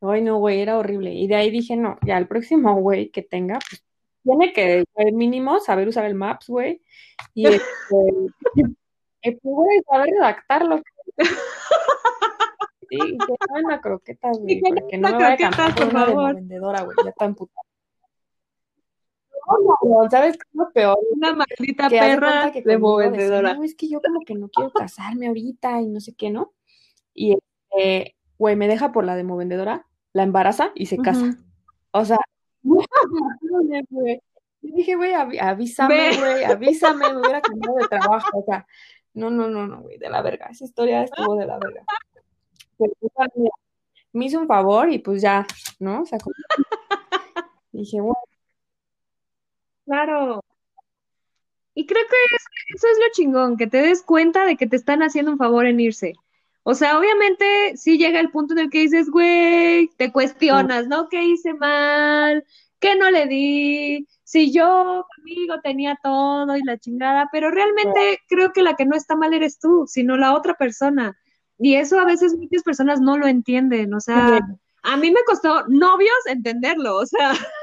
Ay, 0.01 0.21
no, 0.21 0.37
güey, 0.37 0.61
era 0.61 0.79
horrible. 0.79 1.13
Y 1.13 1.27
de 1.27 1.35
ahí 1.35 1.51
dije, 1.51 1.77
no, 1.77 1.97
ya 2.05 2.17
el 2.17 2.27
próximo 2.27 2.75
güey 2.81 3.09
que 3.09 3.21
tenga, 3.21 3.59
pues 3.69 3.83
tiene 4.23 4.53
que, 4.53 4.83
mínimo, 5.13 5.59
saber 5.59 5.87
usar 5.87 6.05
el 6.05 6.15
Maps, 6.15 6.47
güey. 6.47 6.81
Y 7.33 7.45
este, 7.61 7.63
que 9.21 9.31
pude 9.33 9.81
saber 9.89 10.09
redactarlo. 10.11 10.81
Sí, 12.91 12.97
que 12.97 13.35
saben 13.47 13.63
la 13.69 13.79
croqueta, 13.79 14.31
güey, 14.37 14.59
porque 14.59 14.97
no 14.97 15.11
me 15.11 15.15
voy 15.15 15.23
a 15.23 15.37
cambiar 15.37 15.73
por 15.73 15.93
de 15.93 16.33
vendedora, 16.33 16.81
güey, 16.81 16.97
ya 17.01 17.11
está 17.11 17.23
emputada. 17.23 17.70
No, 19.83 20.09
¿sabes 20.09 20.37
qué 20.37 20.43
es 20.47 20.55
lo 20.55 20.71
peor? 20.71 20.97
Una 21.15 21.33
maldita 21.33 21.89
perra 21.89 22.51
de 22.51 22.77
vendedora. 22.77 23.53
No, 23.53 23.63
es 23.63 23.75
que 23.75 23.89
yo 23.89 24.01
como 24.01 24.21
que 24.21 24.35
no 24.35 24.49
quiero 24.49 24.71
casarme 24.71 25.27
ahorita 25.27 25.81
y 25.81 25.87
no 25.87 25.99
sé 25.99 26.13
qué, 26.13 26.29
¿no? 26.29 26.53
Y, 27.13 27.33
este, 27.33 28.15
güey, 28.37 28.55
me 28.55 28.67
deja 28.67 28.91
por 28.91 29.05
la 29.05 29.15
de 29.15 29.23
vendedora, 29.23 29.87
la 30.13 30.23
embaraza 30.23 30.71
y 30.75 30.85
se 30.85 30.97
casa. 30.97 31.37
O 31.91 32.05
sea, 32.05 32.17
güey. 32.63 34.21
dije, 34.61 34.95
güey, 34.95 35.13
avísame, 35.13 36.17
güey, 36.17 36.43
avísame, 36.43 37.11
me 37.11 37.19
hubiera 37.19 37.41
cambiado 37.41 37.75
de 37.77 37.87
trabajo, 37.87 38.39
o 38.39 38.43
sea, 38.45 38.65
no, 39.13 39.29
no, 39.29 39.47
no, 39.47 39.67
no, 39.67 39.81
güey, 39.81 39.97
de 39.97 40.09
la 40.09 40.21
verga. 40.21 40.47
Esa 40.47 40.65
historia 40.65 41.03
estuvo 41.03 41.35
de 41.35 41.45
la 41.45 41.57
verga. 41.57 41.83
Pero, 42.77 42.93
pues, 42.99 43.29
me 44.13 44.25
hizo 44.25 44.39
un 44.39 44.47
favor 44.47 44.91
y 44.91 44.99
pues 44.99 45.21
ya, 45.21 45.45
¿no? 45.79 46.01
O 46.01 46.05
sea, 46.05 46.19
dije, 47.71 48.01
bueno. 48.01 48.30
Claro. 49.91 50.41
Y 51.75 51.85
creo 51.85 52.03
que 52.09 52.35
eso 52.75 52.87
es 52.87 52.97
lo 52.97 53.11
chingón, 53.11 53.57
que 53.57 53.67
te 53.67 53.81
des 53.81 54.03
cuenta 54.03 54.45
de 54.45 54.55
que 54.55 54.65
te 54.67 54.77
están 54.77 55.03
haciendo 55.03 55.31
un 55.31 55.37
favor 55.37 55.65
en 55.65 55.81
irse. 55.81 56.13
O 56.63 56.75
sea, 56.75 56.97
obviamente 56.97 57.75
sí 57.75 57.97
llega 57.97 58.21
el 58.21 58.31
punto 58.31 58.53
en 58.53 58.59
el 58.59 58.69
que 58.69 58.79
dices, 58.79 59.09
güey, 59.09 59.89
te 59.97 60.13
cuestionas, 60.13 60.87
¿no? 60.87 61.09
¿Qué 61.09 61.23
hice 61.23 61.53
mal? 61.55 62.45
¿Qué 62.79 62.95
no 62.95 63.11
le 63.11 63.27
di? 63.27 64.07
si 64.23 64.53
yo 64.53 65.05
conmigo 65.13 65.59
tenía 65.61 65.99
todo 66.01 66.55
y 66.55 66.63
la 66.63 66.77
chingada, 66.77 67.27
pero 67.33 67.51
realmente 67.51 68.21
creo 68.29 68.53
que 68.53 68.63
la 68.63 68.77
que 68.77 68.85
no 68.85 68.95
está 68.95 69.17
mal 69.17 69.33
eres 69.33 69.59
tú, 69.59 69.83
sino 69.87 70.15
la 70.15 70.33
otra 70.33 70.53
persona. 70.53 71.17
Y 71.59 71.75
eso 71.75 71.99
a 71.99 72.05
veces 72.05 72.37
muchas 72.37 72.63
personas 72.63 73.01
no 73.01 73.17
lo 73.17 73.27
entienden, 73.27 73.93
o 73.93 73.99
sea, 73.99 74.39
a 74.83 74.97
mí 74.97 75.11
me 75.11 75.23
costó 75.25 75.67
novios 75.67 76.15
entenderlo, 76.27 76.95
o 76.95 77.05
sea, 77.05 77.33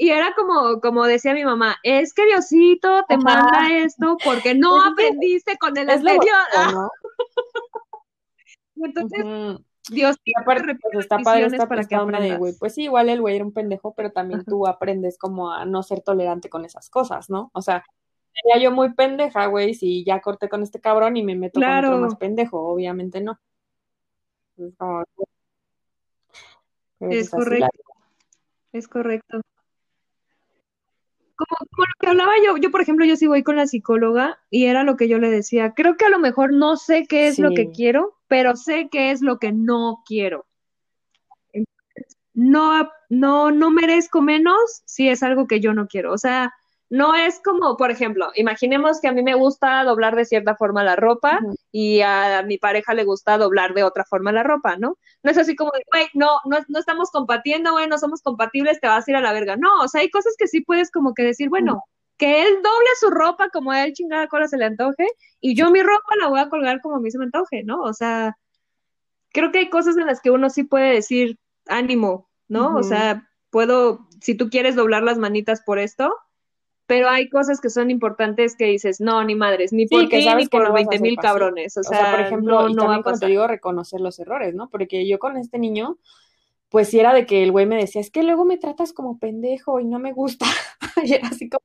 y 0.00 0.08
era 0.08 0.34
como, 0.34 0.80
como 0.80 1.04
decía 1.04 1.34
mi 1.34 1.44
mamá, 1.44 1.76
es 1.82 2.14
que 2.14 2.24
Diosito 2.24 3.04
te 3.06 3.18
manda 3.18 3.68
esto 3.70 4.16
porque 4.24 4.54
no 4.54 4.82
aprendiste 4.82 5.58
con 5.58 5.76
el 5.76 5.90
anterior. 5.90 6.24
Entonces, 8.76 9.60
Dios 9.90 10.16
y 10.24 10.32
aparte 10.40 10.74
pues 10.80 11.04
está 11.04 11.18
padre 11.18 11.44
esta 11.44 11.68
para 11.68 11.84
que 11.84 11.94
de 11.94 12.36
güey, 12.38 12.54
pues 12.58 12.76
sí, 12.76 12.84
igual 12.84 13.10
el 13.10 13.20
güey 13.20 13.36
era 13.36 13.44
un 13.44 13.52
pendejo, 13.52 13.92
pero 13.94 14.10
también 14.10 14.42
tú 14.46 14.66
aprendes 14.66 15.18
como 15.18 15.52
a 15.52 15.66
no 15.66 15.82
ser 15.82 16.00
tolerante 16.00 16.48
con 16.48 16.64
esas 16.64 16.88
cosas, 16.88 17.28
¿no? 17.28 17.50
O 17.52 17.60
sea, 17.60 17.84
sería 18.32 18.62
yo 18.64 18.74
muy 18.74 18.94
pendeja, 18.94 19.48
güey, 19.48 19.74
si 19.74 20.02
ya 20.02 20.22
corté 20.22 20.48
con 20.48 20.62
este 20.62 20.80
cabrón 20.80 21.18
y 21.18 21.22
me 21.22 21.36
meto 21.36 21.60
con 21.60 21.70
otro 21.70 21.98
más 21.98 22.16
pendejo, 22.16 22.58
obviamente 22.58 23.20
no. 23.20 23.38
Es, 27.00 27.28
correcto. 27.28 27.82
Es 28.72 28.88
correcto. 28.88 29.42
Como, 31.40 31.70
como, 31.70 31.86
lo 31.86 31.94
que 31.98 32.06
hablaba 32.06 32.32
yo, 32.44 32.58
yo 32.58 32.70
por 32.70 32.82
ejemplo, 32.82 33.06
yo 33.06 33.16
sí 33.16 33.26
voy 33.26 33.42
con 33.42 33.56
la 33.56 33.66
psicóloga 33.66 34.38
y 34.50 34.66
era 34.66 34.84
lo 34.84 34.96
que 34.96 35.08
yo 35.08 35.18
le 35.18 35.30
decía, 35.30 35.72
creo 35.74 35.96
que 35.96 36.04
a 36.04 36.10
lo 36.10 36.18
mejor 36.18 36.52
no 36.52 36.76
sé 36.76 37.06
qué 37.08 37.28
es 37.28 37.38
lo 37.38 37.50
que 37.54 37.70
quiero, 37.70 38.18
pero 38.28 38.56
sé 38.56 38.88
qué 38.90 39.10
es 39.10 39.22
lo 39.22 39.38
que 39.38 39.50
no 39.50 40.02
quiero. 40.04 40.46
No, 42.34 42.90
no, 43.08 43.50
no 43.50 43.70
merezco 43.70 44.20
menos 44.20 44.82
si 44.84 45.08
es 45.08 45.22
algo 45.22 45.46
que 45.46 45.60
yo 45.60 45.72
no 45.72 45.88
quiero. 45.88 46.12
O 46.12 46.18
sea, 46.18 46.52
no 46.90 47.14
es 47.14 47.40
como, 47.40 47.76
por 47.76 47.92
ejemplo, 47.92 48.32
imaginemos 48.34 49.00
que 49.00 49.06
a 49.06 49.12
mí 49.12 49.22
me 49.22 49.34
gusta 49.34 49.84
doblar 49.84 50.16
de 50.16 50.24
cierta 50.24 50.56
forma 50.56 50.82
la 50.82 50.96
ropa 50.96 51.38
y 51.70 52.00
a 52.00 52.42
mi 52.44 52.58
pareja 52.58 52.94
le 52.94 53.04
gusta 53.04 53.38
doblar 53.38 53.74
de 53.74 53.84
otra 53.84 54.04
forma 54.04 54.32
la 54.32 54.42
ropa, 54.42 54.76
¿no? 54.76 54.98
No 55.22 55.30
es 55.30 55.38
así 55.38 55.54
como, 55.54 55.70
güey, 55.92 56.08
no, 56.14 56.40
no, 56.46 56.58
no 56.66 56.78
estamos 56.80 57.12
compatiendo, 57.12 57.70
güey, 57.70 57.86
no 57.86 57.96
somos 57.96 58.22
compatibles, 58.22 58.80
te 58.80 58.88
vas 58.88 59.06
a 59.06 59.10
ir 59.12 59.16
a 59.16 59.20
la 59.20 59.32
verga. 59.32 59.56
No, 59.56 59.80
o 59.80 59.86
sea, 59.86 60.00
hay 60.00 60.10
cosas 60.10 60.34
que 60.36 60.48
sí 60.48 60.62
puedes 60.62 60.90
como 60.90 61.14
que 61.14 61.22
decir, 61.22 61.48
bueno, 61.48 61.84
que 62.18 62.42
él 62.42 62.54
doble 62.56 62.88
su 62.98 63.10
ropa 63.10 63.50
como 63.50 63.70
a 63.70 63.84
él 63.84 63.92
chingada 63.92 64.26
cola 64.26 64.48
se 64.48 64.58
le 64.58 64.64
antoje 64.64 65.06
y 65.40 65.54
yo 65.54 65.70
mi 65.70 65.82
ropa 65.82 66.16
la 66.20 66.26
voy 66.26 66.40
a 66.40 66.48
colgar 66.48 66.80
como 66.80 66.96
a 66.96 67.00
mí 67.00 67.10
se 67.12 67.18
me 67.18 67.24
antoje, 67.26 67.62
¿no? 67.62 67.82
O 67.82 67.94
sea, 67.94 68.36
creo 69.32 69.52
que 69.52 69.58
hay 69.58 69.70
cosas 69.70 69.96
en 69.96 70.06
las 70.06 70.20
que 70.20 70.32
uno 70.32 70.50
sí 70.50 70.64
puede 70.64 70.92
decir 70.92 71.38
ánimo, 71.66 72.28
¿no? 72.48 72.74
O 72.74 72.82
sea, 72.82 73.30
puedo, 73.50 74.08
si 74.20 74.34
tú 74.34 74.50
quieres 74.50 74.74
doblar 74.74 75.04
las 75.04 75.18
manitas 75.18 75.62
por 75.62 75.78
esto, 75.78 76.12
pero 76.90 77.08
hay 77.08 77.28
cosas 77.28 77.60
que 77.60 77.70
son 77.70 77.88
importantes 77.88 78.56
que 78.56 78.64
dices, 78.64 79.00
no, 79.00 79.22
ni 79.22 79.36
madres, 79.36 79.72
ni 79.72 79.86
por 79.86 80.08
qué, 80.08 80.26
ni 80.34 80.48
por 80.48 80.72
20 80.72 80.98
mil 80.98 81.16
cabrones. 81.18 81.76
O 81.76 81.84
sea, 81.84 82.10
por 82.10 82.18
ejemplo, 82.18 82.68
no, 82.68 82.88
va 82.88 82.96
a 82.96 83.02
pasar. 83.02 83.20
te 83.20 83.26
digo, 83.26 83.46
reconocer 83.46 84.00
los 84.00 84.18
errores, 84.18 84.56
¿no? 84.56 84.68
Porque 84.68 85.06
yo 85.06 85.20
con 85.20 85.36
este 85.36 85.60
niño, 85.60 85.98
pues 86.68 86.88
sí 86.88 86.98
era 86.98 87.14
de 87.14 87.26
que 87.26 87.44
el 87.44 87.52
güey 87.52 87.64
me 87.64 87.76
decía, 87.76 88.00
es 88.00 88.10
que 88.10 88.24
luego 88.24 88.44
me 88.44 88.58
tratas 88.58 88.92
como 88.92 89.20
pendejo 89.20 89.78
y 89.78 89.84
no 89.84 90.00
me 90.00 90.12
gusta. 90.12 90.46
y 91.04 91.14
era 91.14 91.28
así 91.28 91.48
como, 91.48 91.62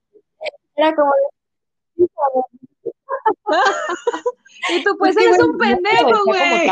era 0.75 0.93
como 0.93 1.11
y 4.77 4.83
tú, 4.83 4.95
pues 4.99 5.17
eres 5.17 5.41
un 5.41 5.57
pendejo, 5.57 6.23
güey. 6.25 6.69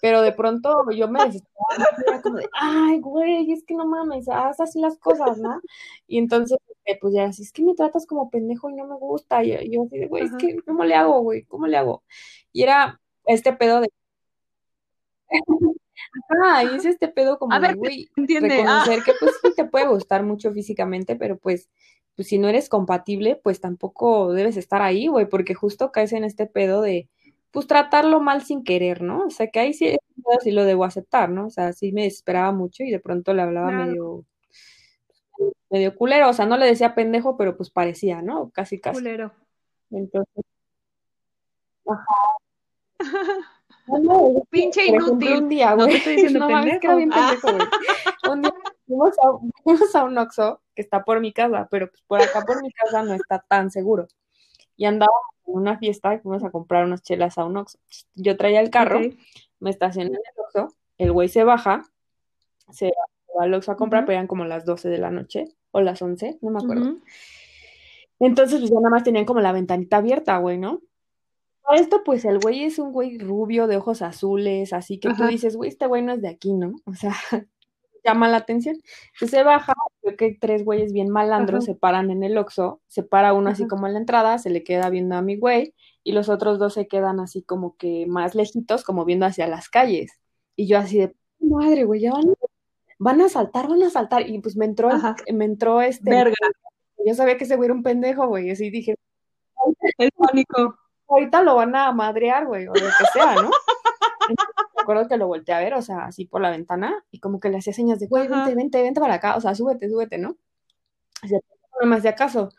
Pero 0.00 0.20
de 0.22 0.32
pronto 0.32 0.90
yo 0.90 1.08
me 1.08 1.24
desesperaba, 1.24 2.22
como 2.22 2.36
de, 2.36 2.48
ay, 2.52 3.00
güey, 3.00 3.50
es 3.50 3.64
que 3.64 3.74
no 3.74 3.86
mames, 3.86 4.28
haz 4.28 4.60
así 4.60 4.80
las 4.80 4.98
cosas, 4.98 5.38
¿no? 5.38 5.60
Y 6.06 6.18
entonces, 6.18 6.58
este, 6.68 6.98
pues 7.00 7.14
ya 7.14 7.24
así, 7.24 7.42
es 7.42 7.52
que 7.52 7.62
me 7.62 7.74
tratas 7.74 8.06
como 8.06 8.30
pendejo 8.30 8.68
y 8.70 8.74
no 8.74 8.86
me 8.86 8.96
gusta. 8.96 9.42
Y 9.42 9.70
yo 9.70 9.84
así 9.84 9.98
de, 9.98 10.06
güey, 10.06 10.24
es 10.24 10.32
que, 10.38 10.56
¿cómo 10.66 10.84
le 10.84 10.94
hago, 10.94 11.20
güey? 11.20 11.44
¿Cómo 11.44 11.66
le 11.66 11.76
hago? 11.76 12.02
Y 12.52 12.62
era 12.62 13.00
este 13.24 13.52
pedo 13.52 13.80
de. 13.80 13.88
Ajá, 16.28 16.64
y 16.64 16.76
es 16.76 16.84
este 16.84 17.08
pedo 17.08 17.38
como 17.38 17.58
de, 17.58 17.74
güey, 17.74 18.08
reconocer 18.16 19.00
ah. 19.00 19.02
que 19.04 19.12
pues 19.18 19.32
sí 19.42 19.52
te 19.56 19.64
puede 19.64 19.88
gustar 19.88 20.22
mucho 20.22 20.52
físicamente, 20.52 21.16
pero 21.16 21.38
pues 21.38 21.68
pues 22.16 22.28
si 22.28 22.38
no 22.38 22.48
eres 22.48 22.68
compatible, 22.68 23.36
pues 23.36 23.60
tampoco 23.60 24.32
debes 24.32 24.56
estar 24.56 24.80
ahí, 24.80 25.06
güey, 25.06 25.26
porque 25.26 25.54
justo 25.54 25.92
caes 25.92 26.12
en 26.12 26.24
este 26.24 26.46
pedo 26.46 26.80
de, 26.80 27.08
pues 27.56 27.66
tratarlo 27.66 28.20
mal 28.20 28.42
sin 28.42 28.64
querer, 28.64 29.00
¿no? 29.00 29.24
O 29.24 29.30
sea, 29.30 29.46
que 29.46 29.58
ahí 29.58 29.72
sí, 29.72 29.96
sí 30.42 30.50
lo 30.50 30.66
debo 30.66 30.84
aceptar, 30.84 31.30
¿no? 31.30 31.46
O 31.46 31.50
sea, 31.50 31.72
sí 31.72 31.90
me 31.90 32.02
desesperaba 32.02 32.52
mucho 32.52 32.82
y 32.82 32.90
de 32.90 33.00
pronto 33.00 33.32
le 33.32 33.40
hablaba 33.40 33.70
medio 33.70 34.26
medio 35.70 35.96
culero, 35.96 36.28
o 36.28 36.34
sea, 36.34 36.44
no 36.44 36.58
le 36.58 36.66
decía 36.66 36.94
pendejo, 36.94 37.38
pero 37.38 37.56
pues 37.56 37.70
parecía, 37.70 38.20
¿no? 38.20 38.50
Casi, 38.50 38.78
casi. 38.78 38.98
Culero. 38.98 39.32
Entonces, 39.90 40.44
ajá. 41.86 42.04
Pinche 44.50 44.84
inútil. 44.84 45.36
un 45.36 45.48
día, 45.48 45.72
güey. 45.72 45.86
No 45.86 45.92
te 45.92 45.96
estoy 45.96 46.16
diciendo 46.16 46.46
pendejo. 46.48 46.80
que 46.80 46.86
era 46.88 46.96
bien 46.96 47.08
pendejo, 47.08 47.52
güey. 47.54 47.68
Un 48.32 48.42
día 48.42 48.52
fuimos 49.64 49.94
a, 49.94 50.04
un 50.04 50.18
Oxxo 50.18 50.60
que 50.74 50.82
está 50.82 51.02
por 51.04 51.20
mi 51.20 51.32
casa, 51.32 51.68
pero 51.70 51.88
pues 51.88 52.02
por 52.06 52.20
acá 52.20 52.42
por 52.42 52.60
mi 52.60 52.70
casa 52.70 53.02
no 53.02 53.14
está 53.14 53.42
tan 53.48 53.70
seguro. 53.70 54.08
Y 54.76 54.84
andábamos 54.84 55.34
en 55.46 55.54
una 55.54 55.78
fiesta 55.78 56.14
y 56.14 56.18
fuimos 56.18 56.44
a 56.44 56.50
comprar 56.50 56.84
unas 56.84 57.02
chelas 57.02 57.38
a 57.38 57.44
un 57.44 57.56
Oxxo. 57.56 57.78
Yo 58.14 58.36
traía 58.36 58.60
el 58.60 58.70
carro, 58.70 59.00
me 59.60 59.70
estacioné 59.70 60.10
en 60.10 60.16
el 60.16 60.44
Oxxo, 60.44 60.76
el 60.98 61.12
güey 61.12 61.28
se 61.28 61.44
baja, 61.44 61.82
se 62.70 62.92
va 63.38 63.44
al 63.44 63.54
Oxxo 63.54 63.72
a 63.72 63.76
comprar, 63.76 64.04
pero 64.04 64.14
eran 64.14 64.26
como 64.26 64.44
las 64.44 64.64
12 64.64 64.88
de 64.88 64.98
la 64.98 65.10
noche 65.10 65.46
o 65.70 65.80
las 65.80 66.00
11, 66.00 66.38
no 66.42 66.50
me 66.50 66.58
acuerdo. 66.58 66.96
Entonces, 68.18 68.60
pues 68.60 68.70
ya 68.70 68.76
nada 68.76 68.90
más 68.90 69.04
tenían 69.04 69.26
como 69.26 69.40
la 69.40 69.52
ventanita 69.52 69.98
abierta, 69.98 70.38
güey, 70.38 70.58
¿no? 70.58 70.80
Para 71.62 71.80
esto, 71.80 72.02
pues 72.04 72.24
el 72.24 72.38
güey 72.38 72.64
es 72.64 72.78
un 72.78 72.92
güey 72.92 73.18
rubio 73.18 73.66
de 73.66 73.76
ojos 73.76 74.00
azules, 74.00 74.72
así 74.72 74.98
que 74.98 75.12
tú 75.14 75.26
dices, 75.26 75.56
güey, 75.56 75.68
este 75.68 75.86
güey 75.86 76.02
no 76.02 76.12
es 76.12 76.22
de 76.22 76.28
aquí, 76.28 76.52
¿no? 76.52 76.76
O 76.84 76.94
sea, 76.94 77.12
llama 78.06 78.28
la 78.28 78.38
atención. 78.38 78.76
Entonces 79.14 79.30
se 79.30 79.42
baja, 79.42 79.74
creo 80.02 80.16
que 80.16 80.36
tres 80.40 80.64
güeyes 80.64 80.92
bien 80.92 81.10
malandros 81.10 81.64
se 81.64 81.74
paran 81.74 82.10
en 82.10 82.22
el 82.22 82.38
Oxxo, 82.38 82.80
se 82.86 83.02
para 83.02 83.32
uno 83.32 83.50
así 83.50 83.66
como 83.66 83.86
en 83.86 83.94
la 83.94 83.98
entrada, 84.00 84.38
se 84.38 84.50
le 84.50 84.64
queda 84.64 84.88
viendo 84.90 85.16
a 85.16 85.22
mi 85.22 85.36
güey, 85.36 85.74
y 86.02 86.12
los 86.12 86.28
otros 86.28 86.58
dos 86.58 86.74
se 86.74 86.86
quedan 86.86 87.20
así 87.20 87.42
como 87.42 87.76
que 87.76 88.06
más 88.06 88.34
lejitos, 88.34 88.84
como 88.84 89.04
viendo 89.04 89.26
hacia 89.26 89.46
las 89.46 89.68
calles. 89.68 90.12
Y 90.54 90.66
yo 90.66 90.78
así 90.78 90.98
de, 90.98 91.14
madre, 91.40 91.84
güey, 91.84 92.00
ya 92.00 92.12
van, 92.12 92.34
van 92.98 93.20
a 93.20 93.28
saltar, 93.28 93.68
van 93.68 93.82
a 93.82 93.90
saltar. 93.90 94.28
Y 94.28 94.38
pues 94.40 94.56
me 94.56 94.64
entró, 94.64 94.88
me 95.32 95.44
entró 95.44 95.80
este... 95.80 96.10
Verga. 96.10 96.34
Yo 97.04 97.14
sabía 97.14 97.36
que 97.36 97.44
ese 97.44 97.56
güey 97.56 97.66
era 97.66 97.74
un 97.74 97.82
pendejo, 97.82 98.26
güey, 98.26 98.50
así 98.50 98.70
dije... 98.70 98.94
El 99.98 100.10
pánico. 100.12 100.76
Ahorita 101.08 101.42
lo 101.42 101.56
van 101.56 101.74
a 101.76 101.92
madrear, 101.92 102.46
güey, 102.46 102.66
o 102.66 102.74
lo 102.74 102.74
que 102.74 103.04
sea, 103.12 103.34
¿no? 103.36 103.50
Acuerdo 104.86 105.08
que 105.08 105.16
lo 105.16 105.26
volteé 105.26 105.54
a 105.54 105.60
ver, 105.60 105.74
o 105.74 105.82
sea, 105.82 106.06
así 106.06 106.26
por 106.26 106.40
la 106.42 106.50
ventana, 106.50 107.04
y 107.10 107.20
como 107.20 107.40
que 107.40 107.50
le 107.50 107.58
hacía 107.58 107.72
señas 107.72 107.98
de, 108.00 108.06
güey, 108.08 108.28
vente, 108.28 108.54
vente, 108.54 108.82
vente 108.82 109.00
para 109.00 109.14
acá, 109.14 109.36
o 109.36 109.40
sea, 109.40 109.54
súbete, 109.54 109.88
súbete, 109.88 110.18
¿no? 110.18 110.36
no 111.80 111.86
me 111.86 111.96
hacía 111.96 112.14
caso. 112.14 112.50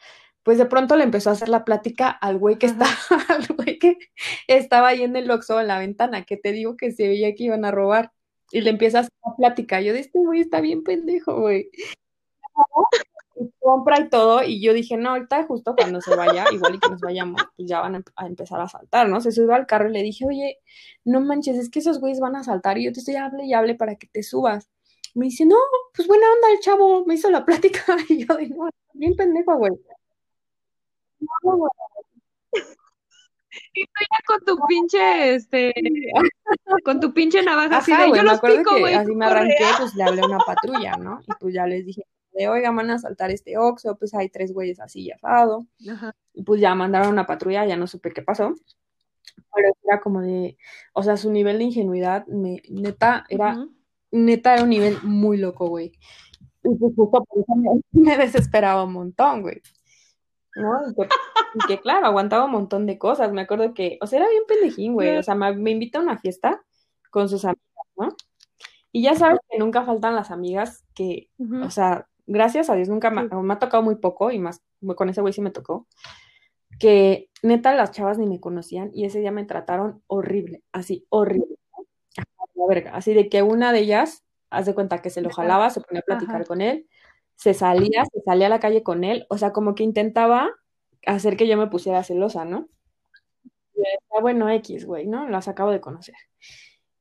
Pues 0.43 0.57
de 0.57 0.65
pronto 0.65 0.95
le 0.95 1.03
empezó 1.03 1.29
a 1.29 1.33
hacer 1.33 1.49
la 1.49 1.65
plática 1.65 2.09
al 2.09 2.37
güey 2.37 2.57
que 2.57 2.67
estaba, 2.67 2.89
al 3.29 3.47
güey 3.55 3.79
que 3.79 3.97
estaba 4.47 4.89
ahí 4.89 5.03
en 5.03 5.15
el 5.15 5.29
Oxxo, 5.31 5.59
en 5.59 5.67
la 5.67 5.79
ventana, 5.79 6.23
que 6.25 6.37
te 6.37 6.51
digo 6.53 6.77
que 6.77 6.91
se 6.91 7.07
veía 7.07 7.35
que 7.35 7.43
iban 7.45 7.65
a 7.65 7.71
robar. 7.71 8.11
Y 8.51 8.61
le 8.61 8.69
empieza 8.69 8.99
a 8.99 9.01
hacer 9.01 9.13
la 9.25 9.35
plática. 9.35 9.81
Yo 9.81 9.93
de 9.93 9.99
este 9.99 10.19
güey 10.19 10.41
está 10.41 10.61
bien 10.61 10.83
pendejo, 10.83 11.39
güey 11.41 11.69
compra 13.59 13.99
y 13.99 14.09
todo, 14.09 14.43
y 14.43 14.61
yo 14.61 14.73
dije, 14.73 14.97
no, 14.97 15.09
ahorita 15.11 15.45
justo 15.45 15.75
cuando 15.75 16.01
se 16.01 16.15
vaya, 16.15 16.45
igual 16.51 16.75
y 16.75 16.79
que 16.79 16.89
nos 16.89 17.01
vayamos, 17.01 17.41
pues 17.55 17.67
ya 17.67 17.81
van 17.81 17.95
a, 17.95 18.25
empezar 18.25 18.59
a 18.61 18.67
saltar, 18.67 19.09
¿no? 19.09 19.21
Se 19.21 19.31
subió 19.31 19.53
al 19.53 19.67
carro 19.67 19.89
y 19.89 19.93
le 19.93 20.03
dije, 20.03 20.25
oye, 20.25 20.59
no 21.03 21.21
manches, 21.21 21.57
es 21.57 21.69
que 21.69 21.79
esos 21.79 21.99
güeyes 21.99 22.19
van 22.19 22.35
a 22.35 22.43
saltar 22.43 22.77
y 22.77 22.85
yo 22.85 22.93
te 22.93 22.99
estoy 22.99 23.15
hable 23.15 23.45
y 23.45 23.53
hable 23.53 23.75
para 23.75 23.95
que 23.95 24.07
te 24.07 24.23
subas. 24.23 24.69
Me 25.13 25.25
dice, 25.25 25.45
no, 25.45 25.57
pues 25.93 26.07
buena 26.07 26.25
onda 26.31 26.51
el 26.51 26.59
chavo, 26.59 27.05
me 27.05 27.15
hizo 27.15 27.29
la 27.29 27.45
plática 27.45 27.83
y 28.09 28.25
yo 28.25 28.35
de, 28.35 28.49
no, 28.49 28.69
bien 28.93 29.15
pendejo, 29.15 29.57
güey. 29.57 29.73
Y 33.73 33.85
tú 33.85 33.91
ya 33.99 34.19
con 34.25 34.39
tu 34.45 34.67
pinche, 34.67 35.35
este, 35.35 35.73
con 36.83 36.99
tu 36.99 37.13
pinche 37.13 37.41
navaja 37.43 37.77
así 37.77 37.91
de, 37.91 38.11
yo 38.15 38.23
los 38.23 38.39
pico, 38.39 38.79
güey. 38.79 38.93
Así 38.93 39.15
me 39.15 39.25
arranqué, 39.25 39.65
pues 39.77 39.95
le 39.95 40.03
hablé 40.03 40.21
a 40.21 40.25
una 40.25 40.39
patrulla, 40.39 40.95
¿no? 40.97 41.19
Y 41.27 41.31
pues 41.39 41.53
ya 41.53 41.65
les 41.65 41.85
dije, 41.85 42.03
de, 42.37 42.47
oiga, 42.47 42.71
van 42.71 42.89
a 42.89 42.99
saltar 42.99 43.31
este 43.31 43.57
Oxxo, 43.57 43.97
pues 43.97 44.13
hay 44.13 44.29
tres 44.29 44.53
güeyes 44.53 44.79
así 44.79 45.11
asado. 45.11 45.67
Y 46.33 46.43
pues 46.43 46.61
ya 46.61 46.75
mandaron 46.75 47.09
una 47.09 47.25
patrulla, 47.25 47.65
ya 47.65 47.77
no 47.77 47.87
supe 47.87 48.11
qué 48.11 48.21
pasó. 48.21 48.53
Pero 49.53 49.69
era 49.83 49.99
como 49.99 50.21
de, 50.21 50.57
o 50.93 51.03
sea, 51.03 51.17
su 51.17 51.31
nivel 51.31 51.57
de 51.57 51.65
ingenuidad, 51.65 52.25
me, 52.27 52.61
neta, 52.69 53.25
era, 53.29 53.67
neta, 54.11 54.53
era 54.53 54.63
un 54.63 54.69
nivel 54.69 54.97
muy 55.03 55.37
loco, 55.37 55.67
güey. 55.67 55.91
Y 56.63 56.75
pues 56.75 56.93
justo 56.95 57.23
por 57.23 57.39
eso 57.39 57.55
me, 57.91 58.17
desesperaba 58.17 58.83
un 58.83 58.93
montón, 58.93 59.41
güey. 59.41 59.61
¿no? 60.55 60.71
Y 61.53 61.67
que, 61.67 61.79
claro, 61.79 62.07
aguantaba 62.07 62.45
un 62.45 62.51
montón 62.51 62.85
de 62.85 62.97
cosas. 62.97 63.31
Me 63.31 63.41
acuerdo 63.41 63.73
que, 63.73 63.97
o 64.01 64.07
sea, 64.07 64.19
era 64.19 64.29
bien 64.29 64.43
pendejín, 64.47 64.93
güey. 64.93 65.17
O 65.17 65.23
sea, 65.23 65.35
me, 65.35 65.55
me 65.55 65.71
invita 65.71 65.99
a 65.99 66.01
una 66.01 66.17
fiesta 66.17 66.63
con 67.11 67.29
sus 67.29 67.45
amigas, 67.45 67.85
¿no? 67.95 68.09
Y 68.91 69.03
ya 69.03 69.15
sabes 69.15 69.39
que 69.49 69.59
nunca 69.59 69.83
faltan 69.85 70.15
las 70.15 70.31
amigas 70.31 70.83
que, 70.95 71.29
o 71.63 71.69
sea, 71.69 72.07
gracias 72.27 72.69
a 72.69 72.75
Dios 72.75 72.89
nunca 72.89 73.09
me, 73.09 73.21
ha 73.53 73.59
tocado 73.59 73.81
muy 73.81 73.95
poco 73.95 74.31
y 74.31 74.39
más 74.39 74.61
con 74.95 75.09
ese 75.09 75.21
güey 75.21 75.33
sí 75.33 75.41
me 75.41 75.49
tocó, 75.49 75.87
que 76.79 77.29
neta 77.41 77.73
las 77.73 77.91
chavas 77.91 78.17
ni 78.17 78.27
me 78.27 78.39
conocían 78.39 78.91
y 78.93 79.05
ese 79.05 79.19
día 79.19 79.31
me 79.31 79.45
trataron 79.45 80.03
horrible, 80.07 80.61
así, 80.71 81.05
horrible. 81.09 81.57
Así 82.91 83.13
de 83.13 83.29
que 83.29 83.43
una 83.43 83.71
de 83.71 83.79
ellas, 83.79 84.25
haz 84.49 84.65
de 84.65 84.75
cuenta 84.75 85.01
que 85.01 85.09
se 85.09 85.21
lo 85.21 85.29
jalaba, 85.29 85.69
se 85.69 85.81
ponía 85.81 86.01
a 86.01 86.03
platicar 86.03 86.45
con 86.45 86.61
él, 86.61 86.87
se 87.35 87.53
salía, 87.53 88.03
se 88.05 88.21
salía 88.21 88.47
a 88.47 88.49
la 88.49 88.59
calle 88.59 88.83
con 88.83 89.03
él, 89.03 89.25
o 89.29 89.37
sea, 89.37 89.53
como 89.53 89.73
que 89.73 89.83
intentaba 89.83 90.51
hacer 91.05 91.37
que 91.37 91.47
yo 91.47 91.57
me 91.57 91.67
pusiera 91.67 92.03
celosa, 92.03 92.45
¿no? 92.45 92.67
Y 93.73 94.21
bueno, 94.21 94.49
X, 94.49 94.85
güey, 94.85 95.07
¿no? 95.07 95.29
Las 95.29 95.47
acabo 95.47 95.71
de 95.71 95.79
conocer. 95.79 96.15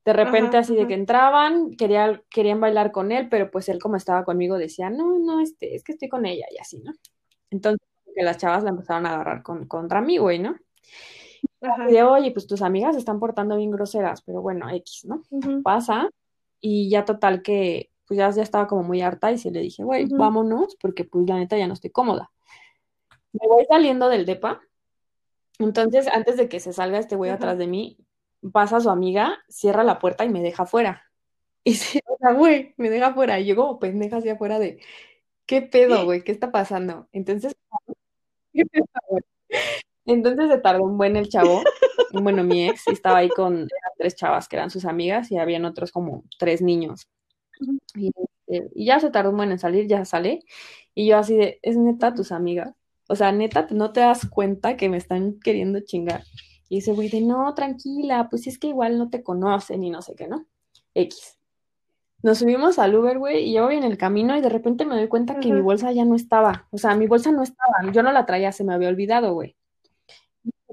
De 0.07 0.12
repente 0.12 0.57
así 0.57 0.76
de 0.76 0.86
que 0.86 0.94
entraban, 0.94 1.72
quería, 1.72 2.22
querían 2.30 2.61
bailar 2.61 2.92
con 2.92 3.11
él, 3.11 3.28
pero 3.28 3.50
pues 3.50 3.68
él 3.68 3.80
como 3.80 3.96
estaba 3.96 4.24
conmigo 4.24 4.57
decía, 4.57 4.88
no, 4.88 5.18
no, 5.18 5.40
este, 5.40 5.74
es 5.74 5.82
que 5.82 5.92
estoy 5.92 6.09
con 6.09 6.24
ella 6.26 6.46
y 6.48 6.59
así, 6.59 6.78
¿no? 6.78 6.92
Entonces 7.50 7.84
que 8.14 8.22
las 8.22 8.38
chavas 8.38 8.62
la 8.62 8.70
empezaron 8.70 9.04
a 9.04 9.14
agarrar 9.14 9.42
con, 9.42 9.66
contra 9.66 10.00
mí, 10.00 10.18
güey, 10.18 10.38
¿no? 10.38 10.57
Y 11.88 11.92
de, 11.92 12.04
oye, 12.04 12.30
pues 12.30 12.46
tus 12.46 12.62
amigas 12.62 12.94
se 12.94 13.00
están 13.00 13.18
portando 13.18 13.57
bien 13.57 13.72
groseras, 13.72 14.22
pero 14.22 14.40
bueno, 14.40 14.70
X, 14.70 15.07
¿no? 15.07 15.22
Pasa 15.64 16.09
y 16.61 16.88
ya 16.88 17.04
total 17.04 17.42
que 17.42 17.90
pues 18.07 18.18
ya, 18.18 18.30
ya 18.30 18.44
estaba 18.44 18.68
como 18.68 18.84
muy 18.84 19.02
harta 19.02 19.32
y 19.32 19.38
se 19.38 19.50
le 19.50 19.61
dije, 19.61 19.82
güey, 19.82 20.07
vámonos, 20.09 20.76
porque 20.80 21.02
pues 21.02 21.28
la 21.28 21.36
neta 21.36 21.59
ya 21.59 21.66
no 21.66 21.74
estoy 21.74 21.90
cómoda. 21.90 22.30
Me 23.32 23.48
voy 23.48 23.64
saliendo 23.68 24.09
del 24.09 24.24
depa. 24.24 24.61
Entonces, 25.59 26.07
antes 26.07 26.36
de 26.36 26.48
que 26.48 26.61
se 26.61 26.72
salga 26.72 26.98
este 26.98 27.16
güey 27.16 27.32
atrás 27.32 27.59
de 27.59 27.66
mí, 27.66 27.98
pasa 28.53 28.80
su 28.80 28.90
amiga, 28.90 29.38
cierra 29.49 29.84
la 29.84 29.99
puerta 29.99 30.24
y 30.24 30.28
me 30.30 30.42
deja 30.42 30.64
afuera. 30.64 31.03
Y 31.64 31.74
sí, 31.74 32.01
o 32.07 32.16
sea, 32.18 32.32
güey, 32.32 32.74
me 32.76 32.90
deja 32.90 33.09
afuera. 33.09 33.40
Y 33.40 33.47
yo 33.47 33.57
como 33.57 33.80
pendeja 33.80 34.18
así 34.18 34.28
afuera 34.28 34.61
de, 34.61 34.78
¿qué 35.47 35.62
pedo, 35.62 36.05
güey? 36.05 36.22
¿Qué 36.22 36.30
está 36.30 36.53
pasando? 36.53 37.09
Entonces, 37.12 37.57
Entonces 40.07 40.49
se 40.49 40.59
tardó 40.59 40.84
un 40.84 40.97
buen 40.99 41.16
el 41.16 41.28
chavo. 41.28 41.62
Bueno, 42.12 42.44
mi 42.44 42.68
ex 42.68 42.87
estaba 42.88 43.18
ahí 43.18 43.29
con 43.29 43.68
tres 43.99 44.14
chavas 44.14 44.49
que 44.49 44.57
eran 44.57 44.70
sus 44.70 44.84
amigas 44.84 45.30
y 45.30 45.38
habían 45.38 45.64
otros 45.64 45.92
como 45.92 46.25
tres 46.38 46.62
niños. 46.62 47.08
Y, 47.95 48.08
este, 48.08 48.70
y, 48.75 48.87
ya 48.87 49.00
se 49.00 49.11
tardó 49.11 49.30
un 49.30 49.37
buen 49.37 49.53
en 49.53 49.58
salir, 49.58 49.87
ya 49.87 50.04
sale. 50.04 50.41
Y 50.95 51.08
yo 51.08 51.18
así 51.18 51.37
de, 51.37 51.58
es 51.62 51.76
neta 51.76 52.14
tus 52.14 52.33
amigas. 52.33 52.72
O 53.08 53.16
sea, 53.16 53.33
neta, 53.33 53.66
no 53.70 53.92
te 53.92 54.00
das 54.00 54.26
cuenta 54.29 54.76
que 54.76 54.88
me 54.88 54.96
están 54.96 55.38
queriendo 55.41 55.80
chingar. 55.80 56.22
Y 56.68 56.79
ese 56.79 56.93
güey 56.93 57.09
de, 57.09 57.21
no, 57.21 57.55
tranquila, 57.55 58.29
pues 58.29 58.47
es 58.47 58.59
que 58.59 58.68
igual 58.68 58.99
no 58.99 59.09
te 59.11 59.22
conocen 59.22 59.84
y 59.84 59.91
no 59.91 60.03
sé 60.03 60.14
qué, 60.14 60.26
¿no? 60.26 60.47
X. 60.95 61.38
Nos 62.22 62.38
subimos 62.38 62.79
al 62.79 62.95
Uber, 62.95 63.18
güey, 63.18 63.45
y 63.45 63.55
yo 63.55 63.64
voy 63.67 63.76
en 63.76 63.84
el 63.84 63.99
camino 63.99 64.37
y 64.37 64.41
de 64.41 64.49
repente 64.49 64.84
me 64.84 64.97
doy 64.97 65.07
cuenta 65.07 65.38
que 65.38 65.53
mi 65.53 65.61
bolsa 65.61 65.93
ya 65.93 66.05
no 66.05 66.17
estaba. 66.17 66.67
O 66.71 66.79
sea, 66.79 66.97
mi 66.97 67.07
bolsa 67.07 67.30
no 67.30 67.43
estaba, 67.43 67.93
yo 67.93 68.03
no 68.03 68.11
la 68.11 68.26
traía, 68.26 68.53
se 68.53 68.64
me 68.64 68.75
había 68.75 68.88
olvidado, 68.88 69.34
güey. 69.34 69.57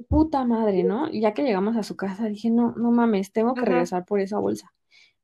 Puta 0.07 0.45
madre, 0.45 0.83
¿no? 0.83 1.09
Y 1.09 1.21
ya 1.21 1.33
que 1.33 1.43
llegamos 1.43 1.75
a 1.77 1.83
su 1.83 1.95
casa, 1.95 2.25
dije, 2.25 2.49
no, 2.49 2.73
no 2.75 2.91
mames, 2.91 3.31
tengo 3.31 3.53
que 3.53 3.61
regresar 3.61 4.05
por 4.05 4.19
esa 4.19 4.39
bolsa. 4.39 4.73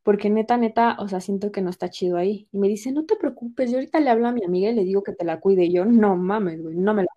Porque 0.04 0.30
neta, 0.30 0.58
neta, 0.58 0.98
o 1.00 1.08
sea, 1.08 1.20
siento 1.20 1.52
que 1.52 1.62
no 1.62 1.70
está 1.70 1.90
chido 1.90 2.18
ahí. 2.18 2.48
Y 2.52 2.58
me 2.60 2.68
dice, 2.68 2.92
no 2.92 3.06
te 3.06 3.16
preocupes, 3.16 3.72
yo 3.72 3.78
ahorita 3.78 4.00
le 4.00 4.10
hablo 4.10 4.28
a 4.28 4.32
mi 4.32 4.44
amiga 4.44 4.70
y 4.70 4.76
le 4.76 4.84
digo 4.84 5.04
que 5.04 5.14
te 5.14 5.26
la 5.26 5.40
cuide. 5.40 5.66
Y 5.66 5.74
yo, 5.74 5.86
no 5.86 6.16
mames, 6.16 6.62
güey, 6.62 6.76
no 6.76 6.94
me 6.94 7.04
la 7.04 7.10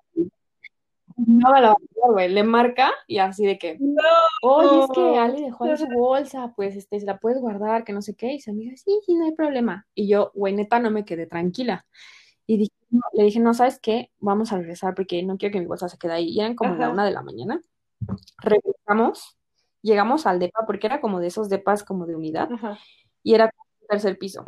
no 1.17 1.51
la 1.53 1.75
güey. 2.09 2.29
Le 2.29 2.43
marca 2.43 2.91
y 3.07 3.19
así 3.19 3.47
de 3.47 3.59
que, 3.59 3.77
no. 3.79 4.03
oye, 4.43 4.85
es 4.85 4.91
que 4.91 5.19
Ali 5.19 5.43
dejó 5.43 5.67
en 5.67 5.79
su 5.79 5.87
bolsa, 5.97 6.53
pues 6.57 6.77
este, 6.77 7.01
se 7.01 7.07
la 7.07 7.19
puedes 7.19 7.41
guardar, 7.41 7.85
que 7.85 7.93
no 7.93 8.03
sé 8.03 8.15
qué. 8.15 8.35
Y 8.35 8.41
su 8.41 8.51
amiga, 8.51 8.77
sí, 8.77 8.99
sí, 9.05 9.15
no 9.15 9.25
hay 9.25 9.33
problema. 9.33 9.87
Y 9.95 10.09
yo, 10.09 10.31
güey, 10.35 10.55
neta, 10.55 10.79
no 10.79 10.91
me 10.91 11.05
quedé 11.05 11.27
tranquila. 11.27 11.87
Y 12.47 12.71
le 13.13 13.25
dije, 13.25 13.41
no, 13.41 13.55
¿sabes 13.55 13.79
qué? 13.81 14.11
Vamos 14.19 14.53
a 14.53 14.59
regresar 14.59 14.95
porque 14.95 15.23
no 15.23 15.39
quiero 15.39 15.53
que 15.53 15.61
mi 15.61 15.67
bolsa 15.67 15.89
se 15.89 15.99
quede 15.99 16.13
ahí. 16.13 16.29
Y 16.29 16.41
eran 16.41 16.55
como 16.55 16.75
la 16.75 16.91
una 16.91 17.05
de 17.05 17.13
la 17.13 17.23
mañana. 17.23 17.61
Regresamos, 18.39 19.39
llegamos 19.81 20.27
al 20.27 20.39
depa, 20.39 20.65
porque 20.67 20.87
era 20.87 21.01
como 21.01 21.21
de 21.21 21.29
esos 21.29 21.49
depas 21.49 21.85
como 21.85 22.07
de 22.07 22.17
unidad. 22.17 22.49
Y 23.23 23.35
era 23.35 23.47
el 23.47 23.87
tercer 23.89 24.19
piso. 24.19 24.45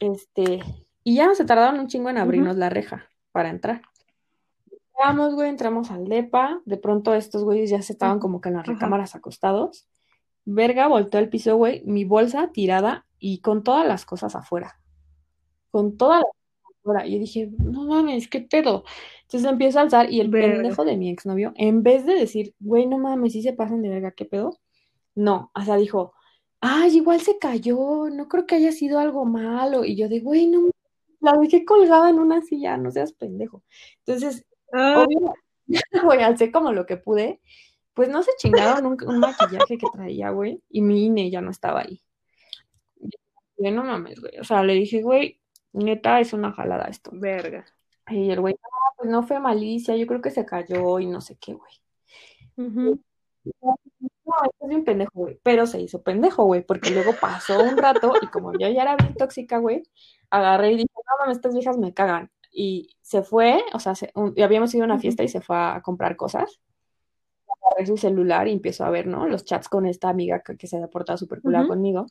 Este, 0.00 0.60
y 1.02 1.16
ya 1.16 1.34
se 1.34 1.44
tardaron 1.44 1.80
un 1.80 1.88
chingo 1.88 2.10
en 2.10 2.18
abrirnos 2.18 2.56
la 2.56 2.70
reja 2.70 3.08
para 3.32 3.50
entrar. 3.50 3.82
Llegamos, 4.98 5.34
güey, 5.34 5.48
entramos 5.48 5.90
al 5.90 6.06
DEPA. 6.08 6.60
De 6.64 6.76
pronto 6.76 7.14
estos 7.14 7.44
güeyes 7.44 7.70
ya 7.70 7.82
se 7.82 7.92
estaban 7.92 8.18
como 8.18 8.40
que 8.40 8.48
en 8.48 8.56
las 8.56 8.66
recámaras 8.66 9.14
acostados. 9.14 9.86
Verga, 10.44 10.88
volteó 10.88 11.20
al 11.20 11.28
piso, 11.28 11.56
güey, 11.56 11.82
mi 11.84 12.04
bolsa 12.04 12.50
tirada 12.52 13.06
y 13.18 13.40
con 13.40 13.62
todas 13.62 13.86
las 13.86 14.04
cosas 14.04 14.34
afuera. 14.34 14.80
Con 15.70 15.96
todas 15.96 16.22
las 16.22 16.32
cosas 16.62 16.80
afuera. 16.80 17.06
Y 17.06 17.12
yo 17.12 17.18
dije, 17.20 17.50
no 17.58 17.84
mames, 17.84 18.28
¿qué 18.28 18.40
pedo? 18.40 18.84
Entonces 19.22 19.48
empiezo 19.48 19.78
a 19.78 19.82
alzar 19.82 20.10
y 20.10 20.20
el 20.20 20.30
pendejo 20.30 20.84
de 20.84 20.96
mi 20.96 21.10
exnovio, 21.10 21.52
en 21.56 21.82
vez 21.82 22.06
de 22.06 22.14
decir, 22.14 22.54
güey, 22.58 22.86
no 22.86 22.98
mames, 22.98 23.34
si 23.34 23.42
se 23.42 23.52
pasan 23.52 23.82
de 23.82 23.90
verga, 23.90 24.12
¿qué 24.12 24.24
pedo? 24.24 24.58
No, 25.14 25.50
o 25.54 25.62
sea, 25.62 25.76
dijo, 25.76 26.14
ay, 26.60 26.96
igual 26.96 27.20
se 27.20 27.38
cayó, 27.38 28.08
no 28.10 28.28
creo 28.28 28.46
que 28.46 28.56
haya 28.56 28.72
sido 28.72 28.98
algo 28.98 29.24
malo. 29.26 29.84
Y 29.84 29.96
yo 29.96 30.08
de, 30.08 30.20
güey, 30.20 30.46
no, 30.48 30.70
la 31.20 31.34
dejé 31.38 31.64
colgada 31.64 32.10
en 32.10 32.18
una 32.18 32.42
silla, 32.42 32.76
no 32.78 32.90
seas 32.90 33.12
pendejo. 33.12 33.62
Entonces. 34.06 34.44
Obvio, 34.72 35.34
güey, 36.04 36.22
alcé 36.22 36.50
como 36.50 36.72
lo 36.72 36.86
que 36.86 36.96
pude. 36.96 37.40
Pues 37.94 38.08
no 38.08 38.22
se 38.22 38.30
chingaron 38.38 38.86
un, 38.86 39.18
maquillaje 39.18 39.76
que 39.76 39.86
traía, 39.92 40.30
güey, 40.30 40.62
y 40.68 40.82
mi 40.82 41.06
INE 41.06 41.30
ya 41.30 41.40
no 41.40 41.50
estaba 41.50 41.80
ahí. 41.80 42.00
Y 43.58 43.70
no 43.72 43.82
mames, 43.82 44.20
güey. 44.20 44.38
O 44.38 44.44
sea, 44.44 44.62
le 44.62 44.74
dije, 44.74 45.02
güey, 45.02 45.40
neta, 45.72 46.20
es 46.20 46.32
una 46.32 46.52
jalada 46.52 46.86
esto. 46.86 47.10
Verga. 47.12 47.66
Y 48.08 48.30
el 48.30 48.40
güey, 48.40 48.54
no, 48.54 48.68
pues 48.96 49.10
no 49.10 49.22
fue 49.24 49.40
malicia, 49.40 49.96
yo 49.96 50.06
creo 50.06 50.20
que 50.20 50.30
se 50.30 50.46
cayó 50.46 51.00
y 51.00 51.06
no 51.06 51.20
sé 51.20 51.36
qué, 51.40 51.54
güey. 51.54 51.72
No, 53.60 54.34
es 54.44 54.52
un 54.60 54.84
pendejo, 54.84 55.10
güey. 55.14 55.40
Pero 55.42 55.66
se 55.66 55.80
hizo 55.80 56.02
pendejo, 56.02 56.44
güey, 56.44 56.62
porque 56.62 56.90
luego 56.90 57.12
pasó 57.20 57.62
un 57.62 57.76
rato 57.76 58.12
y 58.22 58.26
como 58.28 58.52
yo 58.52 58.68
ya 58.68 58.82
era 58.82 58.96
bien 58.96 59.14
tóxica, 59.14 59.58
güey, 59.58 59.82
agarré 60.30 60.72
y 60.72 60.76
dije, 60.76 60.88
no 60.94 61.02
mames, 61.18 61.38
estas 61.38 61.54
viejas 61.54 61.78
me 61.78 61.94
cagan. 61.94 62.30
Y 62.60 62.96
se 63.02 63.22
fue, 63.22 63.62
o 63.72 63.78
sea, 63.78 63.92
habíamos 64.42 64.74
ido 64.74 64.82
a 64.82 64.86
una 64.86 64.98
fiesta 64.98 65.22
y 65.22 65.28
se 65.28 65.40
fue 65.40 65.56
a 65.56 65.80
comprar 65.80 66.16
cosas. 66.16 66.58
Agarré 67.62 67.86
su 67.86 67.96
celular 67.96 68.48
y 68.48 68.52
empiezo 68.52 68.84
a 68.84 68.90
ver, 68.90 69.06
¿no? 69.06 69.28
Los 69.28 69.44
chats 69.44 69.68
con 69.68 69.86
esta 69.86 70.08
amiga 70.08 70.42
que, 70.42 70.66
se 70.66 70.74
había 70.74 70.88
portado 70.88 71.16
súper 71.16 71.40
cool 71.40 71.68
conmigo. 71.68 72.06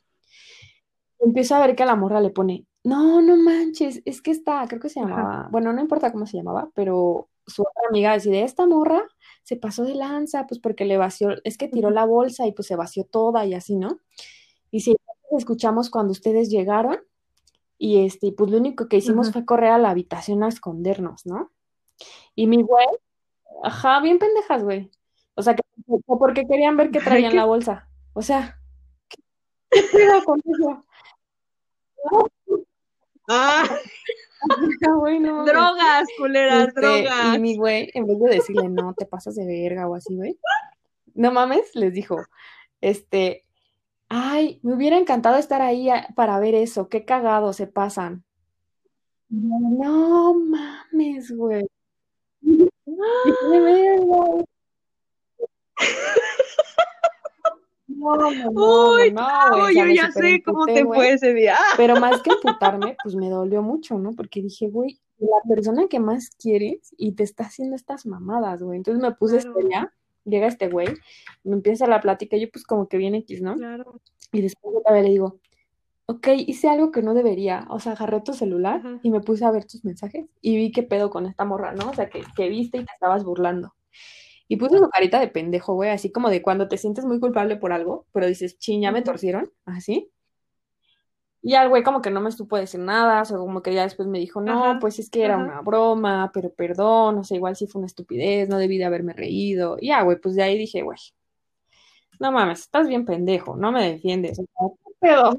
Empiezo 1.20 1.54
a 1.56 1.60
ver 1.60 1.76
que 1.76 1.84
a 1.84 1.86
la 1.86 1.98
morra 1.98 2.22
le 2.22 2.30
pone, 2.30 2.66
no, 2.86 3.22
no 3.22 3.36
manches, 3.36 4.02
es 4.06 4.22
que 4.22 4.32
está, 4.32 4.66
creo 4.70 4.80
que 4.80 4.88
se 4.88 5.02
llamaba, 5.02 5.50
bueno, 5.52 5.74
no 5.74 5.82
importa 5.82 6.14
cómo 6.14 6.26
se 6.26 6.38
llamaba, 6.38 6.70
pero 6.74 7.28
su 7.46 7.64
otra 7.64 7.90
amiga 7.90 8.14
decide, 8.14 8.44
esta 8.44 8.66
morra 8.66 9.04
se 9.44 9.58
pasó 9.58 9.84
de 9.84 9.96
lanza, 9.96 10.48
pues 10.48 10.62
porque 10.62 10.86
le 10.86 10.96
vació, 10.96 11.32
es 11.44 11.58
que 11.58 11.68
tiró 11.68 11.90
la 11.90 12.06
bolsa 12.06 12.48
y 12.48 12.54
pues 12.54 12.70
se 12.70 12.78
vació 12.78 13.04
toda 13.04 13.46
y 13.46 13.54
así, 13.54 13.76
¿no? 13.76 14.00
Y 14.72 14.80
si 14.80 14.96
escuchamos 15.38 15.90
cuando 15.90 16.14
ustedes 16.14 16.50
llegaron 16.50 17.00
y 17.78 18.06
este, 18.06 18.32
pues 18.32 18.50
lo 18.50 18.58
único 18.58 18.88
que 18.88 18.98
hicimos 18.98 19.32
fue 19.32 19.46
correr 19.46 19.72
a 19.72 19.78
la 19.78 19.92
habitación 19.92 20.44
a 20.44 20.48
escondernos, 20.48 21.26
¿no? 21.26 21.52
Y 22.36 22.48
mi 22.48 22.62
güey, 22.62 22.88
ajá, 23.64 24.00
bien 24.02 24.20
pendejas, 24.20 24.64
güey. 24.64 24.92
O 25.36 25.44
sea, 25.44 25.56
que, 25.56 25.62
porque 26.06 26.48
querían 26.48 26.78
ver 26.78 26.92
que 26.92 27.00
traían 27.00 27.36
la 27.36 27.46
bolsa. 27.46 27.88
O 28.14 28.22
sea, 28.22 28.60
¿qué, 29.08 29.22
qué 29.70 29.80
con 30.26 30.40
eso? 30.40 30.86
Ah. 33.28 33.64
drogas, 35.46 36.08
culeras, 36.18 36.68
este, 36.70 36.82
drogas. 36.82 37.36
Y 37.36 37.40
mi 37.40 37.58
güey, 37.58 37.90
en 37.94 38.08
vez 38.08 38.20
de 38.20 38.30
decirle, 38.36 38.70
no, 38.70 38.94
te 38.94 39.06
pasas 39.06 39.36
de 39.36 39.46
verga 39.46 39.88
o 39.88 39.96
así, 39.96 40.16
güey, 40.16 40.40
no 41.14 41.32
mames, 41.32 41.76
les 41.76 41.94
dijo, 41.94 42.18
este, 42.82 43.47
ay, 44.10 44.60
me 44.64 44.74
hubiera 44.74 44.98
encantado 44.98 45.38
estar 45.38 45.62
ahí 45.62 45.90
para 46.16 46.40
ver 46.40 46.56
eso, 46.56 46.90
qué 46.90 47.06
cagado 47.06 47.54
se 47.54 47.68
pasan. 47.68 48.24
No 49.30 50.34
mames, 50.34 51.32
güey. 51.32 51.68
No, 57.98 58.16
no, 58.16 58.32
no, 59.12 59.72
yo 59.72 59.86
ya 59.88 60.12
sé 60.12 60.42
cómo 60.44 60.66
te 60.66 60.86
fue 60.86 61.14
ese 61.14 61.34
día. 61.34 61.58
Pero 61.78 62.00
más 62.00 62.22
que 62.22 62.32
emputarme, 62.32 62.96
pues 63.02 63.16
me 63.16 63.30
dolió 63.30 63.64
mucho, 63.64 63.98
¿no? 63.98 64.12
Porque 64.12 64.42
dije, 64.42 64.70
güey, 64.70 65.00
la 65.18 65.42
persona 65.48 65.88
que 65.88 66.00
más 66.00 66.30
quieres 66.38 66.94
y 66.98 67.14
te 67.14 67.24
está 67.24 67.46
haciendo 67.46 67.76
estas 67.76 68.06
mamadas, 68.06 68.62
güey. 68.62 68.78
Entonces 68.78 69.02
me 69.02 69.16
puse 69.16 69.40
claro. 69.40 69.50
estrella, 69.50 69.94
llega 70.28 70.48
este 70.48 70.70
güey, 70.70 70.90
me 71.44 71.54
empieza 71.54 71.88
la 71.88 72.02
plática, 72.02 72.38
yo 72.38 72.50
pues 72.52 72.66
como 72.66 72.88
que 72.88 72.98
viene 72.98 73.20
X, 73.20 73.42
¿no? 73.42 73.56
Claro. 73.56 74.02
Y 74.32 74.42
después 74.42 74.76
otra 74.78 74.94
vez 74.94 75.04
le 75.04 75.10
digo, 75.10 75.40
ok, 76.06 76.28
hice 76.38 76.70
algo 76.70 76.92
que 76.92 77.02
no 77.02 77.14
debería, 77.14 77.66
o 77.70 77.80
sea, 77.80 77.94
agarré 77.94 78.22
tu 78.22 78.34
celular 78.34 78.82
y 79.04 79.12
me 79.12 79.22
puse 79.22 79.46
a 79.46 79.52
ver 79.52 79.66
tus 79.66 79.84
mensajes 79.84 80.26
y 80.42 80.58
vi 80.58 80.72
qué 80.72 80.84
pedo 80.84 81.10
con 81.10 81.26
esta 81.26 81.46
morra, 81.46 81.74
¿no? 81.74 81.90
O 81.90 81.94
sea, 81.94 82.10
que, 82.10 82.24
que 82.36 82.50
viste 82.50 82.78
y 82.78 82.86
te 82.86 82.92
estabas 82.94 83.24
burlando. 83.24 83.74
Y 84.48 84.56
puse 84.56 84.78
su 84.78 84.90
carita 84.90 85.20
de 85.20 85.28
pendejo, 85.28 85.74
güey, 85.74 85.90
así 85.90 86.12
como 86.12 86.30
de 86.30 86.42
cuando 86.42 86.70
te 86.70 86.78
sientes 86.78 87.06
muy 87.06 87.20
culpable 87.20 87.58
por 87.58 87.74
algo, 87.74 88.06
pero 88.14 88.28
dices, 88.28 88.58
ching, 88.58 88.82
ya 88.82 88.92
me 88.92 89.02
torcieron, 89.02 89.52
así. 89.66 90.10
Y 91.42 91.56
al 91.56 91.70
güey 91.70 91.84
como 91.84 92.02
que 92.02 92.10
no 92.10 92.20
me 92.20 92.32
supo 92.32 92.58
decir 92.58 92.80
nada, 92.80 93.22
o 93.22 93.26
sea, 93.26 93.38
como 93.38 93.62
que 93.62 93.74
ya 93.74 93.84
después 93.84 94.08
me 94.08 94.20
dijo, 94.20 94.42
no, 94.42 94.80
pues 94.80 95.00
es 95.00 95.10
que 95.10 95.24
era 95.24 95.38
una 95.38 95.62
broma, 95.62 96.32
pero 96.34 96.52
perdón, 96.52 97.20
o 97.20 97.24
sea, 97.24 97.38
igual 97.38 97.56
sí 97.56 97.68
fue 97.68 97.80
una 97.80 97.88
estupidez, 97.88 98.50
no 98.50 98.58
debí 98.58 98.78
de 98.78 98.86
haberme 98.86 99.14
reído. 99.14 99.78
Y 99.80 99.88
ya, 99.88 100.02
güey, 100.02 100.20
pues 100.20 100.36
de 100.36 100.44
ahí 100.44 100.58
dije, 100.58 100.82
güey, 100.82 100.98
no 102.20 102.32
mames, 102.32 102.62
estás 102.62 102.88
bien 102.88 103.06
pendejo, 103.06 103.56
no 103.56 103.72
me 103.72 103.92
defiendes. 103.92 104.42
Pero, 105.00 105.38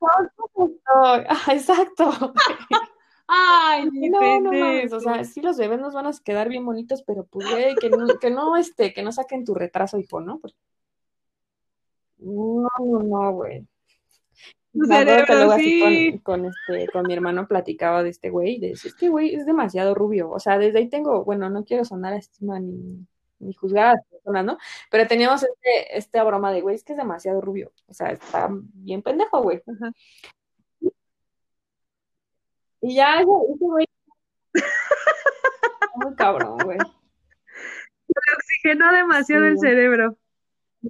exacto. 1.52 2.32
Ay, 3.28 3.86
no, 3.90 4.40
no 4.40 4.52
mames, 4.52 4.92
o 4.92 5.00
sea, 5.00 5.24
sí 5.24 5.40
los 5.40 5.56
bebés 5.56 5.80
nos 5.80 5.94
van 5.94 6.06
a 6.06 6.12
quedar 6.24 6.48
bien 6.48 6.64
bonitos, 6.64 7.02
pero 7.02 7.24
pues, 7.26 7.50
güey, 7.50 7.74
que 7.74 7.90
no, 7.90 8.06
que 8.20 8.30
no, 8.30 8.56
este, 8.56 8.92
que 8.92 9.02
no 9.02 9.10
saquen 9.10 9.44
tu 9.44 9.54
retraso, 9.54 9.98
hijo, 9.98 10.20
¿no? 10.20 10.38
Pues, 10.38 10.54
no, 12.18 12.68
no, 12.78 13.02
no, 13.02 13.32
güey. 13.32 13.66
Luego 14.76 15.52
así 15.52 16.20
con, 16.22 16.44
este, 16.44 16.88
con 16.92 17.06
mi 17.06 17.14
hermano 17.14 17.46
platicaba 17.48 18.02
de 18.02 18.10
este 18.10 18.30
güey, 18.30 18.58
de 18.58 18.72
es 18.72 18.94
que 18.94 19.08
güey 19.08 19.34
es 19.34 19.46
demasiado 19.46 19.94
rubio, 19.94 20.30
o 20.30 20.38
sea, 20.38 20.58
desde 20.58 20.78
ahí 20.78 20.88
tengo, 20.88 21.24
bueno, 21.24 21.50
no 21.50 21.64
quiero 21.64 21.84
sonar 21.84 22.12
a 22.12 22.16
estima 22.16 22.60
ni, 22.60 23.06
ni 23.38 23.52
juzgar 23.54 23.86
a 23.86 23.92
las 23.94 24.04
personas, 24.06 24.44
¿no? 24.44 24.58
Pero 24.90 25.06
teníamos 25.06 25.42
este, 25.42 25.96
esta 25.96 26.24
broma 26.24 26.52
de, 26.52 26.60
güey, 26.60 26.74
es 26.74 26.84
que 26.84 26.92
es 26.92 26.98
demasiado 26.98 27.40
rubio, 27.40 27.72
o 27.86 27.94
sea, 27.94 28.08
está 28.08 28.48
bien 28.50 29.02
pendejo, 29.02 29.42
güey. 29.42 29.62
Y 32.80 32.94
ya, 32.94 33.16
ese 33.16 33.24
güey. 33.24 33.86
Muy 35.96 36.14
cabrón, 36.14 36.58
güey. 36.62 36.78
Se 36.78 38.14
oxigenó 38.36 38.92
demasiado 38.92 39.46
el 39.46 39.58
cerebro. 39.58 40.16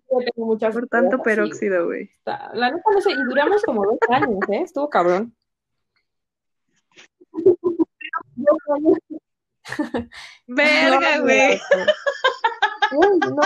Tengo 0.09 0.47
muchas 0.47 0.75
Por 0.75 0.89
tanto 0.89 1.23
peróxido, 1.23 1.87
güey. 1.87 2.11
La 2.25 2.71
neta 2.71 2.91
no 2.93 3.01
sé, 3.01 3.11
y 3.13 3.25
duramos 3.25 3.63
como 3.63 3.85
dos 3.85 3.99
años, 4.09 4.39
¿eh? 4.49 4.63
Estuvo 4.63 4.89
cabrón. 4.89 5.35
Verga, 10.47 11.21
güey. 11.21 11.61
No, 12.93 13.43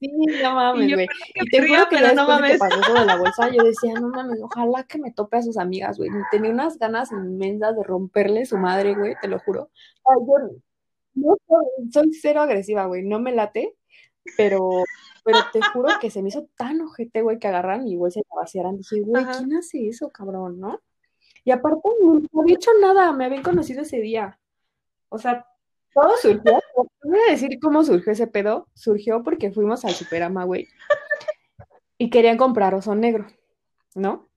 Sí, 0.00 0.08
no 0.42 0.54
mames, 0.54 0.94
güey. 0.94 1.06
Y, 1.34 1.50
te 1.50 1.68
juro 1.68 1.86
que 1.90 2.14
no 2.14 2.26
mames. 2.26 2.52
que 2.52 2.58
pasó 2.58 2.94
de 2.94 3.04
la 3.04 3.16
bolsa, 3.16 3.50
yo 3.50 3.62
decía, 3.62 3.92
no 4.00 4.08
mames, 4.08 4.40
ojalá 4.42 4.84
que 4.84 4.98
me 4.98 5.12
tope 5.12 5.36
a 5.36 5.42
sus 5.42 5.58
amigas, 5.58 5.98
güey. 5.98 6.08
Tenía 6.30 6.50
unas 6.50 6.78
ganas 6.78 7.12
inmensas 7.12 7.76
de 7.76 7.82
romperle 7.82 8.46
su 8.46 8.56
madre, 8.56 8.94
güey, 8.94 9.14
te 9.20 9.28
lo 9.28 9.38
juro. 9.40 9.70
yo 10.06 10.60
no 11.20 11.36
soy, 11.92 12.12
cero 12.12 12.42
agresiva, 12.42 12.86
güey, 12.86 13.02
no 13.02 13.20
me 13.20 13.32
late, 13.32 13.76
pero, 14.36 14.84
pero 15.24 15.38
te 15.52 15.60
juro 15.72 15.88
que 16.00 16.10
se 16.10 16.22
me 16.22 16.28
hizo 16.28 16.48
tan 16.56 16.80
ojete, 16.80 17.22
güey, 17.22 17.38
que 17.38 17.48
agarran 17.48 17.86
y 17.86 17.96
güey 17.96 18.12
se 18.12 18.20
la 18.20 18.40
vaciaran. 18.40 18.76
Dije, 18.76 19.00
güey, 19.00 19.24
¿quién 19.24 19.54
hace 19.54 19.88
eso, 19.88 20.10
cabrón, 20.10 20.60
no? 20.60 20.80
Y 21.44 21.50
aparte, 21.52 21.80
no 22.00 22.40
había 22.40 22.54
hecho 22.54 22.70
nada, 22.80 23.12
me 23.12 23.24
habían 23.24 23.42
conocido 23.42 23.82
ese 23.82 24.00
día. 24.00 24.38
O 25.08 25.18
sea, 25.18 25.46
todo 25.92 26.16
surgió. 26.16 26.60
Voy 27.02 27.18
a 27.28 27.30
decir 27.30 27.58
cómo 27.60 27.82
surgió 27.82 28.12
ese 28.12 28.26
pedo. 28.26 28.68
Surgió 28.74 29.22
porque 29.22 29.50
fuimos 29.50 29.84
al 29.84 29.92
Superama, 29.92 30.44
güey. 30.44 30.68
Y 31.98 32.10
querían 32.10 32.36
comprar 32.36 32.74
oso 32.74 32.94
negro, 32.94 33.26
¿no? 33.94 34.28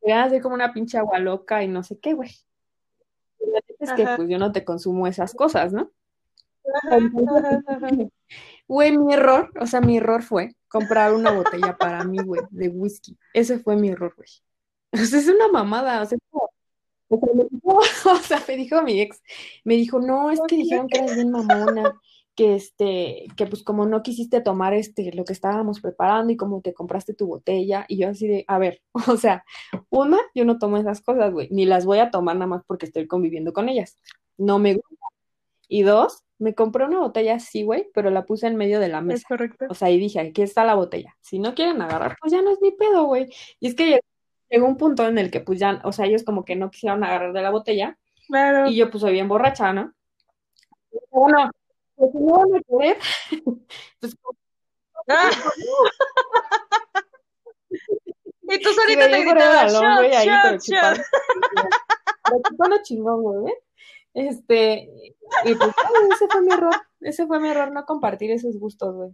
Querían 0.00 0.20
hacer 0.20 0.42
como 0.42 0.54
una 0.54 0.72
pinche 0.72 0.98
agua 0.98 1.18
loca 1.18 1.62
y 1.62 1.68
no 1.68 1.82
sé 1.82 1.98
qué, 1.98 2.14
güey. 2.14 2.30
Y 3.38 3.84
es 3.84 3.92
que 3.92 4.06
pues 4.16 4.28
yo 4.28 4.38
no 4.38 4.52
te 4.52 4.64
consumo 4.64 5.06
esas 5.06 5.34
cosas, 5.34 5.72
¿no? 5.72 5.90
Güey, 8.66 8.96
mi 8.96 9.14
error, 9.14 9.50
o 9.60 9.66
sea, 9.66 9.80
mi 9.80 9.98
error 9.98 10.22
fue 10.22 10.54
comprar 10.68 11.12
una 11.12 11.30
botella 11.30 11.76
para 11.76 12.04
mí, 12.04 12.18
güey, 12.22 12.42
de 12.50 12.68
whisky. 12.68 13.16
Ese 13.32 13.58
fue 13.58 13.76
mi 13.76 13.90
error, 13.90 14.14
güey. 14.16 14.28
O 15.02 15.04
sea, 15.06 15.18
es 15.18 15.28
una 15.28 15.48
mamada, 15.48 16.02
o 16.02 16.06
sea, 16.06 16.16
como, 16.30 16.50
o 17.10 18.16
sea, 18.22 18.42
me 18.46 18.56
dijo 18.56 18.80
mi 18.82 19.00
ex, 19.00 19.22
me 19.64 19.74
dijo, 19.74 20.00
no, 20.00 20.30
es 20.30 20.40
que 20.46 20.56
dijeron 20.56 20.88
que 20.88 20.98
eras 20.98 21.16
bien 21.16 21.30
mamona, 21.30 22.00
que 22.34 22.54
este, 22.54 23.26
que 23.36 23.46
pues 23.46 23.62
como 23.62 23.86
no 23.86 24.02
quisiste 24.02 24.40
tomar 24.40 24.74
este, 24.74 25.12
lo 25.12 25.24
que 25.24 25.32
estábamos 25.32 25.80
preparando 25.80 26.32
y 26.32 26.36
como 26.36 26.60
te 26.60 26.74
compraste 26.74 27.14
tu 27.14 27.26
botella, 27.26 27.84
y 27.88 27.98
yo 27.98 28.08
así 28.08 28.26
de, 28.26 28.44
a 28.48 28.58
ver, 28.58 28.82
o 29.08 29.16
sea, 29.16 29.44
una, 29.90 30.18
yo 30.34 30.44
no 30.44 30.58
tomo 30.58 30.76
esas 30.76 31.00
cosas, 31.00 31.32
güey, 31.32 31.48
ni 31.50 31.66
las 31.66 31.84
voy 31.86 31.98
a 31.98 32.10
tomar 32.10 32.36
nada 32.36 32.46
más 32.46 32.62
porque 32.66 32.86
estoy 32.86 33.06
conviviendo 33.06 33.52
con 33.52 33.68
ellas, 33.68 33.98
no 34.36 34.58
me 34.58 34.74
gusta. 34.74 35.06
Y 35.68 35.82
dos, 35.82 36.23
me 36.38 36.54
compré 36.54 36.84
una 36.84 37.00
botella 37.00 37.34
así, 37.34 37.62
güey, 37.62 37.88
pero 37.94 38.10
la 38.10 38.24
puse 38.24 38.46
en 38.46 38.56
medio 38.56 38.80
de 38.80 38.88
la 38.88 39.00
mesa. 39.00 39.18
Es 39.18 39.24
correcto. 39.24 39.66
O 39.68 39.74
sea, 39.74 39.90
y 39.90 39.98
dije, 39.98 40.20
aquí 40.20 40.42
está 40.42 40.64
la 40.64 40.74
botella. 40.74 41.16
Si 41.20 41.38
no 41.38 41.54
quieren 41.54 41.80
agarrar, 41.80 42.16
pues 42.20 42.32
ya 42.32 42.42
no 42.42 42.50
es 42.50 42.60
mi 42.60 42.72
pedo, 42.72 43.04
güey. 43.04 43.28
Y 43.60 43.68
es 43.68 43.74
que 43.74 44.00
llegó 44.50 44.66
un 44.66 44.76
punto 44.76 45.06
en 45.06 45.18
el 45.18 45.30
que 45.30 45.40
pues 45.40 45.58
ya, 45.58 45.80
o 45.84 45.92
sea, 45.92 46.06
ellos 46.06 46.24
como 46.24 46.44
que 46.44 46.56
no 46.56 46.70
quisieron 46.70 47.04
agarrar 47.04 47.32
de 47.32 47.42
la 47.42 47.50
botella. 47.50 47.96
Claro. 48.26 48.68
Y 48.68 48.76
yo 48.76 48.90
pues 48.90 49.02
soy 49.02 49.12
bien 49.12 49.28
borracha, 49.28 49.72
¿no? 49.72 49.92
Bueno, 51.10 51.50
pues 51.96 52.12
si 52.12 52.18
no 52.18 52.38
van 52.38 52.54
a 52.56 52.60
querer, 52.62 52.98
pues... 54.00 54.16
Ah. 55.08 55.30
y 58.42 58.58
tú 58.62 58.70
solita 58.70 59.10
te 59.10 59.20
gritabas, 59.20 59.72
shot, 59.72 59.96
güey, 59.98 60.14
ahí, 60.14 60.28
pero 62.58 62.82
chingón, 62.82 63.22
güey. 63.22 63.54
Este, 64.14 64.88
y 65.44 65.54
pues, 65.54 65.74
ese 66.14 66.28
fue 66.28 66.42
mi 66.42 66.52
error, 66.52 66.74
ese 67.00 67.26
fue 67.26 67.40
mi 67.40 67.48
error, 67.48 67.72
no 67.72 67.84
compartir 67.84 68.30
esos 68.30 68.56
gustos, 68.58 68.94
güey. 68.94 69.10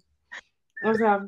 O 0.84 0.94
sea, 0.94 1.26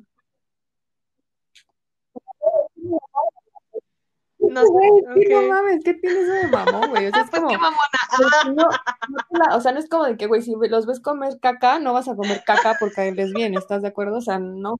no 4.39 4.63
sé, 4.63 4.69
okay. 5.11 5.29
no 5.31 5.49
mames, 5.49 5.85
¿qué 5.85 5.95
tienes 5.95 6.27
de 6.27 6.49
mamón, 6.49 6.91
güey? 6.91 7.07
O 7.07 7.11
sea, 7.11 7.23
es 7.23 7.31
pues 7.31 7.43
como, 7.43 7.57
no, 8.55 8.69
no, 9.31 9.57
o 9.57 9.61
sea, 9.61 9.73
no 9.73 9.79
es 9.79 9.89
como 9.89 10.05
de 10.05 10.17
que, 10.17 10.27
güey, 10.27 10.43
si 10.43 10.55
los 10.69 10.87
ves 10.87 11.01
comer 11.01 11.39
caca, 11.41 11.79
no 11.79 11.93
vas 11.93 12.09
a 12.09 12.17
comer 12.17 12.43
caca 12.45 12.77
porque 12.79 12.97
caerles 12.97 13.33
bien, 13.33 13.55
¿estás 13.55 13.83
de 13.83 13.89
acuerdo? 13.89 14.19
O 14.19 14.21
sea, 14.21 14.39
no. 14.39 14.79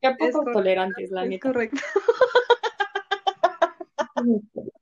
Qué 0.00 0.14
poco, 0.18 0.52
tolerantes, 0.52 1.10
la 1.10 1.22
Es 1.24 1.30
neta. 1.30 1.48
correcto. 1.48 1.80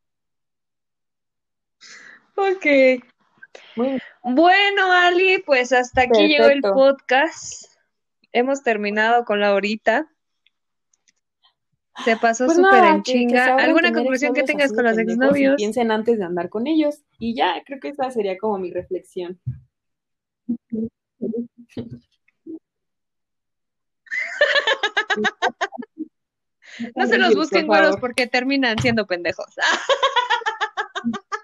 Ok. 2.34 2.66
Bueno, 4.22 4.92
Ali, 4.92 5.42
pues 5.44 5.72
hasta 5.72 6.02
aquí 6.02 6.28
llegó 6.28 6.46
el 6.46 6.62
podcast. 6.62 7.64
Hemos 8.32 8.62
terminado 8.62 9.24
con 9.24 9.40
la 9.40 9.54
horita. 9.54 10.08
Se 12.04 12.16
pasó 12.16 12.46
Pues 12.46 12.56
súper 12.56 12.84
en 12.84 13.02
chinga. 13.02 13.56
¿Alguna 13.56 13.92
conclusión 13.92 14.32
que 14.32 14.44
tengas 14.44 14.72
con 14.72 14.84
los 14.84 14.96
exnovios? 14.96 15.56
Piensen 15.56 15.90
antes 15.90 16.18
de 16.18 16.24
andar 16.24 16.48
con 16.48 16.66
ellos. 16.66 17.02
Y 17.18 17.34
ya, 17.34 17.62
creo 17.66 17.80
que 17.80 17.88
esa 17.88 18.10
sería 18.10 18.38
como 18.38 18.58
mi 18.58 18.72
reflexión. 18.72 19.38
No 26.94 27.06
se 27.06 27.18
los 27.18 27.28
Por 27.28 27.36
busquen 27.38 27.66
güeros 27.66 27.88
favor. 27.88 28.00
porque 28.00 28.26
terminan 28.26 28.78
siendo 28.78 29.06
pendejos. 29.06 29.46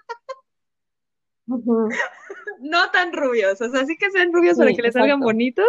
No 2.59 2.91
tan 2.91 3.13
rubios, 3.13 3.59
o 3.61 3.69
sea, 3.69 3.85
sí 3.85 3.97
que 3.97 4.11
sean 4.11 4.33
rubios 4.33 4.57
para 4.57 4.71
que 4.73 4.81
les 4.81 4.93
salgan 4.93 5.19
bonitos, 5.19 5.65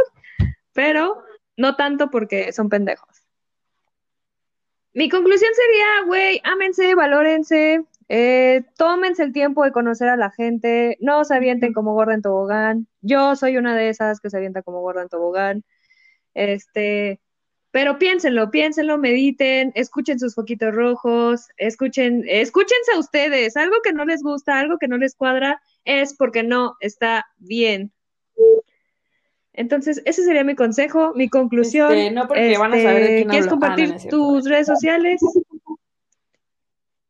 pero 0.72 1.22
no 1.56 1.76
tanto 1.76 2.10
porque 2.10 2.52
son 2.52 2.68
pendejos. 2.68 3.08
Mi 4.92 5.08
conclusión 5.08 5.50
sería, 5.54 5.86
güey, 6.06 6.40
ámense, 6.44 6.94
valórense, 6.94 7.84
eh, 8.08 8.64
tómense 8.76 9.22
el 9.22 9.32
tiempo 9.32 9.64
de 9.64 9.70
conocer 9.70 10.08
a 10.08 10.16
la 10.16 10.30
gente, 10.32 10.96
no 11.00 11.24
se 11.24 11.36
avienten 11.36 11.72
como 11.72 11.94
gorda 11.94 12.14
en 12.14 12.22
tobogán. 12.22 12.88
Yo 13.00 13.36
soy 13.36 13.56
una 13.56 13.76
de 13.76 13.88
esas 13.88 14.20
que 14.20 14.30
se 14.30 14.36
avienta 14.36 14.62
como 14.62 14.80
gorda 14.80 15.02
en 15.02 15.08
tobogán. 15.08 15.64
Este, 16.34 17.20
pero 17.70 17.98
piénsenlo, 17.98 18.50
piénsenlo, 18.50 18.98
mediten, 18.98 19.72
escuchen 19.74 20.18
sus 20.18 20.34
foquitos 20.34 20.74
rojos, 20.74 21.48
escuchen, 21.56 22.24
escúchense 22.26 22.92
a 22.94 22.98
ustedes. 22.98 23.56
Algo 23.56 23.76
que 23.82 23.92
no 23.92 24.04
les 24.04 24.22
gusta, 24.22 24.58
algo 24.58 24.78
que 24.78 24.88
no 24.88 24.96
les 24.96 25.14
cuadra, 25.14 25.62
es 25.84 26.16
porque 26.16 26.42
no 26.42 26.76
está 26.80 27.26
bien. 27.38 27.92
Entonces, 29.52 30.02
ese 30.04 30.24
sería 30.24 30.42
mi 30.42 30.56
consejo, 30.56 31.12
mi 31.14 31.28
conclusión. 31.28 31.92
Este, 31.92 32.10
no 32.10 32.26
porque 32.26 32.58
van 32.58 32.72
a 32.72 32.82
saber 32.82 33.02
de 33.02 33.08
quién 33.16 33.28
¿Quieres 33.28 33.28
hablo. 33.28 33.38
Ah, 33.38 33.44
no, 33.44 33.50
compartir 33.50 33.88
no 33.88 33.94
es 33.94 34.02
cierto. 34.02 34.16
tus 34.16 34.48
redes 34.48 34.66
sociales? 34.66 35.20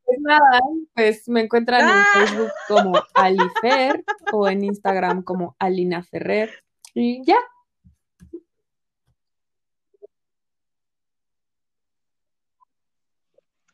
Pues 0.05 0.21
nada, 0.21 0.61
pues 0.95 1.29
me 1.29 1.41
encuentran 1.41 1.83
¡Ah! 1.85 2.05
en 2.17 2.27
Facebook 2.27 2.51
como 2.67 2.93
Alifer 3.15 4.05
o 4.33 4.49
en 4.49 4.65
Instagram 4.65 5.23
como 5.23 5.55
Alina 5.59 6.03
Ferrer. 6.03 6.51
Y 6.93 7.25
ya. 7.25 7.37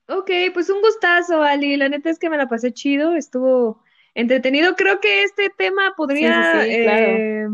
Ok, 0.08 0.30
pues 0.54 0.70
un 0.70 0.80
gustazo, 0.80 1.42
Ali. 1.42 1.76
La 1.76 1.88
neta 1.88 2.10
es 2.10 2.18
que 2.18 2.30
me 2.30 2.36
la 2.36 2.48
pasé 2.48 2.72
chido, 2.72 3.14
estuvo 3.14 3.82
entretenido. 4.14 4.76
Creo 4.76 5.00
que 5.00 5.22
este 5.24 5.50
tema 5.56 5.94
podría 5.96 6.62
Sí, 6.62 6.68
sí, 6.70 6.76
sí, 6.76 6.82
claro. 6.82 7.06
eh, 7.06 7.46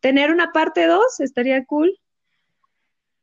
tener 0.00 0.30
una 0.30 0.52
parte 0.52 0.86
2, 0.86 1.20
estaría 1.20 1.64
cool. 1.64 1.98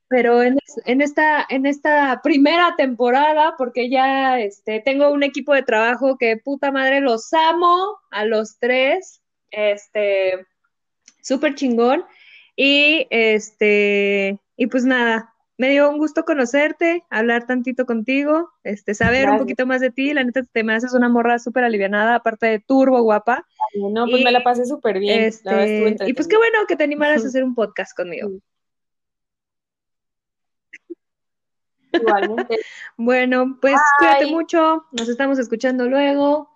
Pero 0.08 0.44
en, 0.44 0.58
en 0.86 1.02
esta, 1.02 1.46
en 1.50 1.66
esta 1.66 2.22
primera 2.22 2.76
temporada, 2.78 3.56
porque 3.58 3.90
ya 3.90 4.40
este, 4.40 4.80
tengo 4.82 5.10
un 5.10 5.24
equipo 5.24 5.54
de 5.54 5.64
trabajo 5.64 6.18
que 6.18 6.38
puta 6.38 6.72
madre 6.72 7.02
los 7.02 7.34
amo 7.34 7.98
a 8.12 8.26
los 8.26 8.60
tres. 8.60 9.22
Este, 9.50 10.46
súper 11.22 11.56
chingón. 11.56 12.06
Y 12.56 13.08
este, 13.10 14.40
y 14.56 14.68
pues 14.68 14.86
nada, 14.86 15.34
me 15.58 15.70
dio 15.70 15.90
un 15.90 15.98
gusto 15.98 16.26
conocerte, 16.26 17.06
hablar 17.10 17.48
tantito 17.48 17.86
contigo, 17.86 18.52
este, 18.64 18.94
saber 18.94 19.30
un 19.30 19.38
poquito 19.38 19.66
más 19.66 19.80
de 19.80 19.90
ti. 19.90 20.14
La 20.14 20.24
neta 20.24 20.44
te 20.44 20.64
me 20.64 20.74
haces 20.74 20.94
una 20.94 21.08
morra 21.08 21.40
súper 21.40 21.64
alivianada, 21.64 22.16
aparte 22.16 22.48
de 22.48 22.60
turbo 22.60 23.02
guapa. 23.02 23.46
No, 23.92 24.06
pues 24.06 24.22
Y, 24.22 24.24
me 24.26 24.32
la 24.32 24.44
pasé 24.44 24.66
súper 24.66 25.00
bien. 25.00 25.32
La 25.44 25.54
verdad 25.54 25.88
Este, 25.88 26.10
y 26.10 26.14
pues 26.14 26.28
qué 26.28 26.38
bueno 26.38 26.60
que 26.68 26.76
te 26.76 26.84
animaras 26.84 27.24
a 27.24 27.28
hacer 27.28 27.44
un 27.44 27.56
podcast 27.56 27.96
conmigo. 27.96 28.32
Igualmente. 31.94 32.58
Bueno, 32.98 33.58
pues 33.62 33.76
cuídate 33.98 34.28
mucho, 34.28 34.86
nos 34.92 35.10
estamos 35.10 35.40
escuchando 35.40 35.88
luego. 35.88 36.50